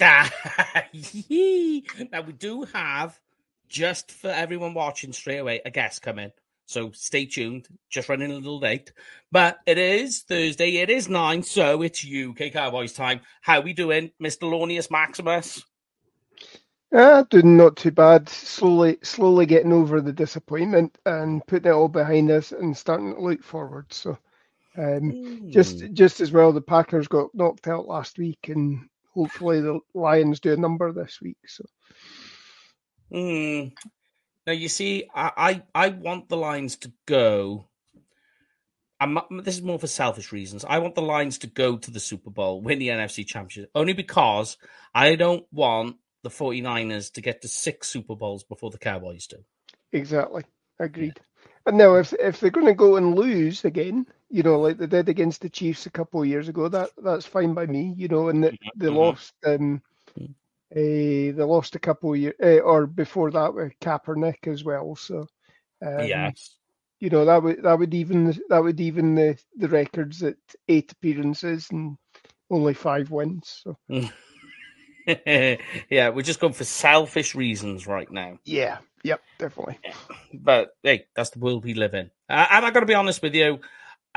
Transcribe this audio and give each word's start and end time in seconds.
now 0.00 0.28
we 2.26 2.32
do 2.38 2.62
have 2.72 3.18
just 3.68 4.10
for 4.12 4.28
everyone 4.28 4.74
watching 4.74 5.12
straight 5.12 5.38
away 5.38 5.60
a 5.64 5.70
guest 5.70 6.02
coming. 6.02 6.32
So 6.66 6.90
stay 6.92 7.24
tuned. 7.24 7.66
Just 7.88 8.08
running 8.08 8.30
a 8.30 8.34
little 8.34 8.58
late, 8.58 8.92
but 9.32 9.58
it 9.64 9.78
is 9.78 10.20
Thursday. 10.20 10.76
It 10.76 10.90
is 10.90 11.08
nine, 11.08 11.42
so 11.42 11.80
it's 11.80 12.04
UK 12.04 12.52
Cowboys 12.52 12.92
time. 12.92 13.20
How 13.40 13.60
we 13.60 13.72
doing, 13.72 14.10
Mister 14.18 14.46
Lornius 14.46 14.90
Maximus? 14.90 15.64
Uh, 16.92 17.22
doing 17.30 17.56
not 17.56 17.76
too 17.76 17.90
bad. 17.90 18.28
Slowly, 18.28 18.98
slowly 19.02 19.46
getting 19.46 19.72
over 19.72 20.00
the 20.00 20.12
disappointment 20.12 20.96
and 21.06 21.46
putting 21.46 21.70
it 21.70 21.74
all 21.74 21.88
behind 21.88 22.30
us 22.30 22.52
and 22.52 22.76
starting 22.76 23.14
to 23.14 23.20
look 23.20 23.42
forward. 23.42 23.92
So, 23.92 24.10
um, 24.76 25.12
mm. 25.12 25.50
just 25.50 25.80
hmm. 25.80 25.94
just 25.94 26.20
as 26.20 26.32
well, 26.32 26.52
the 26.52 26.60
Packers 26.60 27.08
got 27.08 27.34
knocked 27.34 27.66
out 27.66 27.86
last 27.86 28.18
week, 28.18 28.48
and 28.48 28.88
hopefully 29.18 29.60
the 29.60 29.80
Lions 29.94 30.38
do 30.38 30.52
a 30.52 30.56
number 30.56 30.92
this 30.92 31.18
week. 31.20 31.38
So. 31.46 31.64
Mm. 33.12 33.72
Now 34.46 34.52
you 34.52 34.68
see, 34.68 35.08
I, 35.12 35.62
I, 35.74 35.86
I 35.86 35.88
want 35.88 36.28
the 36.28 36.36
Lions 36.36 36.76
to 36.76 36.92
go. 37.06 37.66
I'm, 39.00 39.18
this 39.42 39.56
is 39.56 39.62
more 39.62 39.78
for 39.78 39.86
selfish 39.86 40.32
reasons. 40.32 40.64
I 40.64 40.78
want 40.78 40.94
the 40.94 41.02
Lions 41.02 41.38
to 41.38 41.46
go 41.46 41.76
to 41.76 41.90
the 41.90 42.00
Super 42.00 42.30
Bowl, 42.30 42.60
win 42.60 42.78
the 42.78 42.88
NFC 42.88 43.26
Championship, 43.26 43.70
only 43.74 43.92
because 43.92 44.56
I 44.94 45.16
don't 45.16 45.46
want 45.52 45.96
the 46.22 46.30
49ers 46.30 47.12
to 47.14 47.20
get 47.20 47.42
to 47.42 47.48
six 47.48 47.88
Super 47.88 48.14
Bowls 48.14 48.44
before 48.44 48.70
the 48.70 48.78
Cowboys 48.78 49.26
do. 49.26 49.38
Exactly. 49.92 50.44
Agreed. 50.78 51.18
And 51.66 51.76
now, 51.76 51.96
if 51.96 52.12
if 52.14 52.40
they're 52.40 52.50
going 52.50 52.66
to 52.66 52.74
go 52.74 52.96
and 52.96 53.14
lose 53.14 53.64
again, 53.64 54.06
you 54.30 54.42
know, 54.42 54.60
like 54.60 54.78
they 54.78 54.86
did 54.86 55.08
against 55.08 55.40
the 55.40 55.48
Chiefs 55.48 55.86
a 55.86 55.90
couple 55.90 56.20
of 56.20 56.28
years 56.28 56.48
ago, 56.48 56.68
that 56.68 56.90
that's 57.02 57.26
fine 57.26 57.54
by 57.54 57.66
me. 57.66 57.94
You 57.96 58.08
know, 58.08 58.28
and 58.28 58.44
they, 58.44 58.58
they 58.76 58.86
mm-hmm. 58.86 58.96
lost 58.96 59.34
um, 59.46 59.82
uh, 60.20 60.28
they 60.74 61.32
lost 61.32 61.74
a 61.74 61.80
couple 61.80 62.12
of 62.12 62.18
years, 62.18 62.34
uh, 62.42 62.58
or 62.58 62.86
before 62.86 63.30
that 63.30 63.54
with 63.54 63.72
Kaepernick 63.80 64.46
as 64.46 64.64
well. 64.64 64.96
So, 64.96 65.26
um, 65.84 66.06
yes, 66.06 66.56
you 67.00 67.08
know 67.08 67.24
that 67.24 67.42
would 67.42 67.62
that 67.62 67.78
would 67.78 67.94
even 67.94 68.38
that 68.48 68.62
would 68.62 68.80
even 68.80 69.14
the 69.14 69.38
the 69.56 69.68
records 69.68 70.22
at 70.22 70.36
eight 70.68 70.92
appearances 70.92 71.68
and 71.70 71.96
only 72.50 72.74
five 72.74 73.10
wins. 73.10 73.62
So. 73.64 73.78
yeah, 75.90 76.10
we're 76.10 76.22
just 76.22 76.40
going 76.40 76.52
for 76.52 76.64
selfish 76.64 77.34
reasons 77.34 77.86
right 77.86 78.10
now. 78.10 78.38
Yeah, 78.44 78.78
yep, 79.02 79.22
definitely. 79.38 79.78
But 80.34 80.76
hey, 80.82 81.06
that's 81.16 81.30
the 81.30 81.38
world 81.38 81.64
we 81.64 81.72
live 81.72 81.94
in. 81.94 82.10
Uh, 82.28 82.46
and 82.50 82.66
I 82.66 82.70
got 82.70 82.80
to 82.80 82.86
be 82.86 82.94
honest 82.94 83.22
with 83.22 83.34
you, 83.34 83.60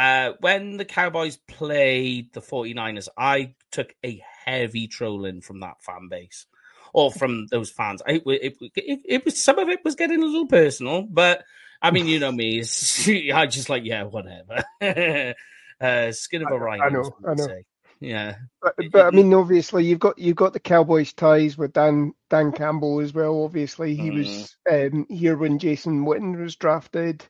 uh, 0.02 0.34
when 0.40 0.78
the 0.78 0.86
Cowboys 0.86 1.38
played 1.48 2.34
the 2.34 2.42
49ers, 2.42 3.08
I 3.16 3.54
took 3.70 3.94
a 4.04 4.20
heavy 4.46 4.88
trolling 4.88 5.42
from 5.42 5.60
that 5.60 5.84
fan 5.84 6.08
base 6.10 6.48
or 6.92 7.12
from 7.12 7.46
those 7.52 7.70
fans. 7.70 8.02
It, 8.08 8.24
it, 8.26 8.58
it, 8.76 9.00
it, 9.06 9.26
was 9.26 9.40
some 9.40 9.60
of 9.60 9.70
it 9.70 9.86
was 9.86 9.94
getting 9.94 10.24
a 10.24 10.26
little 10.26 10.48
personal, 10.48 11.04
but 11.04 11.44
I 11.84 11.92
mean, 11.92 12.08
you 12.08 12.18
know 12.18 12.32
me, 12.32 12.62
I 13.32 13.46
just 13.46 13.70
like 13.70 13.86
yeah, 13.86 14.06
whatever. 14.06 14.64
uh, 15.80 16.12
skin 16.14 16.42
of 16.42 16.52
a 16.52 16.58
rhino. 16.58 16.84
I 16.84 16.90
know, 16.90 17.16
I 17.28 17.34
know. 17.36 17.46
Say. 17.46 17.66
Yeah, 18.00 18.38
but, 18.60 18.74
but 18.92 19.06
I 19.06 19.12
mean, 19.12 19.32
obviously, 19.36 19.86
you've 19.86 20.00
got 20.00 20.18
you've 20.18 20.36
got 20.36 20.54
the 20.54 20.60
Cowboys 20.60 21.14
ties 21.14 21.60
with 21.60 21.74
Dan 21.74 22.14
Dan 22.32 22.52
Campbell 22.54 23.02
as 23.02 23.14
well. 23.14 23.44
Obviously, 23.44 23.94
he 23.94 24.10
mm. 24.10 24.18
was 24.18 24.58
um, 24.68 25.06
here 25.10 25.38
when 25.38 25.60
Jason 25.60 26.06
Witten 26.06 26.42
was 26.42 26.56
drafted 26.56 27.24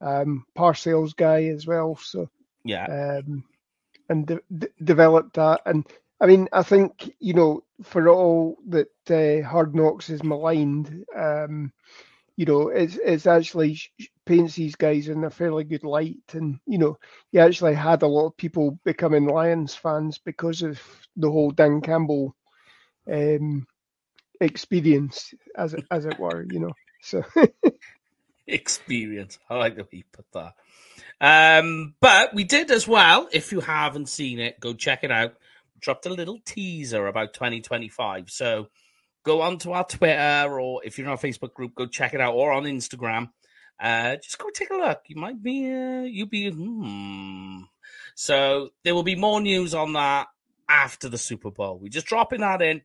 um, 0.00 0.44
Parcells 0.56 1.14
guy 1.16 1.44
as 1.46 1.66
well. 1.66 1.96
So 1.96 2.28
yeah, 2.64 2.88
um, 2.88 3.44
and 4.08 4.26
de- 4.26 4.40
de- 4.58 4.68
developed 4.84 5.34
that. 5.34 5.62
And 5.66 5.86
I 6.20 6.26
mean, 6.26 6.48
I 6.52 6.62
think 6.62 7.12
you 7.20 7.34
know, 7.34 7.62
for 7.82 8.08
all 8.08 8.56
that 8.68 8.88
uh, 9.10 9.46
Hard 9.46 9.74
Knocks 9.74 10.10
is 10.10 10.22
maligned, 10.22 11.04
um, 11.16 11.72
you 12.36 12.46
know, 12.46 12.68
it's 12.68 12.96
it's 12.96 13.26
actually 13.26 13.78
paints 14.26 14.54
these 14.54 14.76
guys 14.76 15.08
in 15.08 15.24
a 15.24 15.30
fairly 15.30 15.64
good 15.64 15.84
light. 15.84 16.18
And 16.32 16.58
you 16.66 16.78
know, 16.78 16.98
he 17.32 17.38
actually 17.38 17.74
had 17.74 18.02
a 18.02 18.06
lot 18.08 18.26
of 18.26 18.36
people 18.36 18.78
becoming 18.84 19.26
Lions 19.26 19.74
fans 19.74 20.18
because 20.18 20.62
of 20.62 20.80
the 21.16 21.30
whole 21.30 21.50
Dan 21.50 21.80
Campbell 21.80 22.34
um, 23.10 23.66
experience, 24.40 25.34
as 25.56 25.74
it, 25.74 25.84
as 25.90 26.06
it 26.06 26.18
were. 26.18 26.44
You 26.44 26.60
know, 26.60 26.72
so. 27.02 27.22
experience. 28.50 29.38
I 29.48 29.56
like 29.56 29.76
the 29.76 29.82
way 29.82 29.88
you 29.92 30.04
put 30.12 30.26
that. 30.32 30.54
Um, 31.20 31.94
but 32.00 32.34
we 32.34 32.44
did 32.44 32.70
as 32.70 32.88
well. 32.88 33.28
If 33.32 33.52
you 33.52 33.60
haven't 33.60 34.08
seen 34.08 34.38
it, 34.38 34.58
go 34.60 34.72
check 34.72 35.04
it 35.04 35.10
out. 35.10 35.34
Dropped 35.80 36.06
a 36.06 36.10
little 36.10 36.38
teaser 36.44 37.06
about 37.06 37.34
2025. 37.34 38.30
So 38.30 38.68
go 39.24 39.42
onto 39.42 39.72
our 39.72 39.84
Twitter 39.84 40.60
or 40.60 40.82
if 40.84 40.98
you're 40.98 41.06
in 41.06 41.10
our 41.10 41.18
Facebook 41.18 41.54
group, 41.54 41.74
go 41.74 41.86
check 41.86 42.14
it 42.14 42.20
out 42.20 42.34
or 42.34 42.52
on 42.52 42.64
Instagram. 42.64 43.30
Uh, 43.78 44.16
just 44.16 44.38
go 44.38 44.50
take 44.50 44.70
a 44.70 44.76
look. 44.76 45.00
You 45.08 45.16
might 45.16 45.42
be, 45.42 45.72
uh, 45.72 46.02
you'll 46.02 46.28
be, 46.28 46.50
hmm. 46.50 47.62
So 48.14 48.70
there 48.84 48.94
will 48.94 49.02
be 49.02 49.16
more 49.16 49.40
news 49.40 49.74
on 49.74 49.94
that 49.94 50.28
after 50.68 51.08
the 51.08 51.18
Super 51.18 51.50
Bowl. 51.50 51.78
We're 51.78 51.88
just 51.88 52.06
dropping 52.06 52.40
that 52.40 52.60
in. 52.60 52.82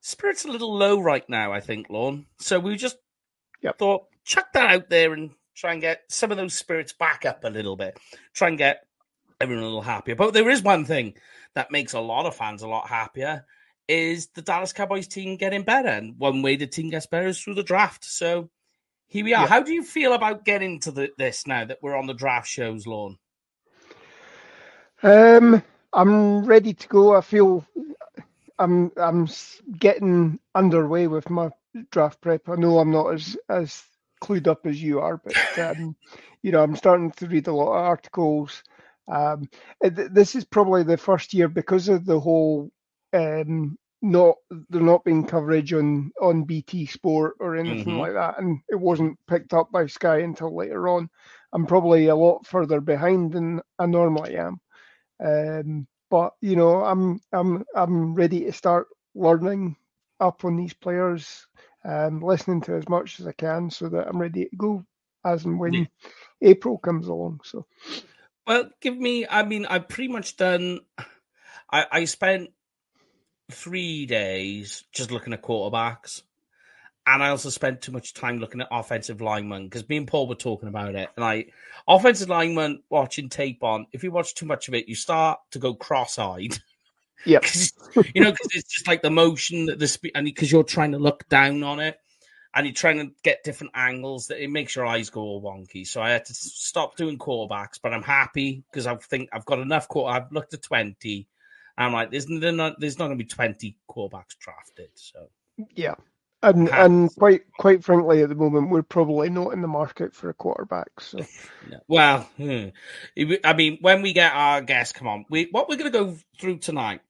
Spirit's 0.00 0.44
a 0.44 0.50
little 0.50 0.76
low 0.76 1.00
right 1.00 1.28
now, 1.28 1.52
I 1.52 1.60
think, 1.60 1.88
Lorne. 1.90 2.26
So 2.38 2.58
we 2.58 2.76
just 2.76 2.96
yep. 3.62 3.78
thought 3.78 4.06
chuck 4.30 4.52
that 4.52 4.70
out 4.70 4.88
there 4.88 5.12
and 5.12 5.30
try 5.56 5.72
and 5.72 5.80
get 5.80 6.02
some 6.08 6.30
of 6.30 6.36
those 6.36 6.54
spirits 6.54 6.92
back 6.92 7.26
up 7.26 7.42
a 7.42 7.50
little 7.50 7.76
bit. 7.76 7.98
Try 8.32 8.48
and 8.48 8.56
get 8.58 8.86
everyone 9.40 9.64
a 9.64 9.66
little 9.66 9.82
happier. 9.82 10.14
But 10.14 10.32
there 10.32 10.48
is 10.48 10.62
one 10.62 10.84
thing 10.84 11.14
that 11.54 11.72
makes 11.72 11.94
a 11.94 12.00
lot 12.00 12.26
of 12.26 12.36
fans 12.36 12.62
a 12.62 12.68
lot 12.68 12.88
happier 12.88 13.44
is 13.88 14.28
the 14.28 14.42
Dallas 14.42 14.72
Cowboys 14.72 15.08
team 15.08 15.36
getting 15.36 15.64
better. 15.64 15.88
And 15.88 16.16
one 16.16 16.42
way 16.42 16.54
the 16.54 16.68
team 16.68 16.90
gets 16.90 17.06
better 17.06 17.26
is 17.26 17.40
through 17.40 17.56
the 17.56 17.64
draft. 17.64 18.04
So 18.04 18.50
here 19.08 19.24
we 19.24 19.34
are. 19.34 19.42
Yeah. 19.42 19.48
How 19.48 19.62
do 19.62 19.72
you 19.72 19.82
feel 19.82 20.12
about 20.12 20.44
getting 20.44 20.78
to 20.80 20.92
the, 20.92 21.10
this 21.18 21.44
now 21.48 21.64
that 21.64 21.78
we're 21.82 21.96
on 21.96 22.06
the 22.06 22.14
draft 22.14 22.46
shows, 22.46 22.86
Lorne? 22.86 23.18
Um, 25.02 25.60
I'm 25.92 26.44
ready 26.44 26.72
to 26.72 26.88
go. 26.88 27.16
I 27.16 27.20
feel 27.20 27.66
I'm 28.60 28.92
I'm 28.96 29.28
getting 29.76 30.38
underway 30.54 31.08
with 31.08 31.28
my 31.30 31.50
draft 31.90 32.20
prep. 32.20 32.48
I 32.48 32.54
know 32.54 32.78
I'm 32.78 32.92
not 32.92 33.14
as 33.14 33.36
as 33.48 33.82
clued 34.20 34.48
up 34.48 34.66
as 34.66 34.82
you 34.82 35.00
are, 35.00 35.16
but 35.16 35.58
um, 35.58 35.96
you 36.42 36.52
know, 36.52 36.62
I'm 36.62 36.76
starting 36.76 37.10
to 37.12 37.26
read 37.26 37.46
a 37.46 37.54
lot 37.54 37.72
of 37.72 37.84
articles. 37.84 38.62
Um, 39.08 39.48
this 39.80 40.34
is 40.34 40.44
probably 40.44 40.82
the 40.82 40.96
first 40.96 41.34
year 41.34 41.48
because 41.48 41.88
of 41.88 42.04
the 42.04 42.20
whole 42.20 42.70
um, 43.12 43.76
not 44.02 44.36
there 44.70 44.80
not 44.80 45.04
being 45.04 45.26
coverage 45.26 45.72
on 45.72 46.10
on 46.20 46.44
BT 46.44 46.86
Sport 46.86 47.34
or 47.40 47.56
anything 47.56 47.94
mm-hmm. 47.94 47.98
like 47.98 48.14
that, 48.14 48.38
and 48.38 48.60
it 48.68 48.76
wasn't 48.76 49.18
picked 49.26 49.52
up 49.52 49.70
by 49.70 49.86
Sky 49.86 50.20
until 50.20 50.54
later 50.54 50.88
on. 50.88 51.10
I'm 51.52 51.66
probably 51.66 52.06
a 52.06 52.14
lot 52.14 52.46
further 52.46 52.80
behind 52.80 53.32
than 53.32 53.60
I 53.78 53.86
normally 53.86 54.36
am, 54.36 54.60
um, 55.24 55.86
but 56.10 56.32
you 56.40 56.56
know, 56.56 56.84
I'm 56.84 57.20
I'm 57.32 57.64
I'm 57.74 58.14
ready 58.14 58.44
to 58.44 58.52
start 58.52 58.88
learning 59.14 59.76
up 60.20 60.44
on 60.44 60.56
these 60.56 60.74
players, 60.74 61.46
um, 61.84 62.20
listening 62.22 62.60
to 62.62 62.74
as 62.74 62.88
much 62.88 63.20
as 63.20 63.26
I 63.26 63.32
can 63.32 63.70
so 63.70 63.88
that 63.88 64.08
I'm 64.08 64.20
ready 64.20 64.46
to 64.46 64.56
go 64.56 64.84
as 65.24 65.44
and 65.44 65.58
when 65.58 65.72
yeah. 65.72 65.84
April 66.42 66.78
comes 66.78 67.08
along. 67.08 67.40
So, 67.44 67.66
well, 68.46 68.70
give 68.80 68.96
me. 68.96 69.26
I 69.28 69.44
mean, 69.44 69.66
I've 69.66 69.88
pretty 69.88 70.12
much 70.12 70.36
done. 70.36 70.80
I, 71.72 71.86
I 71.90 72.04
spent 72.04 72.50
three 73.50 74.06
days 74.06 74.84
just 74.92 75.10
looking 75.10 75.32
at 75.32 75.42
quarterbacks, 75.42 76.22
and 77.06 77.22
I 77.22 77.30
also 77.30 77.50
spent 77.50 77.82
too 77.82 77.92
much 77.92 78.14
time 78.14 78.38
looking 78.38 78.60
at 78.60 78.68
offensive 78.70 79.20
linemen 79.20 79.64
because 79.64 79.88
me 79.88 79.96
and 79.98 80.06
Paul 80.06 80.28
were 80.28 80.34
talking 80.34 80.68
about 80.68 80.94
it. 80.94 81.08
And 81.16 81.24
I, 81.24 81.46
offensive 81.86 82.28
linemen 82.28 82.82
watching 82.90 83.28
tape 83.28 83.62
on. 83.62 83.86
If 83.92 84.04
you 84.04 84.10
watch 84.10 84.34
too 84.34 84.46
much 84.46 84.68
of 84.68 84.74
it, 84.74 84.88
you 84.88 84.94
start 84.94 85.40
to 85.52 85.58
go 85.58 85.74
cross-eyed. 85.74 86.58
Yeah, 87.24 87.40
you 88.14 88.22
know, 88.22 88.32
because 88.32 88.48
it's 88.52 88.72
just 88.72 88.88
like 88.88 89.02
the 89.02 89.10
motion 89.10 89.66
that 89.66 89.78
the 89.78 89.88
speed, 89.88 90.12
and 90.14 90.24
because 90.24 90.50
you're 90.50 90.64
trying 90.64 90.92
to 90.92 90.98
look 90.98 91.28
down 91.28 91.62
on 91.62 91.80
it, 91.80 91.98
and 92.54 92.66
you're 92.66 92.74
trying 92.74 92.98
to 92.98 93.12
get 93.22 93.44
different 93.44 93.72
angles 93.74 94.26
that 94.26 94.42
it 94.42 94.50
makes 94.50 94.74
your 94.74 94.86
eyes 94.86 95.10
go 95.10 95.20
all 95.20 95.42
wonky. 95.42 95.86
So 95.86 96.02
I 96.02 96.10
had 96.10 96.24
to 96.26 96.34
stop 96.34 96.96
doing 96.96 97.18
quarterbacks, 97.18 97.78
but 97.82 97.92
I'm 97.92 98.02
happy 98.02 98.64
because 98.70 98.86
I 98.86 98.96
think 98.96 99.28
I've 99.32 99.44
got 99.44 99.60
enough. 99.60 99.88
Quarter- 99.88 100.16
I've 100.16 100.32
looked 100.32 100.54
at 100.54 100.62
twenty. 100.62 101.28
I'm 101.78 101.92
like, 101.92 102.10
there's 102.10 102.28
not 102.28 102.76
there's 102.78 102.98
not 102.98 103.06
going 103.06 103.18
to 103.18 103.24
be 103.24 103.28
twenty 103.28 103.76
quarterbacks 103.88 104.36
drafted. 104.38 104.90
So 104.94 105.30
yeah, 105.74 105.94
and 106.42 106.68
and 106.70 107.14
quite 107.14 107.42
quite 107.58 107.84
frankly, 107.84 108.22
at 108.22 108.28
the 108.28 108.34
moment, 108.34 108.70
we're 108.70 108.82
probably 108.82 109.30
not 109.30 109.52
in 109.52 109.62
the 109.62 109.68
market 109.68 110.14
for 110.14 110.28
a 110.28 110.34
quarterback. 110.34 110.88
So, 111.00 111.20
well, 111.88 112.28
hmm. 112.36 112.68
I 113.44 113.52
mean, 113.54 113.78
when 113.80 114.02
we 114.02 114.12
get 114.12 114.32
our 114.32 114.60
guests, 114.60 114.92
come 114.92 115.06
on, 115.06 115.24
we 115.30 115.48
what 115.52 115.68
we're 115.68 115.76
going 115.76 115.92
to 115.92 115.98
go 115.98 116.16
through 116.40 116.58
tonight 116.58 117.00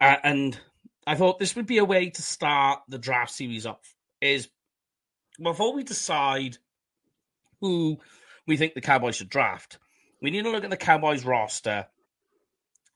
uh, 0.00 0.16
and 0.22 0.58
I 1.06 1.14
thought 1.14 1.38
this 1.38 1.56
would 1.56 1.66
be 1.66 1.78
a 1.78 1.84
way 1.84 2.10
to 2.10 2.22
start 2.22 2.80
the 2.88 2.98
draft 2.98 3.32
series 3.32 3.66
off. 3.66 3.94
Is 4.20 4.48
before 5.42 5.74
we 5.74 5.84
decide 5.84 6.58
who 7.60 7.98
we 8.46 8.56
think 8.56 8.74
the 8.74 8.80
Cowboys 8.80 9.16
should 9.16 9.28
draft, 9.28 9.78
we 10.20 10.30
need 10.30 10.44
to 10.44 10.50
look 10.50 10.64
at 10.64 10.70
the 10.70 10.76
Cowboys 10.76 11.24
roster 11.24 11.86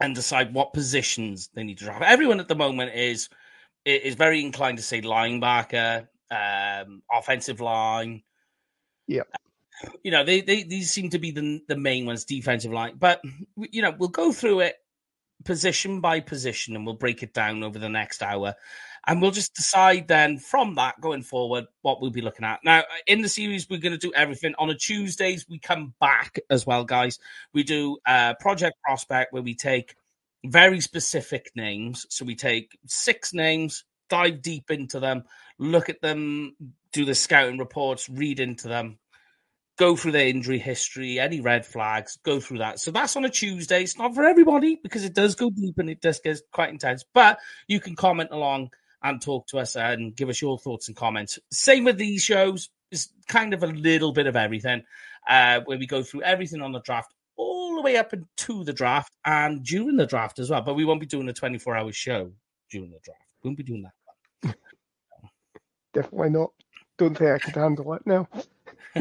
and 0.00 0.14
decide 0.14 0.54
what 0.54 0.72
positions 0.72 1.50
they 1.54 1.62
need 1.62 1.78
to 1.78 1.84
draft. 1.84 2.02
Everyone 2.02 2.40
at 2.40 2.48
the 2.48 2.54
moment 2.54 2.94
is 2.94 3.28
is 3.84 4.14
very 4.14 4.40
inclined 4.40 4.78
to 4.78 4.84
say 4.84 5.00
linebacker, 5.00 6.08
um, 6.30 7.02
offensive 7.12 7.60
line. 7.60 8.22
Yeah. 9.06 9.22
You 10.02 10.10
know, 10.10 10.24
they, 10.24 10.42
they 10.42 10.62
these 10.62 10.90
seem 10.90 11.10
to 11.10 11.18
be 11.18 11.30
the 11.30 11.62
the 11.68 11.76
main 11.76 12.06
ones, 12.06 12.24
defensive 12.24 12.72
line. 12.72 12.96
But 12.98 13.22
you 13.56 13.82
know, 13.82 13.94
we'll 13.96 14.10
go 14.10 14.32
through 14.32 14.60
it 14.60 14.76
position 15.44 16.00
by 16.00 16.20
position 16.20 16.76
and 16.76 16.84
we'll 16.84 16.94
break 16.94 17.22
it 17.22 17.32
down 17.32 17.62
over 17.62 17.78
the 17.78 17.88
next 17.88 18.22
hour. 18.22 18.54
And 19.06 19.22
we'll 19.22 19.30
just 19.30 19.54
decide 19.54 20.08
then 20.08 20.38
from 20.38 20.74
that 20.74 21.00
going 21.00 21.22
forward 21.22 21.66
what 21.82 22.00
we'll 22.00 22.10
be 22.10 22.20
looking 22.20 22.44
at. 22.44 22.60
Now, 22.64 22.84
in 23.06 23.22
the 23.22 23.28
series, 23.28 23.68
we're 23.68 23.80
going 23.80 23.98
to 23.98 23.98
do 23.98 24.12
everything. 24.14 24.54
On 24.58 24.68
a 24.68 24.74
Tuesdays, 24.74 25.46
we 25.48 25.58
come 25.58 25.94
back 26.00 26.38
as 26.50 26.66
well, 26.66 26.84
guys. 26.84 27.18
We 27.54 27.62
do 27.62 27.98
uh, 28.06 28.34
Project 28.40 28.76
Prospect 28.84 29.32
where 29.32 29.42
we 29.42 29.54
take 29.54 29.96
very 30.44 30.80
specific 30.80 31.50
names. 31.54 32.06
So 32.10 32.24
we 32.24 32.34
take 32.34 32.78
six 32.86 33.32
names, 33.32 33.84
dive 34.10 34.42
deep 34.42 34.70
into 34.70 35.00
them, 35.00 35.24
look 35.58 35.88
at 35.88 36.02
them, 36.02 36.56
do 36.92 37.04
the 37.04 37.14
scouting 37.14 37.58
reports, 37.58 38.08
read 38.08 38.38
into 38.38 38.68
them, 38.68 38.98
go 39.80 39.96
through 39.96 40.12
their 40.12 40.28
injury 40.28 40.58
history, 40.58 41.18
any 41.18 41.40
red 41.40 41.64
flags, 41.64 42.18
go 42.22 42.38
through 42.38 42.58
that. 42.58 42.78
So 42.78 42.90
that's 42.90 43.16
on 43.16 43.24
a 43.24 43.30
Tuesday. 43.30 43.82
It's 43.82 43.96
not 43.96 44.14
for 44.14 44.24
everybody 44.26 44.78
because 44.82 45.04
it 45.04 45.14
does 45.14 45.34
go 45.34 45.48
deep 45.48 45.78
and 45.78 45.88
it 45.88 46.02
does 46.02 46.20
get 46.20 46.38
quite 46.52 46.68
intense, 46.68 47.02
but 47.14 47.38
you 47.66 47.80
can 47.80 47.96
comment 47.96 48.28
along 48.30 48.72
and 49.02 49.22
talk 49.22 49.46
to 49.46 49.58
us 49.58 49.76
and 49.76 50.14
give 50.14 50.28
us 50.28 50.42
your 50.42 50.58
thoughts 50.58 50.88
and 50.88 50.96
comments. 50.98 51.38
Same 51.50 51.84
with 51.84 51.96
these 51.96 52.22
shows. 52.22 52.68
It's 52.90 53.08
kind 53.26 53.54
of 53.54 53.62
a 53.62 53.68
little 53.68 54.12
bit 54.12 54.26
of 54.26 54.36
everything 54.36 54.84
uh, 55.26 55.60
where 55.64 55.78
we 55.78 55.86
go 55.86 56.02
through 56.02 56.24
everything 56.24 56.60
on 56.60 56.72
the 56.72 56.80
draft 56.80 57.14
all 57.36 57.76
the 57.76 57.80
way 57.82 57.96
up 57.96 58.12
into 58.12 58.64
the 58.64 58.74
draft 58.74 59.16
and 59.24 59.64
during 59.64 59.96
the 59.96 60.04
draft 60.04 60.38
as 60.40 60.50
well. 60.50 60.60
But 60.60 60.74
we 60.74 60.84
won't 60.84 61.00
be 61.00 61.06
doing 61.06 61.26
a 61.30 61.32
24 61.32 61.74
hour 61.74 61.90
show 61.90 62.30
during 62.70 62.90
the 62.90 62.98
draft. 63.02 63.24
We 63.42 63.48
won't 63.48 63.56
be 63.56 63.64
doing 63.64 63.86
that. 64.42 64.56
Definitely 65.94 66.30
not. 66.30 66.50
Don't 66.98 67.16
think 67.16 67.30
I 67.30 67.38
could 67.38 67.54
handle 67.54 67.94
it 67.94 68.02
now. 68.04 68.28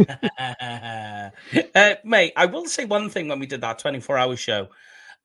uh, 1.76 1.96
mate, 2.04 2.34
I 2.36 2.46
will 2.46 2.66
say 2.66 2.86
one 2.86 3.10
thing 3.10 3.28
when 3.28 3.40
we 3.40 3.46
did 3.46 3.62
that 3.62 3.80
24 3.80 4.18
hour 4.18 4.36
show. 4.36 4.70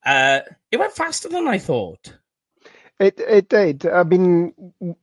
Uh, 0.05 0.41
it 0.71 0.77
went 0.77 0.93
faster 0.93 1.29
than 1.29 1.47
I 1.47 1.57
thought. 1.57 2.13
It 2.97 3.19
it 3.19 3.49
did. 3.49 3.85
I 3.85 4.03
mean, 4.03 4.53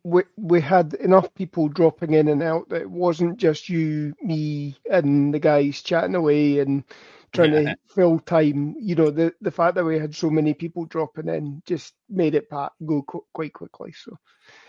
we 0.02 0.22
we 0.36 0.60
had 0.62 0.94
enough 0.94 1.34
people 1.34 1.68
dropping 1.68 2.14
in 2.14 2.28
and 2.28 2.42
out 2.42 2.70
that 2.70 2.80
it 2.80 2.90
wasn't 2.90 3.36
just 3.36 3.68
you, 3.68 4.14
me, 4.22 4.76
and 4.90 5.34
the 5.34 5.38
guys 5.38 5.82
chatting 5.82 6.14
away 6.14 6.60
and 6.60 6.84
trying 7.32 7.52
yeah. 7.52 7.60
to 7.60 7.76
fill 7.94 8.18
time. 8.18 8.76
You 8.80 8.94
know, 8.94 9.10
the 9.10 9.34
the 9.42 9.50
fact 9.50 9.74
that 9.74 9.84
we 9.84 9.98
had 9.98 10.14
so 10.14 10.30
many 10.30 10.54
people 10.54 10.86
dropping 10.86 11.28
in 11.28 11.62
just 11.66 11.92
made 12.08 12.34
it 12.34 12.48
go 12.50 13.02
qu- 13.02 13.26
quite 13.34 13.52
quickly. 13.52 13.92
So 13.92 14.16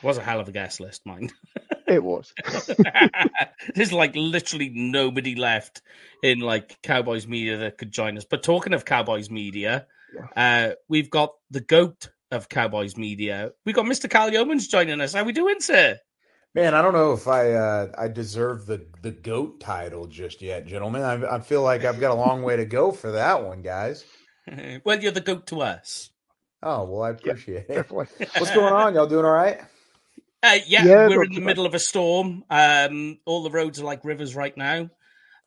it 0.01 0.05
was 0.05 0.17
a 0.17 0.23
hell 0.23 0.41
of 0.41 0.49
a 0.49 0.51
guest 0.51 0.81
list, 0.81 1.05
mind. 1.05 1.31
it 1.87 2.03
was. 2.03 2.33
There's 3.75 3.93
like 3.93 4.15
literally 4.15 4.69
nobody 4.73 5.35
left 5.35 5.81
in 6.21 6.39
like 6.39 6.81
Cowboys 6.81 7.27
media 7.27 7.57
that 7.57 7.77
could 7.77 7.91
join 7.91 8.17
us. 8.17 8.25
But 8.25 8.43
talking 8.43 8.73
of 8.73 8.85
Cowboys 8.85 9.29
media, 9.29 9.87
yeah. 10.13 10.69
uh, 10.71 10.75
we've 10.87 11.09
got 11.09 11.33
the 11.51 11.61
goat 11.61 12.09
of 12.31 12.49
Cowboys 12.49 12.97
media. 12.97 13.51
We 13.65 13.73
got 13.73 13.85
Mr. 13.85 14.09
Kyle 14.09 14.31
Youmans 14.31 14.69
joining 14.69 15.01
us. 15.01 15.13
How 15.13 15.23
we 15.23 15.33
doing, 15.33 15.59
sir? 15.59 15.99
Man, 16.55 16.75
I 16.75 16.83
don't 16.83 16.93
know 16.93 17.13
if 17.13 17.27
I 17.27 17.53
uh, 17.53 17.91
I 17.97 18.07
deserve 18.09 18.67
the 18.67 18.85
the 19.01 19.11
goat 19.11 19.59
title 19.59 20.05
just 20.05 20.41
yet, 20.41 20.67
gentlemen. 20.67 21.01
I, 21.01 21.37
I 21.37 21.39
feel 21.39 21.63
like 21.63 21.83
I've 21.83 21.99
got 21.99 22.11
a 22.11 22.15
long 22.15 22.43
way 22.43 22.57
to 22.57 22.65
go 22.65 22.91
for 22.91 23.11
that 23.13 23.43
one, 23.43 23.63
guys. 23.63 24.05
well, 24.85 25.01
you're 25.01 25.11
the 25.11 25.21
goat 25.21 25.47
to 25.47 25.61
us. 25.61 26.11
Oh 26.61 26.85
well, 26.85 27.03
I 27.03 27.09
appreciate 27.09 27.65
yeah, 27.69 27.79
it. 27.79 27.91
What's 27.91 28.53
going 28.53 28.73
on? 28.73 28.93
Y'all 28.93 29.07
doing 29.07 29.25
all 29.25 29.31
right? 29.31 29.61
Uh, 30.43 30.59
yeah, 30.67 30.83
yeah, 30.83 31.07
we're 31.07 31.23
in 31.23 31.33
the 31.33 31.41
middle 31.41 31.65
of 31.65 31.73
a 31.73 31.79
storm. 31.79 32.43
Um, 32.49 33.17
all 33.25 33.43
the 33.43 33.49
roads 33.49 33.79
are 33.79 33.85
like 33.85 34.03
rivers 34.03 34.35
right 34.35 34.55
now, 34.57 34.89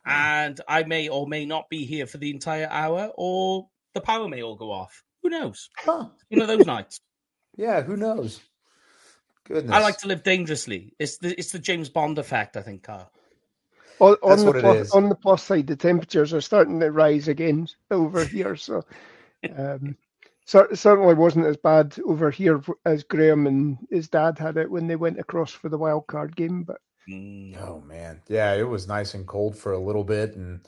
and 0.06 0.58
I 0.66 0.84
may 0.84 1.08
or 1.08 1.28
may 1.28 1.44
not 1.44 1.68
be 1.68 1.84
here 1.84 2.06
for 2.06 2.16
the 2.16 2.30
entire 2.30 2.66
hour, 2.70 3.12
or 3.14 3.68
the 3.94 4.00
power 4.00 4.26
may 4.26 4.42
all 4.42 4.56
go 4.56 4.72
off. 4.72 5.02
Who 5.22 5.28
knows? 5.28 5.68
Huh. 5.76 6.08
One 6.30 6.42
of 6.42 6.48
those 6.48 6.66
nights. 6.66 7.00
Yeah, 7.58 7.80
who 7.80 7.96
knows? 7.96 8.38
Goodness. 9.44 9.74
I 9.74 9.80
like 9.80 9.96
to 10.00 10.08
live 10.08 10.22
dangerously. 10.22 10.92
It's 10.98 11.16
the 11.16 11.34
it's 11.38 11.52
the 11.52 11.58
James 11.58 11.88
Bond 11.88 12.18
effect, 12.18 12.54
I 12.56 12.60
think, 12.60 12.82
Carl. 12.82 13.10
On, 13.98 14.14
on 14.22 14.44
the 14.44 14.52
plus, 14.52 14.92
on 14.92 15.08
the 15.08 15.14
plus 15.14 15.42
side, 15.42 15.66
the 15.66 15.76
temperatures 15.76 16.34
are 16.34 16.42
starting 16.42 16.80
to 16.80 16.90
rise 16.90 17.28
again 17.28 17.68
over 17.90 18.24
here. 18.26 18.56
So, 18.56 18.84
um, 19.56 19.96
certainly 20.46 21.14
wasn't 21.14 21.46
as 21.46 21.56
bad 21.56 21.96
over 22.04 22.30
here 22.30 22.62
as 22.84 23.02
Graham 23.02 23.46
and 23.46 23.78
his 23.90 24.08
dad 24.08 24.38
had 24.38 24.56
it 24.56 24.70
when 24.70 24.86
they 24.86 24.96
went 24.96 25.18
across 25.18 25.50
for 25.50 25.68
the 25.68 25.78
wild 25.78 26.06
card 26.06 26.36
game. 26.36 26.62
But 26.62 26.78
mm. 27.08 27.56
oh 27.60 27.80
man, 27.80 28.22
yeah, 28.28 28.54
it 28.54 28.68
was 28.68 28.88
nice 28.88 29.14
and 29.14 29.26
cold 29.26 29.56
for 29.56 29.72
a 29.72 29.78
little 29.78 30.04
bit, 30.04 30.36
and 30.36 30.60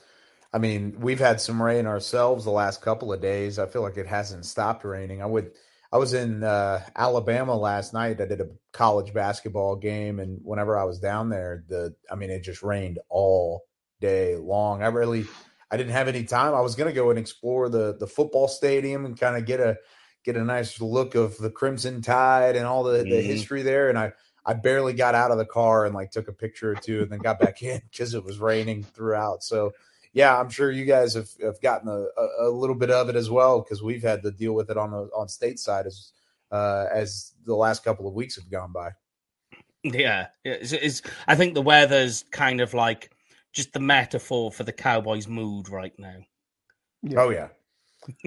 I 0.52 0.58
mean, 0.58 0.96
we've 1.00 1.18
had 1.20 1.40
some 1.40 1.62
rain 1.62 1.86
ourselves 1.86 2.44
the 2.44 2.50
last 2.50 2.82
couple 2.82 3.12
of 3.12 3.20
days. 3.20 3.58
I 3.58 3.66
feel 3.66 3.82
like 3.82 3.96
it 3.96 4.06
hasn't 4.06 4.46
stopped 4.46 4.84
raining. 4.84 5.22
I 5.22 5.26
would 5.26 5.52
I 5.90 5.96
was 5.98 6.12
in 6.12 6.44
uh, 6.44 6.82
Alabama 6.96 7.56
last 7.56 7.94
night. 7.94 8.20
I 8.20 8.26
did 8.26 8.40
a 8.40 8.50
college 8.72 9.14
basketball 9.14 9.76
game, 9.76 10.20
and 10.20 10.38
whenever 10.42 10.76
I 10.76 10.84
was 10.84 10.98
down 10.98 11.30
there, 11.30 11.64
the 11.68 11.94
I 12.10 12.14
mean, 12.14 12.30
it 12.30 12.42
just 12.42 12.62
rained 12.62 12.98
all 13.08 13.62
day 14.00 14.36
long. 14.36 14.82
I 14.82 14.88
really 14.88 15.24
I 15.70 15.76
didn't 15.76 15.92
have 15.92 16.08
any 16.08 16.24
time. 16.24 16.54
I 16.54 16.60
was 16.60 16.74
going 16.74 16.88
to 16.88 16.94
go 16.94 17.10
and 17.10 17.18
explore 17.18 17.68
the 17.68 17.96
the 17.98 18.06
football 18.06 18.48
stadium 18.48 19.04
and 19.04 19.18
kind 19.18 19.36
of 19.36 19.44
get 19.44 19.60
a 19.60 19.78
get 20.24 20.36
a 20.36 20.44
nice 20.44 20.80
look 20.80 21.14
of 21.14 21.38
the 21.38 21.50
Crimson 21.50 22.02
Tide 22.02 22.56
and 22.56 22.66
all 22.66 22.82
the, 22.82 22.98
mm-hmm. 22.98 23.10
the 23.10 23.20
history 23.20 23.62
there. 23.62 23.88
And 23.88 23.98
I 23.98 24.12
I 24.44 24.54
barely 24.54 24.94
got 24.94 25.14
out 25.14 25.30
of 25.30 25.38
the 25.38 25.44
car 25.44 25.84
and 25.84 25.94
like 25.94 26.10
took 26.10 26.28
a 26.28 26.32
picture 26.32 26.70
or 26.70 26.74
two, 26.74 27.02
and 27.02 27.10
then 27.10 27.18
got 27.18 27.38
back 27.38 27.62
in 27.62 27.82
because 27.90 28.14
it 28.14 28.24
was 28.24 28.38
raining 28.38 28.82
throughout. 28.82 29.42
So 29.42 29.72
yeah, 30.12 30.38
I'm 30.38 30.48
sure 30.48 30.70
you 30.70 30.84
guys 30.84 31.14
have, 31.14 31.28
have 31.42 31.60
gotten 31.60 31.88
a, 31.88 32.06
a, 32.40 32.48
little 32.48 32.74
bit 32.74 32.90
of 32.90 33.08
it 33.08 33.14
as 33.14 33.28
well 33.30 33.60
because 33.60 33.82
we've 33.82 34.02
had 34.02 34.22
to 34.22 34.30
deal 34.30 34.54
with 34.54 34.70
it 34.70 34.76
on 34.78 34.90
the 34.90 35.08
on 35.14 35.28
state 35.28 35.58
side 35.58 35.86
as 35.86 36.12
uh, 36.50 36.86
as 36.90 37.34
the 37.44 37.54
last 37.54 37.84
couple 37.84 38.08
of 38.08 38.14
weeks 38.14 38.36
have 38.36 38.50
gone 38.50 38.72
by. 38.72 38.92
Yeah, 39.84 40.28
it's, 40.44 40.72
it's, 40.72 41.02
I 41.26 41.36
think 41.36 41.54
the 41.54 41.62
weather's 41.62 42.24
kind 42.30 42.60
of 42.60 42.74
like 42.74 43.10
just 43.52 43.72
the 43.72 43.80
metaphor 43.80 44.52
for 44.52 44.64
the 44.64 44.72
Cowboys' 44.72 45.28
mood 45.28 45.68
right 45.68 45.92
now. 45.98 46.16
Yeah. 47.02 47.20
Oh 47.20 47.30
yeah, 47.30 47.48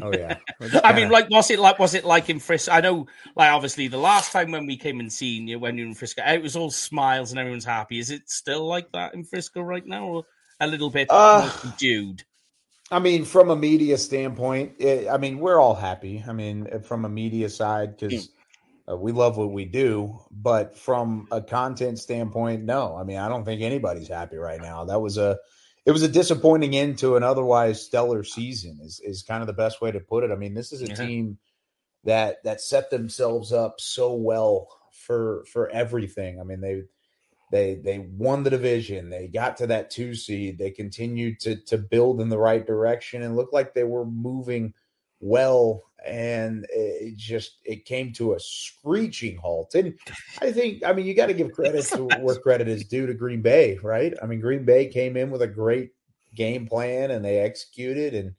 oh 0.02 0.14
yeah. 0.14 0.38
I 0.84 0.94
mean, 0.94 1.10
like, 1.10 1.30
was 1.30 1.52
it 1.52 1.60
like 1.60 1.80
was 1.80 1.94
it 1.94 2.06
like 2.06 2.30
in 2.30 2.40
Frisco? 2.40 2.72
I 2.72 2.82
know, 2.82 3.08
like, 3.36 3.52
obviously, 3.52 3.88
the 3.88 3.98
last 3.98 4.32
time 4.32 4.52
when 4.52 4.66
we 4.66 4.78
came 4.78 5.00
and 5.00 5.12
seen 5.12 5.48
you 5.48 5.60
when 5.60 5.78
you're 5.78 5.88
in 5.88 5.96
Frisco, 5.96 6.24
it 6.26 6.42
was 6.42 6.56
all 6.56 6.72
smiles 6.72 7.32
and 7.32 7.40
everyone's 7.40 7.66
happy. 7.66 8.00
Is 8.00 8.12
it 8.12 8.30
still 8.30 8.66
like 8.66 8.92
that 8.94 9.14
in 9.14 9.24
Frisco 9.24 9.62
right 9.62 9.86
now? 9.86 10.06
Or? 10.06 10.26
a 10.62 10.68
little 10.68 10.90
bit 10.90 11.08
uh, 11.12 11.42
more 11.42 11.50
subdued? 11.50 12.24
I 12.92 13.00
mean, 13.00 13.26
from 13.26 13.50
a 13.50 13.56
media 13.56 13.98
standpoint, 13.98 14.74
it, 14.80 15.10
I 15.10 15.18
mean, 15.18 15.40
we're 15.40 15.60
all 15.60 15.76
happy. 15.76 16.24
I 16.28 16.34
mean, 16.34 16.68
from 16.84 17.06
a 17.06 17.10
media 17.10 17.50
side, 17.50 17.98
because 17.98 18.30
uh, 18.92 18.96
we 18.96 19.12
love 19.12 19.38
what 19.38 19.52
we 19.52 19.66
do. 19.66 20.20
But 20.32 20.78
from 20.78 21.28
a 21.32 21.42
content 21.42 22.00
standpoint, 22.00 22.64
no. 22.64 22.96
I 22.96 23.04
mean, 23.04 23.18
I 23.18 23.30
don't 23.30 23.46
think 23.46 23.62
anybody's 23.62 24.10
happy 24.10 24.38
right 24.38 24.62
now. 24.62 24.86
That 24.86 25.02
was 25.02 25.18
a, 25.18 25.38
it 25.86 25.92
was 25.92 26.04
a 26.04 26.08
disappointing 26.08 26.76
end 26.76 26.98
to 27.00 27.16
an 27.16 27.24
otherwise 27.24 27.82
stellar 27.84 28.24
season. 28.24 28.80
Is 28.84 29.02
is 29.04 29.24
kind 29.24 29.42
of 29.42 29.48
the 29.48 29.54
best 29.54 29.82
way 29.82 29.92
to 29.92 30.00
put 30.00 30.24
it. 30.24 30.32
I 30.32 30.36
mean, 30.36 30.54
this 30.54 30.72
is 30.72 30.82
a 30.82 30.88
yeah. 30.88 30.96
team 30.96 31.38
that 32.04 32.44
that 32.44 32.62
set 32.62 32.90
themselves 32.90 33.52
up 33.54 33.80
so 33.80 34.14
well 34.14 34.68
for 34.92 35.46
for 35.52 35.70
everything. 35.70 36.40
I 36.40 36.44
mean, 36.44 36.62
they 36.62 36.84
they 37.52 37.76
they 37.76 38.00
won 38.00 38.44
the 38.44 38.50
division. 38.50 39.10
They 39.10 39.28
got 39.28 39.58
to 39.58 39.68
that 39.68 39.92
two 39.92 40.16
seed. 40.16 40.58
They 40.58 40.72
continued 40.72 41.40
to 41.42 41.58
to 41.66 41.78
build 41.78 42.22
in 42.22 42.30
the 42.30 42.40
right 42.40 42.66
direction 42.66 43.22
and 43.24 43.36
looked 43.36 43.54
like 43.54 43.74
they 43.74 43.84
were 43.84 44.06
moving 44.06 44.74
well. 45.20 45.84
And 46.06 46.66
it 46.72 47.16
just 47.16 47.58
it 47.64 47.86
came 47.86 48.12
to 48.14 48.34
a 48.34 48.40
screeching 48.40 49.38
halt. 49.38 49.76
And 49.76 49.98
I 50.42 50.52
think 50.52 50.84
I 50.84 50.94
mean 50.94 51.06
you 51.06 51.14
got 51.14 51.28
to 51.28 51.34
give 51.34 51.52
credit 51.54 51.86
to 51.86 52.06
where 52.20 52.36
credit 52.36 52.68
is 52.68 52.86
due 52.86 53.06
to 53.06 53.14
Green 53.14 53.42
Bay, 53.42 53.78
right? 53.84 54.14
I 54.22 54.26
mean 54.26 54.42
Green 54.42 54.66
Bay 54.66 54.88
came 54.88 55.16
in 55.16 55.30
with 55.30 55.42
a 55.42 55.48
great 55.48 55.92
game 56.36 56.66
plan 56.66 57.12
and 57.12 57.24
they 57.24 57.40
executed 57.40 58.14
and 58.14 58.34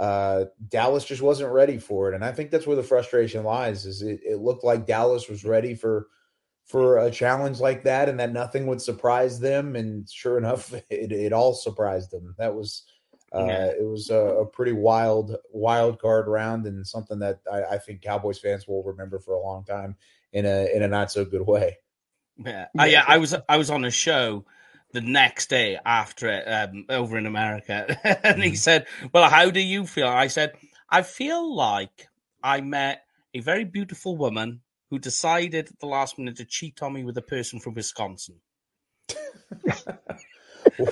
uh, 0.00 0.46
Dallas 0.68 1.04
just 1.04 1.20
wasn't 1.20 1.52
ready 1.52 1.78
for 1.78 2.10
it. 2.10 2.14
And 2.14 2.24
I 2.24 2.32
think 2.32 2.50
that's 2.50 2.66
where 2.66 2.76
the 2.76 2.82
frustration 2.82 3.44
lies 3.44 3.84
is 3.84 4.00
it, 4.00 4.20
it 4.24 4.38
looked 4.38 4.64
like 4.64 4.86
Dallas 4.86 5.28
was 5.28 5.44
ready 5.44 5.74
for 5.74 6.06
for 6.64 6.98
a 6.98 7.10
challenge 7.10 7.58
like 7.58 7.82
that 7.82 8.08
and 8.08 8.18
that 8.20 8.32
nothing 8.32 8.66
would 8.66 8.80
surprise 8.80 9.40
them. 9.40 9.74
And 9.76 10.08
sure 10.08 10.38
enough, 10.38 10.72
it, 10.90 11.12
it 11.12 11.32
all 11.32 11.52
surprised 11.52 12.12
them. 12.12 12.34
That 12.38 12.54
was, 12.54 12.84
uh, 13.34 13.44
yeah. 13.44 13.66
it 13.66 13.84
was 13.84 14.10
a, 14.10 14.16
a, 14.16 14.46
pretty 14.46 14.72
wild, 14.72 15.36
wild 15.52 16.00
card 16.00 16.26
round 16.26 16.66
and 16.66 16.86
something 16.86 17.20
that 17.20 17.40
I, 17.50 17.62
I, 17.62 17.78
think 17.78 18.02
Cowboys 18.02 18.40
fans 18.40 18.66
will 18.66 18.82
remember 18.82 19.20
for 19.20 19.34
a 19.34 19.40
long 19.40 19.64
time 19.64 19.94
in 20.32 20.46
a, 20.46 20.74
in 20.74 20.82
a 20.82 20.88
not 20.88 21.12
so 21.12 21.24
good 21.24 21.46
way. 21.46 21.78
Yeah. 22.36 22.66
Uh, 22.78 22.84
yeah. 22.84 23.04
I 23.06 23.18
was, 23.18 23.34
I 23.48 23.56
was 23.56 23.70
on 23.70 23.84
a 23.84 23.90
show 23.90 24.44
the 24.92 25.00
next 25.00 25.48
day 25.48 25.78
after 25.84 26.28
it 26.28 26.44
um, 26.44 26.86
over 26.88 27.16
in 27.18 27.26
America. 27.26 27.86
and 28.24 28.42
he 28.42 28.50
mm-hmm. 28.50 28.56
said, 28.56 28.86
well, 29.12 29.30
how 29.30 29.50
do 29.50 29.60
you 29.60 29.86
feel? 29.86 30.08
I 30.08 30.26
said, 30.26 30.54
I 30.88 31.02
feel 31.02 31.54
like 31.54 32.08
I 32.42 32.60
met 32.60 33.04
a 33.32 33.40
very 33.40 33.64
beautiful 33.64 34.16
woman 34.16 34.60
who 34.90 34.98
decided 34.98 35.68
at 35.68 35.78
the 35.78 35.86
last 35.86 36.18
minute 36.18 36.36
to 36.38 36.44
cheat 36.44 36.82
on 36.82 36.94
me 36.94 37.04
with 37.04 37.16
a 37.16 37.22
person 37.22 37.60
from 37.60 37.74
Wisconsin. 37.74 38.40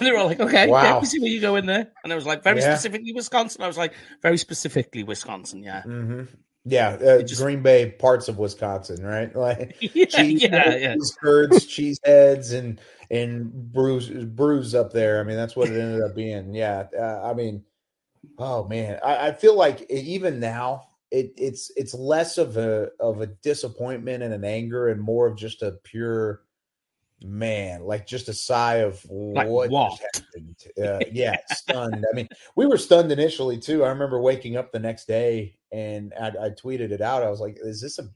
they 0.00 0.12
were 0.12 0.24
like, 0.24 0.40
okay, 0.40 0.66
wow. 0.66 0.82
yeah, 0.82 0.98
we 1.00 1.06
see 1.06 1.20
where 1.20 1.30
you 1.30 1.40
go 1.40 1.56
in 1.56 1.66
there. 1.66 1.90
And 2.04 2.12
I 2.12 2.16
was 2.16 2.26
like, 2.26 2.42
very 2.42 2.60
yeah. 2.60 2.74
specifically 2.74 3.12
Wisconsin. 3.12 3.62
I 3.62 3.66
was 3.66 3.78
like, 3.78 3.94
very 4.22 4.38
specifically 4.38 5.02
Wisconsin, 5.02 5.62
yeah. 5.62 5.82
Mm-hmm. 5.82 6.24
Yeah, 6.64 6.88
uh, 6.90 7.22
just, 7.22 7.40
Green 7.40 7.62
Bay, 7.62 7.90
parts 7.92 8.28
of 8.28 8.38
Wisconsin, 8.38 9.04
right? 9.04 9.34
Like 9.38 9.76
yeah, 9.80 10.04
cheese 10.06 10.42
yeah, 10.42 10.76
yeah. 10.76 10.96
curds, 11.20 11.64
cheese 11.66 11.98
heads, 12.04 12.52
and 12.52 12.80
and 13.10 13.52
brews 13.72 14.08
bruise 14.10 14.74
up 14.74 14.92
there. 14.92 15.20
I 15.20 15.22
mean, 15.22 15.36
that's 15.36 15.56
what 15.56 15.68
it 15.70 15.80
ended 15.80 16.02
up 16.02 16.14
being. 16.14 16.54
Yeah, 16.58 16.84
uh, 16.98 17.22
I 17.22 17.34
mean, 17.34 17.64
oh 18.38 18.64
man, 18.64 18.98
I, 19.04 19.28
I 19.28 19.32
feel 19.32 19.56
like 19.56 19.88
even 19.90 20.40
now 20.40 20.88
it, 21.10 21.32
it's 21.36 21.70
it's 21.76 21.94
less 21.94 22.36
of 22.36 22.56
a 22.56 22.90
of 23.00 23.20
a 23.20 23.26
disappointment 23.26 24.22
and 24.22 24.34
an 24.34 24.44
anger 24.44 24.88
and 24.88 25.00
more 25.00 25.26
of 25.26 25.36
just 25.36 25.62
a 25.62 25.72
pure 25.84 26.42
man, 27.22 27.82
like 27.82 28.06
just 28.06 28.28
a 28.28 28.32
sigh 28.32 28.76
of 28.76 29.04
like 29.10 29.48
what, 29.48 29.70
what? 29.70 30.00
happened. 30.14 30.56
Uh, 30.82 31.00
yeah, 31.12 31.36
stunned. 31.50 32.04
I 32.10 32.14
mean, 32.14 32.28
we 32.56 32.66
were 32.66 32.78
stunned 32.78 33.12
initially 33.12 33.58
too. 33.58 33.84
I 33.84 33.88
remember 33.88 34.20
waking 34.20 34.56
up 34.56 34.72
the 34.72 34.78
next 34.78 35.06
day 35.06 35.56
and 35.72 36.12
I, 36.20 36.28
I, 36.28 36.50
tweeted 36.50 36.92
it 36.92 37.00
out. 37.00 37.22
I 37.22 37.30
was 37.30 37.40
like, 37.40 37.58
"Is 37.62 37.80
this 37.80 37.98
a 37.98 38.08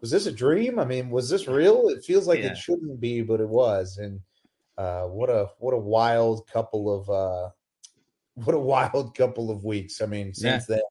was 0.00 0.10
this 0.10 0.26
a 0.26 0.32
dream? 0.32 0.78
I 0.78 0.84
mean, 0.84 1.10
was 1.10 1.28
this 1.28 1.46
real? 1.46 1.88
It 1.88 2.04
feels 2.04 2.26
like 2.26 2.40
yeah. 2.40 2.52
it 2.52 2.56
shouldn't 2.56 3.00
be, 3.00 3.22
but 3.22 3.40
it 3.40 3.48
was." 3.48 3.98
And 3.98 4.20
uh, 4.76 5.04
what 5.04 5.30
a 5.30 5.48
what 5.58 5.74
a 5.74 5.78
wild 5.78 6.46
couple 6.46 6.94
of 6.94 7.10
uh, 7.10 7.50
what 8.34 8.54
a 8.54 8.58
wild 8.58 9.14
couple 9.16 9.50
of 9.50 9.64
weeks. 9.64 10.00
I 10.00 10.06
mean, 10.06 10.34
since 10.34 10.68
yeah. 10.68 10.76
then 10.76 10.84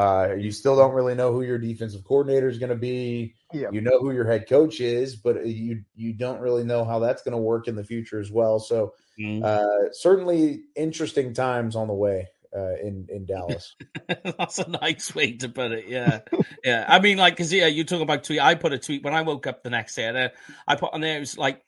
uh, 0.00 0.34
you 0.34 0.50
still 0.50 0.76
don't 0.76 0.94
really 0.94 1.14
know 1.14 1.30
who 1.30 1.42
your 1.42 1.58
defensive 1.58 2.04
coordinator 2.04 2.48
is 2.48 2.56
going 2.56 2.70
to 2.70 2.74
be. 2.74 3.34
Yeah. 3.52 3.68
You 3.70 3.82
know 3.82 3.98
who 3.98 4.12
your 4.12 4.26
head 4.26 4.48
coach 4.48 4.80
is, 4.80 5.14
but 5.14 5.46
you 5.46 5.82
you 5.94 6.14
don't 6.14 6.40
really 6.40 6.64
know 6.64 6.86
how 6.86 7.00
that's 7.00 7.22
going 7.22 7.36
to 7.36 7.38
work 7.38 7.68
in 7.68 7.76
the 7.76 7.84
future 7.84 8.18
as 8.18 8.30
well. 8.30 8.58
So 8.58 8.94
mm-hmm. 9.18 9.44
uh, 9.44 9.92
certainly 9.92 10.62
interesting 10.74 11.34
times 11.34 11.76
on 11.76 11.86
the 11.86 11.92
way 11.92 12.28
uh, 12.56 12.76
in 12.76 13.08
in 13.10 13.26
Dallas. 13.26 13.76
That's 14.38 14.58
a 14.58 14.70
nice 14.70 15.14
way 15.14 15.32
to 15.32 15.50
put 15.50 15.72
it. 15.72 15.86
Yeah, 15.86 16.20
yeah. 16.64 16.86
I 16.88 16.98
mean, 16.98 17.18
like, 17.18 17.36
cause 17.36 17.52
yeah, 17.52 17.66
you 17.66 17.84
talk 17.84 18.00
about 18.00 18.24
tweet. 18.24 18.40
I 18.40 18.54
put 18.54 18.72
a 18.72 18.78
tweet 18.78 19.04
when 19.04 19.12
I 19.12 19.20
woke 19.20 19.46
up 19.46 19.62
the 19.62 19.70
next 19.70 19.96
day. 19.96 20.06
And 20.06 20.30
I 20.66 20.76
put 20.76 20.94
on 20.94 21.02
there. 21.02 21.18
It 21.18 21.20
was 21.20 21.36
like, 21.36 21.62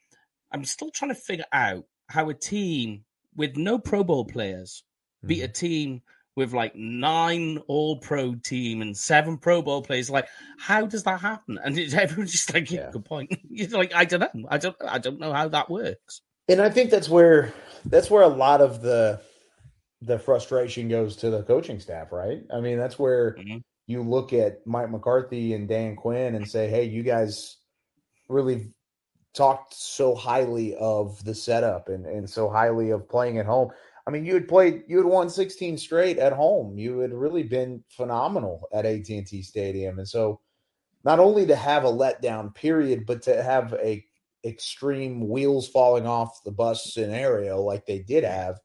I'm 0.51 0.65
still 0.65 0.89
trying 0.89 1.13
to 1.13 1.21
figure 1.21 1.45
out 1.53 1.85
how 2.09 2.29
a 2.29 2.33
team 2.33 3.03
with 3.35 3.57
no 3.57 3.77
Pro 3.77 4.03
Bowl 4.03 4.25
players 4.25 4.83
beat 5.23 5.37
mm-hmm. 5.37 5.45
a 5.45 5.49
team 5.49 6.01
with 6.35 6.53
like 6.53 6.75
nine 6.75 7.59
all 7.67 7.97
pro 7.97 8.35
team 8.35 8.81
and 8.81 8.95
seven 8.95 9.37
pro 9.37 9.61
bowl 9.61 9.81
players. 9.81 10.09
Like, 10.09 10.27
how 10.57 10.85
does 10.85 11.03
that 11.03 11.19
happen? 11.19 11.59
And 11.63 11.77
everyone's 11.93 12.31
just 12.31 12.53
like, 12.53 12.71
yeah, 12.71 12.89
good 12.91 13.05
point. 13.05 13.37
You're 13.49 13.69
like, 13.69 13.93
I 13.93 14.05
don't 14.05 14.21
know. 14.21 14.47
I 14.49 14.57
don't 14.57 14.75
I 14.87 14.97
don't 14.97 15.19
know 15.19 15.33
how 15.33 15.47
that 15.49 15.69
works. 15.69 16.21
And 16.49 16.61
I 16.61 16.69
think 16.69 16.89
that's 16.89 17.09
where 17.09 17.53
that's 17.85 18.09
where 18.09 18.23
a 18.23 18.27
lot 18.27 18.61
of 18.61 18.81
the 18.81 19.21
the 20.01 20.19
frustration 20.19 20.89
goes 20.89 21.15
to 21.17 21.29
the 21.29 21.43
coaching 21.43 21.79
staff, 21.79 22.11
right? 22.11 22.43
I 22.53 22.59
mean, 22.59 22.77
that's 22.77 22.99
where 22.99 23.35
mm-hmm. 23.35 23.57
you 23.87 24.01
look 24.01 24.33
at 24.33 24.65
Mike 24.67 24.89
McCarthy 24.89 25.53
and 25.53 25.67
Dan 25.67 25.95
Quinn 25.95 26.35
and 26.35 26.49
say, 26.49 26.69
Hey, 26.69 26.83
you 26.83 27.03
guys 27.03 27.57
really 28.27 28.73
talked 29.33 29.73
so 29.73 30.13
highly 30.13 30.75
of 30.75 31.23
the 31.23 31.33
setup 31.33 31.89
and, 31.89 32.05
and 32.05 32.29
so 32.29 32.49
highly 32.49 32.91
of 32.91 33.09
playing 33.09 33.39
at 33.39 33.45
home. 33.45 33.69
I 34.05 34.11
mean, 34.11 34.25
you 34.25 34.33
had 34.33 34.47
played, 34.47 34.83
you 34.87 34.97
had 34.97 35.05
won 35.05 35.29
16 35.29 35.77
straight 35.77 36.17
at 36.17 36.33
home. 36.33 36.77
You 36.77 36.99
had 36.99 37.13
really 37.13 37.43
been 37.43 37.83
phenomenal 37.89 38.67
at 38.73 38.85
AT&T 38.85 39.41
Stadium, 39.43 39.99
and 39.99 40.07
so 40.07 40.41
not 41.03 41.19
only 41.19 41.45
to 41.45 41.55
have 41.55 41.83
a 41.83 41.91
letdown 41.91 42.53
period, 42.53 43.05
but 43.05 43.21
to 43.23 43.41
have 43.41 43.73
a 43.73 44.05
extreme 44.45 45.29
wheels 45.29 45.67
falling 45.69 46.05
off 46.05 46.43
the 46.43 46.51
bus 46.51 46.93
scenario 46.93 47.61
like 47.61 47.85
they 47.85 47.99
did 47.99 48.23
have, 48.23 48.59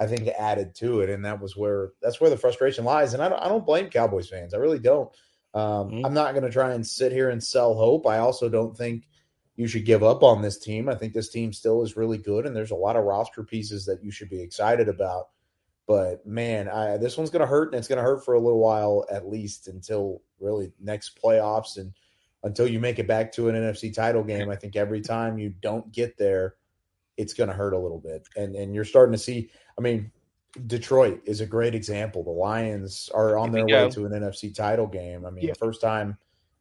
I 0.00 0.06
think 0.06 0.28
added 0.28 0.74
to 0.76 1.00
it, 1.00 1.10
and 1.10 1.24
that 1.24 1.40
was 1.40 1.56
where 1.56 1.90
that's 2.02 2.20
where 2.20 2.30
the 2.30 2.36
frustration 2.36 2.84
lies. 2.84 3.14
And 3.14 3.22
I 3.22 3.28
don't, 3.28 3.42
I 3.42 3.48
don't 3.48 3.66
blame 3.66 3.90
Cowboys 3.90 4.28
fans. 4.28 4.54
I 4.54 4.58
really 4.58 4.78
don't. 4.78 5.10
Um, 5.52 5.90
mm-hmm. 5.90 6.06
I'm 6.06 6.14
not 6.14 6.32
going 6.32 6.44
to 6.44 6.50
try 6.50 6.72
and 6.72 6.86
sit 6.86 7.12
here 7.12 7.30
and 7.30 7.42
sell 7.42 7.74
hope. 7.74 8.06
I 8.06 8.18
also 8.18 8.48
don't 8.48 8.76
think 8.76 9.04
you 9.60 9.66
should 9.66 9.84
give 9.84 10.02
up 10.02 10.22
on 10.22 10.40
this 10.40 10.56
team. 10.56 10.88
I 10.88 10.94
think 10.94 11.12
this 11.12 11.28
team 11.28 11.52
still 11.52 11.82
is 11.82 11.94
really 11.94 12.16
good, 12.16 12.46
and 12.46 12.56
there's 12.56 12.70
a 12.70 12.76
lot 12.76 12.96
of 12.96 13.04
roster 13.04 13.44
pieces 13.44 13.84
that 13.84 14.02
you 14.02 14.10
should 14.10 14.30
be 14.30 14.40
excited 14.40 14.88
about. 14.88 15.28
But 15.86 16.24
man, 16.26 16.66
I, 16.66 16.96
this 16.96 17.18
one's 17.18 17.28
going 17.28 17.40
to 17.40 17.46
hurt, 17.46 17.66
and 17.66 17.74
it's 17.74 17.86
going 17.86 17.98
to 17.98 18.02
hurt 18.02 18.24
for 18.24 18.32
a 18.32 18.40
little 18.40 18.58
while 18.58 19.04
at 19.10 19.28
least 19.28 19.68
until 19.68 20.22
really 20.38 20.72
next 20.80 21.20
playoffs 21.22 21.76
and 21.76 21.92
until 22.42 22.66
you 22.66 22.80
make 22.80 22.98
it 22.98 23.06
back 23.06 23.32
to 23.32 23.50
an 23.50 23.54
NFC 23.54 23.94
title 23.94 24.24
game. 24.24 24.48
I 24.48 24.56
think 24.56 24.76
every 24.76 25.02
time 25.02 25.38
you 25.38 25.52
don't 25.60 25.92
get 25.92 26.16
there, 26.16 26.54
it's 27.18 27.34
going 27.34 27.50
to 27.50 27.54
hurt 27.54 27.74
a 27.74 27.78
little 27.78 28.00
bit, 28.00 28.26
and 28.36 28.56
and 28.56 28.74
you're 28.74 28.86
starting 28.86 29.12
to 29.12 29.18
see. 29.18 29.50
I 29.78 29.82
mean, 29.82 30.10
Detroit 30.68 31.20
is 31.26 31.42
a 31.42 31.46
great 31.46 31.74
example. 31.74 32.24
The 32.24 32.30
Lions 32.30 33.10
are 33.12 33.36
on 33.36 33.52
their 33.52 33.66
way 33.66 33.90
to 33.90 34.06
an 34.06 34.12
NFC 34.12 34.54
title 34.54 34.86
game. 34.86 35.26
I 35.26 35.30
mean, 35.30 35.48
yeah. 35.48 35.52
first 35.58 35.82
time 35.82 36.16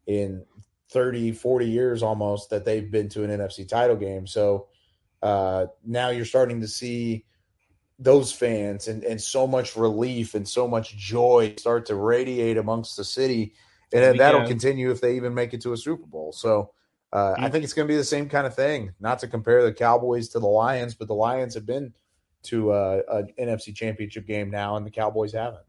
in 0.06 0.44
30, 0.90 1.34
40 1.34 1.66
years 1.68 2.04
almost 2.04 2.50
that 2.50 2.66
they've 2.66 2.90
been 2.90 3.10
to 3.10 3.24
an 3.24 3.30
NFC 3.30 3.68
title 3.68 3.96
game. 3.96 4.26
So 4.26 4.68
uh, 5.22 5.68
now 5.86 6.10
you're 6.10 6.26
starting 6.26 6.62
to 6.62 6.68
see 6.68 7.26
those 8.00 8.32
fans 8.32 8.88
and, 8.88 9.04
and 9.04 9.22
so 9.22 9.46
much 9.46 9.76
relief 9.76 10.34
and 10.34 10.48
so 10.48 10.68
much 10.68 10.96
joy 10.96 11.54
start 11.58 11.86
to 11.88 11.96
radiate 11.96 12.58
amongst 12.58 12.98
the 12.98 13.04
city. 13.04 13.54
And 13.92 14.20
that'll 14.20 14.48
continue 14.48 14.92
if 14.92 15.02
they 15.02 15.16
even 15.16 15.34
make 15.34 15.54
it 15.54 15.62
to 15.62 15.74
a 15.74 15.78
Super 15.78 16.06
Bowl. 16.06 16.32
So 16.32 16.72
uh, 17.12 17.34
I 17.38 17.50
think 17.50 17.64
it's 17.64 17.74
going 17.74 17.88
to 17.88 17.92
be 17.92 17.98
the 17.98 18.04
same 18.04 18.30
kind 18.30 18.46
of 18.46 18.56
thing. 18.56 18.94
Not 19.00 19.20
to 19.20 19.28
compare 19.28 19.64
the 19.64 19.74
Cowboys 19.74 20.30
to 20.30 20.40
the 20.40 20.48
Lions, 20.48 20.94
but 20.94 21.08
the 21.08 21.16
Lions 21.16 21.56
have 21.56 21.66
been 21.66 21.94
to 22.44 22.72
uh, 22.72 23.02
an 23.10 23.28
NFC 23.40 23.76
championship 23.76 24.28
game 24.28 24.50
now, 24.50 24.76
and 24.76 24.86
the 24.86 24.92
Cowboys 24.92 25.34
haven't. 25.34 25.64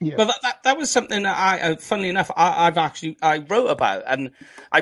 Yeah. 0.00 0.14
But 0.16 0.28
that, 0.28 0.42
that, 0.42 0.62
that, 0.64 0.78
was 0.78 0.90
something 0.90 1.22
that 1.24 1.36
I, 1.36 1.60
uh, 1.60 1.76
funnily 1.76 2.08
enough, 2.08 2.30
I, 2.34 2.64
have 2.64 2.78
actually 2.78 3.18
I 3.20 3.38
wrote 3.38 3.68
about 3.68 4.02
and 4.06 4.30
I 4.72 4.80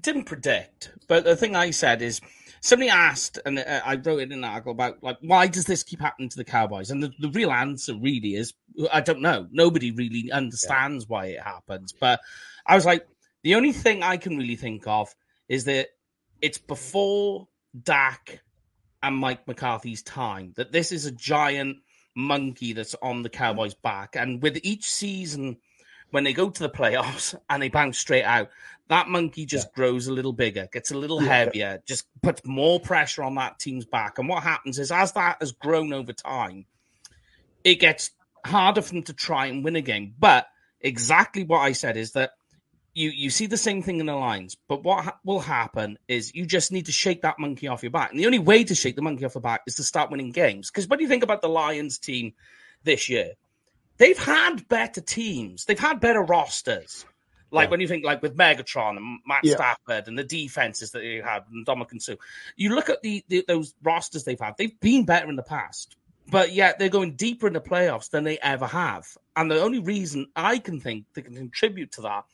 didn't 0.00 0.24
predict. 0.24 0.90
But 1.06 1.24
the 1.24 1.36
thing 1.36 1.54
I 1.54 1.70
said 1.70 2.02
is 2.02 2.20
somebody 2.60 2.90
asked, 2.90 3.38
and 3.44 3.58
uh, 3.58 3.80
I 3.84 3.96
wrote 3.96 4.20
in 4.20 4.32
an 4.32 4.44
article 4.44 4.72
about 4.72 5.02
like 5.02 5.18
why 5.20 5.46
does 5.46 5.66
this 5.66 5.82
keep 5.82 6.00
happening 6.00 6.28
to 6.30 6.36
the 6.36 6.44
Cowboys? 6.44 6.90
And 6.90 7.02
the, 7.02 7.12
the 7.18 7.30
real 7.30 7.50
answer 7.50 7.94
really 7.94 8.34
is 8.34 8.52
I 8.92 9.00
don't 9.00 9.22
know. 9.22 9.46
Nobody 9.50 9.90
really 9.90 10.30
understands 10.32 11.04
yeah. 11.04 11.08
why 11.08 11.26
it 11.26 11.40
happens. 11.40 11.92
But 11.92 12.20
I 12.66 12.74
was 12.74 12.86
like, 12.86 13.06
the 13.42 13.54
only 13.54 13.72
thing 13.72 14.02
I 14.02 14.16
can 14.16 14.36
really 14.36 14.56
think 14.56 14.86
of 14.86 15.14
is 15.48 15.64
that 15.64 15.88
it's 16.40 16.58
before 16.58 17.48
Dak 17.82 18.42
and 19.02 19.16
Mike 19.16 19.46
McCarthy's 19.46 20.02
time. 20.02 20.52
That 20.56 20.72
this 20.72 20.92
is 20.92 21.06
a 21.06 21.12
giant 21.12 21.78
monkey 22.20 22.72
that's 22.72 22.94
on 23.02 23.22
the 23.22 23.28
Cowboys' 23.28 23.74
back. 23.74 24.16
And 24.16 24.42
with 24.42 24.58
each 24.62 24.90
season, 24.90 25.56
when 26.10 26.24
they 26.24 26.32
go 26.32 26.50
to 26.50 26.62
the 26.62 26.70
playoffs 26.70 27.34
and 27.50 27.62
they 27.62 27.68
bounce 27.68 27.98
straight 27.98 28.24
out, 28.24 28.50
that 28.88 29.08
monkey 29.08 29.46
just 29.46 29.68
yeah. 29.68 29.76
grows 29.76 30.08
a 30.08 30.12
little 30.12 30.32
bigger, 30.32 30.68
gets 30.72 30.90
a 30.90 30.98
little 30.98 31.22
yeah. 31.22 31.28
heavier, 31.28 31.82
just 31.86 32.06
puts 32.22 32.44
more 32.44 32.80
pressure 32.80 33.22
on 33.22 33.36
that 33.36 33.58
team's 33.58 33.86
back. 33.86 34.18
And 34.18 34.28
what 34.28 34.42
happens 34.42 34.78
is, 34.78 34.90
as 34.90 35.12
that 35.12 35.36
has 35.40 35.52
grown 35.52 35.92
over 35.92 36.12
time, 36.12 36.66
it 37.62 37.76
gets 37.76 38.10
harder 38.44 38.82
for 38.82 38.94
them 38.94 39.02
to 39.04 39.12
try 39.12 39.46
and 39.46 39.64
win 39.64 39.76
a 39.76 39.80
game. 39.80 40.14
But 40.18 40.46
exactly 40.80 41.44
what 41.44 41.60
I 41.60 41.72
said 41.72 41.96
is 41.96 42.12
that 42.12 42.32
you 43.00 43.10
you 43.10 43.30
see 43.30 43.46
the 43.46 43.56
same 43.56 43.82
thing 43.82 43.98
in 43.98 44.06
the 44.06 44.14
Lions, 44.14 44.56
but 44.68 44.84
what 44.84 45.04
ha- 45.04 45.18
will 45.24 45.40
happen 45.40 45.98
is 46.06 46.34
you 46.34 46.44
just 46.44 46.70
need 46.70 46.86
to 46.86 46.92
shake 46.92 47.22
that 47.22 47.38
monkey 47.38 47.66
off 47.66 47.82
your 47.82 47.90
back, 47.90 48.10
and 48.10 48.20
the 48.20 48.26
only 48.26 48.38
way 48.38 48.62
to 48.62 48.74
shake 48.74 48.94
the 48.94 49.02
monkey 49.02 49.24
off 49.24 49.34
your 49.34 49.42
back 49.42 49.62
is 49.66 49.76
to 49.76 49.82
start 49.82 50.10
winning 50.10 50.30
games. 50.30 50.70
Because 50.70 50.86
when 50.86 51.00
you 51.00 51.08
think 51.08 51.22
about 51.22 51.40
the 51.40 51.48
Lions 51.48 51.98
team 51.98 52.34
this 52.84 53.08
year, 53.08 53.32
they've 53.96 54.18
had 54.18 54.68
better 54.68 55.00
teams, 55.00 55.64
they've 55.64 55.78
had 55.78 56.00
better 56.00 56.22
rosters. 56.22 57.06
Like 57.52 57.66
yeah. 57.66 57.70
when 57.70 57.80
you 57.80 57.88
think 57.88 58.04
like 58.04 58.22
with 58.22 58.36
Megatron 58.36 58.96
and 58.96 59.18
Matt 59.26 59.40
yeah. 59.42 59.56
Stafford 59.56 60.06
and 60.06 60.16
the 60.16 60.22
defenses 60.22 60.92
that 60.92 61.00
they 61.00 61.16
had 61.16 61.42
and 61.50 61.66
Ndamukong 61.66 62.00
Suh, 62.00 62.14
you 62.54 62.74
look 62.74 62.90
at 62.90 63.02
the, 63.02 63.24
the 63.28 63.44
those 63.48 63.74
rosters 63.82 64.22
they've 64.22 64.38
had, 64.38 64.54
they've 64.56 64.78
been 64.78 65.04
better 65.04 65.28
in 65.28 65.36
the 65.36 65.42
past 65.42 65.96
but 66.30 66.52
yet 66.52 66.78
they're 66.78 66.88
going 66.88 67.16
deeper 67.16 67.48
in 67.48 67.52
the 67.52 67.60
playoffs 67.60 68.10
than 68.10 68.22
they 68.22 68.38
ever 68.38 68.66
have. 68.66 69.18
And 69.34 69.50
the 69.50 69.60
only 69.60 69.80
reason 69.80 70.28
I 70.36 70.58
can 70.58 70.78
think 70.78 71.06
they 71.14 71.22
can 71.22 71.34
contribute 71.34 71.90
to 71.92 72.02
that 72.02 72.24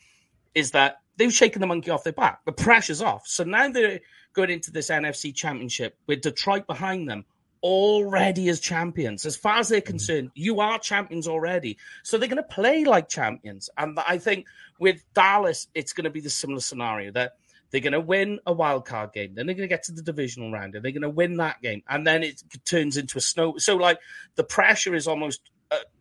is 0.57 0.71
that 0.71 1.03
they've 1.19 1.33
shaken 1.33 1.61
the 1.61 1.67
monkey 1.67 1.91
off 1.91 2.03
their 2.03 2.15
back. 2.15 2.45
The 2.47 2.51
pressure's 2.51 3.03
off. 3.03 3.29
So 3.29 3.45
now 3.45 3.69
they're 3.69 4.01
going 4.33 4.51
into 4.51 4.73
this 4.73 4.91
NFC 4.91 5.33
championship 5.33 5.97
with 6.07 6.23
Detroit 6.23 6.67
behind 6.67 7.09
them 7.09 7.27
already 7.63 8.49
as 8.49 8.59
champions. 8.59 9.27
As 9.27 9.37
far 9.37 9.59
as 9.59 9.69
they're 9.69 9.81
mm-hmm. 9.81 9.87
concerned, 9.87 10.31
you 10.35 10.61
are 10.61 10.79
champions 10.79 11.29
already. 11.29 11.77
So 12.03 12.17
they're 12.17 12.29
going 12.29 12.43
to 12.43 12.43
play 12.43 12.85
like 12.85 13.09
champions. 13.09 13.69
And 13.77 13.99
I 14.09 14.17
think 14.17 14.47
with 14.81 15.05
Dallas, 15.13 15.69
it's 15.75 15.93
going 15.93 16.05
to 16.05 16.11
be 16.11 16.21
the 16.21 16.31
similar 16.31 16.61
scenario 16.61 17.13
that 17.13 17.33
they're 17.71 17.83
going 17.83 17.93
to 17.93 18.01
win 18.01 18.39
a 18.47 18.53
wild 18.53 18.87
card 18.87 19.13
game. 19.13 19.35
Then 19.35 19.45
they're 19.45 19.55
going 19.55 19.69
to 19.69 19.73
get 19.73 19.83
to 19.85 19.93
the 19.93 20.03
divisional 20.03 20.51
round 20.51 20.75
and 20.75 20.83
they're 20.83 20.93
going 20.93 21.03
to 21.03 21.11
win 21.11 21.37
that 21.37 21.61
game. 21.61 21.83
And 21.87 22.07
then 22.07 22.23
it 22.23 22.43
turns 22.65 22.97
into 22.97 23.19
a 23.19 23.21
snow. 23.21 23.59
So, 23.59 23.77
like, 23.77 23.99
the 24.37 24.45
pressure 24.45 24.95
is 24.95 25.07
almost 25.07 25.43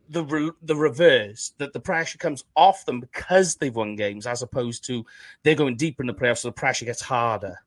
the 0.08 0.24
re- 0.24 0.52
the 0.62 0.76
reverse 0.76 1.52
that 1.58 1.72
the 1.72 1.80
pressure 1.80 2.18
comes 2.18 2.44
off 2.54 2.84
them 2.84 3.00
because 3.00 3.56
they've 3.56 3.74
won 3.74 3.96
games, 3.96 4.26
as 4.26 4.42
opposed 4.42 4.84
to 4.86 5.04
they're 5.42 5.54
going 5.54 5.76
deeper 5.76 6.02
in 6.02 6.06
the 6.06 6.14
playoffs, 6.14 6.38
so 6.38 6.48
the 6.48 6.52
pressure 6.52 6.84
gets 6.84 7.02
harder. 7.02 7.58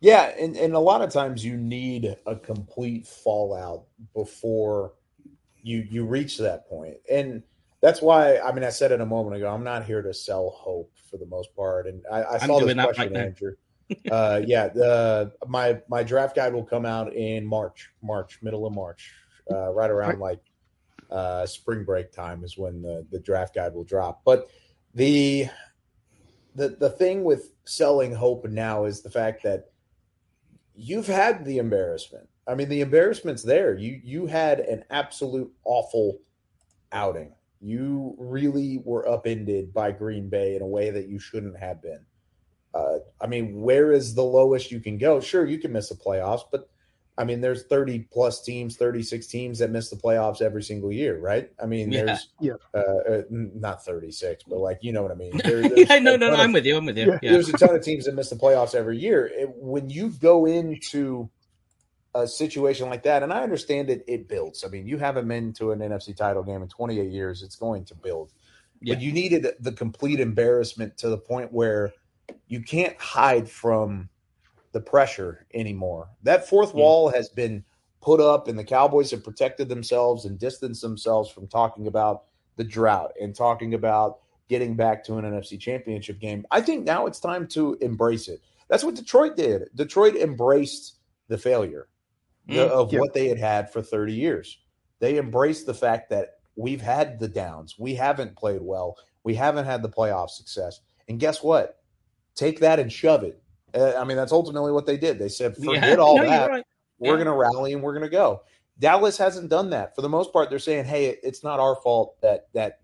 Yeah, 0.00 0.32
and, 0.38 0.56
and 0.56 0.74
a 0.74 0.78
lot 0.78 1.02
of 1.02 1.10
times 1.10 1.44
you 1.44 1.56
need 1.56 2.16
a 2.26 2.36
complete 2.36 3.06
fallout 3.06 3.84
before 4.14 4.92
you 5.62 5.86
you 5.90 6.04
reach 6.04 6.38
that 6.38 6.68
point. 6.68 6.96
And 7.10 7.42
that's 7.80 8.02
why 8.02 8.38
I 8.38 8.52
mean 8.52 8.64
I 8.64 8.70
said 8.70 8.92
it 8.92 9.00
a 9.00 9.06
moment 9.06 9.36
ago, 9.36 9.52
I'm 9.52 9.64
not 9.64 9.84
here 9.84 10.02
to 10.02 10.12
sell 10.12 10.50
hope 10.50 10.92
for 11.10 11.16
the 11.16 11.26
most 11.26 11.54
part. 11.54 11.86
And 11.86 12.02
I, 12.10 12.24
I 12.24 12.38
saw 12.38 12.60
this 12.60 12.74
question, 12.74 13.12
right 13.14 13.26
Andrew. 13.26 13.52
uh, 14.10 14.42
yeah, 14.44 14.68
the 14.68 15.32
my 15.46 15.80
my 15.88 16.02
draft 16.02 16.36
guide 16.36 16.52
will 16.52 16.64
come 16.64 16.84
out 16.84 17.12
in 17.14 17.46
March, 17.46 17.90
March, 18.02 18.38
middle 18.42 18.66
of 18.66 18.74
March, 18.74 19.12
uh, 19.50 19.72
right 19.72 19.90
around 19.90 20.18
like 20.18 20.40
uh, 21.10 21.46
spring 21.46 21.84
break 21.84 22.12
time 22.12 22.44
is 22.44 22.58
when 22.58 22.82
the 22.82 23.06
the 23.10 23.20
draft 23.20 23.54
guide 23.54 23.74
will 23.74 23.84
drop. 23.84 24.22
But 24.24 24.48
the 24.94 25.48
the 26.54 26.70
the 26.70 26.90
thing 26.90 27.24
with 27.24 27.52
selling 27.64 28.14
hope 28.14 28.44
now 28.46 28.84
is 28.84 29.02
the 29.02 29.10
fact 29.10 29.42
that 29.44 29.70
you've 30.74 31.06
had 31.06 31.44
the 31.44 31.58
embarrassment. 31.58 32.28
I 32.46 32.54
mean, 32.54 32.68
the 32.68 32.80
embarrassment's 32.80 33.42
there. 33.42 33.74
You 33.76 34.00
you 34.02 34.26
had 34.26 34.60
an 34.60 34.84
absolute 34.90 35.52
awful 35.64 36.20
outing. 36.92 37.32
You 37.60 38.14
really 38.18 38.80
were 38.84 39.08
upended 39.08 39.72
by 39.72 39.90
Green 39.92 40.28
Bay 40.28 40.56
in 40.56 40.62
a 40.62 40.66
way 40.66 40.90
that 40.90 41.08
you 41.08 41.18
shouldn't 41.18 41.58
have 41.58 41.82
been. 41.82 42.04
Uh, 42.74 42.98
I 43.20 43.26
mean, 43.26 43.60
where 43.60 43.92
is 43.92 44.14
the 44.14 44.22
lowest 44.22 44.70
you 44.70 44.80
can 44.80 44.98
go? 44.98 45.20
Sure, 45.20 45.46
you 45.46 45.58
can 45.58 45.72
miss 45.72 45.88
the 45.88 45.94
playoffs, 45.94 46.42
but 46.52 46.68
I 47.18 47.24
mean, 47.24 47.40
there's 47.40 47.64
30 47.64 48.00
plus 48.12 48.42
teams, 48.42 48.76
36 48.76 49.26
teams 49.26 49.58
that 49.60 49.70
miss 49.70 49.88
the 49.88 49.96
playoffs 49.96 50.42
every 50.42 50.62
single 50.62 50.92
year, 50.92 51.18
right? 51.18 51.50
I 51.62 51.64
mean, 51.64 51.88
there's 51.88 52.28
yeah. 52.40 52.54
Uh, 52.74 52.78
uh, 52.78 53.22
not 53.30 53.84
36, 53.84 54.44
but 54.44 54.58
like 54.58 54.78
you 54.82 54.92
know 54.92 55.02
what 55.02 55.12
I 55.12 55.14
mean. 55.14 55.38
There, 55.42 55.60
yeah, 55.78 55.98
no, 55.98 56.16
no, 56.16 56.30
no, 56.30 56.36
I'm 56.36 56.52
with 56.52 56.66
you. 56.66 56.76
I'm 56.76 56.84
with 56.84 56.98
you. 56.98 57.18
Yeah. 57.22 57.32
There's 57.32 57.48
a 57.48 57.52
ton 57.52 57.74
of 57.74 57.82
teams 57.82 58.04
that 58.04 58.14
miss 58.14 58.28
the 58.28 58.36
playoffs 58.36 58.74
every 58.74 58.98
year. 58.98 59.26
It, 59.26 59.48
when 59.56 59.88
you 59.88 60.10
go 60.10 60.44
into 60.44 61.30
a 62.14 62.26
situation 62.26 62.90
like 62.90 63.04
that, 63.04 63.22
and 63.22 63.32
I 63.32 63.42
understand 63.42 63.88
it, 63.88 64.04
it 64.06 64.28
builds. 64.28 64.62
I 64.62 64.68
mean, 64.68 64.86
you 64.86 64.98
haven't 64.98 65.26
been 65.26 65.54
to 65.54 65.72
an 65.72 65.78
NFC 65.78 66.14
title 66.14 66.42
game 66.42 66.62
in 66.62 66.68
28 66.68 67.10
years. 67.10 67.42
It's 67.42 67.56
going 67.56 67.86
to 67.86 67.94
build, 67.94 68.32
yeah. 68.82 68.94
but 68.94 69.02
you 69.02 69.12
needed 69.12 69.46
the 69.58 69.72
complete 69.72 70.20
embarrassment 70.20 70.98
to 70.98 71.08
the 71.08 71.18
point 71.18 71.50
where 71.50 71.94
you 72.46 72.62
can't 72.62 72.98
hide 73.00 73.48
from 73.48 74.10
the 74.76 74.80
pressure 74.82 75.46
anymore. 75.54 76.10
That 76.22 76.46
fourth 76.46 76.72
mm 76.72 76.74
wall 76.74 77.08
has 77.08 77.30
been 77.30 77.64
put 78.02 78.20
up, 78.20 78.46
and 78.46 78.58
the 78.58 78.64
Cowboys 78.64 79.10
have 79.10 79.24
protected 79.24 79.70
themselves 79.70 80.26
and 80.26 80.38
distanced 80.38 80.82
themselves 80.82 81.30
from 81.30 81.48
talking 81.48 81.86
about 81.86 82.24
the 82.56 82.64
drought 82.64 83.12
and 83.18 83.34
talking 83.34 83.72
about 83.72 84.18
getting 84.50 84.76
back 84.76 85.02
to 85.04 85.16
an 85.16 85.24
NFC 85.24 85.58
championship 85.58 86.20
game. 86.20 86.44
I 86.50 86.60
think 86.60 86.84
now 86.84 87.06
it's 87.06 87.20
time 87.20 87.48
to 87.48 87.78
embrace 87.80 88.28
it. 88.28 88.42
That's 88.68 88.84
what 88.84 88.96
Detroit 88.96 89.34
did. 89.34 89.70
Detroit 89.74 90.14
embraced 90.14 90.96
the 91.28 91.38
failure 91.38 91.88
mm 92.46 92.68
of 92.68 92.92
yeah. 92.92 93.00
what 93.00 93.14
they 93.14 93.28
had 93.28 93.38
had 93.38 93.72
for 93.72 93.80
30 93.80 94.12
years. 94.12 94.58
They 94.98 95.16
embraced 95.16 95.64
the 95.64 95.72
fact 95.72 96.10
that 96.10 96.34
we've 96.54 96.82
had 96.82 97.18
the 97.18 97.28
downs. 97.28 97.76
We 97.78 97.94
haven't 97.94 98.36
played 98.36 98.60
well. 98.60 98.98
We 99.24 99.36
haven't 99.36 99.64
had 99.64 99.82
the 99.82 99.88
playoff 99.88 100.28
success. 100.28 100.80
And 101.08 101.18
guess 101.18 101.42
what? 101.42 101.80
Take 102.34 102.60
that 102.60 102.78
and 102.78 102.92
shove 102.92 103.22
it 103.24 103.42
uh, 103.76 103.94
I 103.98 104.04
mean, 104.04 104.16
that's 104.16 104.32
ultimately 104.32 104.72
what 104.72 104.86
they 104.86 104.96
did. 104.96 105.18
They 105.18 105.28
said, 105.28 105.56
forget 105.56 105.82
yeah. 105.82 105.94
all 105.96 106.16
no, 106.16 106.24
that. 106.24 106.50
Right. 106.50 106.64
We're 106.98 107.18
yeah. 107.18 107.24
going 107.24 107.26
to 107.26 107.32
rally 107.32 107.72
and 107.72 107.82
we're 107.82 107.92
going 107.92 108.04
to 108.04 108.10
go. 108.10 108.42
Dallas 108.78 109.16
hasn't 109.16 109.48
done 109.48 109.70
that. 109.70 109.94
For 109.94 110.02
the 110.02 110.08
most 110.08 110.32
part, 110.32 110.50
they're 110.50 110.58
saying, 110.58 110.84
hey, 110.84 111.16
it's 111.22 111.42
not 111.42 111.60
our 111.60 111.76
fault 111.76 112.20
that 112.20 112.48
that 112.52 112.80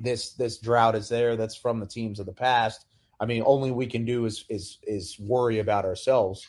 this 0.00 0.32
this 0.34 0.58
drought 0.58 0.94
is 0.94 1.08
there. 1.08 1.36
That's 1.36 1.56
from 1.56 1.78
the 1.78 1.86
teams 1.86 2.18
of 2.18 2.26
the 2.26 2.32
past. 2.32 2.86
I 3.20 3.26
mean, 3.26 3.42
only 3.46 3.70
we 3.70 3.86
can 3.86 4.04
do 4.04 4.24
is 4.24 4.44
is 4.48 4.78
is 4.82 5.18
worry 5.20 5.60
about 5.60 5.84
ourselves. 5.84 6.46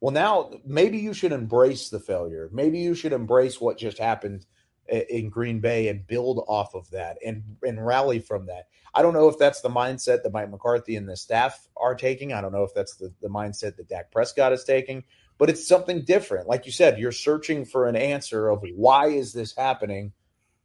Well, 0.00 0.12
now 0.12 0.50
maybe 0.64 0.98
you 0.98 1.14
should 1.14 1.32
embrace 1.32 1.88
the 1.88 2.00
failure. 2.00 2.50
Maybe 2.52 2.78
you 2.78 2.94
should 2.94 3.12
embrace 3.12 3.60
what 3.60 3.78
just 3.78 3.98
happened 3.98 4.46
in 4.88 5.28
Green 5.28 5.60
Bay 5.60 5.88
and 5.88 6.06
build 6.06 6.44
off 6.48 6.74
of 6.74 6.90
that 6.90 7.18
and 7.24 7.42
and 7.62 7.84
rally 7.84 8.18
from 8.18 8.46
that. 8.46 8.68
I 8.94 9.02
don't 9.02 9.14
know 9.14 9.28
if 9.28 9.38
that's 9.38 9.60
the 9.60 9.68
mindset 9.68 10.22
that 10.22 10.32
Mike 10.32 10.50
McCarthy 10.50 10.96
and 10.96 11.08
the 11.08 11.16
staff 11.16 11.68
are 11.76 11.94
taking. 11.94 12.32
I 12.32 12.40
don't 12.40 12.52
know 12.52 12.64
if 12.64 12.72
that's 12.74 12.96
the, 12.96 13.12
the 13.20 13.28
mindset 13.28 13.76
that 13.76 13.88
Dak 13.88 14.10
Prescott 14.10 14.52
is 14.52 14.64
taking, 14.64 15.04
but 15.36 15.50
it's 15.50 15.66
something 15.66 16.02
different. 16.02 16.48
Like 16.48 16.64
you 16.64 16.72
said, 16.72 16.98
you're 16.98 17.12
searching 17.12 17.64
for 17.66 17.86
an 17.86 17.96
answer 17.96 18.48
of 18.48 18.64
why 18.74 19.08
is 19.08 19.32
this 19.32 19.54
happening? 19.54 20.12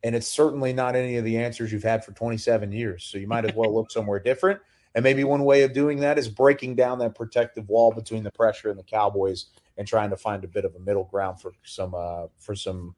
And 0.03 0.15
it's 0.15 0.27
certainly 0.27 0.73
not 0.73 0.95
any 0.95 1.17
of 1.17 1.25
the 1.25 1.37
answers 1.37 1.71
you've 1.71 1.83
had 1.83 2.05
for 2.05 2.13
27 2.13 2.71
years. 2.71 3.03
So 3.03 3.17
you 3.17 3.27
might 3.27 3.45
as 3.45 3.53
well 3.53 3.73
look 3.73 3.91
somewhere 3.91 4.19
different. 4.19 4.61
And 4.95 5.03
maybe 5.03 5.23
one 5.23 5.43
way 5.43 5.63
of 5.63 5.73
doing 5.73 5.99
that 5.99 6.17
is 6.17 6.27
breaking 6.27 6.75
down 6.75 6.99
that 6.99 7.15
protective 7.15 7.69
wall 7.69 7.93
between 7.93 8.23
the 8.23 8.31
pressure 8.31 8.69
and 8.69 8.79
the 8.79 8.83
Cowboys 8.83 9.45
and 9.77 9.87
trying 9.87 10.09
to 10.09 10.17
find 10.17 10.43
a 10.43 10.47
bit 10.47 10.65
of 10.65 10.75
a 10.75 10.79
middle 10.79 11.05
ground 11.05 11.39
for 11.39 11.53
some 11.63 11.93
uh, 11.95 12.27
for 12.39 12.55
some 12.55 12.95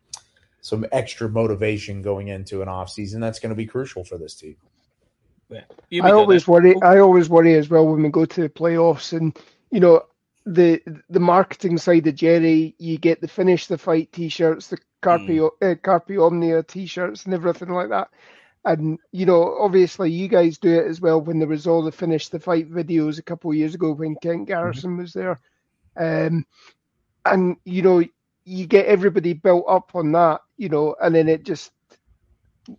some 0.63 0.85
extra 0.93 1.27
motivation 1.29 2.01
going 2.01 2.29
into 2.29 2.61
an 2.61 2.69
off 2.69 2.89
season 2.89 3.19
that's 3.19 3.39
going 3.39 3.49
to 3.49 3.55
be 3.55 3.65
crucial 3.65 4.05
for 4.05 4.17
this 4.17 4.33
team. 4.33 4.55
Yeah. 5.49 6.05
I 6.05 6.11
always 6.11 6.47
worry. 6.47 6.73
I 6.81 6.99
always 6.99 7.29
worry 7.29 7.55
as 7.55 7.69
well 7.69 7.85
when 7.85 8.01
we 8.01 8.09
go 8.09 8.25
to 8.25 8.41
the 8.41 8.49
playoffs, 8.49 9.15
and 9.15 9.37
you 9.69 9.81
know 9.81 10.03
the 10.45 10.81
the 11.09 11.19
marketing 11.19 11.77
side 11.77 12.07
of 12.07 12.15
Jerry. 12.15 12.75
You 12.79 12.97
get 12.97 13.19
the 13.19 13.27
finish 13.27 13.67
the 13.67 13.77
fight 13.77 14.11
T-shirts, 14.13 14.69
the 14.69 14.77
Carpe 15.01 15.21
mm. 15.23 15.49
uh, 15.61 15.75
Carpe 15.83 16.17
Omnia 16.17 16.63
T-shirts, 16.63 17.25
and 17.25 17.33
everything 17.33 17.69
like 17.69 17.89
that. 17.89 18.07
And 18.63 18.99
you 19.11 19.25
know, 19.25 19.57
obviously, 19.59 20.11
you 20.11 20.29
guys 20.29 20.57
do 20.57 20.73
it 20.79 20.87
as 20.87 21.01
well. 21.01 21.19
When 21.19 21.39
there 21.39 21.47
was 21.47 21.67
all 21.67 21.83
the 21.83 21.91
finish 21.91 22.29
the 22.29 22.39
fight 22.39 22.71
videos 22.71 23.19
a 23.19 23.23
couple 23.23 23.51
of 23.51 23.57
years 23.57 23.75
ago 23.75 23.91
when 23.91 24.15
Kent 24.15 24.47
Garrison 24.47 24.91
mm-hmm. 24.91 25.01
was 25.01 25.13
there, 25.13 25.41
um, 25.97 26.45
and 27.25 27.57
you 27.65 27.81
know, 27.81 28.01
you 28.45 28.65
get 28.65 28.85
everybody 28.85 29.33
built 29.33 29.65
up 29.67 29.91
on 29.95 30.11
that, 30.13 30.41
you 30.57 30.69
know, 30.69 30.95
and 31.01 31.15
then 31.15 31.29
it 31.29 31.43
just 31.43 31.71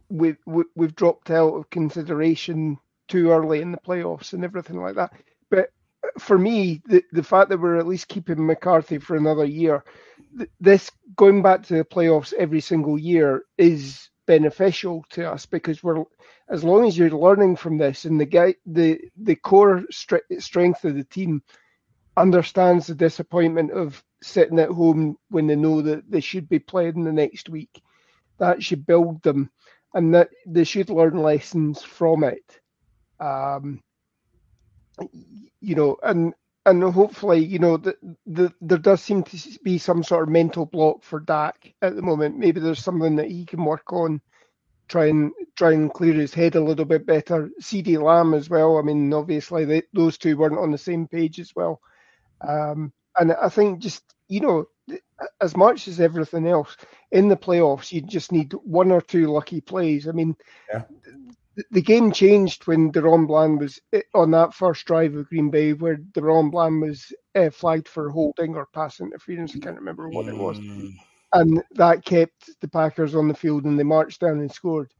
we've 0.08 0.38
we've 0.46 0.94
dropped 0.96 1.30
out 1.30 1.54
of 1.54 1.70
consideration 1.70 2.78
too 3.08 3.30
early 3.30 3.60
in 3.60 3.72
the 3.72 3.78
playoffs 3.78 4.32
and 4.32 4.44
everything 4.44 4.80
like 4.80 4.94
that. 4.96 5.12
But 5.50 5.70
for 6.18 6.38
me, 6.38 6.82
the 6.86 7.02
the 7.12 7.22
fact 7.22 7.50
that 7.50 7.60
we're 7.60 7.76
at 7.78 7.86
least 7.86 8.08
keeping 8.08 8.44
McCarthy 8.46 8.98
for 8.98 9.16
another 9.16 9.44
year, 9.44 9.84
this 10.60 10.90
going 11.16 11.42
back 11.42 11.62
to 11.64 11.74
the 11.74 11.84
playoffs 11.84 12.32
every 12.34 12.60
single 12.60 12.98
year 12.98 13.42
is 13.58 14.10
beneficial 14.26 15.04
to 15.10 15.30
us 15.30 15.46
because 15.46 15.82
we're 15.82 16.02
as 16.48 16.64
long 16.64 16.86
as 16.86 16.96
you're 16.96 17.10
learning 17.10 17.56
from 17.56 17.76
this 17.78 18.04
and 18.06 18.18
the 18.20 18.24
guy 18.24 18.54
the 18.66 18.98
the 19.16 19.36
core 19.36 19.84
strength 19.90 20.84
of 20.84 20.94
the 20.94 21.04
team 21.04 21.42
understands 22.16 22.86
the 22.86 22.94
disappointment 22.94 23.70
of 23.72 24.02
sitting 24.24 24.58
at 24.58 24.70
home 24.70 25.16
when 25.28 25.46
they 25.46 25.56
know 25.56 25.82
that 25.82 26.10
they 26.10 26.20
should 26.20 26.48
be 26.48 26.58
playing 26.58 27.04
the 27.04 27.12
next 27.12 27.48
week. 27.48 27.82
That 28.38 28.62
should 28.62 28.86
build 28.86 29.22
them, 29.22 29.50
and 29.92 30.14
that 30.14 30.30
they 30.46 30.64
should 30.64 30.90
learn 30.90 31.16
lessons 31.16 31.82
from 31.82 32.24
it. 32.24 32.60
Um, 33.20 33.80
you 35.60 35.74
know, 35.74 35.96
and 36.02 36.34
and 36.66 36.82
hopefully, 36.82 37.44
you 37.44 37.58
know, 37.58 37.76
the, 37.76 37.94
the, 38.26 38.52
there 38.60 38.78
does 38.78 39.02
seem 39.02 39.22
to 39.24 39.58
be 39.62 39.76
some 39.76 40.02
sort 40.02 40.22
of 40.22 40.30
mental 40.30 40.64
block 40.64 41.02
for 41.02 41.20
Dak 41.20 41.74
at 41.82 41.94
the 41.94 42.02
moment. 42.02 42.38
Maybe 42.38 42.58
there's 42.60 42.82
something 42.82 43.16
that 43.16 43.30
he 43.30 43.44
can 43.44 43.64
work 43.64 43.92
on, 43.92 44.20
try 44.88 45.06
and 45.06 45.32
try 45.56 45.72
and 45.72 45.92
clear 45.92 46.14
his 46.14 46.32
head 46.32 46.54
a 46.54 46.64
little 46.64 46.86
bit 46.86 47.04
better. 47.06 47.50
CeeDee 47.60 48.02
Lamb 48.02 48.32
as 48.32 48.48
well. 48.48 48.78
I 48.78 48.82
mean, 48.82 49.12
obviously, 49.12 49.66
they, 49.66 49.82
those 49.92 50.16
two 50.16 50.36
weren't 50.36 50.58
on 50.58 50.72
the 50.72 50.78
same 50.78 51.06
page 51.06 51.38
as 51.38 51.52
well. 51.54 51.80
Um, 52.40 52.92
and 53.18 53.32
I 53.32 53.48
think 53.48 53.80
just 53.80 54.14
you 54.28 54.40
know, 54.40 54.66
as 55.40 55.56
much 55.56 55.88
as 55.88 56.00
everything 56.00 56.46
else 56.46 56.76
in 57.12 57.28
the 57.28 57.36
playoffs, 57.36 57.92
you 57.92 58.00
just 58.00 58.32
need 58.32 58.52
one 58.64 58.90
or 58.90 59.00
two 59.00 59.26
lucky 59.26 59.60
plays. 59.60 60.08
I 60.08 60.12
mean, 60.12 60.34
yeah. 60.72 60.82
the, 61.70 61.82
game 61.82 62.10
changed 62.10 62.66
when 62.66 62.90
DaRon 62.90 63.26
Bland 63.26 63.60
was 63.60 63.80
eh, 63.92 64.02
on 64.14 64.30
that 64.32 64.54
first 64.54 64.86
drive 64.86 65.14
of 65.14 65.28
Green 65.28 65.50
Bay, 65.50 65.72
where 65.72 65.96
DaRon 65.96 66.50
Bland 66.50 66.80
was 66.80 67.12
uh, 67.34 67.50
flagged 67.50 67.88
for 67.88 68.10
holding 68.10 68.54
or 68.54 68.66
pass 68.66 69.00
interference. 69.00 69.54
I 69.54 69.60
can't 69.60 69.78
remember 69.78 70.08
what 70.08 70.28
it 70.28 70.36
was, 70.36 70.58
mm. 70.58 70.92
and 71.32 71.62
that 71.72 72.04
kept 72.04 72.60
the 72.60 72.68
Packers 72.68 73.14
on 73.14 73.28
the 73.28 73.34
field, 73.34 73.64
and 73.64 73.78
they 73.78 73.84
marched 73.84 74.20
down 74.20 74.40
and 74.40 74.52
scored. 74.52 74.92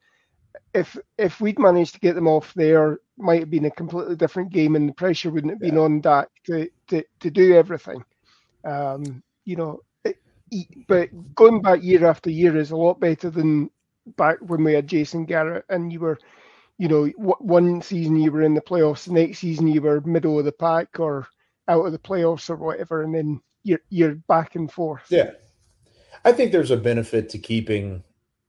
If 0.73 0.97
if 1.19 1.41
we'd 1.41 1.59
managed 1.59 1.95
to 1.95 2.01
get 2.01 2.15
them 2.15 2.29
off 2.29 2.53
there, 2.55 2.99
might 3.17 3.41
have 3.41 3.51
been 3.51 3.65
a 3.65 3.71
completely 3.71 4.17
different 4.17 4.53
game, 4.53 4.77
and 4.77 4.89
the 4.89 4.93
pressure 4.93 5.31
wouldn't 5.31 5.53
have 5.53 5.61
been 5.61 5.79
on 5.79 6.01
Dak 6.01 6.29
to, 6.47 6.69
to, 6.89 7.05
to 7.21 7.31
do 7.31 7.55
everything. 7.55 8.05
Um, 8.65 9.23
you 9.45 9.57
know, 9.57 9.81
it, 10.05 10.17
but 10.89 11.11
going 11.35 11.61
back 11.61 11.83
year 11.83 12.07
after 12.07 12.31
year 12.31 12.57
is 12.57 12.71
a 12.71 12.77
lot 12.77 13.01
better 13.01 13.31
than 13.31 13.71
back 14.17 14.39
when 14.41 14.65
we 14.65 14.75
had 14.75 14.87
Jason 14.87 15.25
Garrett 15.25 15.65
and 15.69 15.93
you 15.93 16.01
were, 16.01 16.19
you 16.79 16.89
know, 16.89 17.07
one 17.17 17.83
season 17.83 18.17
you 18.17 18.33
were 18.33 18.43
in 18.43 18.55
the 18.55 18.61
playoffs, 18.61 19.07
the 19.07 19.13
next 19.13 19.39
season 19.39 19.69
you 19.69 19.81
were 19.81 20.01
middle 20.03 20.39
of 20.39 20.45
the 20.45 20.53
pack 20.53 20.99
or 20.99 21.27
out 21.69 21.87
of 21.87 21.93
the 21.93 21.99
playoffs 21.99 22.51
or 22.51 22.57
whatever, 22.57 23.03
and 23.03 23.15
then 23.15 23.41
you're 23.63 23.81
you're 23.91 24.15
back 24.15 24.55
and 24.57 24.71
forth. 24.71 25.05
Yeah, 25.09 25.33
I 26.25 26.33
think 26.33 26.53
there's 26.53 26.71
a 26.71 26.77
benefit 26.77 27.29
to 27.31 27.39
keeping 27.39 28.03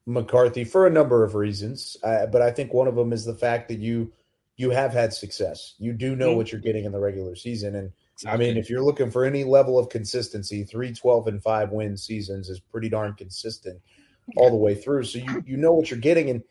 McCarthy 0.06 0.64
for 0.64 0.86
a 0.86 0.92
number 0.92 1.24
of 1.24 1.36
reasons, 1.36 1.98
uh, 2.04 2.28
but 2.28 2.42
I 2.42 2.52
think 2.52 2.74
one 2.74 2.88
of 2.88 2.96
them 2.96 3.12
is 3.12 3.26
the 3.26 3.34
fact 3.34 3.68
that 3.70 3.80
you 3.80 4.12
you 4.58 4.70
have 4.70 4.94
had 4.94 5.14
success. 5.14 5.76
You 5.80 5.94
do 5.94 6.16
know 6.16 6.30
mm-hmm. 6.30 6.38
what 6.38 6.52
you're 6.52 6.62
getting 6.62 6.86
in 6.86 6.92
the 6.92 7.00
regular 7.00 7.36
season, 7.36 7.76
and 7.76 7.92
exactly. 8.14 8.46
I 8.46 8.48
mean, 8.48 8.58
if 8.58 8.70
you're 8.70 8.84
looking 8.84 9.12
for 9.12 9.26
any 9.26 9.44
level 9.44 9.78
of 9.80 9.90
consistency, 9.90 10.64
three 10.64 10.94
12 10.94 11.28
and 11.28 11.42
five 11.42 11.72
win 11.72 11.98
seasons 11.98 12.50
is 12.50 12.60
pretty 12.60 12.90
darn 12.90 13.14
consistent 13.14 13.82
all 14.38 14.50
the 14.50 14.56
way 14.56 14.76
through. 14.76 15.04
So 15.04 15.20
you 15.20 15.44
you 15.46 15.58
know 15.58 15.74
what 15.74 15.90
you're 15.90 16.00
getting, 16.00 16.30
and 16.30 16.44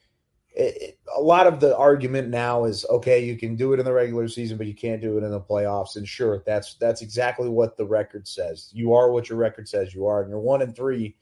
it, 0.55 0.77
it, 0.83 0.99
a 1.17 1.21
lot 1.21 1.47
of 1.47 1.61
the 1.61 1.77
argument 1.77 2.29
now 2.29 2.65
is 2.65 2.85
okay, 2.91 3.25
you 3.25 3.37
can 3.37 3.55
do 3.55 3.73
it 3.73 3.79
in 3.79 3.85
the 3.85 3.93
regular 3.93 4.27
season, 4.27 4.59
but 4.59 4.67
you 4.67 4.75
can't 4.75 5.01
do 5.01 5.17
it 5.17 5.23
in 5.23 5.31
the 5.31 5.41
playoffs. 5.41 5.97
And 5.97 6.07
sure, 6.07 6.43
that's 6.45 6.75
that's 6.75 7.03
exactly 7.03 7.49
what 7.49 7.77
the 7.77 7.87
record 7.87 8.27
says. 8.27 8.71
You 8.73 8.95
are 8.95 9.13
what 9.13 9.29
your 9.29 9.39
record 9.39 9.69
says 9.69 9.95
you 9.95 10.07
are, 10.07 10.23
and 10.23 10.29
you're 10.31 10.41
one 10.41 10.63
and 10.63 10.75
three 10.75 11.17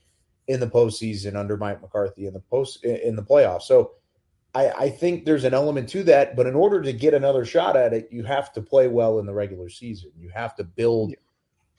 in 0.48 0.60
the 0.60 0.66
postseason 0.66 1.36
under 1.36 1.56
Mike 1.56 1.80
McCarthy 1.80 2.26
in 2.26 2.32
the 2.32 2.40
post 2.40 2.84
in 2.84 3.16
the 3.16 3.22
playoffs. 3.22 3.62
So 3.62 3.92
I, 4.54 4.68
I 4.70 4.90
think 4.90 5.24
there's 5.24 5.44
an 5.44 5.54
element 5.54 5.88
to 5.90 6.02
that, 6.04 6.36
but 6.36 6.46
in 6.46 6.54
order 6.54 6.82
to 6.82 6.92
get 6.92 7.14
another 7.14 7.44
shot 7.44 7.76
at 7.76 7.92
it, 7.92 8.08
you 8.10 8.24
have 8.24 8.52
to 8.54 8.60
play 8.60 8.88
well 8.88 9.18
in 9.18 9.26
the 9.26 9.32
regular 9.32 9.68
season. 9.68 10.10
You 10.18 10.30
have 10.30 10.54
to 10.56 10.64
build 10.64 11.10
yeah. 11.10 11.16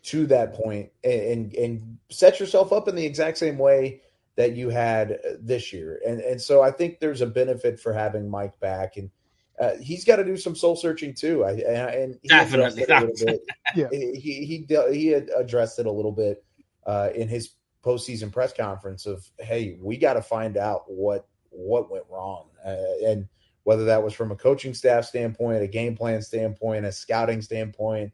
to 0.04 0.26
that 0.28 0.54
point 0.54 0.89
and, 1.04 1.21
and 1.21 1.54
and 1.56 1.97
set 2.10 2.39
yourself 2.39 2.73
up 2.73 2.88
in 2.88 2.95
the 2.95 3.06
exact 3.06 3.38
same 3.38 3.58
way 3.58 4.02
that 4.36 4.56
you 4.56 4.69
had 4.69 5.19
this 5.39 5.71
year. 5.71 6.02
And 6.08 6.19
and 6.21 6.41
so 6.41 6.62
I 6.62 6.71
think 6.71 6.99
there's 6.99 7.21
a 7.21 7.28
benefit 7.28 7.80
for 7.80 7.93
having 7.93 8.30
Mike 8.30 8.60
back 8.60 8.97
and 8.97 9.12
uh, 9.60 9.78
he's 9.80 10.04
got 10.04 10.15
to 10.15 10.26
do 10.26 10.36
some 10.36 10.56
soul 10.56 10.76
searching 10.76 11.13
too. 11.13 11.43
I, 11.43 11.52
and 11.52 12.17
he 12.21 12.28
definitely 12.28 12.84
a 12.84 12.99
little 13.02 13.26
bit. 13.26 13.41
yeah. 13.76 13.88
He, 13.91 14.15
he 14.15 14.45
he 14.45 14.67
he 14.91 15.13
addressed 15.13 15.78
it 15.78 15.86
a 15.86 15.91
little 15.91 16.12
bit 16.12 16.43
uh, 16.88 17.10
in 17.13 17.28
his 17.28 17.52
postseason 17.84 18.32
press 18.32 18.54
conference 18.54 19.06
of, 19.06 19.28
hey, 19.39 19.78
we 19.80 19.98
got 19.98 20.13
to 20.13 20.22
find 20.22 20.58
out 20.58 20.84
what 20.88 21.28
what 21.50 21.91
went 21.91 22.06
wrong, 22.10 22.48
uh, 22.65 22.76
and 23.06 23.28
whether 23.63 23.86
that 23.86 24.04
was 24.04 24.13
from 24.13 24.32
a 24.32 24.36
coaching 24.36 24.74
staff 24.74 25.06
standpoint, 25.06 25.63
a 25.63 25.67
game 25.67 25.96
plan 25.96 26.22
standpoint, 26.22 26.86
a 26.86 26.91
scouting 26.91 27.41
standpoint, 27.41 28.12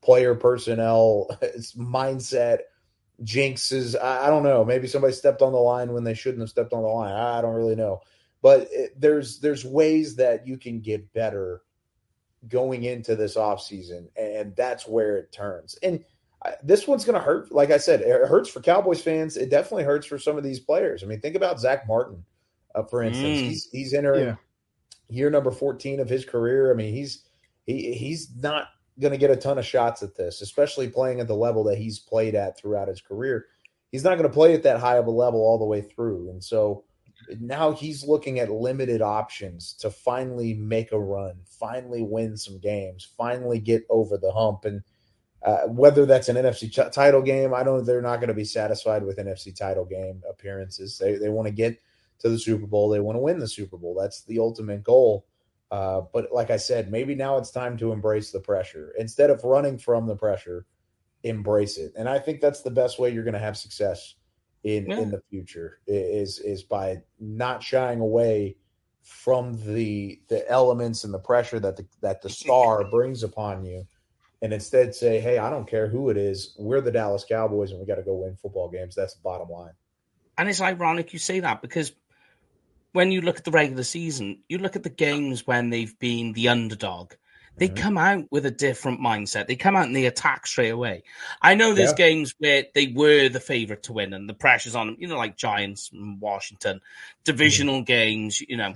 player 0.00 0.34
personnel, 0.34 1.28
mindset 1.76 2.60
jinxes. 3.22 4.00
I, 4.00 4.26
I, 4.26 4.30
don't 4.30 4.42
know. 4.42 4.64
Maybe 4.64 4.86
somebody 4.86 5.12
stepped 5.12 5.42
on 5.42 5.52
the 5.52 5.58
line 5.58 5.92
when 5.92 6.04
they 6.04 6.14
shouldn't 6.14 6.40
have 6.40 6.48
stepped 6.48 6.72
on 6.72 6.82
the 6.82 6.88
line. 6.88 7.12
I, 7.12 7.38
I 7.38 7.40
don't 7.42 7.54
really 7.54 7.76
know. 7.76 8.00
But 8.40 8.68
it, 8.70 9.00
there's 9.00 9.40
there's 9.40 9.64
ways 9.64 10.16
that 10.16 10.46
you 10.46 10.56
can 10.56 10.80
get 10.80 11.12
better 11.12 11.62
going 12.46 12.84
into 12.84 13.16
this 13.16 13.36
offseason, 13.36 14.08
and 14.16 14.54
that's 14.54 14.86
where 14.86 15.16
it 15.16 15.32
turns. 15.32 15.76
And 15.82 16.04
this 16.62 16.86
one's 16.86 17.04
going 17.04 17.18
to 17.18 17.24
hurt. 17.24 17.52
Like 17.52 17.70
I 17.70 17.78
said, 17.78 18.00
it 18.00 18.26
hurts 18.28 18.48
for 18.48 18.60
Cowboys 18.60 19.02
fans. 19.02 19.36
It 19.36 19.50
definitely 19.50 19.84
hurts 19.84 20.06
for 20.06 20.18
some 20.18 20.38
of 20.38 20.44
these 20.44 20.60
players. 20.60 21.02
I 21.02 21.06
mean, 21.06 21.20
think 21.20 21.34
about 21.34 21.60
Zack 21.60 21.86
Martin, 21.88 22.24
uh, 22.74 22.84
for 22.84 23.02
instance. 23.02 23.40
Mm. 23.40 23.48
He's 23.48 23.68
he's 23.70 23.94
entering 23.94 24.26
yeah. 24.26 24.36
year 25.08 25.30
number 25.30 25.50
14 25.50 26.00
of 26.00 26.08
his 26.08 26.24
career. 26.24 26.70
I 26.70 26.74
mean, 26.74 26.94
he's 26.94 27.24
he 27.64 27.92
he's 27.92 28.30
not 28.36 28.68
going 29.00 29.12
to 29.12 29.18
get 29.18 29.30
a 29.30 29.36
ton 29.36 29.58
of 29.58 29.66
shots 29.66 30.02
at 30.02 30.16
this, 30.16 30.40
especially 30.40 30.88
playing 30.88 31.20
at 31.20 31.28
the 31.28 31.34
level 31.34 31.64
that 31.64 31.78
he's 31.78 31.98
played 31.98 32.34
at 32.34 32.58
throughout 32.58 32.88
his 32.88 33.00
career. 33.00 33.46
He's 33.90 34.04
not 34.04 34.16
going 34.16 34.28
to 34.28 34.34
play 34.34 34.54
at 34.54 34.62
that 34.64 34.80
high 34.80 34.96
of 34.96 35.06
a 35.06 35.10
level 35.10 35.40
all 35.40 35.58
the 35.58 35.64
way 35.64 35.80
through. 35.80 36.30
And 36.30 36.42
so 36.42 36.84
now 37.40 37.72
he's 37.72 38.04
looking 38.04 38.38
at 38.38 38.50
limited 38.50 39.02
options 39.02 39.72
to 39.74 39.90
finally 39.90 40.54
make 40.54 40.92
a 40.92 40.98
run, 40.98 41.36
finally 41.44 42.02
win 42.02 42.36
some 42.36 42.58
games, 42.58 43.08
finally 43.16 43.58
get 43.58 43.84
over 43.88 44.18
the 44.18 44.32
hump. 44.32 44.64
And 44.64 44.82
uh, 45.42 45.62
whether 45.68 46.04
that's 46.04 46.28
an 46.28 46.36
NFC 46.36 46.70
ch- 46.70 46.92
title 46.92 47.22
game, 47.22 47.54
I 47.54 47.62
don't. 47.62 47.84
They're 47.84 48.02
not 48.02 48.16
going 48.16 48.28
to 48.28 48.34
be 48.34 48.44
satisfied 48.44 49.04
with 49.04 49.18
NFC 49.18 49.54
title 49.56 49.84
game 49.84 50.22
appearances. 50.28 50.98
They 50.98 51.16
they 51.16 51.28
want 51.28 51.46
to 51.46 51.52
get 51.52 51.80
to 52.20 52.28
the 52.28 52.38
Super 52.38 52.66
Bowl. 52.66 52.88
They 52.88 53.00
want 53.00 53.16
to 53.16 53.20
win 53.20 53.38
the 53.38 53.48
Super 53.48 53.76
Bowl. 53.76 53.96
That's 53.98 54.22
the 54.22 54.40
ultimate 54.40 54.82
goal. 54.82 55.26
Uh, 55.70 56.02
but 56.12 56.32
like 56.32 56.50
I 56.50 56.56
said, 56.56 56.90
maybe 56.90 57.14
now 57.14 57.36
it's 57.36 57.50
time 57.50 57.76
to 57.78 57.92
embrace 57.92 58.32
the 58.32 58.40
pressure 58.40 58.92
instead 58.98 59.30
of 59.30 59.44
running 59.44 59.78
from 59.78 60.06
the 60.06 60.16
pressure. 60.16 60.66
Embrace 61.24 61.78
it, 61.78 61.92
and 61.96 62.08
I 62.08 62.20
think 62.20 62.40
that's 62.40 62.62
the 62.62 62.70
best 62.70 62.98
way 62.98 63.10
you're 63.10 63.24
going 63.24 63.34
to 63.34 63.40
have 63.40 63.56
success 63.56 64.14
in 64.64 64.86
yeah. 64.86 64.98
in 64.98 65.10
the 65.10 65.22
future 65.30 65.80
is 65.86 66.38
is 66.40 66.62
by 66.62 66.96
not 67.20 67.62
shying 67.62 68.00
away 68.00 68.56
from 69.02 69.58
the 69.72 70.20
the 70.28 70.48
elements 70.50 71.04
and 71.04 71.14
the 71.14 71.18
pressure 71.18 71.58
that 71.58 71.76
the 71.76 71.86
that 72.02 72.22
the 72.22 72.28
star 72.28 72.88
brings 72.90 73.22
upon 73.22 73.64
you 73.64 73.86
and 74.42 74.52
instead 74.52 74.94
say 74.94 75.20
hey 75.20 75.38
i 75.38 75.50
don't 75.50 75.68
care 75.68 75.88
who 75.88 76.10
it 76.10 76.16
is 76.16 76.54
we're 76.58 76.80
the 76.80 76.92
dallas 76.92 77.24
cowboys 77.28 77.70
and 77.70 77.80
we 77.80 77.86
got 77.86 77.96
to 77.96 78.02
go 78.02 78.14
win 78.14 78.36
football 78.36 78.68
games 78.68 78.94
that's 78.94 79.14
the 79.14 79.22
bottom 79.22 79.48
line 79.48 79.72
and 80.36 80.48
it's 80.48 80.60
ironic 80.60 81.12
you 81.12 81.18
say 81.18 81.40
that 81.40 81.62
because 81.62 81.92
when 82.92 83.12
you 83.12 83.20
look 83.20 83.38
at 83.38 83.44
the 83.44 83.50
regular 83.50 83.82
season, 83.82 84.42
you 84.48 84.58
look 84.58 84.76
at 84.76 84.82
the 84.82 84.90
games 84.90 85.46
when 85.46 85.70
they've 85.70 85.98
been 85.98 86.32
the 86.32 86.48
underdog. 86.48 87.12
They 87.56 87.68
mm-hmm. 87.68 87.76
come 87.76 87.98
out 87.98 88.24
with 88.30 88.46
a 88.46 88.50
different 88.50 89.00
mindset. 89.00 89.46
They 89.46 89.56
come 89.56 89.76
out 89.76 89.86
and 89.86 89.96
they 89.96 90.06
attack 90.06 90.46
straight 90.46 90.70
away. 90.70 91.02
I 91.42 91.54
know 91.54 91.74
there's 91.74 91.90
yeah. 91.90 92.06
games 92.06 92.34
where 92.38 92.64
they 92.74 92.86
were 92.88 93.28
the 93.28 93.40
favorite 93.40 93.84
to 93.84 93.92
win 93.92 94.12
and 94.12 94.28
the 94.28 94.34
pressure's 94.34 94.76
on 94.76 94.86
them, 94.86 94.96
you 94.98 95.08
know, 95.08 95.16
like 95.16 95.36
Giants 95.36 95.90
and 95.92 96.20
Washington, 96.20 96.80
divisional 97.24 97.76
mm-hmm. 97.76 97.84
games, 97.84 98.40
you 98.40 98.56
know. 98.56 98.74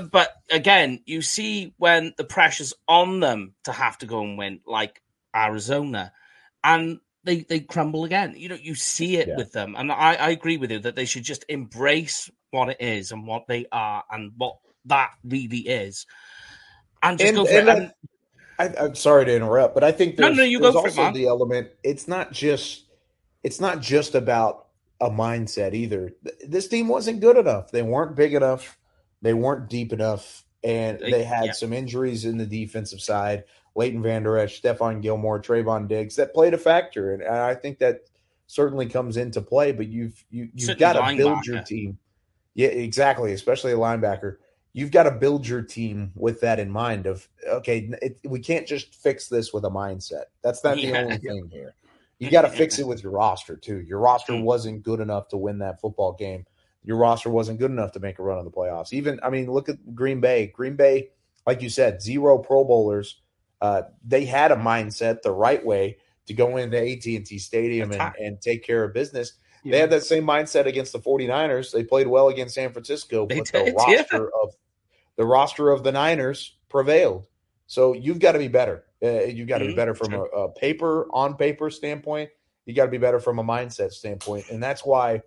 But 0.00 0.30
again, 0.50 1.00
you 1.06 1.22
see 1.22 1.74
when 1.78 2.14
the 2.16 2.24
pressure's 2.24 2.74
on 2.86 3.20
them 3.20 3.54
to 3.64 3.72
have 3.72 3.98
to 3.98 4.06
go 4.06 4.22
and 4.22 4.36
win, 4.36 4.60
like 4.66 5.02
Arizona, 5.34 6.12
and 6.62 7.00
they 7.24 7.40
they 7.40 7.60
crumble 7.60 8.04
again. 8.04 8.34
You 8.36 8.48
know, 8.48 8.58
you 8.60 8.74
see 8.74 9.16
it 9.16 9.28
yeah. 9.28 9.36
with 9.36 9.52
them, 9.52 9.74
and 9.76 9.90
I, 9.90 10.14
I 10.14 10.30
agree 10.30 10.56
with 10.56 10.70
you 10.70 10.78
that 10.80 10.96
they 10.96 11.04
should 11.04 11.24
just 11.24 11.44
embrace 11.48 12.30
what 12.50 12.70
it 12.70 12.78
is 12.80 13.12
and 13.12 13.26
what 13.26 13.46
they 13.46 13.66
are 13.72 14.04
and 14.10 14.32
what 14.36 14.58
that 14.86 15.10
really 15.24 15.58
is, 15.58 16.06
and 17.02 17.18
just 17.18 17.28
and, 17.28 17.36
go 17.36 17.44
for 17.44 17.52
and 17.52 17.68
it. 17.68 17.92
I, 18.58 18.84
am 18.84 18.94
sorry 18.94 19.26
to 19.26 19.36
interrupt, 19.36 19.74
but 19.74 19.84
I 19.84 19.92
think 19.92 20.16
there's, 20.16 20.36
no, 20.36 20.44
no, 20.44 20.60
there's 20.60 20.74
also 20.74 21.08
it, 21.08 21.14
the 21.14 21.26
element. 21.26 21.68
It's 21.82 22.08
not 22.08 22.32
just 22.32 22.84
it's 23.42 23.60
not 23.60 23.80
just 23.80 24.14
about 24.14 24.66
a 25.00 25.10
mindset 25.10 25.74
either. 25.74 26.12
This 26.46 26.68
team 26.68 26.88
wasn't 26.88 27.20
good 27.20 27.36
enough. 27.36 27.70
They 27.70 27.82
weren't 27.82 28.16
big 28.16 28.34
enough. 28.34 28.78
They 29.22 29.34
weren't 29.34 29.68
deep 29.68 29.92
enough, 29.92 30.44
and 30.62 30.98
they 31.00 31.24
had 31.24 31.46
yeah. 31.46 31.52
some 31.52 31.72
injuries 31.72 32.24
in 32.24 32.38
the 32.38 32.46
defensive 32.46 33.00
side. 33.00 33.44
Leighton 33.76 34.02
Vander 34.02 34.38
Esch, 34.38 34.60
Stephon 34.60 35.02
Gilmore, 35.02 35.40
Trevon 35.40 35.86
Diggs 35.86 36.16
that 36.16 36.34
played 36.34 36.54
a 36.54 36.58
factor, 36.58 37.12
and 37.12 37.22
I 37.22 37.54
think 37.54 37.78
that 37.78 38.00
certainly 38.46 38.86
comes 38.86 39.16
into 39.16 39.42
play. 39.42 39.72
But 39.72 39.88
you've 39.88 40.24
you, 40.30 40.48
you've 40.54 40.78
got 40.78 40.94
to 40.94 41.16
build 41.16 41.44
your 41.46 41.62
team. 41.62 41.98
Yeah, 42.54 42.68
exactly. 42.68 43.32
Especially 43.32 43.72
a 43.72 43.76
linebacker. 43.76 44.36
You've 44.72 44.90
got 44.90 45.04
to 45.04 45.10
build 45.10 45.46
your 45.46 45.62
team 45.62 46.12
with 46.14 46.40
that 46.40 46.58
in 46.58 46.70
mind. 46.70 47.06
Of 47.06 47.28
okay, 47.46 47.90
it, 48.02 48.18
we 48.24 48.40
can't 48.40 48.66
just 48.66 48.94
fix 48.94 49.28
this 49.28 49.52
with 49.52 49.64
a 49.64 49.70
mindset. 49.70 50.24
That's 50.42 50.64
not 50.64 50.78
yeah. 50.78 50.92
the 50.92 50.98
only 50.98 51.18
thing 51.18 51.48
here. 51.52 51.74
You 52.18 52.30
got 52.30 52.42
to 52.42 52.50
fix 52.56 52.78
it 52.78 52.86
with 52.86 53.02
your 53.02 53.12
roster 53.12 53.56
too. 53.56 53.80
Your 53.80 53.98
roster 53.98 54.32
mm. 54.32 54.42
wasn't 54.42 54.82
good 54.82 55.00
enough 55.00 55.28
to 55.28 55.36
win 55.36 55.58
that 55.58 55.80
football 55.80 56.12
game. 56.14 56.46
Your 56.86 56.96
roster 56.96 57.28
wasn't 57.28 57.58
good 57.58 57.70
enough 57.70 57.92
to 57.92 58.00
make 58.00 58.18
a 58.18 58.22
run 58.22 58.38
in 58.38 58.46
the 58.46 58.50
playoffs. 58.50 58.94
Even 58.94 59.20
I 59.22 59.28
mean, 59.28 59.50
look 59.50 59.68
at 59.68 59.94
Green 59.94 60.20
Bay. 60.20 60.46
Green 60.46 60.76
Bay, 60.76 61.10
like 61.46 61.60
you 61.60 61.68
said, 61.68 62.00
zero 62.00 62.38
Pro 62.38 62.64
Bowlers 62.64 63.20
uh, 63.60 63.82
they 64.04 64.24
had 64.24 64.52
a 64.52 64.56
mindset 64.56 65.22
the 65.22 65.32
right 65.32 65.64
way 65.64 65.98
to 66.26 66.34
go 66.34 66.56
into 66.56 66.78
AT&T 66.78 67.38
Stadium 67.38 67.92
and, 67.92 68.14
and 68.18 68.40
take 68.40 68.64
care 68.64 68.84
of 68.84 68.92
business. 68.92 69.32
Yeah. 69.64 69.72
They 69.72 69.78
had 69.78 69.90
that 69.90 70.04
same 70.04 70.24
mindset 70.24 70.66
against 70.66 70.92
the 70.92 70.98
49ers. 70.98 71.72
They 71.72 71.84
played 71.84 72.06
well 72.06 72.28
against 72.28 72.54
San 72.54 72.72
Francisco, 72.72 73.26
they 73.26 73.38
but 73.38 73.52
did, 73.52 73.66
the 73.66 73.72
roster 73.72 74.16
yeah. 74.16 74.42
of 74.42 74.54
the 75.16 75.24
roster 75.24 75.70
of 75.70 75.82
the 75.82 75.92
Niners 75.92 76.56
prevailed. 76.68 77.26
So 77.66 77.94
you've 77.94 78.18
got 78.18 78.32
to 78.32 78.38
be 78.38 78.48
better. 78.48 78.84
Uh, 79.02 79.24
you've 79.24 79.48
got 79.48 79.58
to 79.58 79.64
mm-hmm. 79.64 79.72
be 79.72 79.76
better 79.76 79.94
from 79.94 80.12
a, 80.14 80.22
a 80.22 80.52
paper 80.52 81.08
on 81.10 81.36
paper 81.36 81.70
standpoint. 81.70 82.30
You 82.66 82.74
got 82.74 82.84
to 82.84 82.90
be 82.90 82.98
better 82.98 83.20
from 83.20 83.38
a 83.38 83.44
mindset 83.44 83.92
standpoint, 83.92 84.46
and 84.50 84.62
that's 84.62 84.84
why 84.84 85.22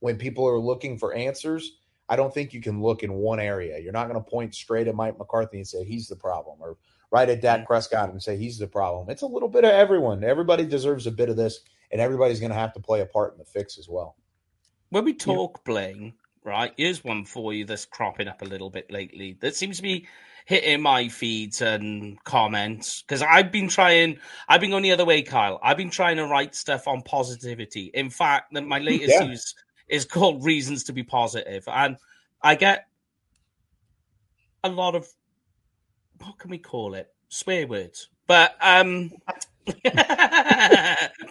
when 0.00 0.16
people 0.16 0.46
are 0.46 0.58
looking 0.58 0.98
for 0.98 1.14
answers, 1.14 1.72
I 2.08 2.16
don't 2.16 2.34
think 2.34 2.52
you 2.52 2.60
can 2.60 2.82
look 2.82 3.02
in 3.02 3.12
one 3.14 3.38
area. 3.38 3.78
You're 3.78 3.92
not 3.92 4.08
going 4.08 4.22
to 4.22 4.30
point 4.30 4.54
straight 4.54 4.88
at 4.88 4.96
Mike 4.96 5.16
McCarthy 5.18 5.58
and 5.58 5.66
say 5.66 5.84
he's 5.84 6.08
the 6.08 6.16
problem, 6.16 6.58
or 6.60 6.76
right 7.12 7.28
at 7.28 7.40
Dak 7.40 7.66
Prescott 7.66 8.10
and 8.10 8.22
say 8.22 8.36
he's 8.36 8.58
the 8.58 8.66
problem. 8.66 9.08
It's 9.08 9.22
a 9.22 9.26
little 9.26 9.48
bit 9.48 9.64
of 9.64 9.70
everyone. 9.70 10.24
Everybody 10.24 10.64
deserves 10.64 11.06
a 11.06 11.12
bit 11.12 11.28
of 11.28 11.36
this, 11.36 11.60
and 11.92 12.00
everybody's 12.00 12.40
going 12.40 12.50
to 12.50 12.58
have 12.58 12.72
to 12.74 12.80
play 12.80 13.00
a 13.00 13.06
part 13.06 13.32
in 13.32 13.38
the 13.38 13.44
fix 13.44 13.78
as 13.78 13.88
well. 13.88 14.16
When 14.88 15.04
we 15.04 15.14
talk 15.14 15.58
yeah. 15.58 15.72
blame, 15.72 16.14
right? 16.44 16.72
Here's 16.76 17.04
one 17.04 17.24
for 17.24 17.52
you 17.52 17.64
that's 17.64 17.84
cropping 17.84 18.26
up 18.28 18.42
a 18.42 18.46
little 18.46 18.70
bit 18.70 18.90
lately. 18.90 19.36
That 19.40 19.54
seems 19.54 19.76
to 19.76 19.82
be 19.82 20.08
hitting 20.46 20.80
my 20.80 21.08
feeds 21.08 21.62
and 21.62 22.22
comments 22.24 23.02
because 23.02 23.22
I've 23.22 23.52
been 23.52 23.68
trying. 23.68 24.18
I've 24.48 24.60
been 24.60 24.70
going 24.70 24.82
the 24.82 24.92
other 24.92 25.04
way, 25.04 25.22
Kyle. 25.22 25.60
I've 25.62 25.76
been 25.76 25.90
trying 25.90 26.16
to 26.16 26.26
write 26.26 26.56
stuff 26.56 26.88
on 26.88 27.02
positivity. 27.02 27.92
In 27.94 28.10
fact, 28.10 28.52
my 28.52 28.80
latest 28.80 29.14
yeah. 29.14 29.30
is 29.30 29.54
is 29.90 30.04
called 30.04 30.44
"Reasons 30.44 30.84
to 30.84 30.92
Be 30.92 31.02
Positive," 31.02 31.64
and 31.68 31.96
I 32.42 32.54
get 32.54 32.86
a 34.64 34.68
lot 34.68 34.94
of 34.94 35.06
what 36.22 36.38
can 36.38 36.50
we 36.50 36.58
call 36.58 36.94
it? 36.94 37.08
Swear 37.28 37.66
words, 37.66 38.08
but 38.26 38.56
um, 38.60 39.10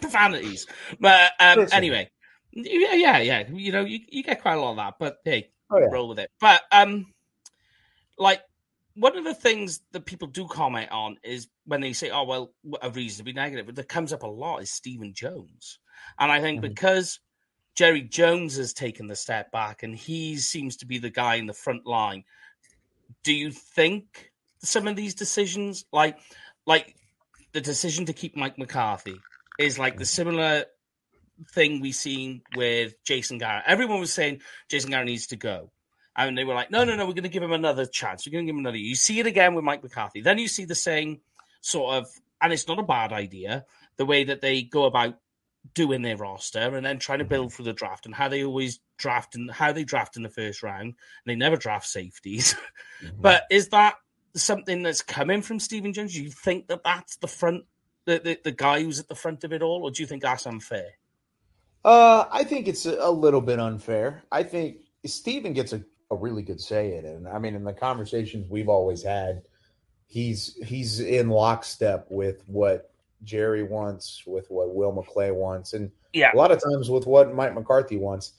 profanities. 0.00 0.66
But 0.98 1.32
um, 1.40 1.66
anyway, 1.72 2.10
Yeah, 2.52 2.94
yeah, 2.94 3.18
yeah. 3.18 3.44
You 3.48 3.72
know, 3.72 3.84
you, 3.84 4.00
you 4.08 4.22
get 4.22 4.42
quite 4.42 4.54
a 4.54 4.60
lot 4.60 4.72
of 4.72 4.76
that, 4.78 4.94
but 4.98 5.18
hey, 5.24 5.50
Oh, 5.70 5.78
yeah. 5.78 5.86
roll 5.90 6.08
with 6.08 6.18
it. 6.18 6.30
But 6.40 6.62
um, 6.72 7.12
like 8.18 8.42
one 8.94 9.16
of 9.16 9.24
the 9.24 9.34
things 9.34 9.80
that 9.92 10.04
people 10.04 10.26
do 10.26 10.48
comment 10.48 10.90
on 10.90 11.16
is 11.22 11.48
when 11.66 11.80
they 11.80 11.92
say, 11.92 12.10
"Oh, 12.10 12.24
well, 12.24 12.52
a 12.82 12.90
reason 12.90 13.18
to 13.18 13.24
be 13.24 13.32
negative," 13.32 13.66
but 13.66 13.76
that 13.76 13.88
comes 13.88 14.12
up 14.12 14.24
a 14.24 14.26
lot 14.26 14.62
is 14.62 14.70
Stephen 14.72 15.12
Jones, 15.14 15.78
and 16.18 16.32
I 16.32 16.40
think 16.40 16.58
Mhm. 16.58 16.62
because 16.62 17.20
Jerry 17.74 18.02
Jones 18.02 18.56
has 18.56 18.72
taken 18.72 19.06
the 19.06 19.16
step 19.16 19.50
back 19.52 19.82
and 19.82 19.94
he 19.94 20.36
seems 20.36 20.76
to 20.78 20.86
be 20.86 20.98
the 20.98 21.10
guy 21.10 21.36
in 21.36 21.46
the 21.46 21.54
front 21.54 21.86
line. 21.86 22.24
Do 23.22 23.32
you 23.32 23.50
think 23.50 24.32
some 24.62 24.86
of 24.86 24.96
these 24.96 25.14
decisions, 25.14 25.84
like 25.92 26.18
like 26.66 26.94
the 27.52 27.60
decision 27.60 28.06
to 28.06 28.12
keep 28.12 28.36
Mike 28.36 28.58
McCarthy, 28.58 29.16
is 29.58 29.78
like 29.78 29.96
the 29.96 30.04
mm. 30.04 30.08
similar 30.08 30.64
thing 31.52 31.80
we've 31.80 31.94
seen 31.94 32.42
with 32.56 32.94
Jason 33.04 33.38
Garrett? 33.38 33.64
Everyone 33.66 34.00
was 34.00 34.12
saying 34.12 34.42
Jason 34.68 34.90
Garrett 34.90 35.06
needs 35.06 35.28
to 35.28 35.36
go. 35.36 35.70
And 36.16 36.36
they 36.36 36.44
were 36.44 36.54
like, 36.54 36.70
no, 36.70 36.84
no, 36.84 36.96
no, 36.96 37.06
we're 37.06 37.12
going 37.12 37.22
to 37.22 37.30
give 37.30 37.42
him 37.42 37.52
another 37.52 37.86
chance. 37.86 38.26
We're 38.26 38.32
going 38.32 38.44
to 38.44 38.52
give 38.52 38.56
him 38.56 38.60
another. 38.60 38.76
You 38.76 38.94
see 38.94 39.20
it 39.20 39.26
again 39.26 39.54
with 39.54 39.64
Mike 39.64 39.82
McCarthy. 39.82 40.20
Then 40.20 40.38
you 40.38 40.48
see 40.48 40.64
the 40.64 40.74
same 40.74 41.20
sort 41.60 41.94
of, 41.94 42.08
and 42.42 42.52
it's 42.52 42.68
not 42.68 42.78
a 42.78 42.82
bad 42.82 43.12
idea, 43.12 43.64
the 43.96 44.04
way 44.04 44.24
that 44.24 44.40
they 44.40 44.62
go 44.62 44.84
about 44.84 45.14
doing 45.74 46.02
their 46.02 46.16
roster 46.16 46.74
and 46.74 46.84
then 46.84 46.98
trying 46.98 47.18
to 47.18 47.24
build 47.24 47.52
for 47.52 47.62
the 47.62 47.72
draft 47.72 48.06
and 48.06 48.14
how 48.14 48.28
they 48.28 48.44
always 48.44 48.80
draft 48.98 49.34
and 49.34 49.50
how 49.50 49.72
they 49.72 49.84
draft 49.84 50.16
in 50.16 50.22
the 50.22 50.28
first 50.28 50.62
round. 50.62 50.86
And 50.86 50.94
they 51.26 51.34
never 51.34 51.56
draft 51.56 51.86
safeties. 51.86 52.56
But 53.18 53.44
is 53.50 53.68
that 53.70 53.94
something 54.34 54.82
that's 54.82 55.00
coming 55.00 55.40
from 55.40 55.58
Stephen 55.58 55.94
Jones? 55.94 56.12
Do 56.12 56.22
you 56.22 56.30
think 56.30 56.68
that 56.68 56.84
that's 56.84 57.16
the 57.16 57.26
front, 57.26 57.64
the, 58.04 58.20
the, 58.22 58.38
the 58.44 58.52
guy 58.52 58.82
who's 58.82 59.00
at 59.00 59.08
the 59.08 59.14
front 59.14 59.42
of 59.42 59.54
it 59.54 59.62
all, 59.62 59.84
or 59.84 59.90
do 59.90 60.02
you 60.02 60.06
think 60.06 60.20
that's 60.20 60.46
unfair? 60.46 60.98
Uh, 61.82 62.26
I 62.30 62.44
think 62.44 62.68
it's 62.68 62.84
a, 62.84 62.98
a 63.00 63.10
little 63.10 63.40
bit 63.40 63.58
unfair. 63.58 64.22
I 64.30 64.42
think 64.42 64.80
Stephen 65.06 65.54
gets 65.54 65.72
a, 65.72 65.82
a 66.10 66.16
really 66.16 66.42
good 66.42 66.60
say 66.60 66.98
in 66.98 67.06
it. 67.06 67.16
And 67.16 67.26
I 67.26 67.38
mean, 67.38 67.54
in 67.54 67.64
the 67.64 67.72
conversations 67.72 68.46
we've 68.50 68.68
always 68.68 69.02
had, 69.02 69.42
he's 70.06 70.56
he's 70.62 71.00
in 71.00 71.30
lockstep 71.30 72.06
with 72.10 72.42
what 72.46 72.89
Jerry 73.24 73.62
wants, 73.62 74.24
with 74.26 74.50
what 74.50 74.74
Will 74.74 74.92
McClay 74.92 75.34
wants, 75.34 75.72
and 75.74 75.90
Yeah. 76.12 76.30
a 76.32 76.36
lot 76.36 76.50
of 76.50 76.62
times 76.62 76.90
with 76.90 77.06
what 77.06 77.34
Mike 77.34 77.54
McCarthy 77.54 77.96
wants. 77.96 78.32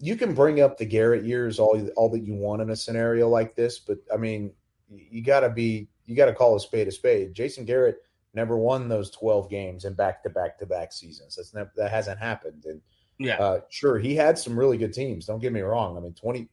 You 0.00 0.14
can 0.16 0.32
bring 0.34 0.60
up 0.60 0.78
the 0.78 0.86
Garrett 0.86 1.24
years 1.24 1.58
all 1.58 1.80
all 1.96 2.08
that 2.10 2.20
you 2.24 2.34
want 2.34 2.62
in 2.62 2.70
a 2.70 2.76
scenario 2.76 3.28
like 3.28 3.54
this, 3.56 3.78
but 3.80 3.98
I 4.12 4.16
mean, 4.16 4.52
you 4.90 5.22
got 5.22 5.40
to 5.40 5.50
be 5.50 5.88
you 6.06 6.14
got 6.16 6.26
to 6.26 6.34
call 6.34 6.56
a 6.56 6.60
spade 6.60 6.88
a 6.88 6.92
spade. 6.92 7.34
Jason 7.34 7.64
Garrett 7.64 8.02
never 8.32 8.56
won 8.56 8.88
those 8.88 9.10
12 9.10 9.50
games 9.50 9.84
in 9.84 9.94
back 9.94 10.22
to 10.22 10.30
back 10.30 10.56
to 10.58 10.66
back 10.66 10.92
seasons. 10.92 11.34
That's 11.36 11.52
never, 11.52 11.70
that 11.76 11.90
hasn't 11.90 12.18
happened. 12.18 12.64
And 12.66 12.80
Yeah. 13.18 13.38
uh, 13.38 13.60
sure, 13.68 13.98
he 13.98 14.14
had 14.14 14.38
some 14.38 14.56
really 14.58 14.78
good 14.78 14.92
teams. 14.94 15.26
Don't 15.26 15.40
get 15.40 15.52
me 15.52 15.60
wrong. 15.60 15.96
I 15.96 16.00
mean, 16.00 16.14
20, 16.14 16.48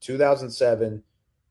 2007, 0.00 1.02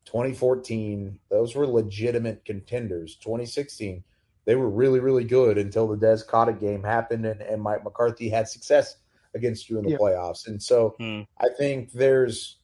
2014, 0.06 1.20
those 1.30 1.56
were 1.56 1.68
legitimate 1.68 2.44
contenders. 2.46 3.16
2016, 3.18 4.04
they 4.46 4.56
were 4.56 4.70
really, 4.70 5.00
really 5.00 5.24
good 5.24 5.58
until 5.58 5.88
the 5.88 5.98
Dez 5.98 6.26
caught 6.26 6.50
it 6.50 6.60
game 6.60 6.84
happened 6.84 7.26
and, 7.26 7.42
and 7.42 7.62
Mike 7.62 7.84
McCarthy 7.84 8.30
had 8.30 8.48
success 8.48 8.98
against 9.34 9.70
you 9.70 9.78
in 9.78 9.84
the 9.84 9.92
Yeah. 9.92 9.98
playoffs. 9.98 10.48
And 10.48 10.62
so 10.62 10.96
Hmm. 11.00 11.22
I 11.40 11.50
think 11.58 11.92
there's, 11.92 12.58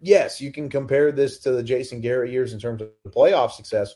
yes, 0.00 0.40
you 0.40 0.52
can 0.52 0.68
compare 0.68 1.12
this 1.12 1.38
to 1.40 1.52
the 1.52 1.62
Jason 1.62 2.00
Garrett 2.00 2.30
years 2.30 2.52
in 2.52 2.58
terms 2.60 2.82
of 2.82 2.90
playoff 3.12 3.52
success, 3.52 3.94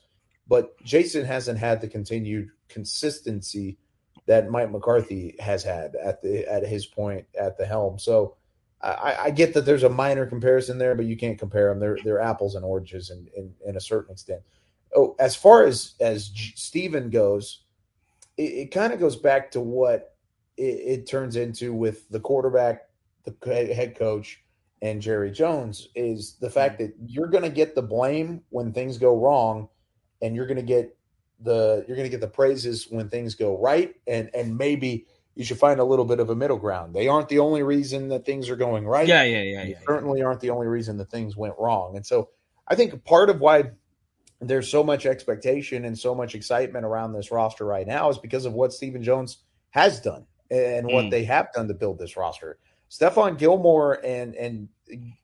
but 0.49 0.77
Jason 0.83 1.25
hasn't 1.25 1.59
had 1.59 1.81
the 1.81 1.88
continued 1.88 2.49
consistency 2.69 3.79
that 4.27 4.51
Mike 4.51 4.71
McCarthy 4.73 5.37
has 5.38 5.62
had 5.62 5.95
at 5.97 6.21
the 6.21 6.45
at 6.51 6.66
his 6.66 6.85
point 6.87 7.27
at 7.38 7.57
the 7.57 7.64
helm. 7.66 7.99
So 7.99 8.35
I, 8.83 9.16
I 9.25 9.31
get 9.31 9.55
that 9.55 9.62
there's 9.62 9.85
a 9.85 9.88
minor 9.88 10.27
comparison 10.27 10.79
there, 10.79 10.95
but 10.95 11.07
you 11.07 11.16
can't 11.16 11.38
compare 11.38 11.69
them. 11.69 11.79
They're 11.81 11.99
they're 12.05 12.21
apples 12.21 12.57
and 12.57 12.64
oranges 12.64 13.11
in, 13.11 13.29
in, 13.37 13.55
in 13.64 13.77
a 13.77 13.81
certain 13.81 14.12
extent. 14.12 14.42
Oh, 14.96 15.14
as 15.18 15.37
far 15.37 15.64
as 15.64 15.94
as 16.00 16.30
Stephen 16.54 17.11
goes, 17.11 17.62
it, 18.37 18.42
it 18.42 18.70
kind 18.70 18.92
of 18.92 18.98
goes 18.98 19.16
back 19.16 19.50
to 19.52 19.61
what 19.61 20.16
it, 20.56 20.62
it 20.62 21.06
turns 21.06 21.37
into 21.37 21.74
with 21.74 22.09
the 22.09 22.20
quarterback, 22.20 22.88
the 23.24 23.35
head 23.74 23.96
coach, 23.96 24.42
and 24.82 25.02
Jerry 25.02 25.30
Jones 25.30 25.88
is 25.94 26.37
the 26.40 26.50
fact 26.50 26.80
mm-hmm. 26.80 26.85
that 26.85 27.11
you're 27.11 27.28
going 27.28 27.44
to 27.44 27.50
get 27.50 27.74
the 27.74 27.82
blame 27.82 28.42
when 28.50 28.72
things 28.72 28.98
go 28.98 29.16
wrong, 29.16 29.68
and 30.22 30.35
you're 30.35 30.46
going 30.46 30.56
to 30.56 30.62
get 30.62 30.96
the 31.40 31.85
you're 31.87 31.96
going 31.96 32.06
to 32.06 32.11
get 32.11 32.20
the 32.20 32.28
praises 32.28 32.87
when 32.88 33.09
things 33.09 33.35
go 33.35 33.59
right, 33.59 33.94
and 34.06 34.30
and 34.35 34.56
maybe 34.56 35.06
you 35.37 35.44
should 35.44 35.59
find 35.59 35.78
a 35.78 35.85
little 35.85 36.06
bit 36.06 36.18
of 36.18 36.30
a 36.30 36.35
middle 36.35 36.56
ground. 36.56 36.94
They 36.94 37.09
aren't 37.09 37.28
the 37.28 37.38
only 37.38 37.62
reason 37.62 38.09
that 38.09 38.24
things 38.24 38.48
are 38.48 38.56
going 38.56 38.87
right. 38.87 39.06
Yeah, 39.06 39.22
yeah, 39.22 39.42
yeah, 39.42 39.64
They 39.64 39.70
yeah. 39.72 39.78
certainly 39.87 40.22
aren't 40.22 40.40
the 40.40 40.48
only 40.48 40.66
reason 40.66 40.96
that 40.96 41.11
things 41.11 41.37
went 41.37 41.54
wrong. 41.59 41.94
And 41.94 42.06
so 42.06 42.30
I 42.66 42.74
think 42.74 43.04
part 43.04 43.28
of 43.28 43.38
why 43.38 43.64
there's 44.40 44.70
so 44.70 44.85
much 44.85 45.07
expectation 45.07 45.85
and 45.87 45.99
so 45.99 46.14
much 46.14 46.35
excitement 46.35 46.85
around 46.85 47.12
this 47.12 47.31
roster 47.31 47.64
right 47.64 47.87
now 47.87 48.09
is 48.09 48.18
because 48.18 48.44
of 48.44 48.53
what 48.53 48.72
Stephen 48.72 49.03
Jones 49.03 49.38
has 49.70 50.01
done 50.01 50.27
and 50.51 50.87
what 50.87 51.07
Mm. 51.07 51.11
they 51.11 51.25
have 51.25 51.53
done 51.53 51.68
to 51.68 51.75
build 51.75 51.99
this 51.99 52.16
roster. 52.16 52.59
Stephon 52.90 53.37
Gilmore 53.38 54.05
and 54.05 54.35
and 54.37 54.68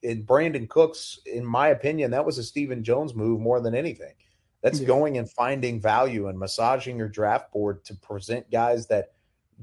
and 0.02 0.26
Brandin 0.26 0.68
Cooks, 0.68 1.20
in 1.26 1.44
my 1.44 1.68
opinion, 1.68 2.10
that 2.10 2.24
was 2.24 2.38
a 2.38 2.42
Stephen 2.42 2.82
Jones 2.82 3.14
move 3.14 3.40
more 3.40 3.60
than 3.60 3.74
anything. 3.74 4.14
That's 4.62 4.80
Yeah. 4.80 4.86
going 4.88 5.18
and 5.18 5.30
finding 5.30 5.80
value 5.80 6.26
and 6.28 6.38
massaging 6.38 6.96
your 6.96 7.08
draft 7.08 7.52
board 7.52 7.84
to 7.84 7.94
present 7.94 8.50
guys 8.50 8.86
that 8.88 9.12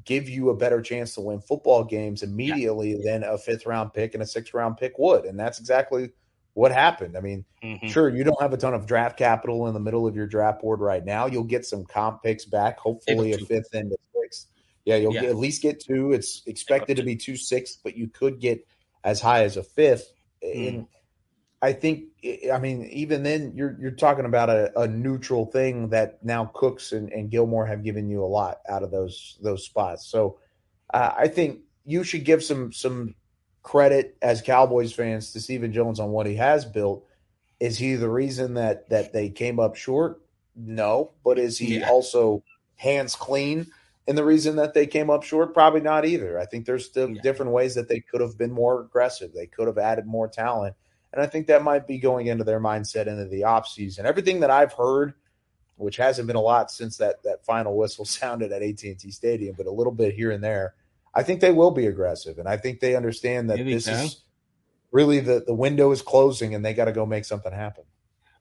give 0.06 0.30
you 0.30 0.50
a 0.50 0.56
better 0.56 0.82
chance 0.82 1.14
to 1.16 1.22
win 1.22 1.42
football 1.42 1.84
games 1.84 2.24
immediately 2.24 3.02
than 3.04 3.24
a 3.24 3.38
fifth 3.38 3.66
round 3.66 3.94
pick 3.94 4.14
and 4.14 4.24
a 4.24 4.26
sixth 4.26 4.54
round 4.54 4.78
pick 4.78 4.98
would. 4.98 5.26
And 5.26 5.38
that's 5.38 5.60
exactly 5.60 6.12
what 6.60 6.74
happened. 6.74 7.16
I 7.16 7.22
mean, 7.22 7.46
Mhm. 7.64 7.90
sure, 7.90 8.10
you 8.10 8.26
don't 8.26 8.42
have 8.42 8.52
a 8.52 8.58
ton 8.58 8.74
of 8.74 8.86
draft 8.86 9.18
capital 9.18 9.68
in 9.68 9.74
the 9.74 9.80
middle 9.80 10.06
of 10.06 10.14
your 10.18 10.28
draft 10.28 10.62
board 10.62 10.82
right 10.82 11.04
now. 11.04 11.26
You'll 11.26 11.46
get 11.46 11.66
some 11.66 11.86
comp 11.86 12.22
picks 12.22 12.44
back, 12.44 12.78
hopefully 12.78 13.32
a 13.32 13.38
fifth 13.38 13.74
and 13.74 13.94
a 13.94 13.96
sixth. 14.14 14.48
Yeah, 14.84 14.98
you'll 14.98 15.14
Yeah. 15.14 15.22
Get, 15.22 15.30
at 15.30 15.36
least 15.38 15.62
get 15.62 15.80
two. 15.80 16.12
It's 16.12 16.42
expected 16.46 16.98
to 16.98 17.04
be 17.04 17.16
two 17.16 17.38
sixths, 17.38 17.80
but 17.82 17.96
you 17.96 18.10
could 18.10 18.42
get 18.42 18.68
as 19.06 19.22
high 19.22 19.46
as 19.46 19.56
a 19.56 19.64
fifth. 19.64 20.12
Mm. 20.44 20.68
And 20.68 20.88
I 21.62 21.72
think, 21.72 22.06
I 22.52 22.60
mean, 22.60 22.84
even 22.92 23.24
then, 23.24 23.54
you're 23.56 23.78
you're 23.80 23.92
talking 23.92 24.26
about 24.26 24.50
a, 24.50 24.78
a 24.82 24.86
neutral 24.88 25.46
thing 25.46 25.90
that 25.90 26.26
now 26.26 26.52
Cooks 26.54 26.92
and, 26.92 27.10
and 27.14 27.30
Gilmore 27.30 27.68
have 27.68 27.84
given 27.86 28.10
you 28.10 28.22
a 28.22 28.28
lot 28.28 28.60
out 28.68 28.84
of 28.84 28.92
those 28.92 29.38
those 29.42 29.64
spots. 29.64 30.08
So 30.08 30.40
uh, 30.94 31.14
I 31.18 31.30
think 31.30 31.62
you 31.86 32.04
should 32.04 32.26
give 32.26 32.44
some 32.44 32.74
some 32.74 33.16
credit 33.64 34.18
as 34.22 34.42
Cowboys 34.42 34.94
fans 34.94 35.32
to 35.34 35.42
Stephen 35.42 35.72
Jones 35.74 36.00
on 36.00 36.12
what 36.12 36.26
he 36.26 36.36
has 36.36 36.66
built. 36.66 37.06
Is 37.60 37.78
he 37.78 37.96
the 37.96 38.10
reason 38.10 38.54
that 38.54 38.90
that 38.90 39.12
they 39.14 39.30
came 39.30 39.60
up 39.60 39.76
short? 39.76 40.22
No, 40.56 41.12
but 41.24 41.38
is 41.38 41.58
he 41.58 41.80
Yeah. 41.80 41.90
also 41.90 42.44
hands 42.76 43.16
clean 43.16 43.68
in 44.08 44.16
the 44.16 44.24
reason 44.24 44.56
that 44.56 44.74
they 44.74 44.88
came 44.88 45.10
up 45.10 45.24
short? 45.24 45.54
Probably 45.54 45.82
not 45.82 46.06
either. 46.06 46.40
I 46.40 46.46
think 46.46 46.66
there's 46.66 46.86
still 46.86 47.10
Yeah. 47.10 47.22
different 47.22 47.52
ways 47.52 47.76
that 47.76 47.90
they 47.90 48.00
could 48.00 48.22
have 48.22 48.38
been 48.38 48.52
more 48.52 48.82
aggressive. 48.82 49.34
They 49.34 49.48
could 49.48 49.68
have 49.68 49.78
added 49.78 50.06
more 50.06 50.28
talent. 50.28 50.76
And 51.12 51.22
I 51.22 51.26
think 51.26 51.48
that 51.48 51.64
might 51.64 51.88
be 51.88 51.98
going 51.98 52.28
into 52.28 52.44
their 52.44 52.60
mindset 52.60 53.08
into 53.08 53.26
the 53.26 53.42
offseason. 53.42 54.06
Everything 54.06 54.42
that 54.42 54.52
I've 54.52 54.74
heard, 54.74 55.14
which 55.76 55.98
hasn't 55.98 56.28
been 56.28 56.36
a 56.36 56.42
lot 56.42 56.72
since 56.72 56.98
that 56.98 57.24
that 57.24 57.46
final 57.46 57.76
whistle 57.76 58.06
sounded 58.06 58.52
at 58.52 58.62
AT&T 58.62 59.12
Stadium, 59.12 59.56
but 59.58 59.66
a 59.66 59.72
little 59.72 59.94
bit 59.94 60.14
here 60.14 60.32
and 60.32 60.44
there, 60.44 60.76
I 61.14 61.24
think 61.24 61.42
they 61.42 61.52
will 61.52 61.72
be 61.72 61.88
aggressive. 61.88 62.38
And 62.38 62.48
I 62.48 62.58
think 62.58 62.80
they 62.80 62.96
understand 62.96 63.50
that 63.50 63.58
Maybe 63.58 63.74
this 63.74 63.86
so. 63.86 63.94
is 63.94 64.22
really 64.92 65.20
the, 65.20 65.44
the 65.46 65.54
window 65.54 65.92
is 65.92 66.02
closing 66.02 66.56
and 66.56 66.64
they 66.64 66.74
got 66.74 66.86
to 66.86 66.92
go 66.92 67.06
make 67.06 67.26
something 67.26 67.52
happen. 67.52 67.84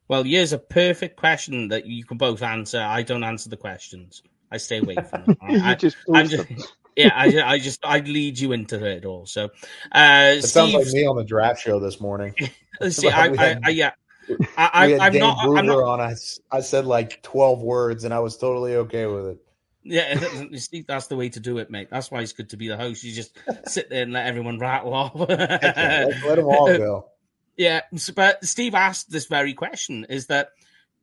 Well, 0.07 0.23
here's 0.23 0.53
a 0.53 0.57
perfect 0.57 1.17
question 1.17 1.67
that 1.69 1.85
you 1.85 2.03
can 2.03 2.17
both 2.17 2.41
answer. 2.41 2.79
I 2.79 3.03
don't 3.03 3.23
answer 3.23 3.49
the 3.49 3.57
questions. 3.57 4.23
I 4.51 4.57
stay 4.57 4.79
away 4.79 4.95
from 4.95 5.25
them. 5.25 5.37
I, 5.41 5.75
just 5.75 5.97
I'm 6.11 6.27
just, 6.27 6.47
yeah, 6.95 7.11
I, 7.15 7.53
I 7.53 7.59
just 7.59 7.85
I 7.85 7.99
lead 7.99 8.39
you 8.39 8.51
into 8.51 8.83
it 8.83 9.05
all. 9.05 9.27
So, 9.27 9.49
uh, 9.91 10.33
It 10.37 10.43
sounds 10.45 10.73
like 10.73 10.87
me 10.87 11.05
on 11.05 11.15
the 11.15 11.23
draft 11.23 11.61
show 11.61 11.79
this 11.79 12.01
morning. 12.01 12.33
see, 12.89 13.09
I, 13.09 13.27
We 13.27 13.37
I, 13.37 13.45
had- 13.45 13.59
I, 13.63 13.69
yeah, 13.69 13.91
I, 14.57 14.87
we 14.87 14.95
I, 14.95 14.97
had 14.97 15.01
I'm 15.01 15.11
Dave 15.13 15.21
not, 15.21 15.57
I'm 15.57 15.65
not, 15.67 15.83
on. 15.83 16.01
I, 16.01 16.11
s- 16.11 16.39
I 16.51 16.61
said 16.61 16.85
like 16.85 17.21
12 17.21 17.61
words 17.61 18.03
and 18.03 18.11
I 18.13 18.19
was 18.19 18.37
totally 18.37 18.75
okay 18.77 19.05
with 19.05 19.27
it. 19.27 19.37
Yeah, 19.89 20.45
Steve, 20.55 20.87
that's 20.87 21.07
the 21.07 21.15
way 21.15 21.29
to 21.29 21.39
do 21.39 21.57
it, 21.57 21.69
mate. 21.69 21.89
That's 21.89 22.11
why 22.11 22.21
it's 22.21 22.33
good 22.33 22.49
to 22.51 22.57
be 22.57 22.67
the 22.67 22.77
host. 22.77 23.03
You 23.03 23.13
just 23.13 23.37
sit 23.65 23.89
there 23.89 24.03
and 24.03 24.13
let 24.13 24.27
everyone 24.27 24.59
rattle 24.59 24.93
off. 24.93 25.15
Let, 25.15 25.29
let 25.31 26.35
them 26.35 26.45
all 26.45 26.67
go. 26.67 27.05
Yeah, 27.57 27.81
but 28.15 28.45
Steve 28.45 28.75
asked 28.75 29.11
this 29.11 29.25
very 29.25 29.53
question: 29.53 30.05
is 30.09 30.27
that 30.27 30.51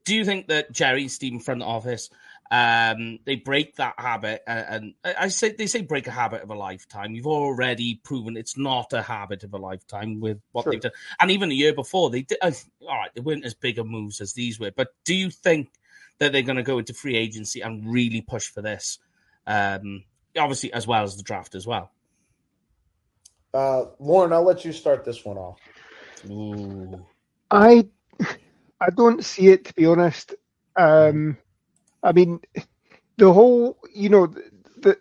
do 0.05 0.14
you 0.14 0.25
think 0.25 0.49
that 0.49 0.72
Jerry, 0.72 1.03
and 1.03 1.11
Stephen, 1.11 1.40
front 1.40 1.62
office, 1.62 2.09
um, 2.51 3.18
they 3.27 3.37
break 3.37 3.77
that 3.77 3.94
habit? 3.99 4.42
And, 4.46 4.94
and 5.05 5.16
I 5.18 5.29
say 5.29 5.51
they 5.53 5.66
say 5.66 5.83
break 5.83 6.07
a 6.07 6.12
habit 6.12 6.42
of 6.42 6.51
a 6.51 6.55
lifetime. 6.55 7.14
You've 7.14 7.27
already 7.27 7.96
proven 7.96 8.37
it's 8.37 8.57
not 8.57 8.92
a 8.92 9.03
habit 9.03 9.42
of 9.44 9.53
a 9.53 9.59
lifetime 9.59 10.20
with 10.20 10.40
what 10.53 10.62
Sure. 10.62 10.72
they've 10.72 10.81
done. 10.81 10.92
And 11.20 11.31
even 11.33 11.49
the 11.51 11.57
year 11.57 11.75
before, 11.75 12.09
they 12.09 12.22
did. 12.22 12.38
Uh, 12.40 12.53
all 12.83 12.96
right, 12.96 13.11
they 13.14 13.20
weren't 13.20 13.44
as 13.44 13.55
big 13.55 13.79
of 13.79 13.87
moves 13.87 14.20
as 14.20 14.33
these 14.33 14.59
were. 14.61 14.70
But 14.70 14.88
do 15.05 15.14
you 15.14 15.29
think 15.29 15.68
that 16.18 16.33
they're 16.33 16.42
going 16.42 16.57
to 16.57 16.62
go 16.62 16.79
into 16.79 16.94
free 16.94 17.16
agency 17.16 17.61
and 17.61 17.90
really 17.90 18.20
push 18.20 18.48
for 18.48 18.62
this? 18.62 18.98
Um, 19.46 20.05
obviously, 20.37 20.72
as 20.72 20.87
well 20.87 21.02
as 21.02 21.16
the 21.16 21.22
draft 21.22 21.55
as 21.55 21.66
well. 21.66 21.90
Uh, 23.55 23.87
Lorne, 23.98 24.33
I'll 24.33 24.44
let 24.44 24.64
you 24.64 24.72
start 24.72 25.05
this 25.05 25.24
one 25.24 25.38
off. 25.38 25.59
Ooh. 26.29 27.07
I 27.50 27.87
I 28.81 28.90
don't 28.94 29.24
see 29.24 29.48
it 29.48 29.66
to 29.66 29.74
be 29.74 29.87
honest. 29.87 30.35
Um, 30.76 31.38
I 32.02 32.12
mean, 32.12 32.40
the 33.16 33.33
whole 33.33 33.79
you 33.94 34.09
know 34.09 34.26
the 34.26 34.98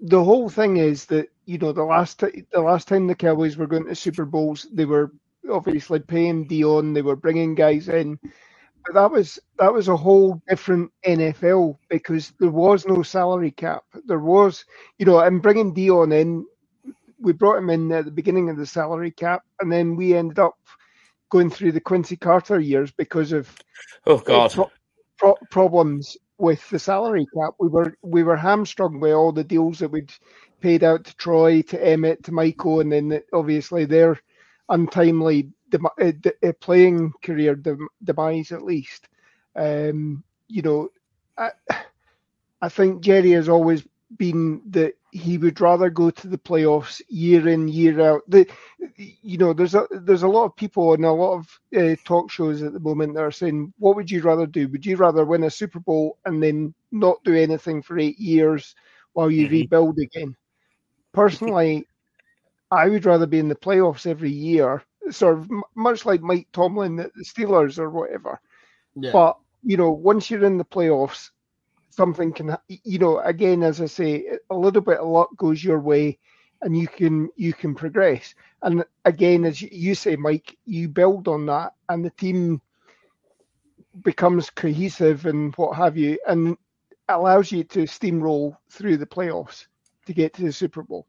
the 0.00 0.22
whole 0.22 0.48
thing 0.48 0.76
is 0.76 1.06
that 1.06 1.28
you 1.46 1.58
know 1.58 1.72
the 1.72 1.82
last 1.82 2.20
t- 2.20 2.44
the 2.52 2.60
last 2.60 2.88
time 2.88 3.06
the 3.06 3.14
Cowboys 3.14 3.56
were 3.56 3.66
going 3.66 3.86
to 3.86 3.94
Super 3.94 4.24
Bowls, 4.24 4.66
they 4.72 4.84
were 4.84 5.12
obviously 5.50 6.00
paying 6.00 6.46
Deion, 6.46 6.94
they 6.94 7.02
were 7.02 7.16
bringing 7.16 7.54
guys 7.54 7.88
in, 7.88 8.18
but 8.84 8.94
that 8.94 9.10
was 9.10 9.38
that 9.58 9.72
was 9.72 9.88
a 9.88 9.96
whole 9.96 10.40
different 10.48 10.90
NFL 11.06 11.76
because 11.88 12.32
there 12.40 12.50
was 12.50 12.86
no 12.86 13.02
salary 13.02 13.50
cap. 13.50 13.84
There 14.06 14.20
was 14.20 14.64
you 14.98 15.06
know, 15.06 15.20
and 15.20 15.42
bringing 15.42 15.74
Deion 15.74 16.14
in, 16.14 16.46
we 17.20 17.32
brought 17.32 17.58
him 17.58 17.70
in 17.70 17.92
at 17.92 18.04
the 18.06 18.10
beginning 18.10 18.50
of 18.50 18.56
the 18.56 18.66
salary 18.66 19.10
cap, 19.10 19.42
and 19.60 19.72
then 19.72 19.96
we 19.96 20.14
ended 20.14 20.38
up 20.38 20.54
going 21.30 21.50
through 21.50 21.72
the 21.72 21.80
Quincy 21.80 22.16
Carter 22.16 22.60
years 22.60 22.90
because 22.92 23.32
of 23.32 23.48
Oh 24.06 24.18
God. 24.18 24.54
pro- 24.54 24.72
pro- 25.18 25.38
problems 25.50 26.16
with 26.38 26.68
the 26.70 26.78
salary 26.78 27.26
cap. 27.38 27.54
We 27.60 27.68
were 27.68 27.94
we 28.02 28.22
were 28.22 28.36
hamstrung 28.36 29.00
by 29.00 29.12
all 29.12 29.32
the 29.32 29.44
deals 29.44 29.78
that 29.80 29.90
we'd 29.90 30.12
paid 30.60 30.84
out 30.84 31.04
to 31.04 31.16
Troy, 31.16 31.62
to 31.62 31.78
Emmitt, 31.78 32.24
to 32.24 32.32
Michael, 32.32 32.80
and 32.80 32.92
then 32.92 33.22
obviously 33.32 33.84
their 33.84 34.18
untimely 34.68 35.50
dem- 35.70 35.86
uh, 36.00 36.12
de- 36.20 36.48
uh, 36.48 36.52
playing 36.60 37.12
career 37.22 37.54
dem- 37.56 37.88
demise 38.04 38.52
at 38.52 38.62
least. 38.62 39.08
Um, 39.56 40.24
you 40.48 40.62
know, 40.62 40.90
I, 41.38 41.50
I 42.62 42.68
think 42.68 43.02
Jerry 43.02 43.30
has 43.32 43.48
always 43.48 43.86
been 44.16 44.62
that 44.70 44.94
he 45.12 45.38
would 45.38 45.60
rather 45.60 45.90
go 45.90 46.10
to 46.10 46.28
the 46.28 46.38
playoffs 46.38 47.00
year 47.08 47.48
in 47.48 47.68
year 47.68 48.00
out. 48.00 48.22
The, 48.28 48.46
you 48.96 49.38
know, 49.38 49.52
there's 49.54 49.74
a 49.74 49.86
there's 49.90 50.22
a 50.22 50.28
lot 50.28 50.44
of 50.46 50.56
people 50.56 50.94
and 50.94 51.04
a 51.04 51.12
lot 51.12 51.34
of 51.38 51.60
uh, 51.76 51.96
talk 52.04 52.30
shows 52.30 52.62
at 52.62 52.72
the 52.72 52.80
moment 52.80 53.14
that 53.14 53.22
are 53.22 53.30
saying, 53.32 53.72
"What 53.78 53.96
would 53.96 54.10
you 54.10 54.22
rather 54.22 54.46
do? 54.46 54.68
Would 54.68 54.86
you 54.86 54.96
rather 54.96 55.24
win 55.24 55.44
a 55.44 55.50
Super 55.50 55.80
Bowl 55.80 56.18
and 56.24 56.42
then 56.42 56.74
not 56.92 57.22
do 57.24 57.34
anything 57.34 57.82
for 57.82 57.98
eight 57.98 58.18
years 58.18 58.74
while 59.12 59.30
you 59.30 59.46
Mhm. 59.46 59.48
rebuild 59.48 59.98
again?" 59.98 60.34
Personally, 61.12 61.86
I 62.70 62.88
would 62.88 63.06
rather 63.06 63.26
be 63.26 63.38
in 63.38 63.48
the 63.48 63.54
playoffs 63.56 64.06
every 64.06 64.30
year, 64.32 64.82
sort 65.10 65.38
of 65.38 65.50
much 65.74 66.04
like 66.04 66.20
Mike 66.22 66.48
Tomlin 66.52 66.98
at 67.00 67.12
the 67.14 67.24
Steelers 67.24 67.78
or 67.78 67.90
whatever. 67.90 68.40
Yeah. 68.96 69.12
But 69.12 69.38
you 69.62 69.76
know, 69.76 69.90
once 69.90 70.30
you're 70.30 70.44
in 70.44 70.58
the 70.58 70.64
playoffs, 70.64 71.30
something 71.90 72.32
can, 72.32 72.56
you 72.68 72.98
know, 72.98 73.18
again, 73.20 73.62
as 73.62 73.80
I 73.80 73.86
say, 73.86 74.26
a 74.50 74.54
little 74.54 74.80
bit 74.82 74.98
of 74.98 75.08
luck 75.08 75.30
goes 75.36 75.62
your 75.62 75.80
way, 75.80 76.18
and 76.62 76.76
you 76.76 76.86
can 76.88 77.28
you 77.36 77.52
can 77.52 77.74
progress. 77.74 78.34
And 78.62 78.84
again, 79.04 79.44
as 79.44 79.60
you- 79.62 79.68
you 79.72 79.94
say, 79.94 80.16
Mike, 80.16 80.56
you 80.64 80.88
build 80.88 81.28
on 81.28 81.46
that, 81.46 81.74
and 81.88 82.04
the 82.04 82.10
team 82.10 82.60
becomes 84.02 84.50
cohesive 84.50 85.26
and 85.26 85.54
what 85.56 85.76
have 85.76 85.96
you, 85.96 86.18
and 86.26 86.56
allows 87.08 87.50
you 87.52 87.64
to 87.64 87.80
steamroll 87.80 88.56
through 88.70 88.96
the 88.96 89.06
playoffs 89.06 89.66
to 90.06 90.12
get 90.12 90.34
to 90.34 90.42
the 90.42 90.52
Super 90.52 90.82
Bowl. 90.82 91.06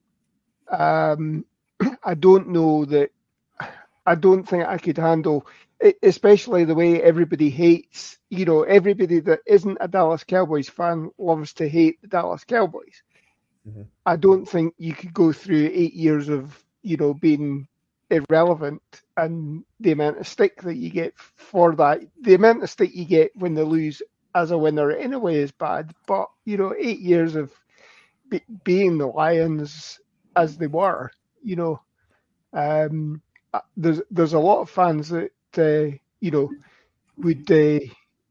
Um, 0.69 1.45
I 2.03 2.13
don't 2.15 2.49
know 2.49 2.85
that. 2.85 3.11
I 4.05 4.15
don't 4.15 4.43
think 4.43 4.65
I 4.65 4.77
could 4.77 4.97
handle, 4.97 5.45
especially 6.01 6.65
the 6.65 6.75
way 6.75 7.01
everybody 7.01 7.49
hates. 7.49 8.17
You 8.29 8.45
know, 8.45 8.63
everybody 8.63 9.19
that 9.21 9.41
isn't 9.45 9.77
a 9.81 9.87
Dallas 9.87 10.23
Cowboys 10.23 10.69
fan 10.69 11.11
loves 11.17 11.53
to 11.55 11.67
hate 11.69 12.01
the 12.01 12.07
Dallas 12.07 12.43
Cowboys. 12.43 13.03
Mhm. 13.65 13.89
I 14.05 14.15
don't 14.17 14.45
think 14.45 14.73
you 14.77 14.93
could 14.93 15.13
go 15.13 15.31
through 15.31 15.69
eight 15.73 15.93
years 15.93 16.29
of 16.29 16.63
you 16.83 16.97
know 16.97 17.13
being 17.13 17.67
irrelevant 18.09 18.81
and 19.17 19.63
the 19.79 19.91
amount 19.91 20.17
of 20.19 20.27
stick 20.27 20.61
that 20.63 20.75
you 20.75 20.89
get 20.89 21.13
for 21.17 21.75
that. 21.75 22.01
The 22.21 22.33
amount 22.35 22.63
of 22.63 22.69
stick 22.69 22.93
you 22.93 23.05
get 23.05 23.31
when 23.35 23.53
they 23.53 23.63
lose 23.63 24.01
as 24.35 24.51
a 24.51 24.57
winner 24.57 24.91
anyway 24.91 25.35
is 25.37 25.51
bad, 25.51 25.91
but 26.07 26.27
you 26.45 26.57
know, 26.57 26.73
eight 26.77 26.99
years 26.99 27.35
of 27.35 27.51
be, 28.29 28.41
being 28.63 28.97
the 28.97 29.07
Lions 29.07 29.99
as 30.35 30.57
they 30.57 30.67
were, 30.67 31.11
you 31.41 31.55
know, 31.55 31.79
um, 32.53 33.21
there's 33.75 34.01
there's 34.11 34.33
a 34.33 34.39
lot 34.39 34.61
of 34.61 34.69
fans 34.69 35.09
that 35.09 35.31
uh, 35.57 35.95
you 36.19 36.31
know 36.31 36.49
would 37.17 37.51
uh, 37.51 37.79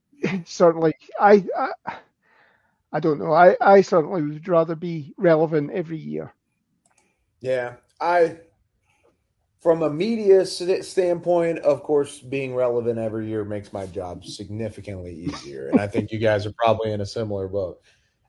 certainly 0.44 0.94
I, 1.18 1.44
I 1.56 1.94
I 2.92 3.00
don't 3.00 3.18
know 3.18 3.32
I 3.32 3.56
I 3.60 3.80
certainly 3.82 4.22
would 4.22 4.48
rather 4.48 4.74
be 4.74 5.14
relevant 5.16 5.70
every 5.72 5.98
year. 5.98 6.32
Yeah, 7.40 7.74
I 8.00 8.38
from 9.60 9.82
a 9.82 9.90
media 9.90 10.46
standpoint, 10.46 11.58
of 11.58 11.82
course, 11.82 12.18
being 12.18 12.54
relevant 12.54 12.98
every 12.98 13.28
year 13.28 13.44
makes 13.44 13.74
my 13.74 13.86
job 13.86 14.24
significantly 14.24 15.12
easier, 15.12 15.68
and 15.68 15.78
I 15.80 15.86
think 15.86 16.10
you 16.10 16.18
guys 16.18 16.46
are 16.46 16.52
probably 16.52 16.92
in 16.92 17.02
a 17.02 17.06
similar 17.06 17.46
boat. 17.46 17.80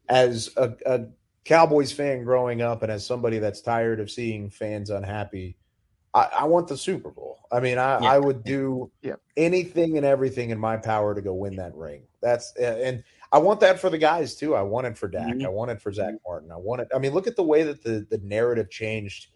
As 0.09 0.49
a, 0.57 0.73
a 0.85 1.05
Cowboys 1.45 1.91
fan 1.91 2.25
growing 2.25 2.61
up, 2.61 2.83
and 2.83 2.91
as 2.91 3.05
somebody 3.05 3.39
that's 3.39 3.61
tired 3.61 4.01
of 4.01 4.11
seeing 4.11 4.49
fans 4.49 4.89
unhappy, 4.89 5.55
I, 6.13 6.29
I 6.39 6.43
want 6.45 6.67
the 6.67 6.77
Super 6.77 7.09
Bowl. 7.09 7.39
I 7.51 7.59
mean, 7.59 7.77
I, 7.77 7.99
Yeah. 8.01 8.11
I 8.13 8.19
would 8.19 8.43
do 8.43 8.91
Yeah. 9.01 9.15
anything 9.37 9.97
and 9.97 10.05
everything 10.05 10.49
in 10.49 10.59
my 10.59 10.77
power 10.77 11.15
to 11.15 11.21
go 11.21 11.33
win 11.33 11.55
that 11.57 11.75
ring. 11.75 12.03
That's 12.21 12.53
and 12.57 13.03
I 13.31 13.37
want 13.39 13.61
that 13.61 13.79
for 13.79 13.89
the 13.89 13.97
guys 13.97 14.35
too. 14.35 14.55
I 14.55 14.61
want 14.61 14.87
it 14.87 14.97
for 14.97 15.07
Dak. 15.07 15.27
Mhm. 15.35 15.45
I 15.45 15.49
want 15.49 15.71
it 15.71 15.81
for 15.81 15.91
Zack 15.91 16.15
Martin. 16.27 16.51
I 16.51 16.57
want 16.57 16.81
it. 16.81 16.89
I 16.93 16.99
mean, 16.99 17.13
look 17.13 17.27
at 17.27 17.35
the 17.35 17.43
way 17.43 17.63
that 17.63 17.81
the 17.83 18.05
the 18.09 18.17
narrative 18.19 18.69
changed 18.69 19.27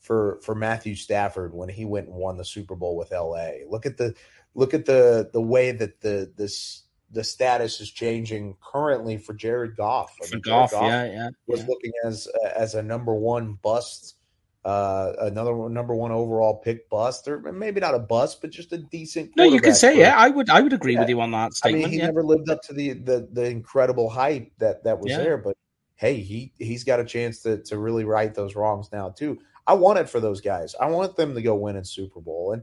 for 0.00 0.38
for 0.42 0.54
Matthew 0.54 0.94
Stafford 0.96 1.54
when 1.54 1.68
he 1.68 1.84
went 1.84 2.08
and 2.08 2.16
won 2.16 2.36
the 2.36 2.44
Super 2.44 2.74
Bowl 2.74 2.96
with 2.96 3.12
LA. 3.12 3.64
Look 3.68 3.86
at 3.86 3.96
the 3.96 4.14
look 4.54 4.74
at 4.74 4.84
the 4.86 5.30
the 5.32 5.40
way 5.40 5.70
that 5.72 6.00
the 6.00 6.32
this 6.36 6.82
the 7.10 7.22
status 7.24 7.80
is 7.80 7.90
changing 7.92 8.56
currently 8.60 9.16
for 9.16 9.34
Jared 9.34 9.76
Goff. 9.76 10.12
I 10.22 10.26
For 10.26 10.34
mean, 10.34 10.42
Jared 10.42 10.44
golf, 10.44 10.70
Goff 10.72 10.82
yeah, 10.82 11.04
yeah. 11.04 11.30
was 11.46 11.60
yeah. 11.60 11.66
looking 11.68 11.92
as 12.04 12.26
as 12.56 12.74
a 12.74 12.82
number 12.82 13.14
one 13.14 13.54
bust, 13.62 14.16
uh, 14.64 15.12
another 15.20 15.68
number 15.68 15.94
one 15.94 16.10
overall 16.10 16.56
pick 16.56 16.88
bust, 16.88 17.28
or 17.28 17.40
maybe 17.52 17.80
not 17.80 17.94
a 17.94 17.98
bust, 17.98 18.40
but 18.40 18.50
just 18.50 18.72
a 18.72 18.78
decent. 18.78 19.30
No, 19.36 19.44
you 19.44 19.60
could 19.60 19.76
say 19.76 19.98
yeah. 19.98 20.14
I 20.16 20.30
would 20.30 20.48
I 20.48 20.60
would 20.60 20.72
agree 20.72 20.94
Yeah. 20.94 21.00
with 21.00 21.08
you 21.10 21.20
on 21.20 21.30
that 21.32 21.46
I 21.46 21.50
statement. 21.50 21.84
mean, 21.84 21.92
he 21.92 21.98
yeah. 21.98 22.06
never 22.06 22.22
lived 22.22 22.48
up 22.48 22.62
to 22.62 22.72
the 22.72 22.94
the 22.94 23.28
the 23.32 23.44
incredible 23.44 24.08
hype 24.08 24.50
that 24.58 24.82
that 24.84 24.98
was 24.98 25.10
Yeah. 25.10 25.18
there, 25.18 25.36
but 25.36 25.56
hey, 25.96 26.14
he 26.20 26.52
he's 26.58 26.82
got 26.84 26.98
a 27.00 27.04
chance 27.04 27.40
to 27.40 27.62
to 27.64 27.78
really 27.78 28.04
right 28.04 28.34
those 28.34 28.54
wrongs 28.56 28.88
now 28.92 29.10
too. 29.10 29.38
I 29.66 29.74
want 29.74 29.98
it 29.98 30.08
for 30.08 30.20
those 30.20 30.40
guys. 30.40 30.74
I 30.80 30.86
want 30.86 31.16
them 31.16 31.34
to 31.34 31.42
go 31.42 31.54
win 31.54 31.76
in 31.76 31.84
Super 31.84 32.20
Bowl, 32.20 32.52
and 32.52 32.62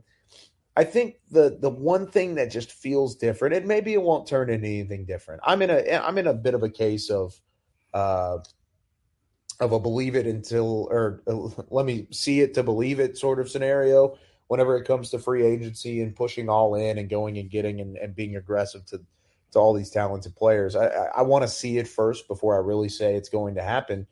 I 0.76 0.84
think 0.84 1.18
the 1.30 1.58
the 1.60 1.70
one 1.70 2.08
thing 2.08 2.36
that 2.36 2.50
just 2.50 2.72
feels 2.72 3.16
different, 3.16 3.56
and 3.56 3.68
maybe 3.68 3.94
it 3.94 4.02
won't 4.02 4.28
turn 4.28 4.50
into 4.50 4.68
anything 4.68 5.06
different. 5.06 5.42
I'm 5.46 5.62
in 5.62 5.70
a 5.70 5.98
I'm 5.98 6.18
in 6.18 6.28
a 6.28 6.34
bit 6.34 6.54
of 6.56 6.64
a 6.64 6.70
case 6.70 7.10
of 7.10 7.40
uh 7.94 8.40
of 9.62 9.72
a 9.72 9.80
believe 9.80 10.16
it 10.16 10.26
until 10.26 10.88
or 10.92 11.22
uh, 11.28 11.64
let 11.70 11.86
me 11.86 12.08
see 12.12 12.42
it 12.42 12.54
to 12.56 12.64
believe 12.64 13.00
it 13.00 13.18
sort 13.18 13.40
of 13.40 13.50
scenario 13.50 14.18
whenever 14.48 14.76
it 14.76 14.86
comes 14.86 15.12
to 15.12 15.20
free 15.20 15.46
agency 15.46 16.02
and 16.02 16.16
pushing 16.16 16.50
all 16.50 16.76
in 16.76 16.98
and 16.98 17.10
going 17.10 17.38
and 17.38 17.50
getting 17.50 17.80
and, 17.80 17.96
and 17.98 18.16
being 18.16 18.36
aggressive 18.36 18.84
to 18.86 19.00
to 19.52 19.60
all 19.60 19.74
these 19.74 19.92
talented 19.92 20.36
players. 20.36 20.76
I 20.76 20.88
I, 20.88 21.06
I 21.18 21.22
want 21.22 21.44
to 21.44 21.48
see 21.48 21.78
it 21.78 21.88
first 21.88 22.28
before 22.28 22.56
I 22.56 22.66
really 22.66 22.90
say 22.90 23.16
it's 23.16 23.30
going 23.30 23.56
to 23.56 23.64
happen. 23.64 24.08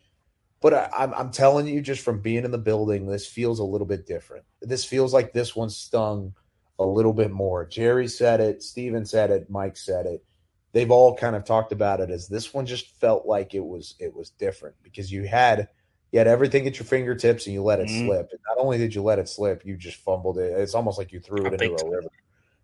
But 0.62 0.74
I, 0.74 0.90
I'm 0.98 1.14
I'm 1.16 1.32
telling 1.32 1.68
you, 1.68 1.82
just 1.82 2.04
from 2.04 2.22
being 2.22 2.46
in 2.46 2.52
the 2.52 2.58
building, 2.58 3.08
this 3.08 3.26
feels 3.26 3.60
a 3.60 3.64
little 3.64 3.88
bit 3.88 4.06
different. 4.06 4.46
This 4.62 4.86
feels 4.86 5.14
like 5.14 5.34
this 5.34 5.56
one 5.56 5.70
stung 5.70 6.36
a 6.78 6.86
little 6.86 7.14
bit 7.14 7.32
more. 7.32 7.66
Jerry 7.66 8.08
said 8.08 8.40
it, 8.40 8.62
Stephen 8.62 9.06
said 9.06 9.32
it, 9.32 9.50
Mike 9.50 9.78
said 9.78 10.06
it. 10.06 10.24
They've 10.72 10.92
all 10.92 11.16
kind 11.16 11.36
of 11.36 11.44
talked 11.46 11.72
about 11.72 12.00
it 12.00 12.10
as 12.12 12.28
this 12.28 12.54
one 12.54 12.66
just 12.66 12.96
felt 13.00 13.26
like 13.26 13.56
it 13.56 13.66
was 13.66 13.96
it 14.00 14.14
was 14.14 14.30
different 14.32 14.76
because 14.84 15.12
you 15.12 15.24
had 15.24 15.68
you 16.12 16.20
had 16.20 16.28
everything 16.28 16.68
at 16.68 16.78
your 16.78 16.86
fingertips 16.86 17.46
and 17.46 17.54
you 17.54 17.64
let 17.64 17.80
it 17.80 17.88
Mhm. 17.88 18.06
slip. 18.06 18.30
And 18.32 18.40
not 18.48 18.58
only 18.58 18.78
did 18.78 18.94
you 18.96 19.02
let 19.02 19.20
it 19.20 19.30
slip, 19.30 19.66
you 19.66 19.78
just 19.78 19.98
fumbled 19.98 20.38
it. 20.38 20.54
It's 20.54 20.76
almost 20.76 20.98
like 20.98 21.12
you 21.12 21.20
threw 21.20 21.46
it 21.48 21.52
think 21.52 21.64
into 21.64 21.76
a 21.76 21.90
river. 21.90 22.10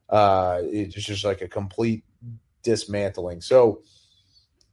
Uh, 0.09 0.61
it's 0.63 0.95
just 0.95 1.23
like 1.23 1.41
a 1.41 1.47
complete 1.47 2.03
dismantling. 2.63 3.41
So 3.41 3.81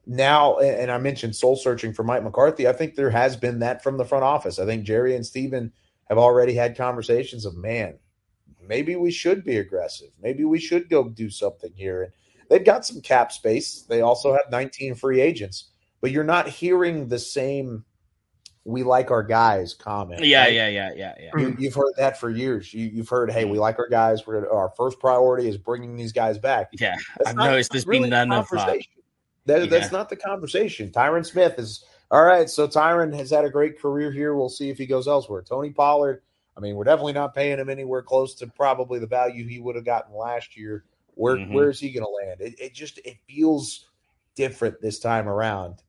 now, 0.07 0.59
and 0.59 0.91
I 0.91 0.99
mentioned 0.99 1.37
soul 1.37 1.57
searching 1.57 1.93
for 1.93 2.03
Mike 2.03 2.25
McCarthy. 2.25 2.67
I 2.67 2.73
think 2.73 2.95
there 2.95 3.11
has 3.11 3.37
been 3.37 3.61
that 3.61 3.83
from 3.83 3.97
the 3.99 4.05
front 4.05 4.25
office. 4.25 4.59
I 4.59 4.67
think 4.67 4.85
Jerry 4.85 5.15
and 5.15 5.25
Stephen 5.25 5.73
have 6.09 6.19
already 6.19 6.55
had 6.55 6.77
conversations 6.77 7.45
of, 7.45 7.57
man, 7.57 7.99
maybe 8.61 8.97
we 8.97 9.11
should 9.11 9.45
be 9.45 9.59
aggressive. 9.59 10.11
Maybe 10.21 10.45
we 10.45 10.59
should 10.59 10.89
go 10.91 11.09
do 11.09 11.31
something 11.31 11.73
here. 11.75 12.03
And 12.03 12.13
they've 12.53 12.65
got 12.65 12.85
some 12.85 13.01
cap 13.01 13.33
space. 13.33 13.83
They 13.89 14.03
also 14.03 14.33
have 14.33 14.51
19 14.51 14.95
free 14.95 15.23
agents, 15.23 15.71
but 16.03 16.11
you're 16.11 16.23
not 16.23 16.49
hearing 16.49 17.09
the 17.09 17.19
same 17.19 17.85
we 18.65 18.83
like 18.83 19.11
our 19.11 19.23
guys 19.23 19.73
comment. 19.75 20.23
Yeah, 20.23 20.43
right? 20.43 20.53
yeah, 20.53 20.69
yeah, 20.69 20.91
yeah, 20.95 21.15
yeah. 21.19 21.31
You, 21.41 21.57
you've 21.59 21.75
heard 21.75 21.95
that 21.97 22.21
for 22.21 22.31
years. 22.31 22.73
You, 22.73 22.87
you've 22.89 23.09
heard, 23.09 23.33
hey, 23.33 23.45
we 23.47 23.59
like 23.59 23.79
our 23.79 23.89
guys. 23.89 24.27
We're 24.27 24.49
our 24.53 24.71
first 24.77 25.01
priority 25.01 25.49
is 25.49 25.57
bringing 25.57 25.97
these 25.97 26.13
guys 26.13 26.39
back. 26.39 26.71
Yeah, 26.79 26.95
That's 27.19 27.31
I've 27.31 27.37
not 27.37 27.51
noticed 27.51 27.73
there's 27.73 27.87
really 27.87 28.11
been 28.11 28.29
none 28.29 28.33
of 28.33 28.49
that. 28.51 28.59
conversation. 28.59 28.93
That- 29.47 29.71
That's 29.71 29.91
not 29.91 30.09
the 30.11 30.17
conversation. 30.17 30.91
Tyron 30.91 31.27
Smith 31.27 31.59
is 31.59 31.85
All 32.11 32.23
right, 32.23 32.49
so 32.49 32.69
Tyron 32.69 33.13
has 33.17 33.31
had 33.31 33.45
a 33.47 33.51
great 33.51 33.81
career 33.81 34.13
here. 34.13 34.37
We'll 34.37 34.51
see 34.51 34.69
if 34.69 34.77
he 34.79 34.87
goes 34.87 35.09
elsewhere. 35.09 35.43
Tony 35.43 35.71
Pollard, 35.71 36.23
I 36.57 36.61
mean, 36.61 36.77
we're 36.77 36.85
definitely 36.85 37.15
not 37.15 37.35
paying 37.35 37.59
him 37.59 37.71
anywhere 37.71 38.03
close 38.03 38.35
to 38.37 38.47
probably 38.47 39.01
the 39.01 39.07
value 39.07 39.49
he 39.49 39.59
would 39.59 39.75
have 39.75 39.87
gotten 39.87 40.15
last 40.15 40.57
year. 40.57 40.85
Where 41.15 41.37
Mhm. 41.37 41.53
where 41.53 41.71
is 41.71 41.81
he 41.81 41.93
going 41.93 42.05
to 42.05 42.27
land? 42.27 42.41
It, 42.41 42.59
it 42.59 42.75
just 42.75 42.99
it 43.05 43.17
feels 43.29 43.89
different 44.35 44.81
this 44.81 44.99
time 44.99 45.29
around. 45.29 45.83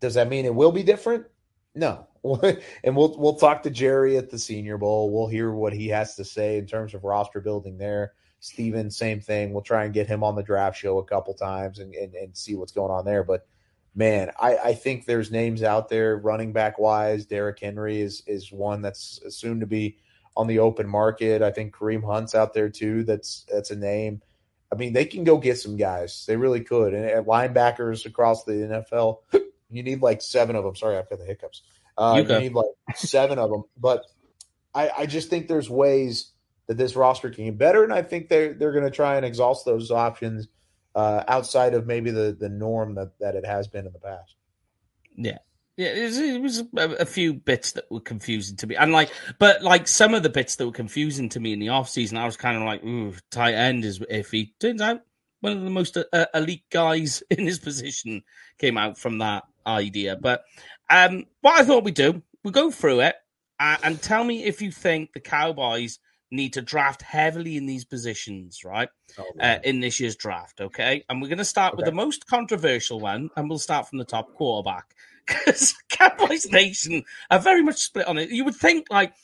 Does 0.00 0.14
that 0.14 0.28
mean 0.28 0.44
it 0.44 0.54
will 0.54 0.72
be 0.72 0.82
different? 0.82 1.26
No. 1.74 2.06
and 2.84 2.96
we'll 2.96 3.16
we'll 3.18 3.36
talk 3.36 3.62
to 3.62 3.70
Jerry 3.70 4.16
at 4.16 4.30
the 4.30 4.38
Senior 4.38 4.78
Bowl. 4.78 5.10
We'll 5.12 5.28
hear 5.28 5.52
what 5.52 5.72
he 5.72 5.88
has 5.88 6.14
to 6.16 6.24
say 6.24 6.58
in 6.58 6.66
terms 6.66 6.94
of 6.94 7.04
roster 7.04 7.40
building 7.40 7.76
there. 7.78 8.14
Stephen, 8.40 8.90
same 8.90 9.20
thing. 9.20 9.52
We'll 9.52 9.62
try 9.62 9.84
and 9.84 9.94
get 9.94 10.06
him 10.06 10.22
on 10.22 10.34
the 10.34 10.42
draft 10.42 10.76
show 10.78 10.98
a 10.98 11.04
couple 11.04 11.32
times 11.34 11.78
and, 11.78 11.94
and, 11.94 12.14
and 12.14 12.36
see 12.36 12.54
what's 12.54 12.72
going 12.72 12.90
on 12.90 13.04
there. 13.04 13.24
But 13.24 13.46
man, 13.94 14.30
I, 14.38 14.56
I 14.56 14.74
think 14.74 15.06
there's 15.06 15.30
names 15.30 15.62
out 15.62 15.88
there 15.88 16.18
running 16.18 16.52
back 16.52 16.78
wise. 16.78 17.24
Derrick 17.26 17.60
Henry 17.60 18.00
is 18.00 18.22
is 18.26 18.52
one 18.52 18.82
that's 18.82 19.20
soon 19.28 19.60
to 19.60 19.66
be 19.66 19.98
on 20.36 20.46
the 20.46 20.58
open 20.58 20.88
market. 20.88 21.42
I 21.42 21.50
think 21.50 21.74
Kareem 21.74 22.04
Hunt's 22.04 22.34
out 22.34 22.52
there 22.52 22.68
too. 22.68 23.04
That's 23.04 23.46
that's 23.50 23.70
a 23.70 23.76
name. 23.76 24.20
I 24.74 24.76
mean, 24.76 24.92
they 24.92 25.04
can 25.04 25.22
go 25.24 25.38
get 25.38 25.58
some 25.58 25.76
guys. 25.76 26.24
They 26.26 26.36
really 26.36 26.60
could. 26.60 26.94
And 26.94 27.04
at 27.04 27.26
linebackers 27.26 28.06
across 28.06 28.44
the 28.44 28.52
NFL, 28.52 29.18
you 29.70 29.82
need 29.82 30.02
like 30.02 30.20
seven 30.20 30.56
of 30.56 30.64
them. 30.64 30.74
Sorry, 30.74 30.98
I've 30.98 31.08
got 31.08 31.20
the 31.20 31.24
hiccups. 31.24 31.62
Uh, 31.96 32.14
You 32.16 32.34
you, 32.34 32.40
need 32.40 32.54
like 32.54 32.66
seven 32.96 33.38
of 33.38 33.50
them. 33.50 33.64
But 33.78 34.04
I, 34.74 34.90
I 34.98 35.06
just 35.06 35.30
think 35.30 35.46
there's 35.46 35.70
ways 35.70 36.32
that 36.66 36.76
this 36.76 36.96
roster 36.96 37.30
can 37.30 37.44
get 37.44 37.58
better, 37.58 37.84
and 37.84 37.92
I 37.92 38.02
think 38.02 38.28
they're 38.28 38.54
they're 38.54 38.72
going 38.72 38.84
to 38.84 38.90
try 38.90 39.16
and 39.16 39.24
exhaust 39.24 39.64
those 39.64 39.90
options 39.90 40.48
uh, 40.94 41.22
outside 41.28 41.74
of 41.74 41.86
maybe 41.86 42.10
the 42.10 42.36
the 42.38 42.48
norm 42.48 42.96
that 42.96 43.18
that 43.20 43.36
it 43.36 43.46
has 43.46 43.68
been 43.68 43.86
in 43.86 43.92
the 43.92 44.00
past. 44.00 44.34
Yeah. 45.16 45.38
Yeah, 45.76 45.88
it 45.88 46.04
was, 46.04 46.18
it 46.18 46.40
was 46.40 46.62
a, 46.76 47.02
a 47.02 47.04
few 47.04 47.34
bits 47.34 47.72
that 47.72 47.90
were 47.90 48.00
confusing 48.00 48.56
to 48.58 48.66
me, 48.66 48.76
and 48.76 48.92
like, 48.92 49.10
but 49.40 49.62
like 49.62 49.88
some 49.88 50.14
of 50.14 50.22
the 50.22 50.28
bits 50.28 50.54
that 50.56 50.66
were 50.66 50.72
confusing 50.72 51.28
to 51.30 51.40
me 51.40 51.52
in 51.52 51.58
the 51.58 51.70
off 51.70 51.88
season, 51.88 52.16
I 52.16 52.26
was 52.26 52.36
kind 52.36 52.56
of 52.56 52.62
like, 52.62 52.84
"Ooh, 52.84 53.14
tight 53.32 53.54
end 53.54 53.84
is 53.84 53.98
iffy." 53.98 54.52
Turns 54.60 54.80
out, 54.80 55.00
one 55.40 55.52
of 55.52 55.62
the 55.62 55.70
most 55.70 55.96
uh, 55.96 56.26
elite 56.32 56.64
guys 56.70 57.22
in 57.30 57.46
his 57.46 57.58
position 57.58 58.22
came 58.58 58.78
out 58.78 58.98
from 58.98 59.18
that 59.18 59.44
idea. 59.66 60.16
But 60.16 60.44
um, 60.88 61.24
what 61.40 61.60
I 61.60 61.64
thought 61.64 61.84
we'd 61.84 61.94
do, 61.94 62.22
we 62.44 62.52
go 62.52 62.70
through 62.70 63.00
it 63.00 63.16
uh, 63.58 63.76
and 63.82 64.00
tell 64.00 64.22
me 64.22 64.44
if 64.44 64.62
you 64.62 64.70
think 64.70 65.12
the 65.12 65.20
Cowboys 65.20 65.98
need 66.30 66.52
to 66.54 66.62
draft 66.62 67.02
heavily 67.02 67.56
in 67.56 67.66
these 67.66 67.84
positions, 67.84 68.64
right? 68.64 68.88
Oh, 69.18 69.24
uh, 69.40 69.58
in 69.64 69.80
this 69.80 70.00
year's 70.00 70.16
draft. 70.16 70.60
Okay, 70.60 71.04
and 71.08 71.20
we're 71.20 71.28
going 71.28 71.38
to 71.38 71.44
start 71.44 71.76
with 71.76 71.84
the 71.84 71.92
most 71.92 72.26
controversial 72.26 73.00
one, 73.00 73.28
and 73.36 73.48
we'll 73.48 73.58
start 73.58 73.88
from 73.88 73.98
the 73.98 74.04
top 74.04 74.32
quarterback 74.34 74.94
because 75.26 75.74
Cowboys 75.88 76.50
Nation 76.50 77.04
are 77.30 77.38
very 77.38 77.62
much 77.62 77.76
split 77.76 78.06
on 78.06 78.18
it. 78.18 78.30
You 78.30 78.44
would 78.44 78.54
think 78.54 78.88
like 78.90 79.14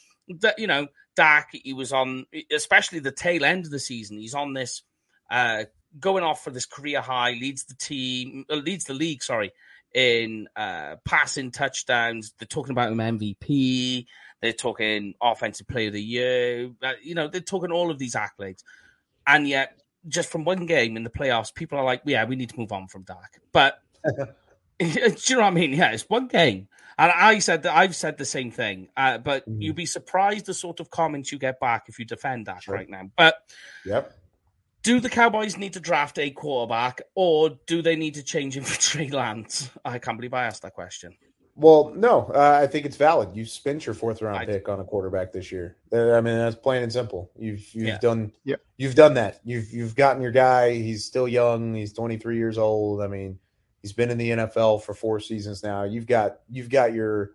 that, 0.41 0.59
you 0.59 0.67
know, 0.67 0.89
Dak. 1.17 1.51
He 1.53 1.73
was 1.73 1.93
on, 1.93 2.27
especially 2.53 3.01
the 3.01 3.13
tail 3.13 3.45
end 3.45 3.67
of 3.67 3.71
the 3.71 3.79
season. 3.79 4.19
He's 4.19 4.35
on 4.35 4.55
this, 4.55 4.83
uh, 5.31 5.65
going 5.99 6.25
off 6.25 6.45
for 6.45 6.51
this 6.51 6.67
career 6.67 7.01
high. 7.01 7.33
Leads 7.33 7.65
the 7.65 7.75
team, 7.75 8.45
uh, 8.51 8.57
leads 8.57 8.85
the 8.85 8.95
league. 8.95 9.23
Sorry. 9.23 9.53
In 9.93 10.49
uh, 10.55 10.97
passing 11.05 11.51
touchdowns, 11.51 12.33
they're 12.39 12.47
talking 12.47 12.73
about 12.73 12.93
him 12.93 12.99
MVP. 12.99 14.07
They're 14.41 14.53
talking 14.53 15.15
offensive 15.21 15.67
player 15.67 15.89
of 15.89 15.95
the 15.95 16.03
year. 16.03 16.71
Uh, 16.83 16.93
you 17.03 17.15
know, 17.15 17.27
they're 17.27 17.41
talking 17.41 17.73
all 17.73 17.91
of 17.91 17.99
these 17.99 18.15
accolades 18.15 18.63
and 19.27 19.49
yet 19.49 19.81
just 20.09 20.31
from 20.31 20.45
one 20.45 20.67
game 20.67 20.97
in 20.97 21.05
the 21.05 21.11
playoffs, 21.11 21.55
people 21.55 21.79
are 21.79 21.85
like, 21.85 22.03
"Yeah, 22.05 22.25
we 22.25 22.37
need 22.37 22.51
to 22.51 22.59
move 22.59 22.73
on 22.73 22.89
from 22.89 23.03
Dak." 23.03 23.41
But 23.53 23.81
do 24.85 24.87
you 25.27 25.37
know 25.37 25.43
what 25.43 25.47
I 25.49 25.51
mean? 25.51 25.73
Yeah, 25.73 25.93
it's 25.93 26.09
one 26.09 26.27
game, 26.29 26.69
and 26.99 27.13
I 27.13 27.39
said 27.39 27.63
that 27.65 27.77
I've 27.77 27.95
said 27.95 28.19
the 28.19 28.25
same 28.25 28.51
thing. 28.51 28.89
Uh, 28.97 29.19
but 29.19 29.49
Mhm. 29.49 29.63
you'd 29.63 29.77
be 29.77 29.87
surprised 29.87 30.47
the 30.47 30.55
sort 30.55 30.81
of 30.81 30.91
comments 30.91 31.31
you 31.33 31.39
get 31.39 31.61
back 31.61 31.85
if 31.89 31.99
you 31.99 32.05
defend 32.05 32.47
that 32.47 32.63
Sure. 32.63 32.75
right 32.75 32.89
now. 32.89 33.11
But 33.17 33.37
Yep. 33.85 34.13
do 34.83 34.99
the 35.01 35.11
Cowboys 35.11 35.57
need 35.59 35.75
to 35.75 35.81
draft 35.81 36.19
a 36.19 36.31
quarterback, 36.31 37.03
or 37.15 37.59
do 37.67 37.83
they 37.83 37.97
need 37.97 38.15
to 38.15 38.23
change 38.23 38.57
him 38.57 38.65
for 38.65 38.81
Trey 38.81 39.09
Lance? 39.09 39.69
I 39.85 39.99
can't 39.99 40.17
believe 40.19 40.33
I 40.35 40.47
asked 40.47 40.63
that 40.63 40.73
question. 40.75 41.17
Well, 41.57 41.93
no, 41.95 42.31
uh, 42.35 42.61
I 42.63 42.67
think 42.69 42.87
it's 42.87 42.97
valid. 42.97 43.37
You 43.37 43.45
spent 43.45 43.85
your 43.85 43.95
fourth 43.95 44.23
round 44.23 44.39
I- 44.39 44.47
pick 44.47 44.67
on 44.71 44.81
a 44.81 44.85
quarterback 44.85 45.31
this 45.33 45.53
year. 45.53 45.77
I 45.93 46.23
mean, 46.23 46.39
that's 46.39 46.57
plain 46.57 46.83
and 46.83 46.91
simple. 46.91 47.31
You've 47.37 47.75
you've 47.75 47.87
Yeah. 47.89 47.99
done 47.99 48.33
Yep. 48.45 48.61
you've 48.79 48.95
done 48.95 49.13
that. 49.15 49.41
You've 49.45 49.71
you've 49.71 49.95
gotten 49.95 50.23
your 50.23 50.31
guy. 50.33 50.71
He's 50.71 51.05
still 51.05 51.29
young. 51.29 51.75
He's 51.75 51.93
23 51.93 52.39
years 52.39 52.57
old. 52.57 53.03
I 53.03 53.09
mean, 53.09 53.39
he's 53.83 53.93
been 53.93 54.11
in 54.11 54.19
the 54.19 54.31
NFL 54.31 54.83
for 54.83 54.95
four 54.95 55.21
seasons 55.21 55.63
now. 55.63 55.85
You've 55.85 56.07
got 56.07 56.41
you've 56.49 56.71
got 56.71 56.93
your 56.93 57.33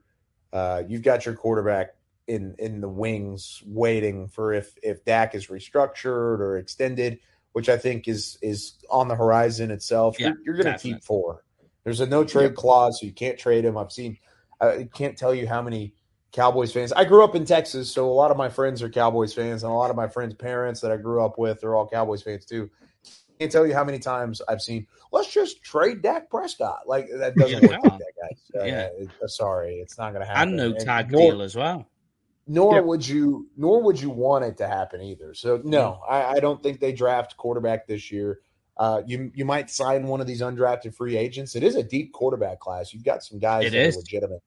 uh, 0.53 0.83
you've 0.87 1.01
got 1.01 1.25
your 1.25 1.35
quarterback 1.35 1.95
in 2.27 2.55
in 2.59 2.81
the 2.81 2.89
wings 2.89 3.61
waiting 3.65 4.27
for 4.27 4.53
if 4.53 4.75
if 4.81 5.03
Dak 5.05 5.35
is 5.35 5.47
restructured 5.47 6.39
or 6.39 6.57
extended, 6.57 7.19
which 7.53 7.69
I 7.69 7.77
think 7.77 8.07
is 8.07 8.37
is 8.41 8.75
on 8.89 9.07
the 9.07 9.15
horizon 9.15 9.71
itself. 9.71 10.19
Yeah, 10.19 10.27
you're 10.27 10.37
you're 10.55 10.63
going 10.63 10.75
to 10.75 10.81
keep 10.81 11.03
four. 11.03 11.43
There's 11.83 11.99
a 11.99 12.07
no 12.07 12.23
trade 12.23 12.55
clause, 12.55 12.99
so 12.99 13.05
you 13.05 13.11
can't 13.11 13.37
trade 13.37 13.65
him. 13.65 13.77
I've 13.77 13.91
seen. 13.91 14.17
I 14.59 14.87
can't 14.93 15.17
tell 15.17 15.35
you 15.35 15.47
how 15.47 15.61
many 15.61 15.93
Cowboys 16.31 16.71
fans. 16.71 16.91
I 16.93 17.05
grew 17.05 17.23
up 17.23 17.35
in 17.35 17.45
Texas, 17.45 17.91
so 17.91 18.09
a 18.09 18.11
lot 18.11 18.31
of 18.31 18.37
my 18.37 18.49
friends 18.49 18.81
are 18.81 18.89
Cowboys 18.89 19.33
fans, 19.33 19.63
and 19.63 19.71
a 19.71 19.75
lot 19.75 19.89
of 19.89 19.95
my 19.95 20.07
friends' 20.07 20.33
parents 20.33 20.81
that 20.81 20.91
I 20.91 20.97
grew 20.97 21.23
up 21.23 21.37
with 21.37 21.63
are 21.63 21.75
all 21.75 21.87
Cowboys 21.87 22.23
fans 22.23 22.45
too. 22.45 22.71
Can't 23.39 23.51
tell 23.51 23.67
you 23.67 23.73
how 23.73 23.83
many 23.83 23.99
times 23.99 24.41
I've 24.47 24.61
seen. 24.61 24.87
Let's 25.11 25.31
just 25.31 25.61
trade 25.61 26.01
Dak 26.01 26.29
Prescott. 26.29 26.87
Like 26.87 27.07
that 27.17 27.35
doesn't 27.35 27.61
Yeah, 27.61 27.67
work 27.67 27.83
no. 27.83 27.89
like 27.89 27.99
that, 27.99 28.13
guys. 28.21 28.61
Uh, 28.61 28.65
Yeah. 28.65 28.89
uh, 29.23 29.27
sorry, 29.27 29.75
it's 29.75 29.97
not 29.97 30.11
going 30.13 30.21
to 30.21 30.27
happen. 30.27 30.53
I 30.53 30.55
know 30.55 30.73
tag 30.73 31.11
nor, 31.11 31.31
deal 31.31 31.41
as 31.41 31.55
well. 31.55 31.85
Nor 32.47 32.75
Yep. 32.75 32.85
would 32.85 33.07
you. 33.07 33.47
Nor 33.57 33.81
would 33.83 33.99
you 33.99 34.09
want 34.09 34.45
it 34.45 34.57
to 34.57 34.67
happen 34.67 35.01
either. 35.01 35.33
So 35.33 35.61
no, 35.63 35.99
I, 36.07 36.23
I 36.35 36.39
don't 36.39 36.61
think 36.63 36.79
they 36.79 36.93
draft 36.93 37.35
quarterback 37.37 37.87
this 37.87 38.11
year. 38.11 38.39
Uh, 38.77 39.01
you 39.05 39.31
you 39.33 39.45
might 39.45 39.69
sign 39.69 40.07
one 40.07 40.21
of 40.21 40.27
these 40.27 40.41
undrafted 40.41 40.93
free 40.95 41.17
agents. 41.17 41.55
It 41.55 41.63
is 41.63 41.75
a 41.75 41.83
deep 41.83 42.13
quarterback 42.13 42.59
class. 42.59 42.93
You've 42.93 43.05
got 43.05 43.23
some 43.23 43.39
guys 43.39 43.67
It 43.67 43.69
that 43.71 43.85
is. 43.87 43.95
are 43.95 43.99
legitimate. 43.99 44.43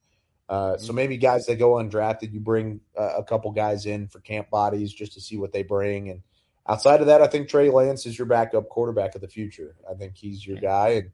Uh, 0.50 0.78
so 0.78 0.94
maybe 0.94 1.18
guys 1.18 1.44
that 1.44 1.56
go 1.56 1.72
undrafted, 1.72 2.32
you 2.32 2.40
bring 2.40 2.80
uh, 2.98 3.16
a 3.18 3.22
couple 3.24 3.50
guys 3.52 3.84
in 3.84 4.08
for 4.08 4.20
camp 4.20 4.48
bodies 4.48 4.92
just 4.94 5.12
to 5.12 5.20
see 5.20 5.36
what 5.36 5.52
they 5.52 5.62
bring. 5.62 6.08
And 6.08 6.22
outside 6.68 7.00
of 7.00 7.06
that, 7.06 7.22
I 7.22 7.26
think 7.26 7.48
Trey 7.48 7.70
Lance 7.70 8.06
is 8.06 8.18
your 8.18 8.26
backup 8.26 8.68
quarterback 8.68 9.14
of 9.14 9.20
the 9.20 9.28
future. 9.28 9.74
I 9.90 9.94
think 9.94 10.16
he's 10.16 10.46
your 10.46 10.58
guy, 10.58 10.88
and 10.88 11.10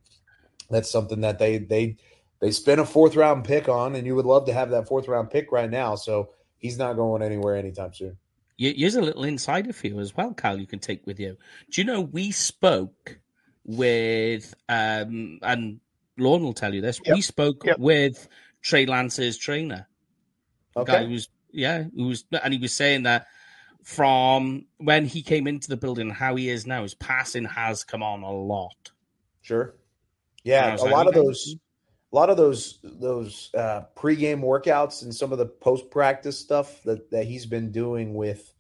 that's 0.70 0.90
something 0.90 1.20
that 1.22 1.38
they 1.38 1.58
they 1.58 1.96
they 2.40 2.50
spent 2.50 2.80
a 2.80 2.84
fourth 2.84 3.16
round 3.16 3.44
pick 3.44 3.68
on, 3.68 3.94
and 3.94 4.06
you 4.06 4.14
would 4.16 4.26
love 4.26 4.46
to 4.46 4.52
have 4.52 4.70
that 4.70 4.88
fourth 4.88 5.08
round 5.08 5.30
pick 5.30 5.52
right 5.52 5.70
now. 5.70 5.94
So 5.94 6.30
he's 6.58 6.76
not 6.78 6.94
going 6.96 7.22
anywhere 7.22 7.56
anytime 7.56 7.92
soon. 7.94 8.16
You- 8.56 8.74
Here's 8.76 8.96
a 8.96 9.02
little 9.02 9.24
insider 9.24 9.72
for 9.72 9.86
you 9.86 9.98
as 10.00 10.16
well, 10.16 10.34
Kyle. 10.34 10.58
You 10.58 10.66
can 10.66 10.78
take 10.78 11.06
with 11.06 11.18
you. 11.20 11.36
Do 11.70 11.80
you 11.80 11.84
know 11.86 12.00
we 12.00 12.30
spoke 12.32 13.18
with 13.64 14.54
um 14.68 15.38
and 15.42 15.80
Lorne 16.18 16.42
will 16.42 16.52
tell 16.54 16.72
you 16.74 16.80
this. 16.80 17.00
Yep. 17.04 17.14
We 17.16 17.22
spoke 17.22 17.64
Yep. 17.64 17.78
with 17.78 18.28
Trey 18.62 18.86
Lance's 18.86 19.36
trainer. 19.38 19.88
The 20.76 20.84
guy 20.84 20.96
Okay, 20.98 21.06
who 21.06 21.12
was 21.12 21.28
yeah, 21.50 21.84
who 21.94 22.08
was 22.08 22.24
and 22.42 22.52
he 22.52 22.60
was 22.60 22.72
saying 22.72 23.04
that 23.04 23.26
from 23.84 24.64
when 24.78 25.04
he 25.04 25.22
came 25.22 25.46
into 25.46 25.68
the 25.68 25.76
building, 25.76 26.08
how 26.08 26.34
he 26.36 26.48
is 26.48 26.66
now, 26.66 26.82
his 26.82 26.94
passing 26.94 27.44
has 27.44 27.84
come 27.84 28.02
on 28.02 28.22
a 28.22 28.32
lot. 28.32 28.90
sure. 29.42 29.76
Yeah, 30.42 30.76
a 30.76 30.76
like, 30.76 30.92
lot 30.92 31.06
of 31.06 31.14
those, 31.14 31.56
a 32.12 32.14
lot 32.14 32.28
of 32.28 32.36
those 32.36 32.78
those 32.82 33.50
uh, 33.54 33.82
pregame 33.96 34.40
workouts 34.40 35.02
and 35.02 35.14
some 35.14 35.32
of 35.32 35.38
the 35.38 35.46
post 35.46 35.90
practice 35.90 36.38
stuff 36.38 36.82
that 36.82 37.10
that 37.10 37.24
he's 37.24 37.46
been 37.46 37.72
doing 37.72 38.14
with 38.14 38.52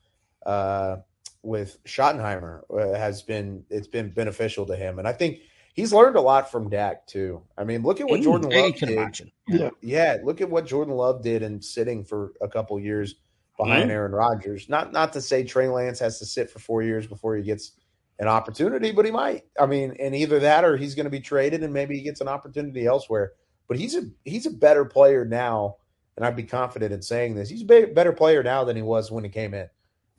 uh, 0.46 0.96
with 1.42 1.82
Schottenheimer 1.84 2.62
uh, 2.70 2.98
has 2.98 3.20
been 3.22 3.64
it's 3.68 3.86
been 3.86 4.10
beneficial 4.10 4.64
to 4.66 4.76
him, 4.76 4.98
and 4.98 5.06
I 5.06 5.12
think 5.12 5.40
he's 5.74 5.92
learned 5.92 6.16
a 6.16 6.22
lot 6.22 6.50
from 6.50 6.70
Dak 6.70 7.06
too. 7.06 7.42
I 7.58 7.64
mean, 7.64 7.82
look 7.82 8.00
at 8.00 8.08
what 8.08 8.22
Jordan 8.22 8.48
Love 8.48 8.74
did. 8.76 8.90
imagine. 8.90 9.30
Yeah. 9.46 9.70
Yeah, 9.82 10.16
look 10.22 10.40
at 10.40 10.48
what 10.48 10.66
Jordan 10.66 10.94
Love 10.94 11.22
did 11.22 11.42
in 11.42 11.60
sitting 11.60 12.02
for 12.02 12.32
a 12.40 12.48
couple 12.48 12.80
years 12.80 13.16
behind 13.56 13.90
Mhm. 13.90 13.94
Aaron 13.94 14.12
Rodgers. 14.12 14.68
Not 14.68 14.92
not 14.92 15.12
to 15.12 15.20
say 15.20 15.44
Trey 15.44 15.68
Lance 15.68 15.98
has 16.00 16.18
to 16.18 16.26
sit 16.26 16.50
for 16.50 16.58
four 16.58 16.82
years 16.82 17.06
before 17.06 17.36
he 17.36 17.42
gets 17.42 17.72
an 18.18 18.28
opportunity, 18.28 18.92
but 18.92 19.04
he 19.04 19.10
might. 19.10 19.44
I 19.58 19.66
mean, 19.66 19.96
and 19.98 20.14
either 20.14 20.38
that 20.40 20.64
or 20.64 20.76
he's 20.76 20.94
going 20.94 21.04
to 21.04 21.10
be 21.10 21.20
traded 21.20 21.62
and 21.62 21.72
maybe 21.72 21.96
he 21.96 22.02
gets 22.02 22.20
an 22.20 22.28
opportunity 22.28 22.86
elsewhere. 22.86 23.32
But 23.68 23.78
he's 23.78 23.94
a 23.96 24.02
he's 24.24 24.46
a 24.46 24.50
better 24.50 24.84
player 24.84 25.24
now, 25.24 25.76
and 26.16 26.24
I'd 26.24 26.36
be 26.36 26.42
confident 26.44 26.92
in 26.92 27.02
saying 27.02 27.34
this. 27.34 27.48
He's 27.48 27.62
a 27.62 27.86
better 27.86 28.12
player 28.12 28.42
now 28.42 28.64
than 28.64 28.76
he 28.76 28.82
was 28.82 29.10
when 29.10 29.24
he 29.24 29.30
came 29.30 29.54
in. 29.54 29.68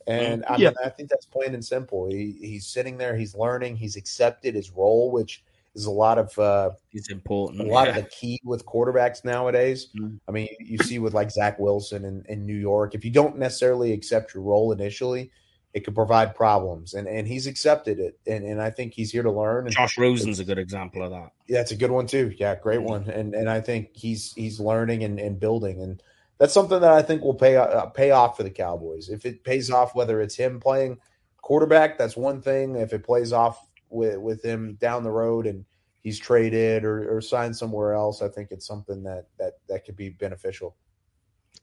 And 0.08 0.46
I, 0.46 0.58
Yeah. 0.58 0.70
mean, 0.70 0.78
I 0.84 0.90
think 0.90 1.10
that's 1.10 1.26
plain 1.26 1.54
and 1.56 1.66
simple. 1.66 2.08
He, 2.08 2.38
he's 2.40 2.68
sitting 2.68 2.96
there, 2.98 3.16
he's 3.16 3.36
learning, 3.36 3.76
he's 3.76 3.96
accepted 3.96 4.54
his 4.54 4.70
role, 4.72 5.10
which 5.12 5.44
is 5.76 5.86
a 5.86 5.92
lot 5.92 6.18
of 6.18 6.38
uh, 6.40 6.72
It's 6.92 7.12
important. 7.12 7.62
a 7.62 7.66
lot 7.66 7.88
yeah. 7.88 7.98
of 7.98 8.04
the 8.04 8.10
key 8.10 8.40
with 8.44 8.66
quarterbacks 8.66 9.24
nowadays. 9.26 9.90
Mm. 9.98 10.20
I 10.28 10.32
mean, 10.32 10.48
you 10.60 10.78
see 10.80 11.00
with 11.00 11.14
like 11.14 11.32
Zach 11.32 11.60
Wilson 11.60 12.06
in, 12.06 12.26
in 12.30 12.46
New 12.46 12.58
York, 12.58 12.96
if 12.96 13.04
you 13.04 13.12
don't 13.12 13.38
necessarily 13.38 13.92
accept 13.92 14.34
your 14.34 14.44
role 14.44 14.72
initially, 14.72 15.32
it 15.76 15.84
could 15.84 15.94
provide 15.94 16.34
problems, 16.36 16.94
and 16.94 17.06
and 17.06 17.28
he's 17.28 17.48
accepted 17.48 18.00
it, 18.00 18.18
and 18.26 18.46
and 18.46 18.62
I 18.62 18.70
think 18.70 18.94
he's 18.94 19.12
here 19.12 19.24
to 19.24 19.32
learn. 19.32 19.66
And 19.66 19.76
Josh 19.76 19.98
Rosen's 19.98 20.40
a 20.40 20.46
good 20.46 20.58
example 20.58 21.04
of 21.04 21.12
that. 21.12 21.34
Yeah, 21.50 21.60
it's 21.60 21.72
a 21.72 21.76
good 21.76 21.92
one 21.92 22.08
too. 22.08 22.34
Yeah, 22.38 22.56
great 22.56 22.82
one, 22.82 23.10
and 23.10 23.36
and 23.36 23.50
I 23.50 23.60
think 23.60 23.90
he's 23.92 24.32
he's 24.36 24.58
learning 24.58 25.04
and, 25.04 25.20
and 25.20 25.38
building, 25.38 25.82
and 25.82 26.02
that's 26.38 26.54
something 26.54 26.80
that 26.80 26.94
I 26.94 27.02
think 27.02 27.24
will 27.24 27.34
pay 27.34 27.58
uh, 27.58 27.88
pay 27.88 28.12
off 28.12 28.38
for 28.38 28.44
the 28.44 28.50
Cowboys. 28.50 29.10
If 29.10 29.26
it 29.26 29.44
pays 29.44 29.70
off, 29.70 29.96
whether 29.96 30.22
it's 30.22 30.36
him 30.36 30.62
playing 30.62 30.98
quarterback, 31.42 31.98
that's 31.98 32.16
one 32.16 32.42
thing. 32.42 32.78
If 32.78 32.94
it 32.94 33.04
plays 33.04 33.34
off 33.34 33.65
with 33.90 34.18
with 34.18 34.44
him 34.44 34.78
down 34.80 35.04
the 35.04 35.12
road 35.12 35.46
and 35.48 35.66
he's 36.02 36.20
traded 36.20 36.84
or, 36.84 37.18
or 37.18 37.22
signed 37.22 37.56
somewhere 37.56 37.94
else, 37.94 38.22
I 38.22 38.30
think 38.30 38.50
it's 38.52 38.68
something 38.68 39.04
that 39.04 39.28
that 39.40 39.54
that 39.68 39.86
could 39.86 39.96
be 39.96 40.10
beneficial. 40.10 40.76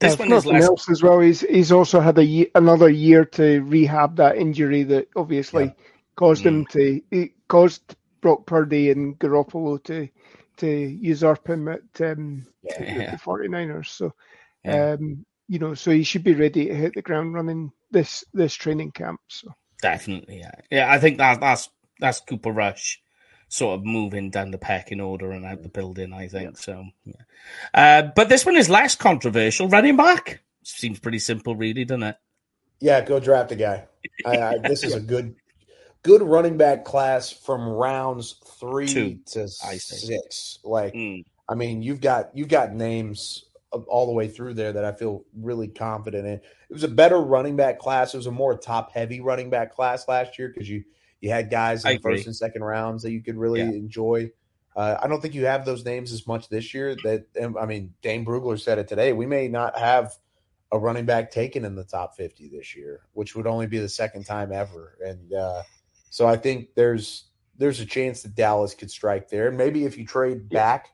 This 0.00 0.18
one 0.18 0.32
is 0.32 0.46
less... 0.46 0.64
else 0.64 0.90
as 0.90 1.02
well. 1.02 1.20
He's 1.20 1.40
he's 1.40 1.72
also 1.72 2.00
had 2.00 2.18
a 2.18 2.24
year, 2.24 2.46
another 2.54 2.88
year 2.88 3.24
to 3.24 3.60
rehab 3.62 4.16
that 4.16 4.36
injury 4.36 4.82
that 4.84 5.08
obviously 5.16 5.64
yeah. 5.64 5.72
caused 6.16 6.42
mm. 6.42 6.46
him 6.46 6.66
to 6.66 7.00
it 7.10 7.32
caused 7.48 7.96
Brock 8.20 8.46
Purdy 8.46 8.90
and 8.90 9.18
Garoppolo 9.18 9.82
to 9.84 10.08
to 10.58 10.68
usurp 10.68 11.48
him 11.48 11.68
at 11.68 11.82
um, 12.00 12.46
yeah. 12.62 13.12
the 13.12 13.16
49ers. 13.16 13.86
So 13.86 14.14
yeah. 14.64 14.92
um, 14.92 15.24
you 15.48 15.58
know, 15.58 15.74
so 15.74 15.90
he 15.90 16.02
should 16.02 16.24
be 16.24 16.34
ready 16.34 16.66
to 16.66 16.74
hit 16.74 16.94
the 16.94 17.02
ground 17.02 17.34
running 17.34 17.72
this 17.90 18.24
this 18.32 18.54
training 18.54 18.92
camp. 18.92 19.20
So 19.28 19.52
definitely, 19.80 20.40
yeah, 20.40 20.54
yeah. 20.70 20.92
I 20.92 20.98
think 20.98 21.18
that 21.18 21.40
that's 21.40 21.68
that's 22.02 22.20
Cooper 22.20 22.50
Rush 22.50 23.00
sort 23.48 23.78
of 23.78 23.84
moving 23.84 24.30
down 24.30 24.50
the 24.50 24.58
pecking 24.58 25.00
order 25.00 25.30
and 25.30 25.46
out 25.46 25.62
the 25.62 25.68
building. 25.68 26.12
I 26.12 26.26
think 26.26 26.56
yeah. 26.56 26.60
so. 26.60 26.84
Yeah. 27.04 27.14
Uh, 27.72 28.10
but 28.14 28.28
this 28.28 28.44
one 28.44 28.56
is 28.56 28.68
less 28.68 28.96
controversial. 28.96 29.68
Running 29.68 29.96
back 29.96 30.42
seems 30.64 30.98
pretty 30.98 31.20
simple, 31.20 31.54
really, 31.54 31.84
doesn't 31.84 32.02
it? 32.02 32.16
Yeah, 32.80 33.00
go 33.02 33.20
draft 33.20 33.52
a 33.52 33.56
guy. 33.56 33.84
I, 34.26 34.38
I, 34.38 34.58
this 34.64 34.82
is 34.82 34.94
a 34.94 35.00
good, 35.00 35.36
good 36.02 36.22
running 36.22 36.56
back 36.56 36.84
class 36.84 37.30
from 37.30 37.68
rounds 37.68 38.36
three 38.58 38.88
Two, 38.88 39.18
to 39.26 39.48
six. 39.48 40.58
Like, 40.64 40.94
mm. 40.94 41.24
I 41.48 41.54
mean, 41.54 41.82
you've 41.82 42.00
got 42.00 42.30
you've 42.34 42.48
got 42.48 42.74
names 42.74 43.44
all 43.70 44.06
the 44.06 44.12
way 44.12 44.28
through 44.28 44.54
there 44.54 44.72
that 44.72 44.84
I 44.84 44.92
feel 44.92 45.24
really 45.34 45.68
confident 45.68 46.26
in. 46.26 46.34
It 46.34 46.72
was 46.72 46.84
a 46.84 46.88
better 46.88 47.20
running 47.20 47.56
back 47.56 47.78
class. 47.78 48.12
It 48.12 48.16
was 48.16 48.26
a 48.26 48.32
more 48.32 48.56
top 48.56 48.92
heavy 48.92 49.20
running 49.20 49.50
back 49.50 49.74
class 49.74 50.08
last 50.08 50.38
year 50.38 50.48
because 50.48 50.68
you 50.68 50.84
you 51.22 51.30
had 51.30 51.50
guys 51.50 51.84
in 51.84 51.94
the 51.94 52.00
first 52.00 52.26
and 52.26 52.36
second 52.36 52.62
rounds 52.62 53.02
that 53.04 53.12
you 53.12 53.22
could 53.22 53.36
really 53.36 53.60
yeah. 53.60 53.68
enjoy. 53.68 54.30
Uh, 54.74 54.98
I 55.00 55.06
don't 55.06 55.20
think 55.20 55.34
you 55.34 55.46
have 55.46 55.64
those 55.64 55.84
names 55.84 56.12
as 56.12 56.26
much 56.26 56.48
this 56.48 56.74
year. 56.74 56.96
That 57.04 57.24
I 57.58 57.64
mean, 57.64 57.94
Dane 58.02 58.26
Brugler 58.26 58.60
said 58.60 58.78
it 58.78 58.88
today. 58.88 59.12
We 59.12 59.26
may 59.26 59.48
not 59.48 59.78
have 59.78 60.14
a 60.72 60.78
running 60.78 61.06
back 61.06 61.30
taken 61.30 61.64
in 61.64 61.76
the 61.76 61.84
top 61.84 62.16
fifty 62.16 62.48
this 62.48 62.74
year, 62.74 63.02
which 63.12 63.36
would 63.36 63.46
only 63.46 63.68
be 63.68 63.78
the 63.78 63.88
second 63.88 64.24
time 64.24 64.52
ever. 64.52 64.98
And 65.06 65.32
uh, 65.32 65.62
so 66.10 66.26
I 66.26 66.36
think 66.36 66.70
there's 66.74 67.26
there's 67.56 67.78
a 67.78 67.86
chance 67.86 68.22
that 68.22 68.34
Dallas 68.34 68.74
could 68.74 68.90
strike 68.90 69.28
there. 69.28 69.46
And 69.46 69.56
maybe 69.56 69.84
if 69.84 69.96
you 69.96 70.04
trade 70.04 70.48
back 70.48 70.88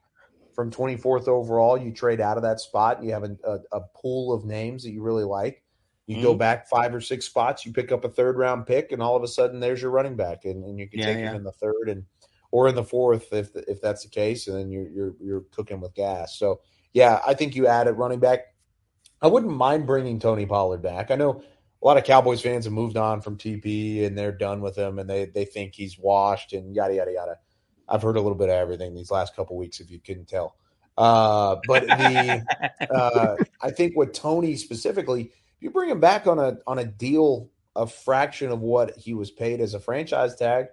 from 0.54 0.70
24th 0.70 1.28
overall, 1.28 1.78
you 1.78 1.92
trade 1.92 2.20
out 2.20 2.36
of 2.36 2.42
that 2.42 2.60
spot. 2.60 3.02
You 3.02 3.12
have 3.12 3.22
a, 3.22 3.36
a, 3.44 3.78
a 3.78 3.80
pool 3.94 4.34
of 4.34 4.44
names 4.44 4.82
that 4.82 4.90
you 4.90 5.02
really 5.02 5.24
like. 5.24 5.62
You 6.08 6.16
mm-hmm. 6.16 6.24
go 6.24 6.34
back 6.34 6.68
five 6.68 6.94
or 6.94 7.02
six 7.02 7.26
spots, 7.26 7.66
you 7.66 7.72
pick 7.72 7.92
up 7.92 8.02
a 8.02 8.08
third 8.08 8.38
round 8.38 8.66
pick, 8.66 8.92
and 8.92 9.02
all 9.02 9.14
of 9.14 9.22
a 9.22 9.28
sudden 9.28 9.60
there's 9.60 9.82
your 9.82 9.90
running 9.90 10.16
back, 10.16 10.46
and, 10.46 10.64
and 10.64 10.78
you 10.78 10.88
can 10.88 11.00
yeah, 11.00 11.04
take 11.04 11.18
yeah. 11.18 11.30
him 11.30 11.36
in 11.36 11.44
the 11.44 11.52
third 11.52 11.88
and 11.88 12.04
or 12.50 12.66
in 12.66 12.74
the 12.74 12.82
fourth 12.82 13.30
if 13.32 13.50
if 13.54 13.82
that's 13.82 14.04
the 14.04 14.08
case, 14.08 14.48
and 14.48 14.56
then 14.56 14.70
you're 14.70 14.88
you're 14.88 15.14
you're 15.20 15.44
cooking 15.52 15.82
with 15.82 15.94
gas. 15.94 16.38
So 16.38 16.62
yeah, 16.94 17.20
I 17.26 17.34
think 17.34 17.54
you 17.54 17.66
add 17.66 17.88
a 17.88 17.92
running 17.92 18.20
back. 18.20 18.54
I 19.20 19.26
wouldn't 19.26 19.52
mind 19.52 19.86
bringing 19.86 20.18
Tony 20.18 20.46
Pollard 20.46 20.80
back. 20.80 21.10
I 21.10 21.16
know 21.16 21.42
a 21.82 21.86
lot 21.86 21.98
of 21.98 22.04
Cowboys 22.04 22.40
fans 22.40 22.64
have 22.64 22.72
moved 22.72 22.96
on 22.96 23.20
from 23.20 23.36
TP 23.36 24.06
and 24.06 24.16
they're 24.16 24.32
done 24.32 24.62
with 24.62 24.76
him, 24.76 24.98
and 24.98 25.10
they 25.10 25.26
they 25.26 25.44
think 25.44 25.74
he's 25.74 25.98
washed 25.98 26.54
and 26.54 26.74
yada 26.74 26.94
yada 26.94 27.12
yada. 27.12 27.36
I've 27.86 28.02
heard 28.02 28.16
a 28.16 28.20
little 28.22 28.38
bit 28.38 28.48
of 28.48 28.54
everything 28.54 28.94
these 28.94 29.10
last 29.10 29.36
couple 29.36 29.58
weeks, 29.58 29.80
if 29.80 29.90
you 29.90 30.00
couldn't 30.00 30.28
tell. 30.28 30.56
Uh, 30.96 31.56
but 31.66 31.86
the 31.86 32.44
uh, 32.90 33.36
I 33.60 33.70
think 33.70 33.94
with 33.94 34.14
Tony 34.14 34.56
specifically, 34.56 35.32
you 35.60 35.70
bring 35.70 35.90
him 35.90 36.00
back 36.00 36.26
on 36.26 36.38
a 36.38 36.58
on 36.66 36.78
a 36.78 36.84
deal 36.84 37.50
a 37.78 37.86
fraction 37.86 38.50
of 38.50 38.60
what 38.60 38.96
he 38.96 39.14
was 39.14 39.30
paid 39.30 39.60
as 39.60 39.72
a 39.72 39.80
franchise 39.80 40.34
tag, 40.34 40.66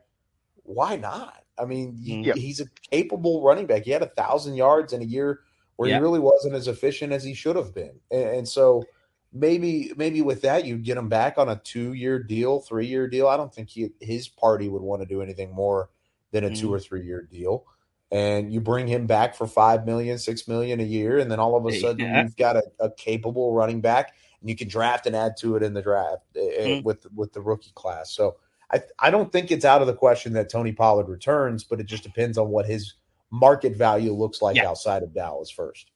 why 0.64 0.96
not? 0.96 1.44
I 1.58 1.66
mean, 1.66 1.96
yeah. 2.00 2.34
he's 2.34 2.60
a 2.60 2.66
capable 2.92 3.44
running 3.44 3.68
back. 3.68 3.84
He 3.84 3.92
had 3.92 4.02
a 4.02 4.08
thousand 4.08 4.56
yards 4.56 4.92
in 4.92 5.02
a 5.02 5.06
year 5.06 5.42
where 5.76 5.88
yeah. 5.88 5.98
he 5.98 6.02
really 6.02 6.20
wasn't 6.20 6.56
as 6.56 6.68
efficient 6.68 7.14
as 7.14 7.24
he 7.24 7.34
should 7.34 7.56
have 7.56 7.74
been, 7.74 8.00
and, 8.12 8.30
and 8.30 8.48
so 8.48 8.84
maybe 9.32 9.92
maybe 9.98 10.22
with 10.22 10.42
that 10.42 10.66
you 10.66 10.78
get 10.78 10.98
him 10.98 11.10
back 11.10 11.38
on 11.38 11.50
a 11.50 11.58
two 11.58 11.94
year 11.94 12.18
deal, 12.18 12.60
three 12.60 12.88
year 12.88 13.08
deal. 13.08 13.28
I 13.28 13.38
don't 13.38 13.54
think 13.54 13.70
he, 13.70 13.92
his 14.02 14.28
party 14.28 14.68
would 14.68 14.82
want 14.82 15.02
to 15.02 15.08
do 15.08 15.22
anything 15.22 15.54
more 15.54 15.90
than 16.32 16.44
a 16.44 16.50
mm. 16.50 16.60
two 16.60 16.74
or 16.74 16.80
three 16.80 17.06
year 17.06 17.22
deal. 17.22 17.66
And 18.12 18.54
you 18.54 18.62
bring 18.62 18.88
him 18.88 19.08
back 19.08 19.36
for 19.36 19.48
five 19.48 19.86
million, 19.86 20.18
six 20.18 20.48
million 20.48 20.80
a 20.80 20.84
year, 20.84 21.20
and 21.20 21.30
then 21.30 21.40
all 21.40 21.56
of 21.56 21.66
a 21.66 21.80
sudden 21.80 22.06
yeah. 22.06 22.24
you've 22.24 22.38
got 22.38 22.56
a, 22.56 22.64
a 22.80 22.92
capable 22.92 23.54
running 23.54 23.82
back 23.82 24.14
and 24.42 24.50
you 24.50 24.56
can 24.56 24.68
draft 24.68 25.06
and 25.06 25.16
add 25.16 25.38
to 25.38 25.56
it 25.56 25.64
in 25.64 25.74
the 25.74 25.82
draft 25.82 26.24
mm-hmm. 26.36 26.84
with 26.86 27.06
with 27.14 27.34
the 27.34 27.42
rookie 27.42 27.72
class. 27.76 28.12
So 28.12 28.38
I 28.72 28.82
I 29.00 29.12
don't 29.12 29.32
think 29.32 29.52
it's 29.52 29.66
out 29.66 29.82
of 29.82 29.88
the 29.88 29.94
question 29.94 30.34
that 30.34 30.50
Tony 30.50 30.72
Pollard 30.72 31.08
returns, 31.08 31.64
but 31.64 31.80
it 31.80 31.86
just 31.86 32.04
depends 32.04 32.38
on 32.38 32.50
what 32.50 32.66
his 32.66 32.94
market 33.32 33.76
value 33.76 34.14
looks 34.14 34.42
like 34.42 34.56
yeah. 34.56 34.68
outside 34.68 35.04
of 35.04 35.14
Dallas 35.14 35.50
first. 35.50 35.92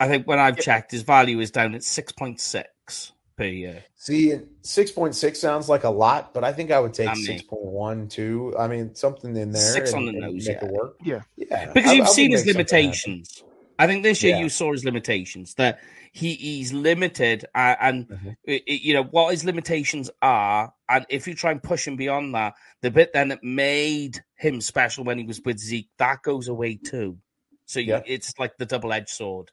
I 0.00 0.08
think 0.08 0.26
when 0.26 0.38
I've 0.38 0.58
checked, 0.58 0.90
his 0.90 1.02
value 1.02 1.40
is 1.40 1.50
down 1.50 1.74
at 1.74 1.82
six 1.82 2.12
point 2.12 2.40
six 2.40 3.12
per 3.36 3.44
year. 3.44 3.84
See, 3.96 4.38
six 4.62 4.90
point 4.90 5.14
six 5.14 5.40
sounds 5.40 5.68
like 5.68 5.84
a 5.84 5.90
lot, 5.90 6.34
but 6.34 6.44
I 6.44 6.52
think 6.52 6.70
I 6.70 6.80
would 6.80 6.94
take 6.94 7.14
six 7.16 7.42
point 7.42 7.64
one, 7.64 8.08
two. 8.08 8.54
I 8.58 8.68
mean, 8.68 8.94
something 8.94 9.36
in 9.36 9.52
there. 9.52 9.62
Six 9.62 9.92
and, 9.92 10.08
on 10.08 10.14
the 10.14 10.20
nose, 10.20 10.48
make 10.48 10.58
yeah. 10.60 10.64
it 10.66 10.72
work. 10.72 10.96
Yeah, 11.02 11.22
yeah. 11.36 11.72
Because 11.72 11.90
I, 11.90 11.94
you've 11.94 12.06
I 12.06 12.10
seen 12.10 12.30
his 12.32 12.44
limitations. 12.44 13.44
I 13.78 13.86
think 13.86 14.02
this 14.02 14.22
year 14.22 14.36
yeah. 14.36 14.42
you 14.42 14.48
saw 14.48 14.72
his 14.72 14.84
limitations. 14.84 15.54
That 15.54 15.80
he 16.12 16.34
he's 16.34 16.72
limited, 16.72 17.44
uh, 17.54 17.74
and 17.80 18.08
mm-hmm. 18.08 18.30
it, 18.44 18.62
you 18.66 18.94
know 18.94 19.02
what 19.04 19.32
his 19.32 19.44
limitations 19.44 20.10
are. 20.22 20.72
And 20.88 21.06
if 21.08 21.26
you 21.26 21.34
try 21.34 21.50
and 21.50 21.62
push 21.62 21.86
him 21.86 21.96
beyond 21.96 22.34
that, 22.34 22.54
the 22.82 22.90
bit 22.90 23.12
then 23.12 23.28
that 23.28 23.42
made 23.42 24.22
him 24.36 24.60
special 24.60 25.04
when 25.04 25.18
he 25.18 25.24
was 25.24 25.40
with 25.44 25.58
Zeke 25.58 25.88
that 25.98 26.22
goes 26.22 26.48
away 26.48 26.76
too. 26.76 27.18
So 27.66 27.80
you, 27.80 27.94
yeah. 27.94 28.02
it's 28.06 28.38
like 28.38 28.56
the 28.58 28.66
double 28.66 28.92
edged 28.92 29.08
sword. 29.08 29.50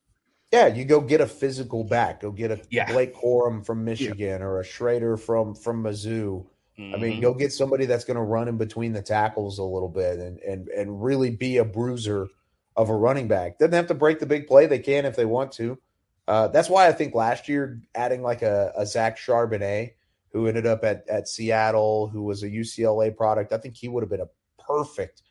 Yeah, 0.52 0.68
you 0.68 0.84
go 0.84 1.00
get 1.00 1.22
a 1.22 1.28
physical 1.28 1.84
back. 1.84 2.22
Go 2.22 2.32
get 2.32 2.52
a 2.52 2.60
yeah. 2.70 2.92
Blake 2.92 3.16
Corum 3.16 3.66
from 3.66 3.86
Michigan 3.86 4.42
or 4.42 4.60
a 4.60 4.66
Schrader 4.66 5.16
from 5.18 5.56
from 5.56 5.84
Mizzou. 5.84 6.46
I 6.78 6.98
mean, 6.98 7.14
mm-hmm. 7.14 7.22
go 7.22 7.34
get 7.36 7.54
somebody 7.54 7.86
that's 7.86 8.06
going 8.06 8.18
to 8.18 8.24
run 8.24 8.48
in 8.48 8.58
between 8.58 8.92
the 8.92 9.04
tackles 9.04 9.60
a 9.60 9.64
little 9.64 9.90
bit 9.90 10.18
and 10.20 10.40
and 10.40 10.68
and 10.70 11.04
really 11.04 11.30
be 11.30 11.58
a 11.58 11.66
bruiser 11.66 12.28
of 12.82 12.90
a 12.90 12.96
running 12.96 13.28
back. 13.28 13.60
Doesn't 13.60 13.74
have 13.74 13.88
to 13.88 13.94
break 13.94 14.20
the 14.20 14.26
big 14.26 14.48
play. 14.48 14.66
They 14.66 14.80
can 14.80 15.06
if 15.06 15.16
they 15.16 15.26
want 15.26 15.52
to. 15.54 15.78
Uh, 16.28 16.48
that's 16.48 16.70
why 16.70 16.88
I 16.88 16.92
think 16.92 17.14
last 17.14 17.48
year 17.48 17.82
adding 17.94 18.22
like 18.22 18.42
a, 18.42 18.74
a 18.76 18.86
Zach 18.86 19.18
Charbonnet, 19.18 19.92
who 20.32 20.48
ended 20.48 20.66
up 20.66 20.84
at, 20.84 21.08
at 21.10 21.28
Seattle, 21.28 22.08
who 22.08 22.24
was 22.24 22.44
a 22.44 22.50
UCLA 22.50 23.16
product, 23.16 23.54
I 23.54 23.58
think 23.58 23.76
he 23.76 23.88
would 23.88 24.02
have 24.02 24.10
been 24.10 24.22
a 24.22 24.30
perfect, 24.60 25.24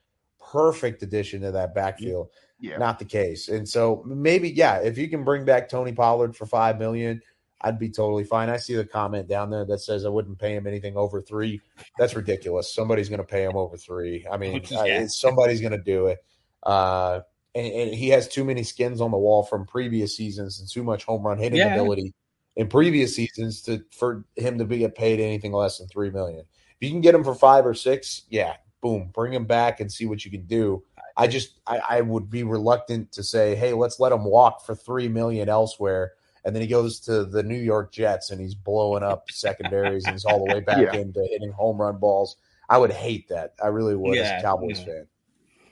perfect 0.52 1.02
addition 1.02 1.40
to 1.42 1.52
that 1.52 1.74
backfield. 1.74 2.28
Yeah. 2.60 2.76
Not 2.76 2.98
the 2.98 3.06
case. 3.06 3.48
And 3.48 3.66
so 3.66 4.02
maybe, 4.06 4.50
yeah, 4.50 4.76
if 4.78 4.98
you 4.98 5.08
can 5.08 5.24
bring 5.24 5.44
back 5.44 5.68
Tony 5.68 5.92
Pollard 5.92 6.36
for 6.36 6.44
five 6.44 6.78
million, 6.78 7.22
I'd 7.62 7.78
be 7.78 7.88
totally 7.88 8.24
fine. 8.24 8.50
I 8.50 8.58
see 8.58 8.74
the 8.74 8.84
comment 8.84 9.28
down 9.28 9.50
there 9.50 9.64
that 9.64 9.80
says 9.80 10.04
I 10.04 10.08
wouldn't 10.08 10.38
pay 10.38 10.54
him 10.54 10.66
anything 10.66 10.96
over 10.96 11.20
three. 11.20 11.60
That's 11.98 12.14
ridiculous. 12.14 12.74
Somebody's 12.74 13.08
going 13.08 13.20
to 13.20 13.26
pay 13.26 13.44
him 13.44 13.56
over 13.56 13.76
three. 13.76 14.26
I 14.30 14.36
mean, 14.36 14.62
yeah. 14.70 14.80
I, 14.80 15.06
somebody's 15.06 15.60
going 15.60 15.72
to 15.72 15.82
do 15.82 16.06
it. 16.06 16.24
Uh, 16.62 17.20
and, 17.54 17.66
and, 17.66 17.94
he 17.94 18.08
has 18.10 18.28
too 18.28 18.44
many 18.44 18.62
skins 18.62 19.00
on 19.00 19.10
the 19.10 19.18
wall 19.18 19.42
from 19.42 19.66
previous 19.66 20.16
seasons 20.16 20.60
and 20.60 20.68
too 20.68 20.84
much 20.84 21.04
home 21.04 21.26
run 21.26 21.38
hitting 21.38 21.58
yeah. 21.58 21.74
ability 21.74 22.14
in 22.56 22.68
previous 22.68 23.14
seasons 23.14 23.62
to 23.62 23.84
for 23.90 24.24
him 24.36 24.58
to 24.58 24.64
be 24.64 24.78
get 24.78 24.94
paid 24.94 25.20
anything 25.20 25.52
less 25.52 25.78
than 25.78 25.88
three 25.88 26.10
million. 26.10 26.40
If 26.40 26.86
you 26.86 26.90
can 26.90 27.00
get 27.00 27.14
him 27.14 27.24
for 27.24 27.34
five 27.34 27.66
or 27.66 27.74
six, 27.74 28.22
yeah, 28.30 28.54
boom, 28.80 29.10
bring 29.12 29.32
him 29.32 29.44
back 29.44 29.80
and 29.80 29.90
see 29.90 30.06
what 30.06 30.24
you 30.24 30.30
can 30.30 30.46
do. 30.46 30.82
I 31.16 31.26
just 31.26 31.60
I, 31.66 31.80
I 31.88 32.00
would 32.00 32.30
be 32.30 32.42
reluctant 32.42 33.12
to 33.12 33.22
say, 33.22 33.54
hey, 33.54 33.72
let's 33.72 34.00
let 34.00 34.12
him 34.12 34.24
walk 34.24 34.64
for 34.64 34.74
three 34.74 35.08
million 35.08 35.48
elsewhere. 35.48 36.12
And 36.44 36.54
then 36.54 36.62
he 36.62 36.68
goes 36.68 37.00
to 37.00 37.24
the 37.24 37.42
New 37.42 37.58
York 37.58 37.92
Jets 37.92 38.30
and 38.30 38.40
he's 38.40 38.54
blowing 38.54 39.02
up 39.02 39.30
secondaries 39.30 40.04
and 40.04 40.14
he's 40.14 40.24
all 40.24 40.46
the 40.46 40.54
way 40.54 40.60
back 40.66 40.78
yeah. 40.78 41.00
into 41.00 41.20
hitting 41.30 41.52
home 41.52 41.78
run 41.78 41.98
balls. 41.98 42.36
I 42.70 42.78
would 42.78 42.92
hate 42.92 43.28
that. 43.28 43.54
I 43.62 43.66
really 43.66 43.96
would 43.96 44.16
yeah, 44.16 44.22
as 44.22 44.40
a 44.40 44.44
Cowboys 44.44 44.78
yeah. 44.80 44.86
fan. 44.86 45.06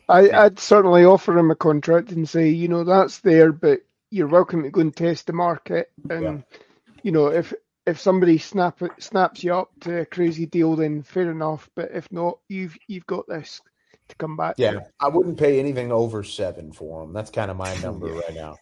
I, 0.08 0.44
would 0.44 0.58
certainly 0.58 1.04
offer 1.04 1.36
him 1.36 1.50
a 1.50 1.56
contract 1.56 2.12
and 2.12 2.28
say, 2.28 2.48
you 2.48 2.68
know, 2.68 2.84
that's 2.84 3.18
there, 3.18 3.52
but 3.52 3.80
you're 4.10 4.28
welcome 4.28 4.62
to 4.62 4.70
go 4.70 4.80
and 4.80 4.96
test 4.96 5.26
the 5.26 5.32
market. 5.32 5.90
And 6.08 6.22
yeah. 6.22 6.58
you 7.02 7.12
know, 7.12 7.26
if 7.26 7.52
if 7.86 8.00
somebody 8.00 8.38
snap 8.38 8.80
snaps 8.98 9.42
you 9.44 9.54
up 9.54 9.70
to 9.80 10.00
a 10.00 10.06
crazy 10.06 10.46
deal, 10.46 10.76
then 10.76 11.02
fair 11.02 11.30
enough. 11.30 11.68
But 11.74 11.90
if 11.92 12.10
not, 12.12 12.38
you've 12.48 12.76
you've 12.86 13.06
got 13.06 13.26
this 13.28 13.60
to 14.08 14.16
come 14.16 14.36
back. 14.36 14.54
Yeah, 14.58 14.72
to. 14.72 14.86
I 15.00 15.08
wouldn't 15.08 15.38
pay 15.38 15.58
anything 15.58 15.92
over 15.92 16.22
seven 16.22 16.72
for 16.72 17.02
him. 17.02 17.12
That's 17.12 17.30
kind 17.30 17.50
of 17.50 17.56
my 17.56 17.74
number 17.82 18.06
right 18.06 18.34
now. 18.34 18.56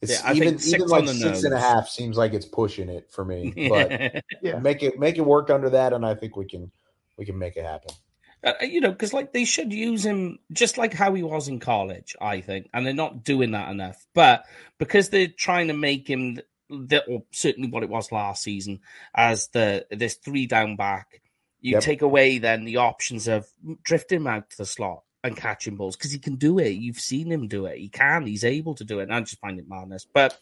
It's 0.00 0.12
Yeah, 0.12 0.28
I 0.28 0.34
even 0.34 0.58
think 0.58 0.74
even 0.74 0.88
like 0.88 1.06
the 1.06 1.14
six 1.14 1.44
and 1.44 1.54
a 1.54 1.60
half 1.60 1.88
seems 1.88 2.16
like 2.16 2.32
it's 2.32 2.46
pushing 2.46 2.88
it 2.88 3.10
for 3.10 3.24
me. 3.24 3.52
But 3.68 4.24
Yeah. 4.42 4.58
make 4.58 4.82
it 4.82 4.98
make 4.98 5.18
it 5.18 5.22
work 5.22 5.50
under 5.50 5.70
that, 5.70 5.92
and 5.92 6.04
I 6.04 6.14
think 6.14 6.36
we 6.36 6.46
can 6.46 6.70
we 7.16 7.24
can 7.24 7.38
make 7.38 7.56
it 7.56 7.64
happen. 7.64 7.94
Uh, 8.42 8.54
you 8.62 8.80
know, 8.80 8.90
because 8.90 9.12
like 9.12 9.32
they 9.32 9.44
should 9.44 9.72
use 9.72 10.04
him 10.04 10.38
just 10.52 10.78
like 10.78 10.94
how 10.94 11.12
he 11.12 11.22
was 11.22 11.48
in 11.48 11.60
college, 11.60 12.16
I 12.20 12.40
think, 12.40 12.70
and 12.72 12.86
they're 12.86 12.94
not 12.94 13.22
doing 13.22 13.50
that 13.50 13.70
enough. 13.70 14.06
But 14.14 14.46
because 14.78 15.10
they're 15.10 15.28
trying 15.28 15.68
to 15.68 15.74
make 15.74 16.08
him 16.08 16.40
the, 16.70 17.04
or 17.06 17.24
certainly 17.32 17.68
what 17.68 17.82
it 17.82 17.90
was 17.90 18.12
last 18.12 18.42
season 18.42 18.80
as 19.14 19.48
the 19.48 19.86
this 19.90 20.14
three 20.14 20.46
down 20.46 20.76
back, 20.76 21.20
you 21.60 21.72
Yep. 21.72 21.82
take 21.82 22.02
away 22.02 22.38
then 22.38 22.64
the 22.64 22.78
options 22.78 23.28
of 23.28 23.46
drifting 23.82 24.20
him 24.20 24.26
out 24.26 24.48
to 24.50 24.56
the 24.56 24.64
slot 24.64 25.02
and 25.22 25.36
catching 25.36 25.76
balls 25.76 25.96
because 25.96 26.12
he 26.12 26.18
can 26.18 26.36
do 26.36 26.58
it. 26.58 26.70
You've 26.70 26.98
seen 26.98 27.30
him 27.30 27.46
do 27.46 27.66
it. 27.66 27.76
He 27.76 27.90
can. 27.90 28.26
He's 28.26 28.44
able 28.44 28.74
to 28.76 28.84
do 28.84 29.00
it. 29.00 29.04
And 29.04 29.14
I 29.14 29.20
just 29.20 29.40
find 29.40 29.58
it 29.58 29.68
madness. 29.68 30.06
But 30.10 30.38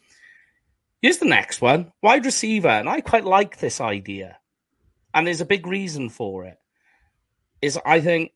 here's 1.02 1.18
the 1.18 1.26
next 1.26 1.60
one: 1.60 1.92
wide 2.00 2.24
receiver, 2.24 2.68
and 2.68 2.88
I 2.88 3.00
quite 3.00 3.24
like 3.24 3.58
this 3.58 3.80
idea, 3.80 4.38
and 5.12 5.26
there's 5.26 5.40
a 5.40 5.46
big 5.46 5.66
reason 5.66 6.10
for 6.10 6.44
it 6.44 6.58
is 7.62 7.78
I 7.84 8.00
think 8.00 8.32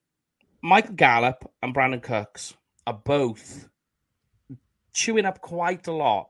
Michael 0.63 0.95
Gallup 0.95 1.51
and 1.63 1.75
Brandin 1.75 2.03
Cooks 2.03 2.55
are 2.87 3.01
both 3.05 3.69
chewing 4.93 5.25
up 5.25 5.41
quite 5.41 5.87
a 5.87 5.93
lot 5.93 6.29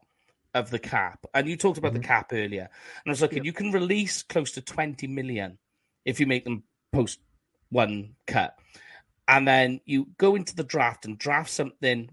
of 0.54 0.70
the 0.70 0.78
cap. 0.78 1.26
And 1.34 1.48
you 1.48 1.56
talked 1.56 1.78
about 1.78 1.92
the 1.92 1.98
mm-hmm. 1.98 2.08
cap 2.08 2.30
earlier. 2.32 2.68
And 3.04 3.08
I 3.08 3.10
was 3.10 3.22
looking, 3.22 3.44
you 3.44 3.52
can 3.52 3.72
release 3.72 4.22
close 4.22 4.52
to 4.52 4.60
20 4.60 5.06
million 5.06 5.58
if 6.04 6.20
you 6.20 6.26
make 6.26 6.44
them 6.44 6.64
post 6.92 7.20
one 7.70 8.14
cut. 8.26 8.56
And 9.28 9.46
then 9.46 9.80
you 9.86 10.08
go 10.18 10.34
into 10.34 10.54
the 10.54 10.64
draft 10.64 11.04
and 11.04 11.16
draft 11.16 11.50
something 11.50 12.10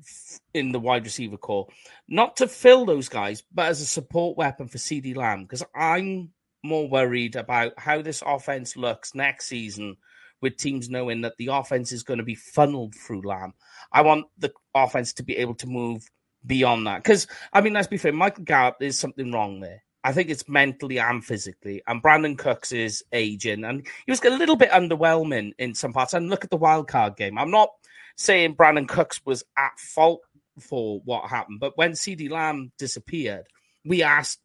in 0.54 0.72
the 0.72 0.80
wide 0.80 1.06
receiver 1.06 1.38
core, 1.38 1.68
not 2.08 2.38
to 2.38 2.48
fill 2.48 2.86
those 2.86 3.10
guys, 3.10 3.44
but 3.54 3.66
as 3.66 3.82
a 3.82 3.86
support 3.86 4.38
weapon 4.38 4.68
for 4.68 4.78
CeeDee 4.78 5.18
Lamb. 5.18 5.42
Because 5.44 5.64
I'm 5.76 6.30
more 6.64 6.88
worried 6.88 7.36
about 7.36 7.74
how 7.78 8.02
this 8.02 8.22
offense 8.26 8.78
looks 8.78 9.16
next 9.16 9.48
season 9.48 9.98
with 10.42 10.58
teams 10.58 10.90
knowing 10.90 11.22
that 11.22 11.38
the 11.38 11.48
offense 11.48 11.92
is 11.92 12.04
going 12.04 12.20
to 12.20 12.24
be 12.24 12.36
funneled 12.36 12.96
through 12.96 13.28
Lamb. 13.28 13.54
I 13.92 14.02
want 14.02 14.26
the 14.38 14.52
offense 14.74 15.14
to 15.14 15.24
be 15.24 15.38
able 15.38 15.56
to 15.56 15.68
move 15.68 16.10
beyond 16.46 16.88
that. 16.88 17.04
Because, 17.04 17.28
I 17.54 17.62
mean, 17.62 17.74
let's 17.74 17.88
be 17.88 17.98
fair, 17.98 18.14
Michael 18.14 18.44
Gallup, 18.44 18.78
there's 18.80 19.00
something 19.00 19.32
wrong 19.32 19.60
there. 19.60 19.84
I 20.04 20.14
think 20.14 20.30
it's 20.30 20.48
mentally 20.48 20.98
and 20.98 21.24
physically. 21.24 21.82
And 21.88 22.02
Brandin 22.02 22.38
Cooks 22.38 22.72
is 22.72 23.04
aging. 23.12 23.66
And 23.66 23.86
he 24.06 24.12
was 24.12 24.24
a 24.24 24.30
little 24.30 24.56
bit 24.56 24.72
underwhelming 24.72 25.52
in 25.60 25.76
some 25.76 25.92
parts. 25.92 26.14
And 26.14 26.30
look 26.30 26.44
at 26.44 26.50
the 26.50 26.58
wild 26.58 26.88
card 26.88 27.18
game. 27.18 27.38
I'm 27.38 27.52
not 27.52 27.70
saying 28.16 28.56
Brandin 28.56 28.88
Cooks 28.88 29.22
was 29.26 29.44
at 29.58 29.78
fault 29.78 30.22
for 30.60 31.00
what 31.06 31.30
happened, 31.30 31.60
but 31.62 31.78
when 31.78 31.92
CeeDee 31.94 32.30
Lamb 32.30 32.72
disappeared, 32.78 33.46
we 33.86 34.04
asked 34.04 34.40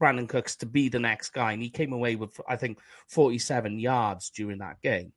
Brandin 0.00 0.28
Cooks 0.28 0.56
to 0.56 0.66
be 0.66 0.88
the 0.88 1.00
next 1.00 1.30
guy. 1.30 1.52
And 1.52 1.62
he 1.62 1.70
came 1.70 1.92
away 1.92 2.16
with, 2.16 2.38
I 2.48 2.56
think, 2.56 2.78
47 3.08 3.78
yards 3.78 4.30
during 4.30 4.58
that 4.58 4.80
game. 4.80 5.12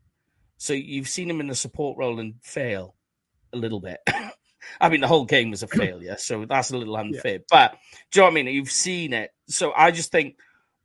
So 0.59 0.73
you've 0.73 1.07
seen 1.07 1.29
him 1.29 1.39
in 1.39 1.47
the 1.47 1.55
support 1.55 1.97
role 1.97 2.19
and 2.19 2.35
fail 2.41 2.93
a 3.53 3.57
little 3.57 3.79
bit. 3.79 3.99
I 4.81 4.89
mean, 4.89 4.99
the 4.99 5.07
whole 5.07 5.23
game 5.25 5.51
was 5.51 5.63
a 5.63 5.67
failure, 5.67 6.17
so 6.19 6.45
that's 6.45 6.69
a 6.71 6.77
little 6.77 6.97
unfair. 6.97 7.39
But 7.49 7.77
do 8.11 8.19
you 8.19 8.21
know 8.21 8.25
what 8.25 8.31
I 8.31 8.43
mean? 8.43 8.53
You've 8.53 8.69
seen 8.69 9.13
it. 9.13 9.31
So 9.47 9.71
I 9.71 9.91
just 9.91 10.11
think 10.11 10.35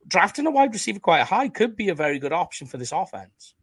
drafting 0.07 0.47
a 0.47 0.51
wide 0.53 0.72
receiver 0.72 1.01
quite 1.01 1.25
high 1.25 1.49
could 1.49 1.75
be 1.75 1.89
a 1.89 1.95
very 1.95 2.20
good 2.20 2.33
option 2.33 2.68
for 2.68 2.79
this 2.79 2.93
offense. 2.93 3.55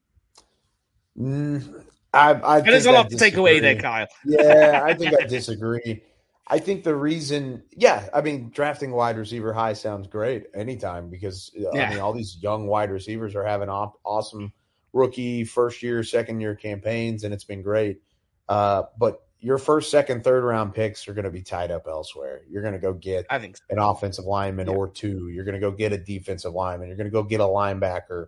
Mm, 1.18 1.86
I, 2.14 2.58
I 2.58 2.62
There's 2.62 2.86
a 2.86 2.90
think 2.90 2.98
I 2.98 3.00
lot 3.00 3.10
to 3.10 3.18
take 3.18 3.38
away 3.38 3.62
there. 3.62 3.78
Kyle. 3.78 4.08
Yeah, 4.26 4.82
I 4.84 4.94
think 4.94 5.16
I 5.20 5.26
disagree. 5.26 6.04
I 6.48 6.60
think 6.60 6.84
the 6.84 6.96
reason, 6.96 7.64
yeah, 7.72 8.10
I 8.14 8.20
mean, 8.20 8.50
drafting 8.50 8.92
wide 8.92 9.18
receiver 9.18 9.54
high 9.54 9.74
sounds 9.74 10.08
great 10.08 10.48
anytime 10.54 11.10
because 11.10 11.52
uh, 11.58 11.72
Yeah. 11.74 11.88
I 11.88 11.90
mean, 11.92 12.00
all 12.00 12.12
these 12.12 12.38
young 12.42 12.68
wide 12.68 12.92
receivers 12.92 13.34
are 13.34 13.46
having 13.46 13.70
op- 13.70 13.98
awesome 14.04 14.52
rookie, 14.94 15.44
first 15.44 15.82
year, 15.84 16.04
second 16.04 16.40
year 16.42 16.56
campaigns, 16.56 17.24
and 17.24 17.34
it's 17.34 17.44
been 17.44 17.62
great. 17.62 18.02
Uh, 18.50 18.84
but 18.98 19.22
your 19.40 19.58
first, 19.58 19.90
second, 19.90 20.24
third 20.24 20.44
round 20.44 20.74
picks 20.74 21.08
are 21.08 21.14
going 21.14 21.26
to 21.26 21.32
be 21.32 21.42
tied 21.42 21.72
up 21.72 21.88
elsewhere. 21.88 22.42
You're 22.50 22.62
going 22.62 22.74
to 22.74 22.80
go 22.80 22.94
get 22.94 23.26
I 23.30 23.40
think 23.40 23.58
so. 23.58 23.64
an 23.70 23.80
offensive 23.80 24.26
lineman 24.26 24.68
Yeah. 24.68 24.74
or 24.76 24.88
two. 24.90 25.30
You're 25.30 25.46
going 25.46 25.56
to 25.56 25.60
go 25.60 25.72
get 25.72 25.94
a 25.94 25.98
defensive 25.98 26.54
lineman. 26.54 26.88
You're 26.90 26.98
going 26.98 27.08
to 27.08 27.12
go 27.12 27.24
get 27.24 27.40
a 27.40 27.46
linebacker. 27.46 28.28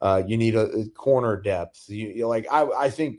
Uh, 0.00 0.22
you 0.26 0.36
need 0.36 0.54
a, 0.54 0.66
a 0.70 0.88
corner 0.90 1.40
depth. 1.40 1.84
You, 1.88 2.26
like 2.26 2.46
I, 2.50 2.64
I 2.66 2.90
think 2.90 3.18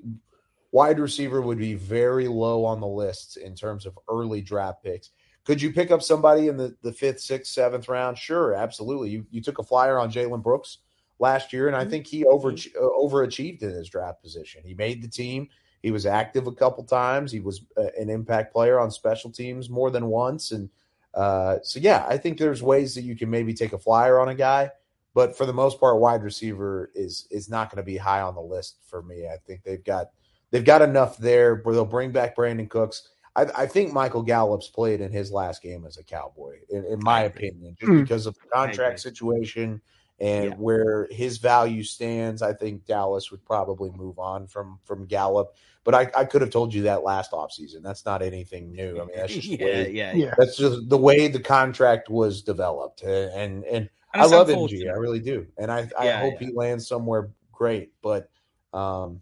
wide 0.71 0.99
receiver 0.99 1.41
would 1.41 1.57
be 1.57 1.73
very 1.73 2.27
low 2.27 2.65
on 2.65 2.79
the 2.79 2.87
list 2.87 3.37
in 3.37 3.55
terms 3.55 3.85
of 3.85 3.97
early 4.09 4.41
draft 4.41 4.83
picks. 4.83 5.09
Could 5.45 5.61
you 5.61 5.73
pick 5.73 5.91
up 5.91 6.01
somebody 6.01 6.47
in 6.47 6.55
the, 6.55 6.75
the 6.81 6.93
fifth, 6.93 7.19
sixth, 7.19 7.51
seventh 7.51 7.89
round? 7.89 8.17
Sure, 8.17 8.53
absolutely. 8.53 9.09
You 9.09 9.25
you 9.31 9.41
took 9.41 9.59
a 9.59 9.63
flyer 9.63 9.97
on 9.99 10.11
Jalen 10.11 10.41
Brooks 10.43 10.77
last 11.19 11.53
year, 11.53 11.67
and 11.67 11.75
I 11.75 11.85
think 11.85 12.07
he 12.07 12.25
over 12.25 12.51
uh, 12.51 12.53
overachieved 12.99 13.61
in 13.61 13.69
his 13.69 13.89
draft 13.89 14.21
position. 14.21 14.63
He 14.65 14.73
made 14.73 15.01
the 15.01 15.07
team. 15.07 15.49
He 15.81 15.91
was 15.91 16.05
active 16.05 16.47
a 16.47 16.51
couple 16.53 16.83
times. 16.83 17.31
He 17.31 17.39
was 17.39 17.61
uh, 17.77 17.87
an 17.99 18.09
impact 18.09 18.53
player 18.53 18.79
on 18.79 18.89
special 18.91 19.29
teams 19.29 19.69
more 19.69 19.91
than 19.91 20.07
once, 20.07 20.51
and 20.51 20.69
uh, 21.13 21.57
so 21.63 21.79
yeah, 21.79 22.05
I 22.07 22.17
think 22.17 22.37
there's 22.37 22.63
ways 22.63 22.95
that 22.95 23.03
you 23.03 23.15
can 23.15 23.29
maybe 23.29 23.53
take 23.53 23.73
a 23.73 23.77
flyer 23.77 24.19
on 24.19 24.29
a 24.29 24.35
guy, 24.35 24.71
but 25.13 25.37
for 25.37 25.45
the 25.45 25.53
most 25.53 25.79
part, 25.79 25.99
wide 25.99 26.23
receiver 26.23 26.89
is 26.95 27.27
is 27.31 27.49
not 27.49 27.69
going 27.69 27.81
to 27.81 27.85
be 27.85 27.97
high 27.97 28.21
on 28.21 28.35
the 28.35 28.41
list 28.41 28.77
for 28.87 29.01
me. 29.03 29.27
I 29.27 29.37
think 29.45 29.63
they've 29.63 29.83
got 29.83 30.07
they've 30.51 30.65
got 30.65 30.81
enough 30.81 31.17
there 31.17 31.55
where 31.57 31.75
they'll 31.75 31.85
bring 31.85 32.11
back 32.11 32.35
Brandin 32.35 32.69
Cooks. 32.69 33.09
I, 33.35 33.45
I 33.55 33.65
think 33.65 33.91
Michael 33.91 34.21
Gallup's 34.21 34.69
played 34.69 35.01
in 35.01 35.11
his 35.11 35.31
last 35.31 35.63
game 35.63 35.85
as 35.85 35.97
a 35.97 36.03
Cowboy, 36.03 36.59
in, 36.69 36.85
in 36.85 36.99
my 37.01 37.21
opinion, 37.21 37.75
just 37.79 37.91
Hmm. 37.91 38.01
because 38.01 38.25
of 38.25 38.35
the 38.35 38.47
contract 38.53 38.99
situation 38.99 39.81
and 40.23 40.45
Yeah. 40.45 40.55
where 40.55 41.07
his 41.11 41.37
value 41.37 41.83
stands. 41.83 42.41
I 42.41 42.53
think 42.53 42.85
Dallas 42.85 43.29
would 43.29 43.43
probably 43.45 43.91
move 43.91 44.17
on 44.19 44.47
from 44.47 44.79
from 44.85 45.05
Gallup. 45.05 45.55
But 45.83 45.93
I, 45.95 46.09
I 46.15 46.23
could 46.23 46.39
have 46.41 46.49
told 46.49 46.73
you 46.73 46.83
that 46.83 47.03
last 47.03 47.31
offseason. 47.31 47.83
That's 47.83 48.05
not 48.05 48.21
anything 48.21 48.71
new. 48.71 48.95
I 49.01 49.05
mean, 49.05 49.09
that's 49.15 49.33
just 49.35 49.49
the 49.49 49.57
yeah, 49.57 49.65
way, 49.65 49.91
yeah, 49.91 50.13
Yeah. 50.15 50.33
that's 50.37 50.55
just 50.55 50.87
the 50.89 50.97
way 50.97 51.27
the 51.27 51.41
contract 51.41 52.09
was 52.09 52.41
developed. 52.41 53.01
And 53.03 53.31
and, 53.33 53.63
and 53.65 53.89
And 54.13 54.23
I 54.23 54.25
love 54.25 54.47
MG. 54.47 54.53
unfortunate. 54.53 54.93
I 54.93 54.97
really 54.97 55.19
do, 55.19 55.45
and 55.57 55.69
I 55.71 55.89
I 55.99 56.05
Yeah, 56.05 56.21
hope 56.21 56.35
yeah. 56.39 56.47
he 56.47 56.53
lands 56.53 56.87
somewhere 56.87 57.29
great. 57.51 57.91
But 58.01 58.29
um, 58.73 59.21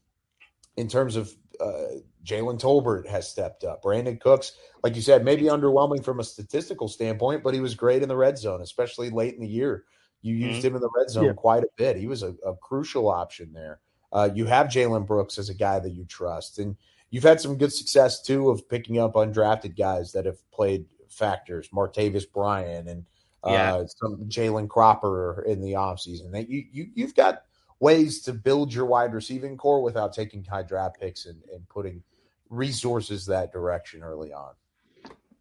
in 0.77 0.87
terms 0.87 1.15
of 1.15 1.33
uh, 1.59 1.97
Jalen 2.23 2.59
Tolbert 2.59 3.07
has 3.07 3.29
stepped 3.29 3.63
up. 3.63 3.83
Brandin 3.83 4.19
Cooks, 4.19 4.53
like 4.83 4.95
you 4.95 5.01
said, 5.01 5.25
maybe 5.25 5.43
underwhelming 5.43 6.03
from 6.03 6.19
a 6.19 6.23
statistical 6.23 6.87
standpoint, 6.87 7.43
but 7.43 7.53
he 7.53 7.59
was 7.59 7.75
great 7.75 8.03
in 8.03 8.09
the 8.09 8.15
red 8.15 8.37
zone, 8.37 8.61
especially 8.61 9.09
late 9.09 9.33
in 9.35 9.41
the 9.41 9.47
year. 9.47 9.85
You 10.21 10.35
used 10.35 10.61
Mhm. 10.61 10.65
him 10.65 10.75
in 10.75 10.81
the 10.81 10.89
red 10.95 11.09
zone 11.09 11.25
Yeah. 11.25 11.33
quite 11.33 11.63
a 11.63 11.69
bit. 11.77 11.97
He 11.97 12.07
was 12.07 12.23
a, 12.23 12.35
a 12.45 12.55
crucial 12.55 13.09
option 13.09 13.53
there. 13.53 13.79
Uh, 14.11 14.29
you 14.33 14.45
have 14.45 14.67
Jalen 14.67 15.07
Brooks 15.07 15.37
as 15.37 15.49
a 15.49 15.53
guy 15.53 15.79
that 15.79 15.91
you 15.91 16.05
trust, 16.05 16.59
and 16.59 16.75
you've 17.09 17.23
had 17.23 17.39
some 17.41 17.57
good 17.57 17.73
success 17.73 18.21
too 18.21 18.49
of 18.49 18.67
picking 18.69 18.97
up 18.99 19.13
undrafted 19.13 19.77
guys 19.77 20.11
that 20.11 20.25
have 20.25 20.37
played 20.51 20.85
factors, 21.09 21.69
Martavis 21.69 22.29
Bryant 22.31 22.87
and 22.87 23.05
uh, 23.43 23.49
Yeah. 23.51 23.83
some 23.87 24.17
Jalen 24.29 24.69
Cropper 24.69 25.41
in 25.47 25.61
the 25.61 25.73
offseason. 25.73 26.31
That 26.31 26.47
you 26.49 26.65
you 26.71 26.91
you've 26.93 27.15
got 27.15 27.43
ways 27.79 28.21
to 28.21 28.33
build 28.33 28.71
your 28.73 28.85
wide 28.85 29.13
receiving 29.13 29.57
core 29.57 29.81
without 29.81 30.13
taking 30.13 30.43
high 30.43 30.61
draft 30.61 30.99
picks 30.99 31.25
and, 31.25 31.41
and 31.51 31.67
putting 31.67 32.03
resources 32.51 33.25
that 33.25 33.51
direction 33.51 34.03
early 34.03 34.31
on. 34.31 34.53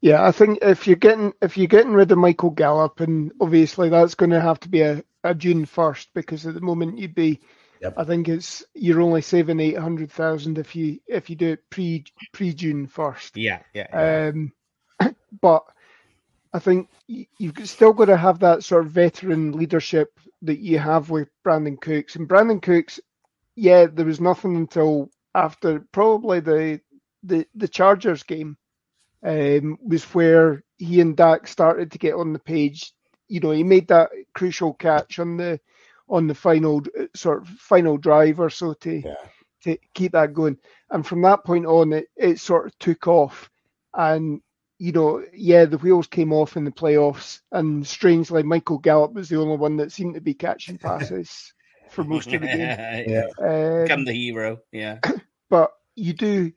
Yeah, 0.00 0.24
I 0.26 0.32
think 0.32 0.60
if 0.62 0.86
you're 0.86 0.96
getting 0.96 1.32
if 1.42 1.58
you're 1.58 1.66
getting 1.66 1.92
rid 1.92 2.10
of 2.10 2.18
Michael 2.18 2.50
Gallup, 2.50 3.00
and 3.00 3.32
obviously 3.40 3.88
that's 3.90 4.14
going 4.14 4.30
to 4.30 4.40
have 4.40 4.60
to 4.60 4.68
be 4.68 4.80
a, 4.80 5.04
a 5.24 5.34
June 5.34 5.66
first, 5.66 6.08
because 6.14 6.46
at 6.46 6.54
the 6.54 6.60
moment 6.60 6.98
you'd 6.98 7.14
be, 7.14 7.40
Yep. 7.80 7.94
I 7.96 8.04
think 8.04 8.28
it's 8.28 8.62
you're 8.74 9.00
only 9.00 9.22
saving 9.22 9.58
eight 9.58 9.78
hundred 9.78 10.12
thousand 10.12 10.58
if 10.58 10.76
you 10.76 11.00
if 11.06 11.30
you 11.30 11.36
do 11.36 11.52
it 11.52 11.70
pre 11.70 12.04
pre 12.32 12.52
June 12.52 12.86
first. 12.86 13.36
yeah, 13.36 13.60
yeah. 13.72 13.86
yeah. 13.90 14.32
Um, 14.34 14.52
but 15.40 15.64
I 16.52 16.58
think 16.58 16.90
you've 17.06 17.56
still 17.68 17.94
got 17.94 18.06
to 18.06 18.16
have 18.16 18.40
that 18.40 18.64
sort 18.64 18.84
of 18.84 18.92
veteran 18.92 19.52
leadership 19.52 20.18
that 20.42 20.58
you 20.58 20.78
have 20.78 21.08
with 21.10 21.28
Brandin 21.44 21.80
Cooks. 21.80 22.16
And 22.16 22.28
Brandin 22.28 22.60
Cooks, 22.60 23.00
yeah, 23.56 23.86
there 23.86 24.06
was 24.06 24.20
nothing 24.20 24.56
until 24.56 25.10
after 25.34 25.80
probably 25.92 26.40
the 26.40 26.80
the, 27.22 27.46
the 27.54 27.68
Chargers 27.68 28.22
game 28.24 28.56
um, 29.22 29.78
was 29.82 30.04
where 30.14 30.62
he 30.78 31.00
and 31.00 31.16
Dak 31.16 31.46
started 31.46 31.92
to 31.92 31.98
get 31.98 32.14
on 32.14 32.32
the 32.32 32.38
page. 32.38 32.92
You 33.28 33.40
know, 33.40 33.50
he 33.50 33.62
made 33.62 33.88
that 33.88 34.10
crucial 34.34 34.74
catch 34.74 35.18
on 35.18 35.36
the 35.36 35.60
on 36.08 36.26
the 36.26 36.34
final 36.34 36.82
sort 37.14 37.42
of 37.42 37.48
final 37.48 37.96
drive 37.96 38.40
or 38.40 38.50
so 38.50 38.74
to 38.74 39.02
Yeah. 39.04 39.14
to 39.64 39.78
keep 39.94 40.12
that 40.12 40.32
going. 40.34 40.58
And 40.90 41.06
from 41.06 41.22
that 41.22 41.44
point 41.44 41.66
on, 41.66 41.92
it, 41.92 42.06
it 42.16 42.40
sort 42.40 42.66
of 42.66 42.78
took 42.78 43.06
off. 43.06 43.48
And, 43.94 44.40
you 44.78 44.92
know, 44.92 45.22
yeah, 45.32 45.66
the 45.66 45.78
wheels 45.78 46.06
came 46.08 46.32
off 46.32 46.56
in 46.56 46.64
the 46.64 46.72
playoffs. 46.72 47.40
And 47.52 47.86
strangely, 47.86 48.42
Michael 48.42 48.78
Gallup 48.78 49.12
was 49.12 49.28
the 49.28 49.38
only 49.38 49.56
one 49.56 49.76
that 49.76 49.92
seemed 49.92 50.14
to 50.14 50.20
be 50.20 50.34
catching 50.34 50.78
passes 50.82 51.52
for 51.90 52.02
most 52.02 52.32
of 52.32 52.40
the 52.40 52.46
game. 52.48 52.58
yeah. 53.06 53.26
Um, 53.40 53.82
Become 53.84 54.04
the 54.04 54.12
hero. 54.12 54.58
Yeah. 54.72 54.98
but 55.50 55.70
you 55.94 56.12
do, 56.14 56.52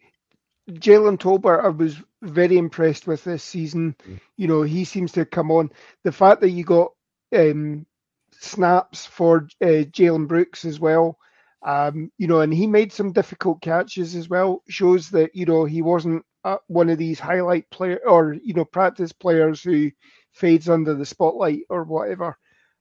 Jalen 0.70 1.18
Tolbert, 1.18 1.64
I 1.64 1.70
was 1.70 1.98
very 2.22 2.58
impressed 2.58 3.08
with 3.08 3.24
this 3.24 3.44
season. 3.44 3.96
Mm. 4.08 4.20
You 4.38 4.48
know, 4.48 4.62
he 4.62 4.86
seems 4.86 5.12
to 5.14 5.26
come 5.26 5.52
on. 5.52 5.72
The 6.04 6.12
fact 6.12 6.42
that 6.42 6.52
you 6.52 6.64
got 6.64 6.92
um, 7.36 7.86
snaps 8.32 9.06
for 9.06 9.48
uh, 9.62 9.86
Jalen 9.92 10.28
Brooks 10.28 10.66
as 10.66 10.80
well, 10.80 11.18
um, 11.66 12.12
you 12.18 12.28
know, 12.28 12.42
and 12.42 12.54
he 12.54 12.68
made 12.68 12.92
some 12.92 13.12
difficult 13.12 13.62
catches 13.62 14.16
as 14.16 14.30
well, 14.30 14.64
shows 14.70 15.10
that, 15.12 15.36
you 15.36 15.46
know, 15.46 15.66
he 15.66 15.82
wasn't 15.82 16.26
uh, 16.44 16.58
one 16.68 16.90
of 16.90 16.98
these 16.98 17.20
highlight 17.20 17.70
player 17.70 18.00
or, 18.06 18.34
you 18.34 18.54
know, 18.54 18.66
practice 18.66 19.12
players 19.12 19.62
who 19.62 19.92
fades 20.34 20.70
under 20.70 20.94
the 20.94 21.06
spotlight 21.06 21.62
or 21.70 21.84
whatever. 21.84 22.38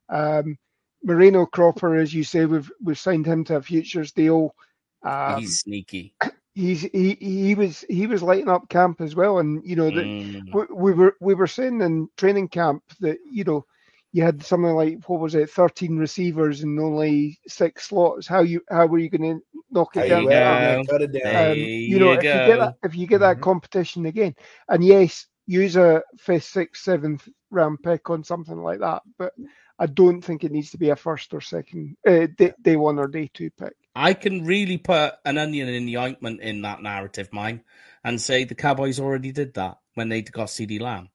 Um, 0.08 0.56
Moreno 1.04 1.46
Cropper, 1.46 1.96
as 1.96 2.14
you 2.14 2.24
say, 2.24 2.44
we've 2.44 2.70
we've 2.82 2.98
signed 2.98 3.26
him 3.26 3.44
to 3.44 3.56
a 3.56 3.62
futures 3.62 4.12
deal. 4.12 4.54
Um, 5.02 5.40
He's 5.40 5.60
sneaky. 5.60 6.14
he's 6.54 6.82
he 6.82 7.16
he 7.20 7.54
was 7.54 7.84
he 7.88 8.06
was 8.06 8.22
lighting 8.22 8.48
up 8.48 8.68
camp 8.68 9.00
as 9.00 9.14
well, 9.14 9.38
and 9.38 9.62
you 9.64 9.76
know 9.76 9.90
that 9.90 10.08
Mm. 10.10 10.52
we, 10.52 10.62
we 10.74 10.92
were 10.92 11.16
we 11.20 11.34
were 11.34 11.46
saying 11.46 11.80
in 11.82 12.08
training 12.16 12.48
camp 12.48 12.82
that 13.00 13.18
you 13.30 13.44
know 13.44 13.64
you 14.12 14.22
had 14.22 14.42
something 14.42 14.72
like 14.74 14.98
what 15.06 15.20
was 15.20 15.34
it, 15.34 15.50
thirteen 15.50 15.96
receivers 15.98 16.62
and 16.62 16.78
only 16.80 17.38
six 17.46 17.88
slots. 17.88 18.26
How 18.26 18.40
you 18.40 18.60
how 18.70 18.86
were 18.86 18.98
you 18.98 19.10
going 19.10 19.38
to 19.38 19.40
knock 19.70 19.96
it 19.96 20.06
you 20.06 20.08
down? 20.08 20.28
go. 20.28 20.30
to 20.30 20.38
that? 20.38 20.46
at 20.46 20.60
it, 20.62 20.86
cut 20.88 21.12
down. 21.12 21.32
Um, 21.34 21.70
you 21.84 21.98
know, 21.98 22.12
you 22.12 22.18
if 22.20 22.32
you 22.32 22.40
get 22.40 22.58
that, 22.58 22.74
if 22.82 22.94
you 22.96 23.06
get 23.06 23.20
that 23.20 23.40
Mhm. 23.40 23.42
competition 23.42 24.06
again, 24.06 24.34
and 24.68 24.84
yes, 24.84 25.26
use 25.46 25.76
a 25.76 26.02
fifth, 26.18 26.44
sixth, 26.44 26.82
seventh 26.82 27.28
round 27.50 27.82
pick 27.82 28.10
on 28.10 28.24
something 28.24 28.58
like 28.58 28.80
that, 28.80 29.02
but 29.18 29.32
I 29.78 29.86
don't 29.86 30.20
think 30.22 30.44
it 30.44 30.52
needs 30.52 30.70
to 30.70 30.78
be 30.78 30.90
a 30.90 30.96
first 30.96 31.32
or 31.34 31.40
second 31.40 31.96
uh, 32.06 32.26
day, 32.36 32.52
day 32.62 32.76
one 32.76 32.98
or 32.98 33.08
day 33.08 33.30
two 33.32 33.50
pick. 33.50 33.74
I 33.94 34.14
can 34.14 34.44
really 34.44 34.78
put 34.78 35.14
an 35.24 35.38
onion 35.38 35.68
in 35.68 35.86
the 35.86 35.98
ointment 35.98 36.40
in 36.40 36.62
that 36.62 36.82
narrative, 36.82 37.28
mine, 37.32 37.62
and 38.02 38.20
say 38.20 38.44
the 38.44 38.54
Cowboys 38.54 38.98
already 38.98 39.32
did 39.32 39.54
that 39.54 39.78
when 39.94 40.08
they 40.08 40.22
got 40.22 40.48
CeeDee 40.48 40.80
Lamb. 40.80 41.10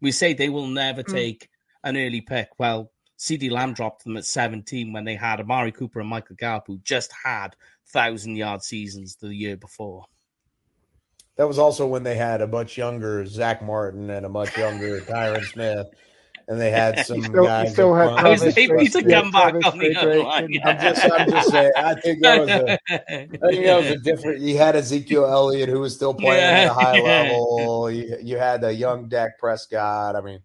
We 0.00 0.12
say 0.12 0.34
they 0.34 0.48
will 0.48 0.66
never 0.66 1.02
Mm. 1.02 1.12
take 1.12 1.48
an 1.82 1.96
early 1.96 2.20
pick. 2.20 2.50
Well, 2.58 2.92
CeeDee 3.18 3.50
Lamb 3.50 3.74
dropped 3.74 4.04
them 4.04 4.16
at 4.16 4.24
17 4.24 4.92
when 4.92 5.04
they 5.04 5.16
had 5.16 5.40
Amari 5.40 5.72
Cooper 5.72 6.00
and 6.00 6.08
Michael 6.08 6.36
Gallup, 6.36 6.66
who 6.66 6.78
just 6.78 7.12
had 7.24 7.56
thousand 7.86 8.36
yard 8.36 8.62
seasons 8.62 9.16
the 9.16 9.34
year 9.34 9.56
before. 9.56 10.06
That 11.36 11.48
was 11.48 11.58
also 11.58 11.86
when 11.86 12.02
they 12.02 12.16
had 12.16 12.42
a 12.42 12.46
much 12.46 12.76
younger 12.76 13.24
Zack 13.24 13.62
Martin 13.62 14.10
and 14.10 14.26
a 14.26 14.28
much 14.28 14.56
younger 14.56 15.00
Tyron 15.00 15.44
Smith, 15.44 15.86
and 16.50 16.60
they 16.60 16.70
had 16.70 17.06
some 17.06 17.18
You 17.18 17.22
still, 17.22 17.42
you 17.42 17.48
guys. 17.48 17.72
still 17.72 17.94
had 17.94 18.06
front. 18.08 18.26
I 18.26 18.28
was 18.28 18.40
Travis 18.40 18.58
able 18.58 18.78
to 18.78 18.90
Frederick- 18.90 19.14
come 19.14 19.30
back 19.30 19.54
on 19.54 19.78
the 19.78 19.94
other 19.94 19.94
Frederick 19.94 20.24
line. 20.24 20.58
I'm 20.64 20.78
just, 20.80 21.12
I'm 21.12 21.30
just 21.30 21.50
saying. 21.50 21.72
I 21.76 21.94
think 21.94 22.22
that 22.22 22.40
was 22.40 22.48
a. 22.48 22.72
I 22.90 22.98
think 22.98 23.64
that 23.64 23.76
was 23.76 23.86
a 23.86 23.96
different. 23.98 24.40
You 24.40 24.58
had 24.58 24.74
Ezekiel 24.74 25.26
Elliott 25.26 25.68
who 25.68 25.78
was 25.78 25.94
still 25.94 26.12
playing 26.12 26.42
at 26.42 26.66
a 26.66 26.74
high 26.74 27.00
level. 27.02 27.90
You, 27.90 28.16
you 28.20 28.36
had 28.36 28.64
a 28.64 28.74
young 28.74 29.08
Dak 29.08 29.38
Prescott. 29.38 30.16
I 30.16 30.20
mean, 30.22 30.40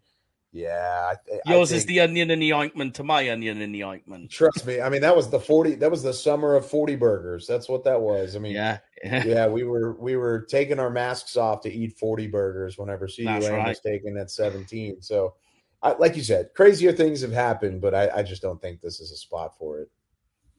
yeah. 0.52 1.12
I, 1.12 1.50
I 1.50 1.52
Yours 1.52 1.72
is 1.72 1.86
the 1.86 1.98
onion 2.00 2.30
in 2.30 2.38
the 2.38 2.52
ointment 2.52 2.94
to 2.94 3.02
my 3.02 3.28
onion 3.28 3.60
in 3.60 3.72
the 3.72 3.82
ointment. 3.82 4.30
Trust 4.30 4.64
me. 4.64 4.80
I 4.80 4.88
mean, 4.88 5.00
that 5.00 5.16
was 5.16 5.28
the 5.28 5.40
forty. 5.40 5.74
That 5.74 5.90
was 5.90 6.04
the 6.04 6.14
summer 6.14 6.54
of 6.54 6.64
forty 6.70 6.94
burgers. 6.94 7.48
That's 7.48 7.68
what 7.68 7.82
that 7.82 8.00
was. 8.00 8.36
I 8.36 8.38
mean, 8.38 8.52
Yeah. 8.52 8.78
yeah, 9.04 9.46
we 9.48 9.64
were 9.64 9.94
we 9.94 10.16
were 10.16 10.46
taking 10.48 10.78
our 10.78 10.88
masks 10.88 11.36
off 11.36 11.60
to 11.62 11.72
eat 11.72 11.98
40 11.98 12.28
burgers 12.28 12.78
whenever 12.78 13.06
CeeDee 13.06 13.42
Lamb 13.42 13.52
right. 13.52 13.68
was 13.68 13.80
taken 13.80 14.16
at 14.16 14.30
17. 14.30 15.02
So, 15.02 15.34
I, 15.82 15.92
like 15.92 16.16
you 16.16 16.22
said, 16.22 16.50
crazier 16.54 16.92
things 16.92 17.20
have 17.20 17.32
happened, 17.32 17.80
but 17.80 17.94
I, 17.94 18.10
I 18.16 18.22
just 18.22 18.42
don't 18.42 18.60
think 18.60 18.80
this 18.80 19.00
is 19.00 19.12
a 19.12 19.16
spot 19.16 19.56
for 19.58 19.80
it. 19.80 19.90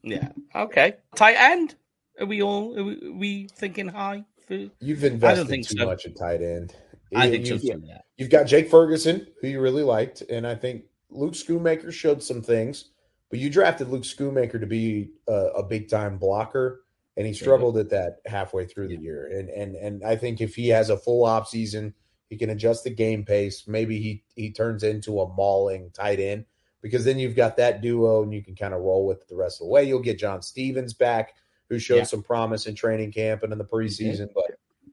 Yeah. 0.02 0.30
Okay. 0.54 0.94
Tight 1.16 1.36
end. 1.36 1.74
Are 2.20 2.26
we 2.26 2.42
all? 2.42 2.78
Are 2.78 2.84
we, 2.84 2.94
are 2.94 3.12
we 3.12 3.48
thinking 3.48 3.88
high? 3.88 4.24
For... 4.46 4.68
You've 4.80 5.04
invested 5.04 5.64
too 5.64 5.78
so. 5.78 5.86
much 5.86 6.04
in 6.04 6.14
tight 6.14 6.42
end. 6.42 6.74
I 7.14 7.30
think 7.30 7.46
you've, 7.46 7.62
too. 7.62 7.82
Yeah. 7.84 7.98
you've 8.16 8.30
got 8.30 8.44
Jake 8.44 8.70
Ferguson, 8.70 9.26
who 9.40 9.48
you 9.48 9.60
really 9.60 9.82
liked, 9.82 10.22
and 10.22 10.46
I 10.46 10.54
think 10.54 10.84
Luke 11.10 11.32
Schoonmaker 11.32 11.92
showed 11.92 12.22
some 12.22 12.42
things, 12.42 12.90
but 13.30 13.38
you 13.38 13.48
drafted 13.50 13.88
Luke 13.88 14.02
Schoonmaker 14.02 14.60
to 14.60 14.66
be 14.66 15.10
a, 15.26 15.32
a 15.32 15.62
big 15.62 15.88
time 15.88 16.18
blocker, 16.18 16.82
and 17.16 17.26
he 17.26 17.32
mm-hmm. 17.32 17.42
struggled 17.42 17.78
at 17.78 17.90
that 17.90 18.18
halfway 18.26 18.66
through 18.66 18.88
the 18.88 18.96
year. 18.96 19.26
And 19.26 19.48
and 19.48 19.74
and 19.76 20.04
I 20.04 20.16
think 20.16 20.40
if 20.40 20.54
he 20.54 20.68
has 20.68 20.90
a 20.90 20.98
full 20.98 21.24
off 21.24 21.48
season, 21.48 21.94
he 22.28 22.36
can 22.36 22.50
adjust 22.50 22.84
the 22.84 22.90
game 22.90 23.24
pace. 23.24 23.64
Maybe 23.66 23.98
he 24.00 24.22
he 24.34 24.50
turns 24.52 24.82
into 24.82 25.20
a 25.20 25.28
mauling 25.34 25.90
tight 25.92 26.20
end 26.20 26.44
because 26.82 27.04
then 27.04 27.18
you've 27.18 27.36
got 27.36 27.56
that 27.56 27.80
duo, 27.80 28.22
and 28.22 28.32
you 28.32 28.42
can 28.42 28.54
kind 28.54 28.74
of 28.74 28.80
roll 28.82 29.06
with 29.06 29.22
it 29.22 29.28
the 29.28 29.36
rest 29.36 29.60
of 29.60 29.66
the 29.66 29.72
way. 29.72 29.84
You'll 29.84 29.98
get 30.00 30.18
John 30.18 30.42
Stephens 30.42 30.94
back, 30.94 31.34
who 31.68 31.78
showed 31.78 31.96
Yeah. 31.96 32.02
some 32.04 32.22
promise 32.22 32.66
in 32.66 32.74
training 32.74 33.12
camp 33.12 33.42
and 33.42 33.52
in 33.52 33.58
the 33.58 33.64
preseason, 33.64 34.28
but. 34.34 34.44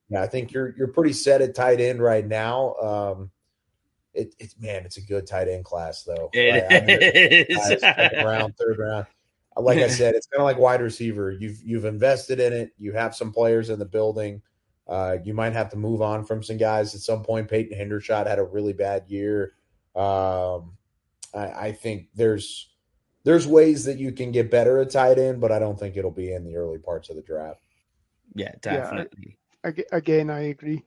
Yeah, 0.08 0.22
I 0.22 0.28
think 0.28 0.52
you're 0.54 0.76
you're 0.78 0.90
pretty 0.90 1.14
set 1.14 1.42
at 1.42 1.56
tight 1.56 1.82
end 1.82 2.00
right 2.00 2.24
now. 2.28 2.76
Um, 2.76 3.32
it, 4.14 4.36
it's 4.38 4.56
man, 4.60 4.86
it's 4.86 4.98
a 4.98 5.02
good 5.02 5.26
tight 5.26 5.48
end 5.48 5.66
class 5.66 6.04
though. 6.04 6.30
I 6.36 6.38
It 6.70 7.50
guys, 7.50 7.72
is. 7.72 7.80
second 7.82 8.24
round, 8.24 8.56
third 8.56 8.78
round. 8.78 9.08
Like 9.58 9.80
I 9.80 9.88
said, 9.90 10.14
it's 10.14 10.28
kind 10.28 10.42
of 10.42 10.46
like 10.46 10.60
wide 10.60 10.82
receiver. 10.82 11.32
You've 11.32 11.60
you've 11.64 11.86
invested 11.86 12.40
in 12.40 12.54
it. 12.54 12.70
You 12.78 12.92
have 12.94 13.16
some 13.16 13.34
players 13.34 13.72
in 13.72 13.80
the 13.80 13.86
building. 13.86 14.44
Uh, 14.88 15.18
you 15.24 15.34
might 15.34 15.54
have 15.54 15.70
to 15.70 15.78
move 15.78 16.02
on 16.02 16.24
from 16.24 16.44
some 16.44 16.58
guys 16.58 16.94
at 16.94 17.02
some 17.02 17.24
point. 17.24 17.50
Peyton 17.50 17.78
Hendershot 17.78 18.28
had 18.28 18.40
a 18.40 18.44
really 18.44 18.74
bad 18.74 19.06
year. 19.08 19.54
Um, 19.96 20.74
I, 21.34 21.68
I 21.68 21.72
think 21.72 22.08
there's 22.16 22.70
there's 23.24 23.48
ways 23.48 23.86
that 23.86 23.98
you 23.98 24.12
can 24.12 24.32
get 24.32 24.52
better 24.52 24.80
at 24.80 24.92
tight 24.92 25.18
end, 25.18 25.42
but 25.42 25.52
I 25.52 25.58
don't 25.58 25.80
think 25.80 25.98
it'll 25.98 26.12
be 26.12 26.34
in 26.34 26.44
the 26.44 26.56
early 26.56 26.78
parts 26.78 27.10
of 27.10 27.16
the 27.16 27.24
draft. 27.24 27.62
yeah, 28.36 28.52
definitely. 28.62 29.38
Ag- 29.64 29.86
Again, 29.92 30.30
I 30.30 30.50
agree. 30.50 30.84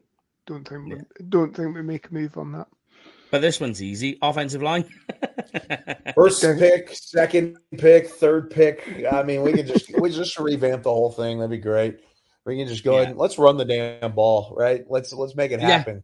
Don't 0.46 0.66
think 0.66 0.86
we, 0.86 1.24
don't 1.28 1.54
think 1.54 1.74
we 1.74 1.82
make 1.82 2.08
a 2.08 2.14
move 2.14 2.38
on 2.38 2.52
that. 2.52 2.68
But 3.30 3.40
this 3.40 3.60
one's 3.60 3.82
easy. 3.82 4.16
Offensive 4.22 4.62
line. 4.62 4.84
First 6.14 6.42
pick, 6.42 6.94
second 6.94 7.58
pick, 7.76 8.08
third 8.08 8.50
pick. 8.50 9.04
I 9.12 9.22
mean, 9.22 9.42
we 9.42 9.52
can 9.52 9.66
just 9.66 9.90
we 10.00 10.10
just 10.10 10.38
revamp 10.38 10.84
the 10.84 10.90
whole 10.90 11.10
thing. 11.10 11.38
That'd 11.38 11.50
be 11.50 11.58
great. 11.58 11.98
We 12.48 12.56
can 12.56 12.66
just 12.66 12.82
go 12.82 12.92
Yeah. 12.94 12.96
ahead 13.00 13.10
and 13.10 13.18
let's 13.18 13.38
run 13.38 13.58
the 13.58 13.64
damn 13.66 14.12
ball, 14.12 14.54
right? 14.56 14.84
Let's 14.88 15.12
let's 15.12 15.36
make 15.36 15.52
it 15.52 15.60
happen. 15.60 16.02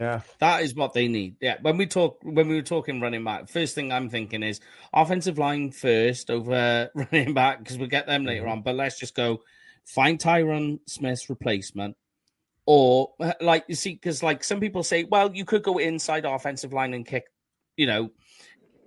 Yeah. 0.00 0.20
That 0.38 0.62
is 0.62 0.76
what 0.76 0.92
they 0.92 1.08
need. 1.08 1.34
Yeah. 1.40 1.56
When 1.60 1.76
we 1.76 1.86
talk, 1.86 2.20
when 2.22 2.46
we 2.46 2.54
were 2.54 2.62
talking 2.62 3.00
running 3.00 3.24
back, 3.24 3.48
first 3.48 3.74
thing 3.74 3.90
I'm 3.90 4.08
thinking 4.08 4.44
is 4.44 4.60
offensive 4.94 5.36
line 5.38 5.72
first 5.72 6.30
over 6.30 6.88
running 6.94 7.34
back 7.34 7.58
because 7.58 7.76
we'll 7.76 7.88
get 7.88 8.06
them 8.06 8.24
later 8.24 8.44
Mhm. 8.46 8.50
on. 8.52 8.62
But 8.62 8.76
let's 8.76 9.00
just 9.00 9.16
go 9.16 9.42
find 9.84 10.16
Tyron 10.20 10.78
Smith's 10.86 11.28
replacement, 11.28 11.96
or 12.64 13.14
like 13.40 13.64
you 13.66 13.74
see, 13.74 13.94
because 13.94 14.22
like 14.22 14.44
some 14.44 14.60
people 14.60 14.84
say, 14.84 15.02
well, 15.02 15.34
you 15.34 15.44
could 15.44 15.64
go 15.64 15.78
inside 15.78 16.24
offensive 16.24 16.72
line 16.72 16.94
and 16.94 17.04
kick, 17.04 17.24
you 17.76 17.86
know, 17.88 18.10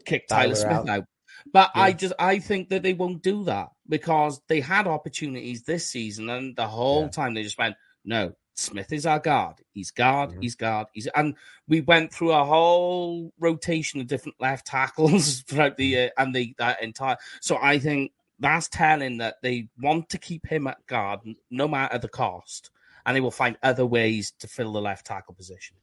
kick 0.05 0.30
Tyler, 0.30 0.43
Tyler 0.43 0.55
Smith 0.55 0.72
out. 0.72 0.89
out. 0.89 1.05
But 1.54 1.72
I 1.76 1.93
just 1.93 2.14
I 2.20 2.39
think 2.39 2.70
that 2.70 2.84
they 2.84 2.93
won't 2.93 3.22
do 3.22 3.43
that 3.45 3.70
because 3.89 4.41
they 4.47 4.62
had 4.62 4.88
opportunities 4.88 5.64
this 5.64 5.89
season, 5.89 6.30
and 6.30 6.56
the 6.56 6.68
whole 6.68 7.04
Yeah. 7.04 7.10
time 7.10 7.34
they 7.34 7.43
just 7.43 7.58
went, 7.58 7.76
no, 8.06 8.34
Smith 8.54 8.91
is 8.93 9.06
our 9.06 9.20
guard. 9.20 9.56
He's 9.74 9.91
guard. 9.91 10.32
Mhm. 10.32 10.41
He's 10.41 10.56
guard. 10.56 10.88
He's 10.93 11.08
and 11.08 11.36
we 11.68 11.82
went 11.82 12.14
through 12.14 12.32
a 12.32 12.45
whole 12.45 13.34
rotation 13.39 13.99
of 14.02 14.08
different 14.08 14.39
left 14.39 14.66
tackles 14.68 15.41
throughout 15.41 15.78
the 15.78 15.86
year 15.86 16.12
and 16.18 16.34
the 16.34 16.54
that 16.58 16.82
entire. 16.82 17.18
So 17.41 17.58
I 17.62 17.80
think 17.80 18.12
that's 18.39 18.68
telling 18.70 19.18
that 19.18 19.36
they 19.43 19.68
want 19.80 20.10
to 20.10 20.18
keep 20.18 20.47
him 20.47 20.68
at 20.68 20.86
guard 20.88 21.20
no 21.49 21.68
matter 21.68 21.97
the 21.97 22.08
cost, 22.10 22.72
and 23.06 23.16
they 23.16 23.22
will 23.22 23.30
find 23.32 23.58
other 23.62 23.86
ways 23.86 24.32
to 24.39 24.47
fill 24.47 24.72
the 24.72 24.82
left 24.82 25.06
tackle 25.06 25.34
position. 25.34 25.76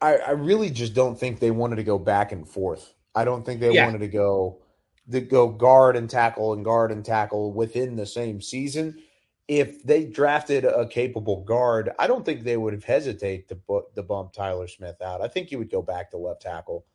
I, 0.00 0.16
I 0.18 0.30
really 0.32 0.70
just 0.70 0.92
don't 0.94 1.18
think 1.18 1.40
they 1.40 1.50
wanted 1.50 1.76
to 1.76 1.84
go 1.84 1.98
back 1.98 2.30
and 2.32 2.46
forth. 2.48 2.94
I 3.14 3.24
don't 3.24 3.44
think 3.44 3.60
they 3.60 3.72
Yeah. 3.72 3.86
wanted 3.86 3.98
to 4.00 4.08
go 4.08 4.58
to 5.10 5.20
go 5.20 5.48
guard 5.48 5.96
and 5.96 6.08
tackle 6.08 6.52
and 6.52 6.64
guard 6.64 6.90
and 6.90 7.04
tackle 7.04 7.52
within 7.52 7.96
the 7.96 8.06
same 8.06 8.40
season. 8.40 9.02
If 9.46 9.82
they 9.82 10.04
drafted 10.04 10.64
a 10.64 10.88
capable 10.88 11.42
guard, 11.42 11.92
I 11.98 12.06
don't 12.06 12.24
think 12.24 12.42
they 12.42 12.56
would 12.56 12.72
have 12.72 12.84
hesitate 12.84 13.48
to, 13.48 13.56
bu- 13.56 13.82
to 13.94 14.02
bump 14.02 14.32
Tyler 14.32 14.66
Smith 14.66 15.02
out. 15.02 15.20
I 15.20 15.28
think 15.28 15.50
you 15.50 15.58
would 15.58 15.70
go 15.70 15.82
back 15.82 16.10
to 16.10 16.16
left 16.16 16.42
tackle. 16.42 16.86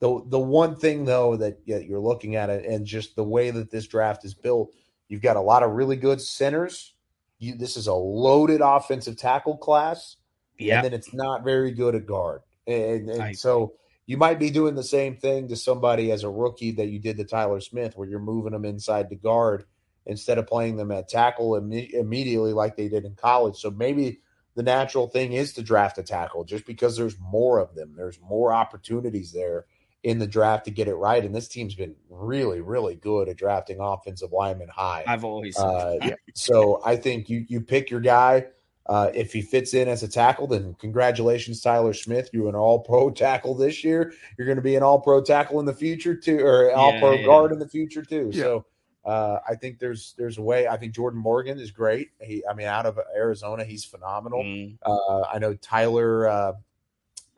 The 0.00 0.22
the 0.26 0.38
one 0.38 0.76
thing 0.76 1.06
though 1.06 1.36
that 1.36 1.60
you're 1.64 2.00
looking 2.00 2.36
at 2.36 2.50
it 2.50 2.66
and 2.66 2.84
just 2.84 3.16
the 3.16 3.24
way 3.24 3.50
that 3.50 3.70
this 3.70 3.86
draft 3.86 4.24
is 4.24 4.34
built, 4.34 4.74
you've 5.08 5.22
got 5.22 5.36
a 5.36 5.40
lot 5.40 5.62
of 5.62 5.70
really 5.70 5.96
good 5.96 6.20
centers. 6.20 6.92
You 7.38 7.54
this 7.54 7.76
is 7.78 7.86
a 7.86 7.94
loaded 7.94 8.60
offensive 8.62 9.16
tackle 9.16 9.56
class 9.56 10.16
Yeah, 10.58 10.76
and 10.76 10.84
then 10.84 10.92
it's 10.92 11.14
not 11.14 11.42
very 11.42 11.70
good 11.70 11.94
at 11.94 12.04
guard. 12.04 12.42
And, 12.66 13.08
and 13.08 13.22
I 13.22 13.32
so 13.32 13.74
you 14.06 14.16
might 14.16 14.38
be 14.38 14.50
doing 14.50 14.74
the 14.74 14.82
same 14.82 15.16
thing 15.16 15.48
to 15.48 15.56
somebody 15.56 16.12
as 16.12 16.24
a 16.24 16.30
rookie 16.30 16.72
that 16.72 16.88
you 16.88 16.98
did 16.98 17.16
to 17.16 17.24
Tyler 17.24 17.60
Smith, 17.60 17.96
where 17.96 18.08
you're 18.08 18.18
moving 18.18 18.52
them 18.52 18.64
inside 18.64 19.08
to 19.10 19.16
guard 19.16 19.64
instead 20.06 20.38
of 20.38 20.46
playing 20.46 20.76
them 20.76 20.90
at 20.90 21.08
tackle 21.08 21.52
imme- 21.52 21.92
immediately 21.92 22.52
like 22.52 22.76
they 22.76 22.88
did 22.88 23.04
in 23.04 23.14
college. 23.14 23.56
So 23.56 23.70
maybe 23.70 24.20
the 24.54 24.62
natural 24.62 25.08
thing 25.08 25.32
is 25.32 25.54
to 25.54 25.62
draft 25.62 25.98
a 25.98 26.02
tackle 26.02 26.44
just 26.44 26.66
because 26.66 26.96
there's 26.96 27.18
more 27.18 27.58
of 27.58 27.74
them. 27.74 27.94
There's 27.96 28.20
more 28.20 28.52
opportunities 28.52 29.32
there 29.32 29.66
in 30.02 30.18
the 30.18 30.26
draft 30.26 30.66
to 30.66 30.70
get 30.70 30.86
it 30.86 30.94
right. 30.94 31.24
And 31.24 31.34
this 31.34 31.48
team's 31.48 31.74
been 31.74 31.96
really, 32.10 32.60
really 32.60 32.94
good 32.94 33.28
at 33.28 33.36
drafting 33.36 33.78
offensive 33.80 34.32
linemen 34.32 34.68
high. 34.68 35.04
I've 35.06 35.24
always 35.24 35.56
said 35.56 35.64
Uh, 35.64 36.10
so 36.34 36.82
I 36.84 36.96
think 36.96 37.30
you 37.30 37.46
you 37.48 37.62
pick 37.62 37.90
your 37.90 38.00
guy. 38.00 38.46
Uh, 38.86 39.10
if 39.14 39.32
he 39.32 39.40
fits 39.40 39.72
in 39.72 39.88
as 39.88 40.02
a 40.02 40.08
tackle, 40.08 40.46
then 40.46 40.74
congratulations, 40.78 41.60
Tyler 41.62 41.94
Smith. 41.94 42.28
You're 42.32 42.48
an 42.50 42.54
all 42.54 42.80
pro 42.80 43.10
tackle 43.10 43.54
this 43.54 43.82
year. 43.82 44.12
You're 44.36 44.46
going 44.46 44.56
to 44.56 44.62
be 44.62 44.76
an 44.76 44.82
all 44.82 45.00
pro 45.00 45.22
tackle 45.22 45.58
in 45.60 45.66
the 45.66 45.72
future, 45.74 46.14
too, 46.14 46.40
or 46.40 46.70
all 46.72 46.98
pro 46.98 47.12
Yeah, 47.12 47.20
yeah. 47.20 47.26
guard 47.26 47.52
in 47.52 47.58
the 47.58 47.68
future, 47.68 48.02
too. 48.02 48.30
Yeah. 48.32 48.42
So 48.42 48.66
uh, 49.06 49.38
I 49.48 49.54
think 49.54 49.78
there's 49.78 50.14
there's 50.18 50.36
a 50.36 50.42
way. 50.42 50.68
I 50.68 50.76
think 50.76 50.94
Jordan 50.94 51.18
Morgan 51.20 51.58
is 51.58 51.70
great. 51.70 52.10
He, 52.20 52.42
I 52.50 52.52
mean, 52.52 52.66
out 52.66 52.84
of 52.84 52.98
Arizona, 53.16 53.64
he's 53.64 53.84
phenomenal. 53.86 54.42
Mm. 54.42 54.76
Uh, 54.82 55.22
I 55.32 55.38
know 55.38 55.54
Tyler, 55.54 56.28
uh, 56.28 56.52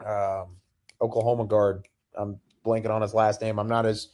um, 0.04 0.56
Oklahoma 1.00 1.46
guard. 1.46 1.86
I'm 2.14 2.40
blanking 2.64 2.90
on 2.90 3.02
his 3.02 3.14
last 3.14 3.40
name. 3.40 3.58
I'm 3.60 3.68
not 3.68 3.86
as 3.86 4.08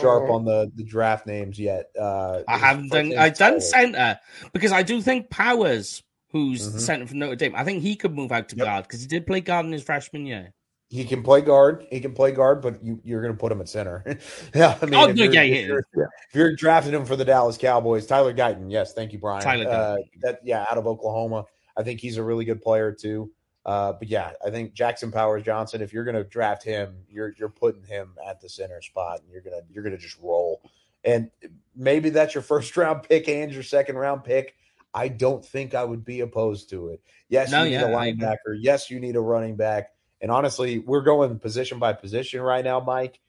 sharp 0.00 0.24
Oh. 0.28 0.34
on 0.34 0.44
the 0.44 0.70
the 0.74 0.84
draft 0.84 1.26
names 1.26 1.58
yet. 1.58 1.90
Uh, 1.98 2.42
I 2.48 2.58
haven't 2.58 2.88
done. 2.90 3.16
I've 3.16 3.36
done 3.38 3.60
center 3.60 4.18
because 4.52 4.72
I 4.72 4.82
do 4.82 5.00
think 5.00 5.30
Powers, 5.30 6.02
who's 6.30 6.68
Mhm. 6.68 6.80
center 6.80 7.06
from 7.06 7.18
Notre 7.18 7.36
Dame, 7.36 7.54
I 7.54 7.64
think 7.64 7.82
he 7.82 7.96
could 7.96 8.14
move 8.14 8.32
out 8.32 8.48
to 8.50 8.56
Yep. 8.56 8.64
guard 8.66 8.84
because 8.84 9.00
he 9.00 9.06
did 9.06 9.26
play 9.26 9.40
guard 9.40 9.66
in 9.66 9.72
his 9.72 9.82
freshman 9.82 10.26
year. 10.26 10.52
He 10.88 11.04
can 11.04 11.22
play 11.24 11.40
guard. 11.40 11.84
He 11.90 11.98
can 11.98 12.14
play 12.14 12.30
guard, 12.30 12.62
but 12.62 12.82
you, 12.84 13.00
you're 13.02 13.20
going 13.20 13.32
to 13.34 13.38
put 13.38 13.50
him 13.50 13.60
at 13.60 13.68
center. 13.68 14.04
yeah, 14.54 14.78
I 14.80 14.84
mean, 14.86 14.94
Oh, 14.94 15.08
if, 15.08 15.16
you're, 15.16 15.32
yeah, 15.32 15.42
if, 15.42 15.66
you're, 15.66 15.84
Yeah. 15.96 16.04
if 16.28 16.34
you're 16.34 16.54
drafting 16.54 16.92
him 16.94 17.04
for 17.04 17.16
the 17.16 17.24
Dallas 17.24 17.58
Cowboys, 17.58 18.06
Tyler 18.06 18.32
Guyton. 18.32 18.70
Yes, 18.70 18.92
thank 18.94 19.12
you, 19.12 19.18
Brian. 19.18 19.42
Tyler 19.42 19.68
uh, 19.68 19.96
that 20.22 20.40
yeah, 20.44 20.64
out 20.70 20.78
of 20.78 20.86
Oklahoma, 20.86 21.44
I 21.76 21.82
think 21.82 22.00
he's 22.00 22.18
a 22.18 22.22
really 22.22 22.44
good 22.44 22.62
player 22.62 22.92
too. 22.92 23.32
Uh, 23.64 23.94
but 23.94 24.06
yeah, 24.06 24.30
I 24.46 24.50
think 24.50 24.74
Jackson 24.74 25.10
Powers 25.10 25.42
Johnson. 25.42 25.82
If 25.82 25.92
you're 25.92 26.04
going 26.04 26.14
to 26.14 26.22
draft 26.22 26.62
him, 26.62 26.98
you're 27.08 27.34
you're 27.36 27.48
putting 27.48 27.82
him 27.82 28.14
at 28.24 28.40
the 28.40 28.48
center 28.48 28.80
spot, 28.80 29.22
and 29.22 29.32
you're 29.32 29.42
gonna 29.42 29.62
you're 29.68 29.82
gonna 29.82 29.98
just 29.98 30.18
roll. 30.22 30.62
And 31.02 31.32
maybe 31.74 32.10
that's 32.10 32.32
your 32.32 32.42
first 32.42 32.76
round 32.76 33.02
pick 33.02 33.28
and 33.28 33.52
your 33.52 33.64
second 33.64 33.96
round 33.96 34.22
pick. 34.22 34.54
I 34.96 35.08
don't 35.08 35.44
think 35.44 35.74
I 35.74 35.84
would 35.84 36.04
be 36.06 36.20
opposed 36.20 36.70
to 36.70 36.88
it. 36.88 37.02
Yes, 37.28 37.50
No, 37.50 37.64
you 37.64 37.70
need 37.70 37.74
yeah, 37.74 37.84
a 37.84 37.96
I 37.96 38.06
agree. 38.06 38.24
linebacker. 38.24 38.58
Yes, 38.58 38.90
you 38.90 38.98
need 38.98 39.14
a 39.14 39.20
running 39.20 39.54
back. 39.54 39.92
And 40.22 40.30
honestly, 40.30 40.78
we're 40.78 41.02
going 41.02 41.38
position 41.38 41.78
by 41.78 41.92
position 41.92 42.40
right 42.40 42.64
now, 42.64 42.80
Mike. 42.80 43.20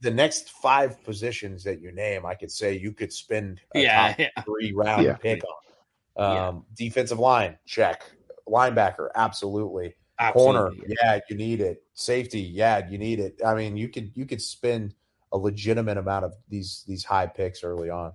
The 0.00 0.12
next 0.12 0.50
five 0.50 1.02
positions 1.02 1.64
that 1.64 1.80
you 1.80 1.90
name, 1.90 2.24
I 2.24 2.34
could 2.34 2.52
say 2.52 2.78
you 2.78 2.92
could 2.92 3.12
spend 3.12 3.60
a 3.74 3.82
Yeah, 3.82 4.08
top 4.10 4.18
yeah. 4.20 4.42
three 4.44 4.72
round 4.72 5.04
Yeah. 5.04 5.16
pick 5.16 5.42
on. 5.44 6.32
Yeah. 6.34 6.48
Um, 6.48 6.66
Defensive 6.76 7.18
line, 7.18 7.58
check. 7.66 8.02
Linebacker, 8.48 9.08
absolutely. 9.16 9.94
Absolutely. 10.20 10.60
Corner, 10.78 10.94
yeah, 11.02 11.18
you 11.28 11.36
need 11.36 11.60
it. 11.60 11.82
Safety, 11.94 12.40
yeah, 12.40 12.88
you 12.88 12.96
need 12.96 13.18
it. 13.18 13.40
I 13.44 13.54
mean, 13.54 13.76
you 13.76 13.88
could 13.88 14.12
you 14.14 14.24
could 14.24 14.40
spend 14.40 14.94
a 15.32 15.38
legitimate 15.38 15.98
amount 15.98 16.24
of 16.26 16.34
these 16.48 16.84
these 16.86 17.04
high 17.04 17.26
picks 17.26 17.64
early 17.64 17.90
on. 17.90 18.12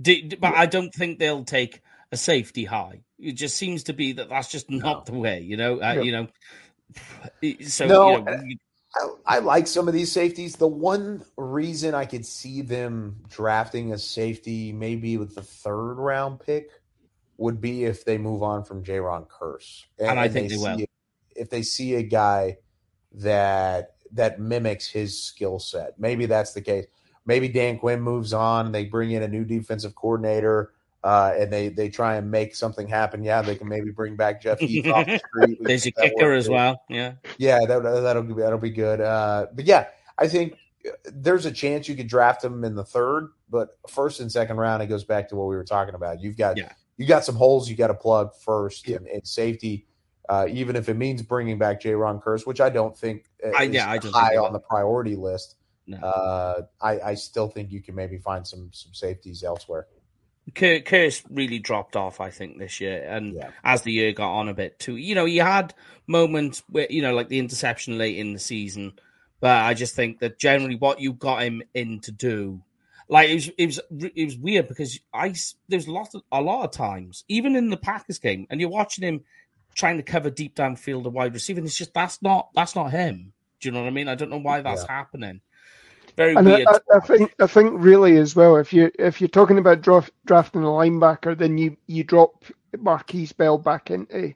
D- 0.00 0.22
d- 0.22 0.36
but 0.36 0.54
I 0.54 0.66
don't 0.66 0.92
think 0.92 1.18
they'll 1.18 1.44
take 1.44 1.80
a 2.12 2.16
safety 2.16 2.64
high. 2.64 3.00
It 3.18 3.32
just 3.32 3.56
seems 3.56 3.84
to 3.84 3.92
be 3.92 4.12
that 4.12 4.28
that's 4.28 4.50
just 4.50 4.70
not 4.70 5.06
the 5.06 5.14
way, 5.14 5.40
you 5.40 5.56
know. 5.56 5.80
Uh. 5.80 6.02
You 6.02 6.12
know, 6.12 6.28
so 7.66 7.86
No, 7.86 8.10
you 8.10 8.24
know, 8.24 8.42
we- 8.44 8.58
I, 8.94 9.36
I 9.36 9.38
like 9.38 9.66
some 9.66 9.88
of 9.88 9.94
these 9.94 10.12
safeties. 10.12 10.56
The 10.56 10.68
one 10.68 11.24
reason 11.38 11.94
I 11.94 12.04
could 12.04 12.26
see 12.26 12.60
them 12.60 13.22
drafting 13.30 13.92
a 13.94 13.98
safety, 13.98 14.70
maybe 14.70 15.16
with 15.16 15.34
the 15.34 15.40
third 15.42 15.94
round 15.94 16.40
pick, 16.40 16.68
would 17.38 17.58
be 17.58 17.84
if 17.84 18.04
they 18.04 18.18
move 18.18 18.42
on 18.42 18.64
from 18.64 18.84
Jayron 18.84 19.26
Kearse, 19.28 19.86
And 19.98 20.20
I 20.20 20.28
think 20.28 20.50
they 20.50 20.56
see 20.56 20.62
will. 20.62 20.86
If 21.34 21.48
they 21.48 21.62
see 21.62 21.94
a 21.94 22.02
guy 22.02 22.58
that 23.12 23.94
that 24.12 24.38
mimics 24.38 24.86
his 24.88 25.22
skill 25.22 25.58
set, 25.58 25.98
maybe 25.98 26.26
that's 26.26 26.52
the 26.52 26.60
case. 26.60 26.84
Maybe 27.24 27.48
Dan 27.48 27.78
Quinn 27.78 28.02
moves 28.02 28.34
on, 28.34 28.66
and 28.66 28.74
they 28.74 28.84
bring 28.84 29.12
in 29.12 29.22
a 29.22 29.28
new 29.28 29.44
defensive 29.46 29.94
coordinator. 29.94 30.72
Uh, 31.04 31.34
and 31.36 31.52
they 31.52 31.68
they 31.68 31.88
try 31.88 32.14
and 32.16 32.30
make 32.30 32.54
something 32.54 32.86
happen. 32.86 33.24
Yeah, 33.24 33.42
they 33.42 33.56
can 33.56 33.68
maybe 33.68 33.90
bring 33.90 34.14
back 34.14 34.40
Jeff 34.40 34.60
Heath 34.60 34.86
off 34.86 35.06
the 35.06 35.18
street. 35.36 35.58
There's 35.60 35.86
a 35.86 35.90
kicker 35.92 36.32
as 36.32 36.48
well. 36.48 36.82
Yeah, 36.88 37.14
Yeah, 37.38 37.58
that, 37.66 37.82
that'll 37.82 38.22
be 38.22 38.34
that'll 38.34 38.58
be 38.58 38.70
good. 38.70 39.00
Uh, 39.00 39.46
but 39.52 39.64
yeah, 39.64 39.86
I 40.18 40.28
think 40.28 40.56
there's 41.12 41.44
a 41.46 41.50
chance 41.52 41.88
you 41.88 41.94
could 41.96 42.06
draft 42.08 42.44
him 42.44 42.62
in 42.64 42.74
the 42.76 42.84
third, 42.84 43.30
but 43.50 43.78
first 43.88 44.20
and 44.20 44.30
second 44.30 44.58
round, 44.58 44.82
it 44.82 44.86
goes 44.86 45.02
back 45.04 45.28
to 45.30 45.36
what 45.36 45.48
we 45.48 45.56
were 45.56 45.64
talking 45.64 45.94
about. 45.94 46.20
You've 46.20 46.36
got 46.36 46.56
Yeah. 46.56 46.70
you 46.96 47.06
got 47.06 47.24
some 47.24 47.34
holes 47.36 47.68
you 47.68 47.74
got 47.76 47.88
to 47.88 47.94
plug 47.94 48.30
first, 48.44 48.86
Yeah. 48.86 48.96
and, 48.98 49.06
and 49.08 49.26
safety. 49.26 49.86
Uh, 50.28 50.46
even 50.48 50.76
if 50.76 50.88
it 50.88 50.94
means 50.94 51.20
bringing 51.20 51.58
back 51.58 51.80
Jayron 51.80 52.22
Kearse, 52.22 52.46
which 52.46 52.60
I 52.60 52.70
don't 52.70 52.96
think 52.96 53.24
uh, 53.44 53.50
I- 53.56 53.62
yeah, 53.64 53.90
I 53.90 53.98
high 53.98 54.36
on 54.36 54.52
the 54.52 54.60
priority 54.60 55.16
list. 55.16 55.56
no. 55.88 55.98
Uh, 55.98 56.62
I, 56.80 57.00
I 57.00 57.14
still 57.14 57.48
think 57.48 57.72
you 57.72 57.82
can 57.82 57.96
maybe 57.96 58.18
find 58.18 58.46
some 58.46 58.70
some 58.72 58.94
safeties 58.94 59.42
elsewhere. 59.42 59.88
Cur- 60.54 60.80
Kearse 60.80 61.22
really 61.30 61.58
dropped 61.58 61.94
off, 61.96 62.20
I 62.20 62.30
think, 62.30 62.58
this 62.58 62.80
year, 62.80 63.02
and 63.08 63.34
Yeah. 63.34 63.50
as 63.62 63.82
the 63.82 63.92
year 63.92 64.12
got 64.12 64.34
on 64.38 64.48
a 64.48 64.54
bit 64.54 64.78
too. 64.78 64.96
You 64.96 65.14
know, 65.14 65.24
he 65.24 65.36
had 65.36 65.72
moments 66.06 66.62
where 66.68 66.86
you 66.90 67.00
know, 67.02 67.14
like 67.14 67.28
the 67.28 67.38
interception 67.38 67.96
late 67.98 68.18
in 68.18 68.32
the 68.32 68.38
season, 68.38 68.92
but 69.40 69.50
I 69.64 69.74
just 69.74 69.94
think 69.94 70.18
that 70.20 70.38
generally 70.38 70.76
what 70.76 71.00
you 71.00 71.12
got 71.12 71.42
him 71.42 71.62
in 71.74 72.00
to 72.00 72.12
do, 72.12 72.60
like 73.08 73.30
it 73.30 73.34
was, 73.34 73.48
it 73.56 73.66
was, 73.66 73.80
it 74.16 74.24
was 74.24 74.36
weird 74.36 74.68
because 74.68 74.98
I 75.14 75.34
there's 75.68 75.86
a 75.86 75.92
lot 75.92 76.14
of, 76.14 76.22
a 76.32 76.40
lot 76.40 76.64
of 76.64 76.72
times, 76.72 77.24
even 77.28 77.54
in 77.56 77.70
the 77.70 77.76
Packers 77.76 78.18
game, 78.18 78.46
and 78.50 78.60
you're 78.60 78.68
watching 78.70 79.04
him 79.06 79.22
trying 79.74 79.96
to 79.96 80.02
cover 80.02 80.28
deep 80.28 80.54
downfield 80.56 81.04
a 81.06 81.08
wide 81.10 81.34
receiver, 81.34 81.58
and 81.58 81.66
it's 81.66 81.78
just 81.78 81.94
that's 81.94 82.20
not 82.20 82.50
that's 82.54 82.74
not 82.74 82.90
him. 82.90 83.32
Do 83.60 83.68
you 83.68 83.72
know 83.72 83.80
what 83.82 83.86
I 83.86 83.90
mean? 83.90 84.08
I 84.08 84.16
don't 84.16 84.30
know 84.30 84.38
why 84.38 84.60
that's 84.60 84.86
happening. 84.88 85.40
Very 86.16 86.36
And 86.36 86.48
I, 86.48 86.56
weird. 86.56 86.68
I, 86.68 86.78
I 86.96 87.00
think 87.00 87.34
I 87.40 87.46
think 87.46 87.72
really 87.76 88.18
as 88.18 88.36
well, 88.36 88.56
if 88.56 88.72
you 88.72 88.90
if 88.98 89.20
you're 89.20 89.28
talking 89.28 89.58
about 89.58 89.80
draft, 89.80 90.10
drafting 90.26 90.62
a 90.62 90.66
linebacker, 90.66 91.36
then 91.36 91.56
you 91.58 91.76
you 91.86 92.04
drop 92.04 92.44
Markquese 92.76 93.36
Bell 93.36 93.58
back 93.58 93.90
into 93.90 94.34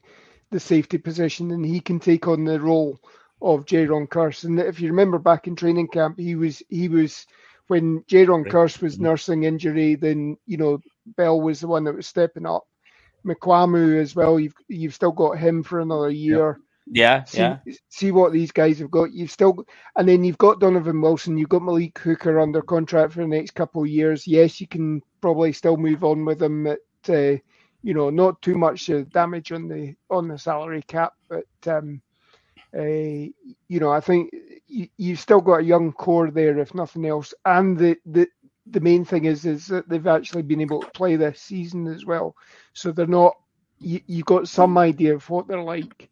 the 0.50 0.60
safety 0.60 0.98
position, 0.98 1.50
and 1.50 1.64
he 1.64 1.80
can 1.80 2.00
take 2.00 2.26
on 2.28 2.44
the 2.44 2.60
role 2.60 2.98
of 3.42 3.66
Jayron 3.66 4.08
Kearse. 4.08 4.44
And 4.44 4.58
if 4.58 4.80
you 4.80 4.88
remember 4.88 5.18
back 5.18 5.46
in 5.46 5.56
training 5.56 5.88
camp, 5.88 6.18
he 6.18 6.34
was 6.34 6.62
he 6.68 6.88
was 6.88 7.26
when 7.68 8.02
Jayron 8.04 8.44
Right. 8.44 8.52
Kearse 8.52 8.80
was 8.80 8.94
mm-hmm. 8.94 9.04
nursing 9.04 9.42
injury, 9.44 9.96
then 9.96 10.36
you 10.46 10.56
know 10.56 10.80
Bell 11.16 11.40
was 11.40 11.60
the 11.60 11.68
one 11.68 11.84
that 11.84 11.94
was 11.94 12.06
stepping 12.06 12.46
up. 12.46 12.64
Mukuamu 13.26 14.00
as 14.00 14.14
well. 14.14 14.40
You've 14.40 14.54
you've 14.68 14.94
still 14.94 15.12
got 15.12 15.38
him 15.38 15.62
for 15.62 15.80
another 15.80 16.10
year 16.10 16.60
yeah, 16.87 17.24
see, 17.24 17.39
yeah. 17.39 17.59
see 17.89 18.12
what 18.12 18.32
these 18.32 18.53
guys 18.53 18.78
have 18.78 18.91
got. 18.91 19.12
You've 19.12 19.30
still, 19.30 19.66
and 19.97 20.09
then 20.09 20.22
you've 20.24 20.39
got 20.39 20.61
Donovan 20.61 21.01
Wilson. 21.01 21.37
You've 21.37 21.49
got 21.49 21.62
Malik 21.62 21.99
Hooker 21.99 22.39
under 22.41 22.62
contract 22.62 23.12
for 23.12 23.22
the 23.22 23.28
next 23.28 23.53
couple 23.55 23.82
of 23.82 23.89
years. 23.89 24.26
Yes, 24.26 24.61
you 24.61 24.68
can 24.68 25.03
probably 25.20 25.53
still 25.53 25.76
move 25.76 26.05
on 26.05 26.24
with 26.24 26.39
them 26.39 26.66
at, 26.66 26.78
uh, 27.09 27.37
you 27.82 27.95
know, 27.95 28.11
not 28.11 28.41
too 28.41 28.57
much 28.57 28.89
uh, 28.91 29.03
damage 29.12 29.53
on 29.53 29.68
the 29.68 29.95
on 30.11 30.28
the 30.28 30.39
salary 30.39 30.82
cap, 30.82 31.14
but 31.28 31.47
um, 31.66 32.01
uh, 32.76 32.82
you 32.82 33.80
know, 33.80 33.91
I 33.91 34.01
think 34.01 34.30
you, 34.66 34.89
you've 34.97 35.20
still 35.20 35.41
got 35.41 35.61
a 35.61 35.64
young 35.64 35.93
core 35.93 36.30
there, 36.30 36.59
if 36.59 36.74
nothing 36.74 37.07
else. 37.07 37.34
And 37.45 37.76
the 37.76 37.97
the 38.07 38.28
the 38.66 38.80
main 38.80 39.05
thing 39.05 39.24
is 39.24 39.45
is 39.45 39.66
that 39.68 39.89
they've 39.89 40.07
actually 40.07 40.43
been 40.43 40.61
able 40.61 40.82
to 40.82 40.91
play 40.91 41.16
this 41.16 41.41
season 41.41 41.87
as 41.89 42.05
well, 42.07 42.37
so 42.74 42.93
they're 42.93 43.07
not. 43.07 43.34
You 43.78 44.01
you 44.07 44.22
got 44.22 44.49
some 44.49 44.78
idea 44.78 45.14
of 45.14 45.28
what 45.28 45.49
they're 45.49 45.62
like 45.62 46.11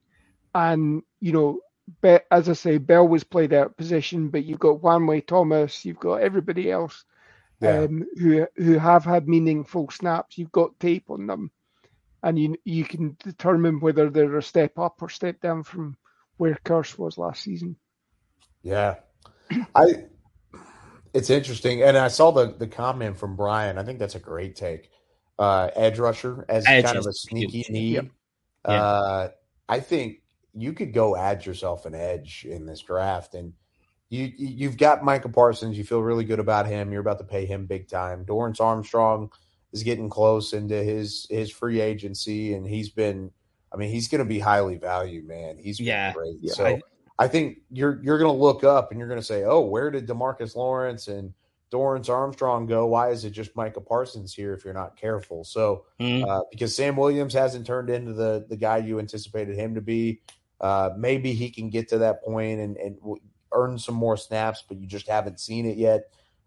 and 0.55 1.03
you 1.21 1.33
know, 1.33 1.61
Be- 2.03 2.19
as 2.31 2.49
I 2.49 2.55
say, 2.55 2.79
Bell 2.79 3.07
was 3.07 3.25
played 3.25 3.53
out 3.53 3.67
of 3.67 3.77
position, 3.77 4.29
but 4.29 4.45
you've 4.45 4.59
got 4.61 4.81
Juanyeh 4.81 5.27
Thomas, 5.27 5.85
you've 5.85 6.01
got 6.01 6.23
everybody 6.23 6.71
else 6.71 7.05
Yeah. 7.61 7.81
um, 7.83 8.07
who 8.19 8.47
who 8.57 8.79
have 8.79 9.05
had 9.05 9.29
meaningful 9.29 9.91
snaps. 9.91 10.39
You've 10.39 10.53
got 10.53 10.79
tape 10.81 11.11
on 11.11 11.27
them, 11.27 11.51
and 12.23 12.39
you 12.39 12.57
you 12.65 12.85
can 12.85 13.17
determine 13.23 13.81
whether 13.81 14.09
they're 14.11 14.37
a 14.39 14.43
step 14.43 14.79
up 14.79 15.03
or 15.03 15.09
step 15.11 15.41
down 15.41 15.63
from 15.63 15.97
where 16.37 16.59
Kearse 16.65 16.99
was 16.99 17.19
last 17.19 17.43
season. 17.43 17.77
Yeah, 18.63 18.97
I. 19.75 20.05
It's 21.13 21.31
interesting, 21.31 21.81
and 21.83 21.97
I 21.97 22.09
saw 22.09 22.33
the 22.33 22.47
the 22.59 22.67
comment 22.67 23.17
from 23.19 23.37
Brian. 23.37 23.79
I 23.79 23.85
think 23.85 23.99
that's 24.01 24.17
a 24.17 24.21
great 24.21 24.57
take. 24.57 24.91
Uh, 25.39 25.69
edge 25.77 25.99
rusher 25.99 26.45
as 26.49 26.65
Edge 26.67 26.85
kind 26.85 26.99
of 26.99 27.07
a 27.07 27.13
sneaky 27.13 27.59
huge. 27.59 27.71
need. 27.71 27.93
Yep. 27.95 28.07
Yeah. 28.69 28.83
Uh, 28.83 29.29
I 29.69 29.81
think 29.81 30.23
you 30.55 30.73
could 30.73 30.93
go 30.93 31.17
add 31.17 31.45
yourself 31.45 31.85
an 31.87 31.95
edge 31.95 32.47
in 32.49 32.67
this 32.67 32.81
draft, 32.81 33.35
and 33.35 33.53
you 34.11 34.25
you- 34.37 34.49
you've 34.49 34.77
got 34.77 35.05
Micah 35.05 35.29
Parsons. 35.29 35.77
You 35.77 35.85
feel 35.85 36.03
really 36.03 36.25
good 36.25 36.39
about 36.39 36.67
him. 36.67 36.93
You're 36.93 37.01
about 37.01 37.19
to 37.19 37.25
pay 37.25 37.45
him 37.47 37.67
big 37.67 37.89
time. 37.89 38.25
Dorance 38.25 38.61
Armstrong 38.61 39.31
is 39.73 39.83
getting 39.83 40.09
close 40.09 40.53
into 40.53 40.83
his 40.83 41.27
his 41.31 41.51
free 41.51 41.81
agency, 41.81 42.55
and 42.55 42.67
he's 42.67 42.91
been. 42.91 43.31
I 43.73 43.77
mean, 43.77 43.91
he's 43.91 44.07
going 44.07 44.21
to 44.21 44.25
be 44.25 44.39
highly 44.39 44.77
valued, 44.77 45.27
man. 45.27 45.59
He's 45.59 45.81
Yeah. 45.81 46.13
great. 46.13 46.37
Yeah. 46.41 46.53
so 46.53 46.79
I 47.19 47.27
think 47.29 47.59
you're 47.71 48.01
you're 48.05 48.19
going 48.19 48.33
to 48.33 48.41
look 48.43 48.63
up 48.63 48.91
and 48.91 48.99
you're 49.01 49.09
going 49.09 49.21
to 49.21 49.27
say, 49.27 49.43
"Oh, 49.45 49.61
where 49.61 49.91
did 49.91 50.07
DeMarcus 50.07 50.55
Lawrence 50.55 51.09
and 51.09 51.33
Dorance 51.73 52.09
Armstrong 52.09 52.67
go? 52.67 52.87
Why 52.87 53.11
is 53.11 53.25
it 53.25 53.31
just 53.31 53.57
Micah 53.57 53.81
Parsons 53.81 54.33
here?" 54.33 54.55
If 54.55 54.65
you're 54.65 54.75
not 54.75 54.97
careful, 54.97 55.43
so 55.43 55.87
Mm. 55.99 56.25
uh, 56.29 56.43
because 56.53 56.75
Sam 56.75 56.95
Williams 56.97 57.35
hasn't 57.35 57.67
turned 57.67 57.91
into 57.91 58.13
the 58.13 58.47
the 58.49 58.57
guy 58.57 58.77
you 58.79 59.01
anticipated 59.01 59.57
him 59.57 59.75
to 59.75 59.81
be. 59.81 60.21
Uh, 60.61 60.91
maybe 60.97 61.33
he 61.33 61.51
can 61.51 61.69
get 61.69 61.89
to 61.89 61.99
that 61.99 62.23
point 62.23 62.61
and 62.61 62.77
and 62.77 62.99
earn 63.53 63.79
some 63.79 63.95
more 63.95 64.17
snaps, 64.17 64.65
but 64.67 64.79
you 64.79 64.87
just 64.87 65.09
haven't 65.09 65.41
seen 65.41 65.67
it 65.67 65.77
yet. 65.77 66.05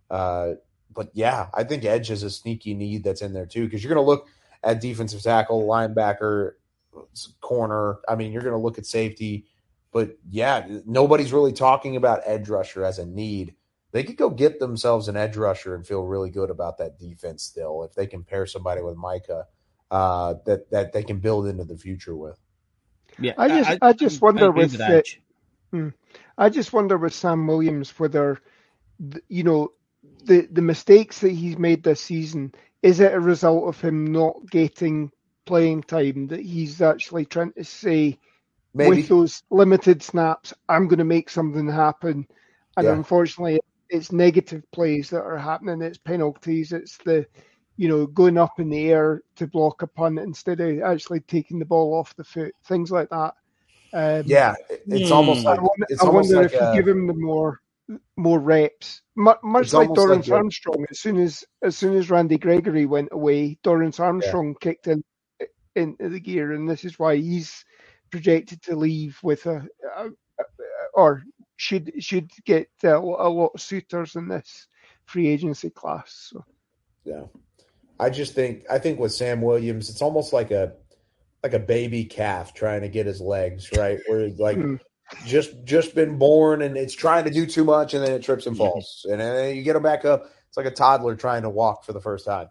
Uh, 0.10 0.54
but 0.94 1.10
yeah, 1.14 1.48
I 1.54 1.64
think 1.64 1.86
edge 1.86 2.10
is 2.10 2.24
a 2.24 2.30
sneaky 2.30 2.74
need 2.74 3.04
that's 3.04 3.22
in 3.22 3.34
there 3.34 3.46
too 3.46 3.66
because 3.66 3.84
you're 3.84 3.94
going 3.94 4.04
to 4.04 4.10
look 4.10 4.28
at 4.64 4.82
defensive 4.82 5.22
tackle, 5.22 5.68
linebacker. 5.68 6.54
corner. 7.42 8.00
I 8.08 8.16
mean, 8.16 8.32
you're 8.32 8.42
going 8.42 8.54
to 8.54 8.62
look 8.62 8.78
at 8.78 8.86
safety, 8.86 9.46
but 9.92 10.18
yeah, 10.30 10.66
nobody's 10.86 11.34
really 11.34 11.54
talking 11.54 11.96
about 11.96 12.22
edge 12.26 12.50
rusher 12.50 12.84
as 12.86 13.00
a 13.00 13.06
need. 13.06 13.54
They 13.92 14.04
could 14.04 14.18
go 14.18 14.30
get 14.30 14.60
themselves 14.60 15.08
an 15.08 15.16
edge 15.16 15.38
rusher 15.38 15.76
and 15.76 15.86
feel 15.86 16.04
really 16.04 16.30
good 16.30 16.50
about 16.50 16.78
that 16.80 17.00
defense 17.00 17.44
still 17.44 17.84
if 17.84 17.94
they 17.94 18.06
can 18.06 18.24
pair 18.24 18.46
somebody 18.46 18.82
with 18.82 18.98
Micah 18.98 19.46
uh, 19.92 20.36
that 20.46 20.70
that 20.72 20.94
they 20.94 21.04
can 21.04 21.20
build 21.20 21.48
into 21.48 21.64
the 21.64 21.78
future 21.78 22.16
with. 22.16 22.38
Yeah, 23.20 23.34
I 23.38 23.48
just 23.48 23.70
I, 23.70 23.78
I 23.82 23.94
just 23.94 24.22
wonder 24.22 24.52
with, 24.52 24.72
with 24.72 24.78
the, 24.78 25.04
hmm, 25.72 25.90
I 26.38 26.50
just 26.50 26.74
wonder 26.74 26.98
with 26.98 27.14
Sam 27.14 27.48
Williams 27.48 27.98
whether 28.00 28.40
you 29.28 29.44
know 29.44 29.72
the 30.24 30.48
the 30.52 30.62
mistakes 30.62 31.20
that 31.22 31.32
he's 31.32 31.58
made 31.58 31.84
this 31.84 32.02
season 32.02 32.54
is 32.82 33.00
it 33.00 33.14
a 33.14 33.20
result 33.20 33.68
of 33.68 33.82
him 33.82 34.12
not 34.12 34.36
getting 34.50 35.12
playing 35.46 35.82
time 35.84 36.28
that 36.28 36.42
he's 36.42 36.82
actually 36.82 37.26
trying 37.26 37.54
to 37.54 37.64
say 37.64 38.20
Maybe. 38.74 38.98
with 38.98 39.08
those 39.08 39.42
limited 39.50 40.04
snaps 40.04 40.54
I'm 40.70 40.88
going 40.88 41.00
to 41.00 41.06
make 41.06 41.30
something 41.30 41.68
happen. 41.68 42.28
And 42.76 42.86
yeah. 42.86 42.94
unfortunately 42.94 43.60
it's 43.90 44.12
negative 44.12 44.64
plays 44.72 45.10
that 45.10 45.22
are 45.22 45.38
happening. 45.38 45.82
It's 45.82 45.98
penalties. 45.98 46.74
It's 46.74 46.98
the 46.98 47.26
you 47.78 47.88
know 47.88 48.06
going 48.08 48.38
up 48.38 48.60
in 48.60 48.70
the 48.70 48.90
air 48.90 49.22
to 49.36 49.48
block 49.48 49.82
a 49.82 49.88
punt 49.88 50.20
instead 50.20 50.60
of 50.60 50.82
actually 50.82 51.20
taking 51.22 51.60
the 51.60 51.66
ball 51.66 51.94
off 51.94 52.16
the 52.16 52.24
foot 52.24 52.54
things 52.66 52.92
like 52.92 53.10
that 53.10 53.34
um, 53.94 54.24
yeah 54.26 54.54
it's 54.88 55.12
almost 55.12 55.46
like 55.46 55.60
I 55.60 55.62
wonder, 55.62 55.86
I 56.02 56.06
wonder 56.06 56.36
like 56.44 56.54
if 56.54 56.62
a, 56.62 56.72
you 56.74 56.82
give 56.82 56.88
him 56.88 57.08
the 57.08 57.14
more 57.14 57.62
more 58.18 58.40
reps. 58.40 59.02
Much, 59.16 59.40
much 59.44 59.74
like 59.74 59.90
Dorance 59.90 60.28
like 60.28 60.40
Armstrong, 60.40 60.86
as 60.90 61.00
soon 61.00 61.18
as 61.18 61.44
as 61.62 61.78
soon 61.78 61.96
as 61.96 62.10
Randy 62.10 62.38
Gregory 62.38 62.86
went 62.86 63.10
away, 63.12 63.58
Dorance 63.64 64.00
Armstrong 64.00 64.50
yeah. 64.50 64.58
kicked 64.60 64.88
in 64.88 65.04
into 65.76 66.10
the 66.10 66.20
gear, 66.20 66.54
and 66.54 66.70
this 66.70 66.84
is 66.84 67.00
why 67.00 67.16
he's 67.16 67.64
projected 68.10 68.62
to 68.64 68.76
leave 68.76 69.18
with 69.24 69.46
a, 69.46 69.68
a, 69.98 70.08
a 70.08 70.44
or 70.94 71.24
should 71.56 71.92
should 72.00 72.32
get 72.46 72.70
a, 72.84 72.96
a, 72.96 73.00
lot 73.00 73.52
of 73.54 73.62
suitors 73.62 74.16
in 74.16 74.28
this 74.28 74.68
free 75.06 75.28
agency 75.28 75.70
class. 75.70 76.32
So. 76.32 76.46
Yeah, 77.04 77.24
I 78.00 78.10
just 78.10 78.34
think 78.34 78.64
I 78.70 78.80
think 78.80 79.00
with 79.00 79.14
Sam 79.14 79.42
Williams, 79.42 79.90
it's 79.90 80.02
almost 80.02 80.34
like 80.34 80.52
a 80.52 80.74
like 81.44 81.54
a 81.54 81.60
baby 81.60 82.06
calf 82.06 82.54
trying 82.54 82.82
to 82.82 82.90
get 82.90 83.06
his 83.06 83.22
legs 83.22 83.70
right, 83.76 84.00
where 84.08 84.30
like. 84.38 84.58
Mm 84.58 84.80
just 85.26 85.64
just 85.64 85.96
been 85.96 86.18
born 86.18 86.62
and 86.62 86.76
it's 86.76 86.94
trying 86.94 87.24
to 87.24 87.30
do 87.30 87.46
too 87.46 87.64
much 87.64 87.94
and 87.94 88.04
then 88.04 88.12
it 88.12 88.22
trips 88.22 88.46
and 88.46 88.58
falls. 88.58 89.06
And 89.10 89.22
then 89.22 89.56
you 89.56 89.64
get 89.64 89.78
him 89.78 89.82
back 89.82 90.04
up 90.04 90.30
it's 90.48 90.58
like 90.58 90.66
a 90.66 90.72
toddler 90.72 91.16
trying 91.16 91.44
to 91.44 91.50
walk 91.50 91.84
for 91.84 91.94
the 91.94 92.02
first 92.02 92.26
time. 92.26 92.50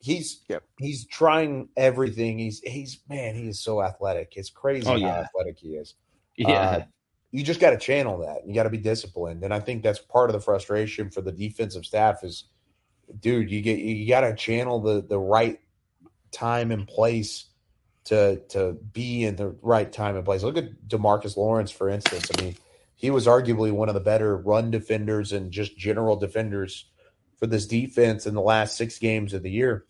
He's 0.00 0.44
yep. 0.48 0.62
he's 0.78 1.06
trying 1.06 1.70
everything. 1.76 2.38
He's 2.38 2.60
he's 2.60 3.00
man 3.08 3.34
he 3.34 3.48
is 3.48 3.60
so 3.60 3.82
athletic. 3.82 4.34
It's 4.36 4.50
crazy 4.50 4.86
oh, 4.86 4.94
yeah. 4.94 5.14
how 5.14 5.20
athletic 5.22 5.58
he 5.58 5.70
is. 5.70 5.94
Yeah. 6.36 6.48
Uh, 6.48 6.84
you 7.32 7.42
just 7.42 7.60
got 7.60 7.70
to 7.70 7.78
channel 7.78 8.18
that. 8.18 8.46
You 8.46 8.54
got 8.54 8.62
to 8.62 8.70
be 8.70 8.78
disciplined. 8.78 9.42
And 9.42 9.52
i 9.52 9.60
think 9.60 9.82
that's 9.82 9.98
part 9.98 10.30
of 10.30 10.34
the 10.34 10.40
frustration 10.40 11.10
for 11.10 11.20
the 11.20 11.32
defensive 11.32 11.84
staff 11.84 12.22
is 12.22 12.44
dude 13.18 13.50
you 13.50 13.60
get 13.60 13.78
you 13.78 14.08
got 14.08 14.20
to 14.22 14.34
channel 14.34 14.80
the 14.80 15.02
the 15.02 15.18
right 15.18 15.60
time 16.30 16.70
and 16.70 16.86
place 16.86 17.46
to 18.04 18.40
to 18.48 18.72
be 18.92 19.24
in 19.24 19.36
the 19.36 19.54
right 19.62 19.92
time 19.92 20.16
and 20.16 20.24
place. 20.24 20.42
Look 20.42 20.56
at 20.56 20.88
DeMarcus 20.88 21.36
Lawrence, 21.36 21.70
for 21.70 21.88
instance. 21.88 22.30
I 22.36 22.42
mean, 22.42 22.56
he 22.94 23.10
was 23.10 23.26
arguably 23.26 23.70
one 23.70 23.88
of 23.88 23.94
the 23.94 24.00
better 24.00 24.36
run 24.36 24.70
defenders 24.70 25.32
and 25.32 25.50
just 25.50 25.76
general 25.76 26.16
defenders 26.16 26.86
for 27.36 27.46
this 27.46 27.66
defense 27.66 28.26
in 28.26 28.34
the 28.34 28.40
last 28.40 28.76
six 28.76 28.98
games 28.98 29.34
of 29.34 29.42
the 29.42 29.50
year 29.50 29.84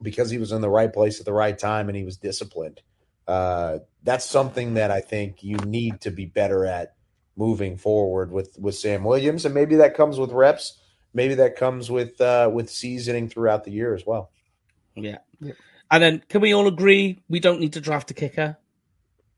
because 0.00 0.30
he 0.30 0.38
was 0.38 0.50
in 0.50 0.60
the 0.60 0.70
right 0.70 0.92
place 0.92 1.20
at 1.20 1.26
the 1.26 1.32
right 1.32 1.58
time 1.58 1.88
and 1.88 1.96
he 1.96 2.04
was 2.04 2.16
disciplined. 2.16 2.80
Uh, 3.28 3.78
that's 4.02 4.24
something 4.24 4.74
that 4.74 4.90
I 4.90 5.00
think 5.00 5.42
you 5.42 5.56
need 5.58 6.00
to 6.00 6.10
be 6.10 6.26
better 6.26 6.66
at 6.66 6.94
moving 7.36 7.76
forward 7.76 8.32
with 8.32 8.56
with 8.58 8.74
Sam 8.74 9.04
Williams, 9.04 9.44
and 9.44 9.54
maybe 9.54 9.76
that 9.76 9.94
comes 9.94 10.18
with 10.18 10.32
reps. 10.32 10.78
Maybe 11.14 11.34
that 11.34 11.56
comes 11.56 11.90
with 11.90 12.20
uh, 12.20 12.50
with 12.52 12.70
seasoning 12.70 13.28
throughout 13.28 13.64
the 13.64 13.70
year 13.70 13.94
as 13.94 14.06
well. 14.06 14.30
Yeah. 14.94 15.18
yeah. 15.40 15.52
And 15.90 16.02
then, 16.02 16.22
can 16.28 16.40
we 16.40 16.54
all 16.54 16.66
agree 16.66 17.20
we 17.28 17.38
don't 17.38 17.60
need 17.60 17.74
to 17.74 17.80
draft 17.80 18.10
a 18.10 18.14
kicker? 18.14 18.56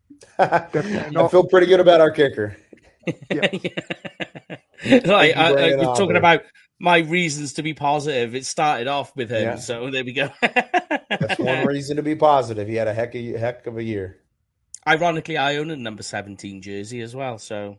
I 0.39 1.29
feel 1.31 1.45
pretty 1.45 1.67
good 1.67 1.81
about 1.81 2.01
our 2.01 2.11
kicker. 2.11 2.57
like, 3.31 3.77
I, 4.87 5.31
I, 5.37 5.77
we're 5.77 5.95
talking 5.97 6.17
about 6.17 6.43
my 6.79 6.99
reasons 6.99 7.55
to 7.55 7.63
be 7.63 7.75
positive. 7.75 8.35
It 8.35 8.47
started 8.47 8.87
off 8.87 9.15
with 9.17 9.31
him, 9.31 9.43
yeah. 9.43 9.57
so 9.57 9.91
there 9.91 10.05
we 10.05 10.13
go. 10.13 10.31
That's 10.41 11.39
one 11.39 11.67
reason 11.67 11.97
to 11.97 12.03
be 12.03 12.15
positive. 12.15 12.69
He 12.69 12.75
had 12.77 12.89
a 12.89 12.95
heck 12.95 13.15
of, 13.15 13.25
heck 13.37 13.67
of 13.67 13.77
a 13.77 13.83
year. 13.83 14.21
Ironically, 14.87 15.37
I 15.37 15.57
own 15.57 15.71
a 15.71 15.77
number 15.77 16.03
seventeen 16.03 16.63
jersey 16.63 17.01
as 17.01 17.17
well. 17.17 17.39
So 17.39 17.79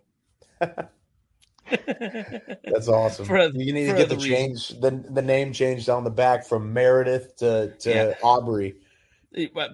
that's 1.87 2.87
awesome. 2.87 3.25
For, 3.25 3.39
you 3.47 3.73
need 3.73 3.87
to 3.87 3.95
get 3.95 4.09
the 4.09 4.17
change 4.17 4.69
the 4.79 4.91
the 5.09 5.21
name 5.21 5.51
changed 5.51 5.89
on 5.89 6.03
the 6.03 6.11
back 6.11 6.45
from 6.45 6.73
Meredith 6.73 7.37
to 7.37 7.73
to 7.79 7.89
yeah. 7.89 8.13
Aubrey. 8.21 8.75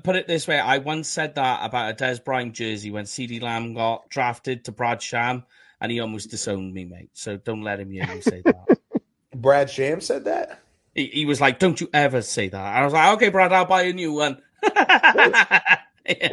Put 0.04 0.16
it 0.16 0.28
this 0.28 0.48
way: 0.48 0.60
I 0.60 0.78
once 0.78 1.08
said 1.08 1.36
that 1.36 1.60
about 1.64 1.92
a 1.92 2.04
Dez 2.04 2.24
Bryant 2.24 2.54
jersey 2.54 2.92
when 2.92 3.06
CeeDee 3.06 3.42
Lamb 3.42 3.74
got 3.74 4.10
drafted 4.10 4.66
to 4.66 4.72
Brad 4.72 5.02
Sham, 5.02 5.44
and 5.82 5.92
he 5.92 6.00
almost 6.00 6.30
disowned 6.30 6.74
me, 6.74 6.86
mate. 6.86 7.10
So 7.14 7.38
don't 7.38 7.62
let 7.62 7.80
him 7.80 7.92
hear 7.92 8.10
you 8.14 8.22
say 8.22 8.42
that. 8.46 8.80
Brad 9.36 9.70
Sham 9.70 10.02
said 10.02 10.26
that. 10.26 10.62
He, 10.96 11.08
he, 11.08 11.26
was 11.26 11.42
like, 11.42 11.60
"Don't 11.60 11.80
you 11.80 11.90
ever 11.94 12.22
say 12.22 12.50
that." 12.50 12.76
I 12.76 12.84
was 12.84 12.94
like, 12.94 13.14
"Okay, 13.16 13.30
Brad, 13.30 13.52
I'll 13.52 13.66
buy 13.66 13.84
a 13.84 13.94
new 13.94 14.14
one." 14.14 14.42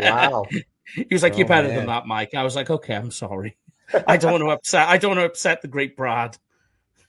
wow. 0.00 0.44
He 0.94 1.06
was 1.10 1.22
like, 1.22 1.36
"You're 1.36 1.46
oh, 1.46 1.48
better 1.48 1.68
man. 1.68 1.76
than 1.76 1.86
that, 1.86 2.06
Mike." 2.06 2.34
I 2.34 2.42
was 2.44 2.56
like, 2.56 2.70
"Okay, 2.70 2.94
I'm 2.94 3.10
sorry." 3.10 3.56
I 4.06 4.16
don't 4.16 4.32
want 4.32 4.42
to 4.42 4.50
upset. 4.50 4.88
I 4.88 4.98
don't 4.98 5.10
want 5.10 5.20
to 5.20 5.26
upset 5.26 5.62
the 5.62 5.68
great 5.68 5.96
Brad. 5.96 6.36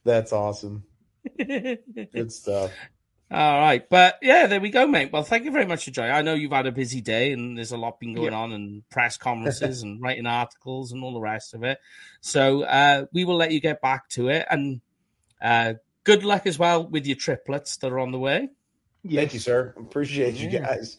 That's 0.04 0.34
awesome. 0.34 0.84
Good 1.38 2.32
stuff. 2.32 2.72
All 3.32 3.60
right, 3.60 3.88
but 3.88 4.18
yeah, 4.24 4.48
there 4.48 4.60
we 4.60 4.72
go, 4.72 4.88
mate. 4.88 5.12
Well, 5.14 5.22
thank 5.22 5.46
you 5.46 5.52
very 5.52 5.68
much 5.68 5.86
for 5.86 5.92
joining. 5.92 6.14
I 6.14 6.24
know 6.24 6.34
you've 6.34 6.52
had 6.52 6.66
a 6.66 6.72
busy 6.72 7.00
day, 7.00 7.32
and 7.32 7.56
there's 7.56 7.72
a 7.72 7.78
lot 7.78 8.00
been 8.00 8.16
going 8.16 8.32
yeah. 8.32 8.40
on, 8.40 8.52
and 8.54 8.90
press 8.90 9.18
conferences, 9.18 9.82
and 9.84 10.02
writing 10.02 10.26
articles, 10.26 10.92
and 10.92 11.04
all 11.04 11.14
the 11.14 11.20
rest 11.20 11.54
of 11.54 11.64
it. 11.64 11.78
So 12.22 12.64
uh, 12.64 13.06
we 13.14 13.26
will 13.26 13.36
let 13.36 13.52
you 13.52 13.62
get 13.62 13.82
back 13.82 14.10
to 14.10 14.30
it, 14.30 14.48
and 14.50 14.82
uh, 15.40 15.76
good 16.06 16.24
luck 16.24 16.48
as 16.48 16.58
well 16.58 16.88
with 16.88 17.06
your 17.06 17.18
triplets 17.18 17.78
that 17.78 17.92
are 17.92 18.00
on 18.00 18.12
the 18.12 18.18
way. 18.18 18.50
Yes. 19.04 19.22
Thank 19.22 19.34
you, 19.36 19.40
sir. 19.40 19.76
Appreciate 19.78 20.34
yeah. 20.34 20.50
you 20.50 20.60
guys. 20.60 20.98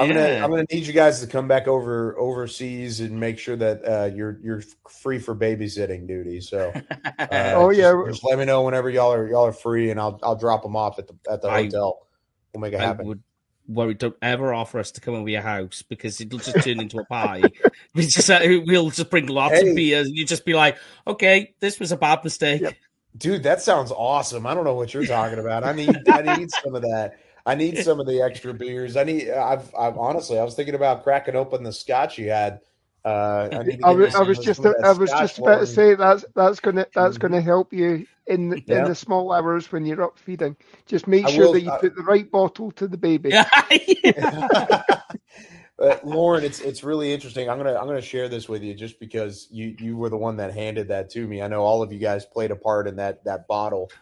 I'm 0.00 0.08
gonna 0.08 0.40
I'm 0.42 0.50
gonna 0.50 0.66
need 0.70 0.86
you 0.86 0.92
guys 0.92 1.20
to 1.20 1.26
come 1.26 1.48
back 1.48 1.68
over 1.68 2.18
overseas 2.18 3.00
and 3.00 3.18
make 3.18 3.38
sure 3.38 3.56
that 3.56 3.84
uh, 3.84 4.14
you're 4.14 4.38
you're 4.42 4.62
free 4.88 5.18
for 5.18 5.34
babysitting 5.34 6.06
duty. 6.06 6.40
So, 6.40 6.72
uh, 7.18 7.52
oh 7.54 7.70
yeah, 7.70 7.94
just 8.08 8.24
let 8.24 8.38
me 8.38 8.44
know 8.44 8.62
whenever 8.62 8.90
y'all 8.90 9.12
are 9.12 9.28
y'all 9.28 9.46
are 9.46 9.52
free, 9.52 9.90
and 9.90 10.00
I'll 10.00 10.18
I'll 10.22 10.36
drop 10.36 10.62
them 10.62 10.76
off 10.76 10.98
at 10.98 11.08
the 11.08 11.14
at 11.30 11.42
the 11.42 11.48
I, 11.48 11.64
hotel. 11.64 12.06
We'll 12.52 12.60
make 12.60 12.72
it 12.72 12.80
happen. 12.80 13.06
Would 13.06 13.22
worry, 13.68 13.94
don't 13.94 14.16
ever 14.22 14.54
offer 14.54 14.78
us 14.78 14.90
to 14.92 15.00
come 15.00 15.14
over 15.14 15.28
your 15.28 15.42
house 15.42 15.82
because 15.82 16.20
it'll 16.20 16.38
just 16.38 16.62
turn 16.62 16.80
into 16.80 16.98
a 16.98 17.04
pie. 17.04 17.42
we 17.94 18.06
just 18.06 18.30
uh, 18.30 18.40
we'll 18.66 18.90
just 18.90 19.10
bring 19.10 19.26
lots 19.26 19.60
hey. 19.60 19.70
of 19.70 19.76
beers, 19.76 20.06
and 20.06 20.16
you 20.16 20.24
just 20.24 20.44
be 20.44 20.54
like, 20.54 20.76
okay, 21.06 21.54
this 21.60 21.80
was 21.80 21.92
a 21.92 21.96
bad 21.96 22.22
mistake. 22.24 22.62
Yep. 22.62 22.74
Dude, 23.16 23.42
that 23.44 23.62
sounds 23.62 23.90
awesome. 23.92 24.46
I 24.46 24.54
don't 24.54 24.64
know 24.64 24.74
what 24.74 24.92
you're 24.92 25.06
talking 25.06 25.38
about. 25.38 25.64
I 25.64 25.72
need 25.72 25.96
I 26.08 26.36
need 26.36 26.50
some 26.50 26.74
of 26.74 26.82
that. 26.82 27.18
I 27.46 27.54
need 27.54 27.78
some 27.78 28.00
of 28.00 28.06
the 28.06 28.22
extra 28.22 28.52
beers. 28.52 28.96
I 28.96 29.04
need. 29.04 29.30
I've, 29.30 29.72
I've 29.78 29.96
honestly, 29.96 30.38
I 30.38 30.42
was 30.42 30.54
thinking 30.54 30.74
about 30.74 31.04
cracking 31.04 31.36
open 31.36 31.62
the 31.62 31.72
scotch 31.72 32.18
you 32.18 32.30
had. 32.30 32.60
Uh, 33.04 33.48
I, 33.52 33.78
I, 33.84 33.92
was, 33.92 34.16
I 34.16 34.22
was 34.22 34.40
just, 34.40 34.66
I 34.66 34.92
was 34.92 35.10
just 35.10 35.38
about 35.38 35.60
to 35.60 35.66
say 35.66 35.94
that's 35.94 36.24
that's 36.34 36.58
gonna 36.58 36.86
that's 36.92 37.18
gonna 37.18 37.40
help 37.40 37.72
you 37.72 38.04
in 38.26 38.48
the, 38.48 38.60
yeah. 38.66 38.78
in 38.78 38.88
the 38.88 38.96
small 38.96 39.32
hours 39.32 39.70
when 39.70 39.86
you're 39.86 40.02
up 40.02 40.18
feeding. 40.18 40.56
Just 40.86 41.06
make 41.06 41.28
sure 41.28 41.44
will, 41.44 41.52
that 41.52 41.60
you 41.60 41.70
uh, 41.70 41.78
put 41.78 41.94
the 41.94 42.02
right 42.02 42.28
bottle 42.28 42.72
to 42.72 42.88
the 42.88 42.96
baby. 42.96 43.30
but 45.78 46.04
Lorne, 46.04 46.42
it's 46.42 46.60
it's 46.60 46.82
really 46.82 47.14
interesting. 47.14 47.48
I'm 47.48 47.58
gonna 47.58 47.76
I'm 47.76 47.86
gonna 47.86 48.02
share 48.02 48.28
this 48.28 48.48
with 48.48 48.64
you 48.64 48.74
just 48.74 48.98
because 48.98 49.46
you 49.52 49.76
you 49.78 49.96
were 49.96 50.08
the 50.08 50.16
one 50.16 50.38
that 50.38 50.52
handed 50.52 50.88
that 50.88 51.10
to 51.10 51.28
me. 51.28 51.40
I 51.40 51.46
know 51.46 51.62
all 51.62 51.82
of 51.82 51.92
you 51.92 52.00
guys 52.00 52.26
played 52.26 52.50
a 52.50 52.56
part 52.56 52.88
in 52.88 52.96
that 52.96 53.22
that 53.22 53.46
bottle. 53.46 53.92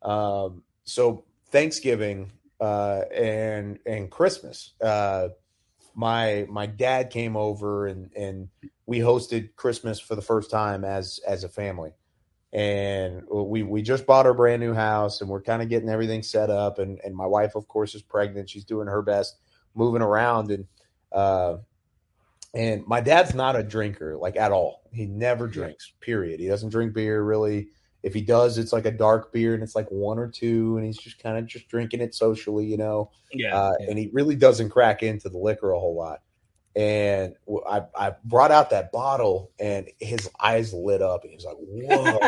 Um, 0.00 0.62
so 0.84 1.24
Thanksgiving, 1.50 2.32
uh, 2.60 3.02
and 3.14 3.78
and 3.86 4.10
Christmas. 4.10 4.74
Uh, 4.80 5.28
my 5.94 6.46
my 6.50 6.66
dad 6.66 7.10
came 7.10 7.36
over 7.36 7.86
and 7.86 8.10
and 8.16 8.48
we 8.86 8.98
hosted 8.98 9.54
Christmas 9.56 10.00
for 10.00 10.14
the 10.14 10.22
first 10.22 10.50
time 10.50 10.84
as 10.84 11.20
as 11.26 11.44
a 11.44 11.48
family. 11.48 11.92
And 12.52 13.22
we 13.30 13.62
we 13.62 13.82
just 13.82 14.06
bought 14.06 14.26
our 14.26 14.34
brand 14.34 14.60
new 14.60 14.74
house 14.74 15.20
and 15.20 15.28
we're 15.28 15.42
kind 15.42 15.62
of 15.62 15.68
getting 15.68 15.88
everything 15.88 16.22
set 16.22 16.50
up. 16.50 16.78
And 16.78 17.00
and 17.04 17.14
my 17.14 17.26
wife, 17.26 17.54
of 17.54 17.68
course, 17.68 17.94
is 17.94 18.02
pregnant. 18.02 18.50
She's 18.50 18.64
doing 18.64 18.88
her 18.88 19.02
best, 19.02 19.36
moving 19.74 20.02
around 20.02 20.50
and. 20.50 20.66
Uh, 21.12 21.58
and 22.54 22.86
my 22.86 23.00
dad's 23.00 23.34
not 23.34 23.56
a 23.56 23.64
drinker, 23.64 24.16
like 24.16 24.36
at 24.36 24.52
all. 24.52 24.82
He 24.92 25.06
never 25.06 25.48
drinks. 25.48 25.92
Period. 26.00 26.38
He 26.38 26.46
doesn't 26.46 26.70
drink 26.70 26.94
beer 26.94 27.20
really. 27.20 27.68
If 28.04 28.12
he 28.12 28.20
does, 28.20 28.58
it's 28.58 28.72
like 28.72 28.84
a 28.84 28.90
dark 28.90 29.32
beer 29.32 29.54
and 29.54 29.62
it's 29.62 29.74
like 29.74 29.88
one 29.88 30.18
or 30.18 30.28
two, 30.28 30.76
and 30.76 30.84
he's 30.84 30.98
just 30.98 31.18
kind 31.18 31.38
of 31.38 31.46
just 31.46 31.68
drinking 31.68 32.02
it 32.02 32.14
socially, 32.14 32.66
you 32.66 32.76
know. 32.76 33.10
Yeah, 33.32 33.56
uh, 33.56 33.72
yeah, 33.80 33.86
And 33.88 33.98
he 33.98 34.10
really 34.12 34.36
doesn't 34.36 34.68
crack 34.68 35.02
into 35.02 35.28
the 35.30 35.38
liquor 35.38 35.72
a 35.72 35.80
whole 35.80 35.96
lot. 35.96 36.20
and 36.76 37.34
I, 37.68 37.82
I 37.96 38.12
brought 38.24 38.50
out 38.50 38.70
that 38.70 38.92
bottle, 38.92 39.52
and 39.58 39.88
his 40.00 40.28
eyes 40.40 40.72
lit 40.74 41.00
up. 41.02 41.22
And 41.22 41.30
he 41.30 41.36
was 41.36 41.44
like, 41.44 41.56
"Whoa!" 41.58 42.18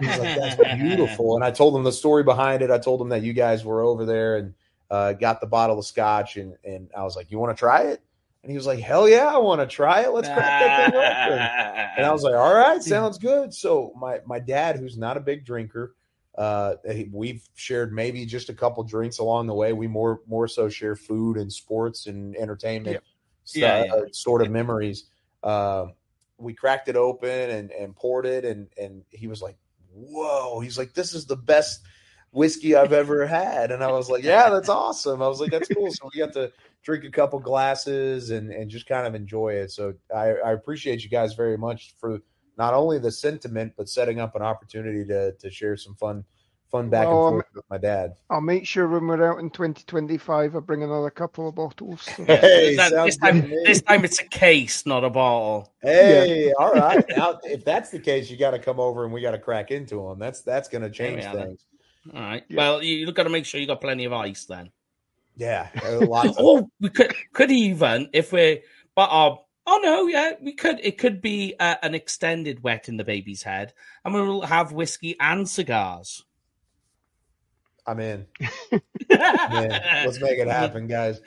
He's 0.00 0.18
like, 0.18 0.38
"That's 0.38 0.76
beautiful." 0.76 1.34
And 1.34 1.44
I 1.44 1.50
told 1.50 1.74
him 1.74 1.84
the 1.84 1.92
story 1.92 2.22
behind 2.22 2.62
it. 2.62 2.70
I 2.70 2.78
told 2.78 3.00
him 3.00 3.08
that 3.08 3.22
you 3.22 3.32
guys 3.32 3.64
were 3.64 3.82
over 3.82 4.04
there 4.04 4.36
and 4.36 4.54
uh, 4.90 5.14
got 5.14 5.40
the 5.40 5.46
bottle 5.46 5.78
of 5.78 5.86
scotch, 5.86 6.36
and 6.36 6.54
and 6.64 6.90
I 6.96 7.02
was 7.02 7.16
like, 7.16 7.30
"You 7.30 7.38
want 7.38 7.56
to 7.56 7.58
try 7.58 7.82
it?" 7.84 8.02
And 8.42 8.50
he 8.52 8.56
was 8.56 8.66
like, 8.66 8.78
"Hell 8.78 9.08
yeah, 9.08 9.26
I 9.26 9.38
want 9.38 9.60
to 9.60 9.66
try 9.66 10.02
it. 10.02 10.12
Let's 10.12 10.28
crack 10.28 10.92
that 10.92 10.92
thing 10.92 10.94
open." 10.94 11.94
And 11.96 12.06
I 12.06 12.12
was 12.12 12.22
like, 12.22 12.34
"All 12.34 12.54
right, 12.54 12.82
sounds 12.94 13.18
good." 13.18 13.52
So 13.52 13.92
my 13.96 14.20
my 14.26 14.38
dad, 14.38 14.76
who's 14.76 14.96
not 14.96 15.16
a 15.16 15.20
big 15.20 15.44
drinker, 15.44 15.94
uh, 16.36 16.74
we've 17.10 17.42
shared 17.54 17.92
maybe 17.92 18.24
just 18.24 18.48
a 18.48 18.54
couple 18.54 18.84
drinks 18.84 19.18
along 19.18 19.48
the 19.48 19.54
way. 19.54 19.72
We 19.72 19.86
more 19.88 20.20
more 20.26 20.46
so 20.48 20.68
share 20.68 20.96
food 20.96 21.36
and 21.36 21.52
sports 21.52 22.06
and 22.06 22.36
entertainment. 22.36 22.94
Yep 22.94 23.04
yeah, 23.54 23.84
yeah. 23.84 23.94
Uh, 23.94 24.02
sort 24.12 24.42
of 24.42 24.50
memories. 24.50 25.04
Uh, 25.42 25.86
we 26.38 26.54
cracked 26.54 26.88
it 26.88 26.96
open 26.96 27.50
and, 27.50 27.70
and 27.72 27.94
poured 27.94 28.26
it, 28.26 28.44
and 28.44 28.68
and 28.80 29.02
he 29.10 29.26
was 29.26 29.42
like, 29.42 29.56
"Whoa!" 29.92 30.60
He's 30.60 30.78
like, 30.78 30.94
"This 30.94 31.14
is 31.14 31.26
the 31.26 31.36
best 31.36 31.82
whiskey 32.30 32.74
I've 32.76 32.92
ever 32.92 33.26
had," 33.26 33.70
and 33.70 33.82
I 33.82 33.90
was 33.90 34.10
like, 34.10 34.22
"Yeah, 34.22 34.50
that's 34.50 34.68
awesome." 34.68 35.22
I 35.22 35.28
was 35.28 35.40
like, 35.40 35.50
"That's 35.50 35.68
cool." 35.68 35.92
So 35.92 36.10
we 36.12 36.18
got 36.18 36.32
to 36.34 36.52
drink 36.88 37.04
a 37.04 37.10
couple 37.10 37.38
glasses 37.38 38.30
and 38.30 38.50
and 38.50 38.70
just 38.70 38.86
kind 38.86 39.06
of 39.06 39.14
enjoy 39.14 39.52
it. 39.52 39.70
So 39.70 39.92
I, 40.14 40.30
I 40.44 40.52
appreciate 40.52 41.04
you 41.04 41.10
guys 41.10 41.34
very 41.34 41.58
much 41.58 41.94
for 41.98 42.20
not 42.56 42.72
only 42.72 42.98
the 42.98 43.12
sentiment 43.12 43.74
but 43.76 43.90
setting 43.90 44.20
up 44.20 44.34
an 44.34 44.42
opportunity 44.42 45.04
to 45.04 45.32
to 45.32 45.50
share 45.50 45.76
some 45.76 45.94
fun 45.96 46.24
fun 46.70 46.88
back 46.88 47.06
well, 47.06 47.28
and 47.28 47.34
forth 47.34 47.46
with 47.54 47.64
my 47.68 47.76
dad. 47.76 48.14
I'll 48.30 48.40
make 48.40 48.66
sure 48.66 48.88
when 48.88 49.06
we're 49.06 49.30
out 49.30 49.38
in 49.38 49.50
2025, 49.50 50.56
I 50.56 50.60
bring 50.60 50.82
another 50.82 51.10
couple 51.10 51.48
of 51.48 51.54
bottles. 51.54 52.08
So. 52.16 52.24
Hey, 52.24 52.76
this, 52.76 53.16
time, 53.16 53.50
this 53.64 53.82
time 53.82 54.04
it's 54.04 54.18
a 54.18 54.24
case, 54.24 54.84
not 54.84 55.04
a 55.04 55.10
bottle. 55.10 55.72
Hey, 55.82 56.46
yeah. 56.46 56.52
all 56.58 56.72
right. 56.72 57.04
Now, 57.16 57.38
if 57.44 57.64
that's 57.64 57.90
the 57.90 57.98
case, 57.98 58.30
you 58.30 58.36
got 58.36 58.50
to 58.50 58.58
come 58.58 58.80
over 58.80 59.04
and 59.04 59.12
we 59.12 59.22
got 59.22 59.30
to 59.30 59.38
crack 59.38 59.70
into 59.70 60.06
them. 60.06 60.18
That's 60.18 60.42
that's 60.42 60.68
going 60.68 60.82
to 60.82 60.90
change 60.90 61.24
things. 61.24 61.64
All 62.14 62.20
right. 62.20 62.44
Yeah. 62.48 62.56
Well, 62.56 62.82
you, 62.82 62.98
you 62.98 63.12
got 63.12 63.22
to 63.24 63.30
make 63.30 63.46
sure 63.46 63.60
you 63.60 63.66
got 63.66 63.80
plenty 63.80 64.04
of 64.04 64.12
ice 64.12 64.44
then. 64.44 64.70
Yeah. 65.38 65.68
oh, 66.38 66.68
we 66.80 66.90
could 66.90 67.14
could 67.32 67.50
even 67.50 68.10
if 68.12 68.32
we, 68.32 68.62
but 68.94 69.08
uh, 69.10 69.36
Oh 69.70 69.80
no, 69.82 70.06
yeah, 70.06 70.32
we 70.40 70.54
could. 70.54 70.80
It 70.82 70.96
could 70.96 71.20
be 71.20 71.54
uh, 71.60 71.76
an 71.82 71.94
extended 71.94 72.62
wet 72.62 72.88
in 72.88 72.96
the 72.96 73.04
baby's 73.04 73.42
head, 73.42 73.74
and 74.02 74.14
we'll 74.14 74.40
have 74.40 74.72
whiskey 74.72 75.14
and 75.20 75.46
cigars. 75.46 76.24
I'm 77.86 78.00
in. 78.00 78.26
Let's 79.10 80.20
make 80.20 80.38
it 80.38 80.48
happen, 80.48 80.86
guys. 80.86 81.20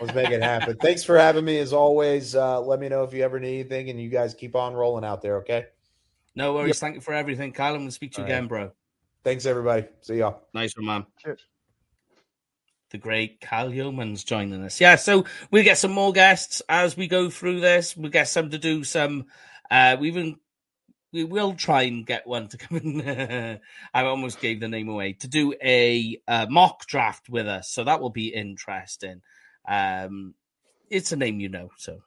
Let's 0.00 0.14
make 0.14 0.30
it 0.30 0.40
happen. 0.40 0.76
Thanks 0.76 1.02
for 1.02 1.18
having 1.18 1.44
me 1.44 1.58
as 1.58 1.72
always. 1.72 2.36
Uh, 2.36 2.60
let 2.60 2.78
me 2.78 2.88
know 2.88 3.02
if 3.02 3.12
you 3.12 3.24
ever 3.24 3.40
need 3.40 3.60
anything, 3.60 3.90
and 3.90 4.00
you 4.00 4.08
guys 4.08 4.34
keep 4.34 4.54
on 4.54 4.74
rolling 4.74 5.04
out 5.04 5.20
there, 5.20 5.38
okay? 5.38 5.66
No 6.36 6.54
worries. 6.54 6.68
Yep. 6.68 6.76
Thank 6.76 6.94
you 6.94 7.00
for 7.00 7.14
everything, 7.14 7.52
Kyle. 7.52 7.74
I'm 7.74 7.80
going 7.80 7.88
to 7.88 7.92
speak 7.92 8.12
to 8.12 8.18
you 8.18 8.24
All 8.24 8.30
again, 8.30 8.42
right. 8.44 8.48
bro. 8.48 8.72
Thanks, 9.24 9.46
everybody. 9.46 9.86
See 10.00 10.16
y'all. 10.18 10.42
Nice 10.54 10.76
one, 10.76 10.86
man. 10.86 11.06
Cheers. 11.18 11.44
The 12.90 12.98
great 12.98 13.40
Kyle 13.40 13.70
Youmans 13.70 14.24
joining 14.24 14.64
us. 14.64 14.80
Yeah, 14.80 14.96
so 14.96 15.24
we'll 15.50 15.64
get 15.64 15.78
some 15.78 15.92
more 15.92 16.12
guests 16.12 16.60
as 16.68 16.96
we 16.96 17.06
go 17.06 17.30
through 17.30 17.60
this. 17.60 17.96
We'll 17.96 18.10
get 18.10 18.28
some 18.28 18.50
to 18.50 18.58
do 18.58 18.82
some. 18.82 19.26
Uh, 19.70 19.96
we 20.00 20.08
even 20.08 20.36
we 21.12 21.24
will 21.24 21.54
try 21.54 21.82
and 21.82 22.06
get 22.06 22.26
one 22.26 22.48
to 22.48 22.56
come 22.56 22.78
in. 22.78 23.60
I 23.94 24.04
almost 24.04 24.40
gave 24.40 24.60
the 24.60 24.68
name 24.68 24.88
away 24.88 25.14
to 25.14 25.28
do 25.28 25.54
a, 25.62 26.20
a, 26.26 26.48
mock 26.48 26.86
draft 26.86 27.28
with 27.28 27.46
us, 27.46 27.68
so 27.70 27.84
that 27.84 28.00
will 28.00 28.10
be 28.10 28.28
interesting. 28.28 29.22
Um, 29.68 30.34
it's 30.88 31.12
a 31.12 31.16
name 31.16 31.40
you 31.40 31.48
know, 31.48 31.70
so 31.76 32.00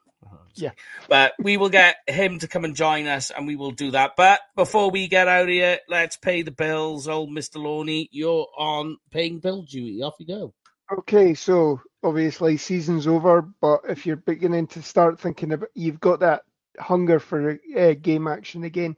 yeah. 0.54 0.70
But 1.08 1.32
we 1.38 1.56
will 1.56 1.68
get 1.68 1.96
him 2.06 2.38
to 2.38 2.48
come 2.48 2.64
and 2.64 2.76
join 2.76 3.06
us, 3.06 3.30
and 3.30 3.46
we 3.46 3.56
will 3.56 3.72
do 3.72 3.90
that. 3.92 4.12
But 4.16 4.40
before 4.56 4.90
we 4.90 5.08
get 5.08 5.28
out 5.28 5.42
of 5.42 5.48
here, 5.48 5.78
let's 5.88 6.16
pay 6.16 6.42
the 6.42 6.50
bills. 6.50 7.08
Old 7.08 7.30
Mister 7.32 7.58
Loney, 7.58 8.08
you're 8.12 8.46
on 8.56 8.98
paying 9.10 9.38
bill 9.38 9.62
duty. 9.62 10.02
Off 10.02 10.14
you 10.18 10.26
go. 10.26 10.54
Okay, 10.92 11.34
so 11.34 11.80
obviously 12.02 12.56
season's 12.56 13.06
over, 13.06 13.42
but 13.42 13.80
if 13.88 14.04
you're 14.06 14.16
beginning 14.16 14.66
to 14.68 14.82
start 14.82 15.18
thinking 15.18 15.52
about, 15.52 15.70
you've 15.74 16.00
got 16.00 16.20
that 16.20 16.42
hunger 16.78 17.18
for 17.18 17.58
uh, 17.76 17.94
game 17.94 18.26
action 18.28 18.64
again, 18.64 18.96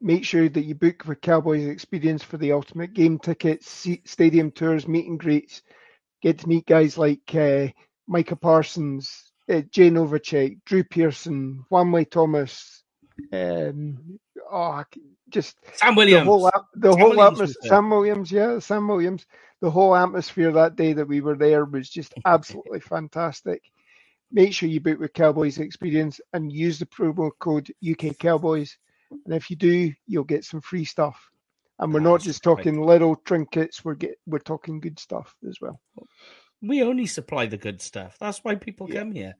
make 0.00 0.24
sure 0.24 0.48
that 0.48 0.64
you 0.64 0.74
book 0.74 1.04
for 1.04 1.14
Cowboys 1.14 1.66
Experience 1.66 2.22
for 2.22 2.38
the 2.38 2.52
ultimate 2.52 2.94
game 2.94 3.18
tickets, 3.18 3.86
stadium 4.04 4.50
tours, 4.50 4.88
meet 4.88 5.06
and 5.08 5.20
greets. 5.20 5.62
Get 6.22 6.38
to 6.40 6.48
meet 6.48 6.66
guys 6.66 6.98
like 6.98 7.34
uh, 7.34 7.68
Micah 8.08 8.36
Parsons, 8.36 9.32
uh, 9.50 9.62
Jay 9.70 9.90
Novacek, 9.90 10.58
Drew 10.66 10.84
Pearson, 10.84 11.64
Juanyeh 11.70 12.10
Thomas. 12.10 12.82
Um, 13.32 14.18
oh, 14.50 14.84
just 15.28 15.56
Sam 15.74 15.94
Williams. 15.94 16.24
The 16.24 16.30
whole, 16.30 16.50
the 16.74 16.92
Sam 16.92 17.00
whole 17.00 17.10
Williams 17.10 17.40
atmosphere. 17.40 17.68
Sam 17.68 17.90
Williams, 17.90 18.32
yeah, 18.32 18.58
Sam 18.58 18.88
Williams. 18.88 19.26
The 19.60 19.70
whole 19.70 19.94
atmosphere 19.94 20.52
that 20.52 20.76
day 20.76 20.94
that 20.94 21.06
we 21.08 21.20
were 21.20 21.36
there 21.36 21.64
was 21.64 21.88
just 21.88 22.14
absolutely 22.24 22.80
fantastic 22.80 23.62
make 24.32 24.52
sure 24.52 24.68
you 24.68 24.80
book 24.80 24.98
with 24.98 25.12
Cowboys 25.12 25.58
Experience 25.58 26.20
and 26.32 26.52
use 26.52 26.78
the 26.78 26.86
promo 26.86 27.30
code 27.38 27.70
UK 27.88 28.16
Cowboys. 28.18 28.76
And 29.10 29.34
if 29.34 29.50
you 29.50 29.56
do, 29.56 29.92
you'll 30.06 30.24
get 30.24 30.44
some 30.44 30.60
free 30.60 30.84
stuff. 30.84 31.30
And 31.78 31.92
we're 31.92 32.00
not 32.00 32.20
just 32.20 32.42
talking 32.42 32.82
little 32.82 33.16
trinkets. 33.16 33.84
We're 33.84 33.94
get 33.94 34.16
we're 34.26 34.38
talking 34.38 34.80
good 34.80 34.98
stuff 34.98 35.34
as 35.48 35.60
well. 35.60 35.80
We 36.62 36.82
only 36.82 37.06
supply 37.06 37.46
the 37.46 37.56
good 37.56 37.80
stuff. 37.80 38.16
That's 38.20 38.44
why 38.44 38.54
people 38.56 38.88
yeah. 38.90 38.98
come 38.98 39.12
here. 39.12 39.36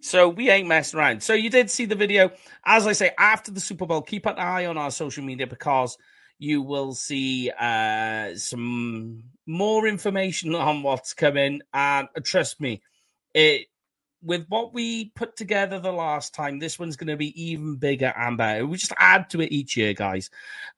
So 0.00 0.28
we 0.28 0.50
ain't 0.50 0.68
messing 0.68 1.00
around. 1.00 1.22
So 1.22 1.32
you 1.32 1.50
did 1.50 1.70
see 1.70 1.86
the 1.86 1.94
video. 1.94 2.30
As 2.64 2.86
I 2.86 2.92
say, 2.92 3.12
after 3.18 3.50
the 3.50 3.60
Super 3.60 3.86
Bowl, 3.86 4.02
keep 4.02 4.26
an 4.26 4.36
eye 4.36 4.66
on 4.66 4.76
our 4.76 4.90
social 4.90 5.24
media 5.24 5.46
because 5.46 5.96
you 6.38 6.62
will 6.62 6.92
see 6.92 7.50
uh, 7.50 8.34
some 8.36 9.24
more 9.46 9.86
information 9.88 10.54
on 10.54 10.82
what's 10.82 11.14
coming. 11.14 11.62
And 11.72 12.08
trust 12.22 12.60
me, 12.60 12.82
it 13.34 13.66
with 14.22 14.46
what 14.48 14.74
we 14.74 15.06
put 15.10 15.36
together 15.36 15.78
the 15.78 15.92
last 15.92 16.34
time, 16.34 16.58
this 16.58 16.78
one's 16.78 16.96
going 16.96 17.08
to 17.08 17.16
be 17.16 17.50
even 17.50 17.76
bigger 17.76 18.12
and 18.16 18.36
better. 18.36 18.66
We 18.66 18.76
just 18.76 18.92
add 18.98 19.30
to 19.30 19.40
it 19.40 19.52
each 19.52 19.76
year, 19.76 19.94
guys. 19.94 20.30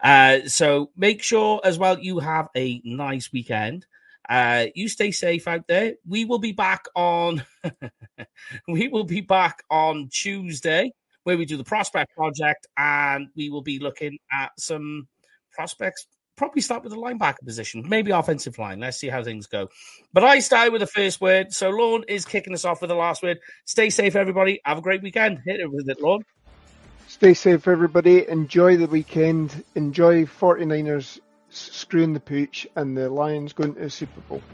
Uh, 0.02 0.40
so 0.46 0.90
make 0.96 1.22
sure 1.22 1.60
as 1.64 1.78
well 1.78 1.98
you 1.98 2.18
have 2.18 2.48
a 2.56 2.80
nice 2.84 3.32
weekend. 3.32 3.86
Uh, 4.30 4.66
you 4.76 4.88
stay 4.88 5.10
safe 5.10 5.48
out 5.48 5.66
there. 5.66 5.94
We 6.06 6.24
will 6.24 6.38
be 6.38 6.52
back 6.52 6.84
on. 6.94 7.44
we 8.68 8.88
will 8.88 9.04
be 9.04 9.20
back 9.20 9.62
on 9.70 10.08
Tuesday 10.12 10.92
where 11.24 11.36
we 11.36 11.44
do 11.44 11.56
the 11.56 11.64
prospect 11.64 12.14
project, 12.14 12.66
and 12.78 13.28
we 13.36 13.50
will 13.50 13.60
be 13.60 13.78
looking 13.78 14.18
at 14.32 14.52
some 14.58 15.08
prospects 15.52 16.06
probably 16.40 16.62
start 16.62 16.82
with 16.82 16.90
the 16.90 16.98
linebacker 16.98 17.44
position, 17.44 17.86
maybe 17.86 18.10
offensive 18.12 18.58
line. 18.58 18.80
Let's 18.80 18.96
see 18.96 19.08
how 19.08 19.22
things 19.22 19.46
go. 19.46 19.68
But 20.14 20.24
I 20.24 20.38
started 20.38 20.72
with 20.72 20.80
the 20.80 20.86
first 20.86 21.20
word. 21.20 21.52
So 21.52 21.68
Lorne 21.68 22.04
is 22.08 22.24
kicking 22.24 22.54
us 22.54 22.64
off 22.64 22.80
with 22.80 22.88
the 22.88 22.94
last 22.94 23.22
word. 23.22 23.40
Stay 23.66 23.90
safe, 23.90 24.16
everybody. 24.16 24.58
Have 24.64 24.78
a 24.78 24.80
great 24.80 25.02
weekend. 25.02 25.40
Hit 25.44 25.60
it 25.60 25.70
with 25.70 25.90
it, 25.90 26.00
Lorne. 26.00 26.22
Stay 27.08 27.34
safe, 27.34 27.68
everybody. 27.68 28.26
Enjoy 28.26 28.78
the 28.78 28.86
weekend. 28.86 29.62
Enjoy 29.74 30.24
49ers 30.24 31.20
screwing 31.50 32.14
the 32.14 32.20
pooch 32.20 32.66
and 32.76 32.96
the 32.96 33.10
Lions 33.10 33.52
going 33.54 33.74
to 33.74 33.80
the 33.80 33.90
Super 33.90 34.22
Bowl. 34.22 34.44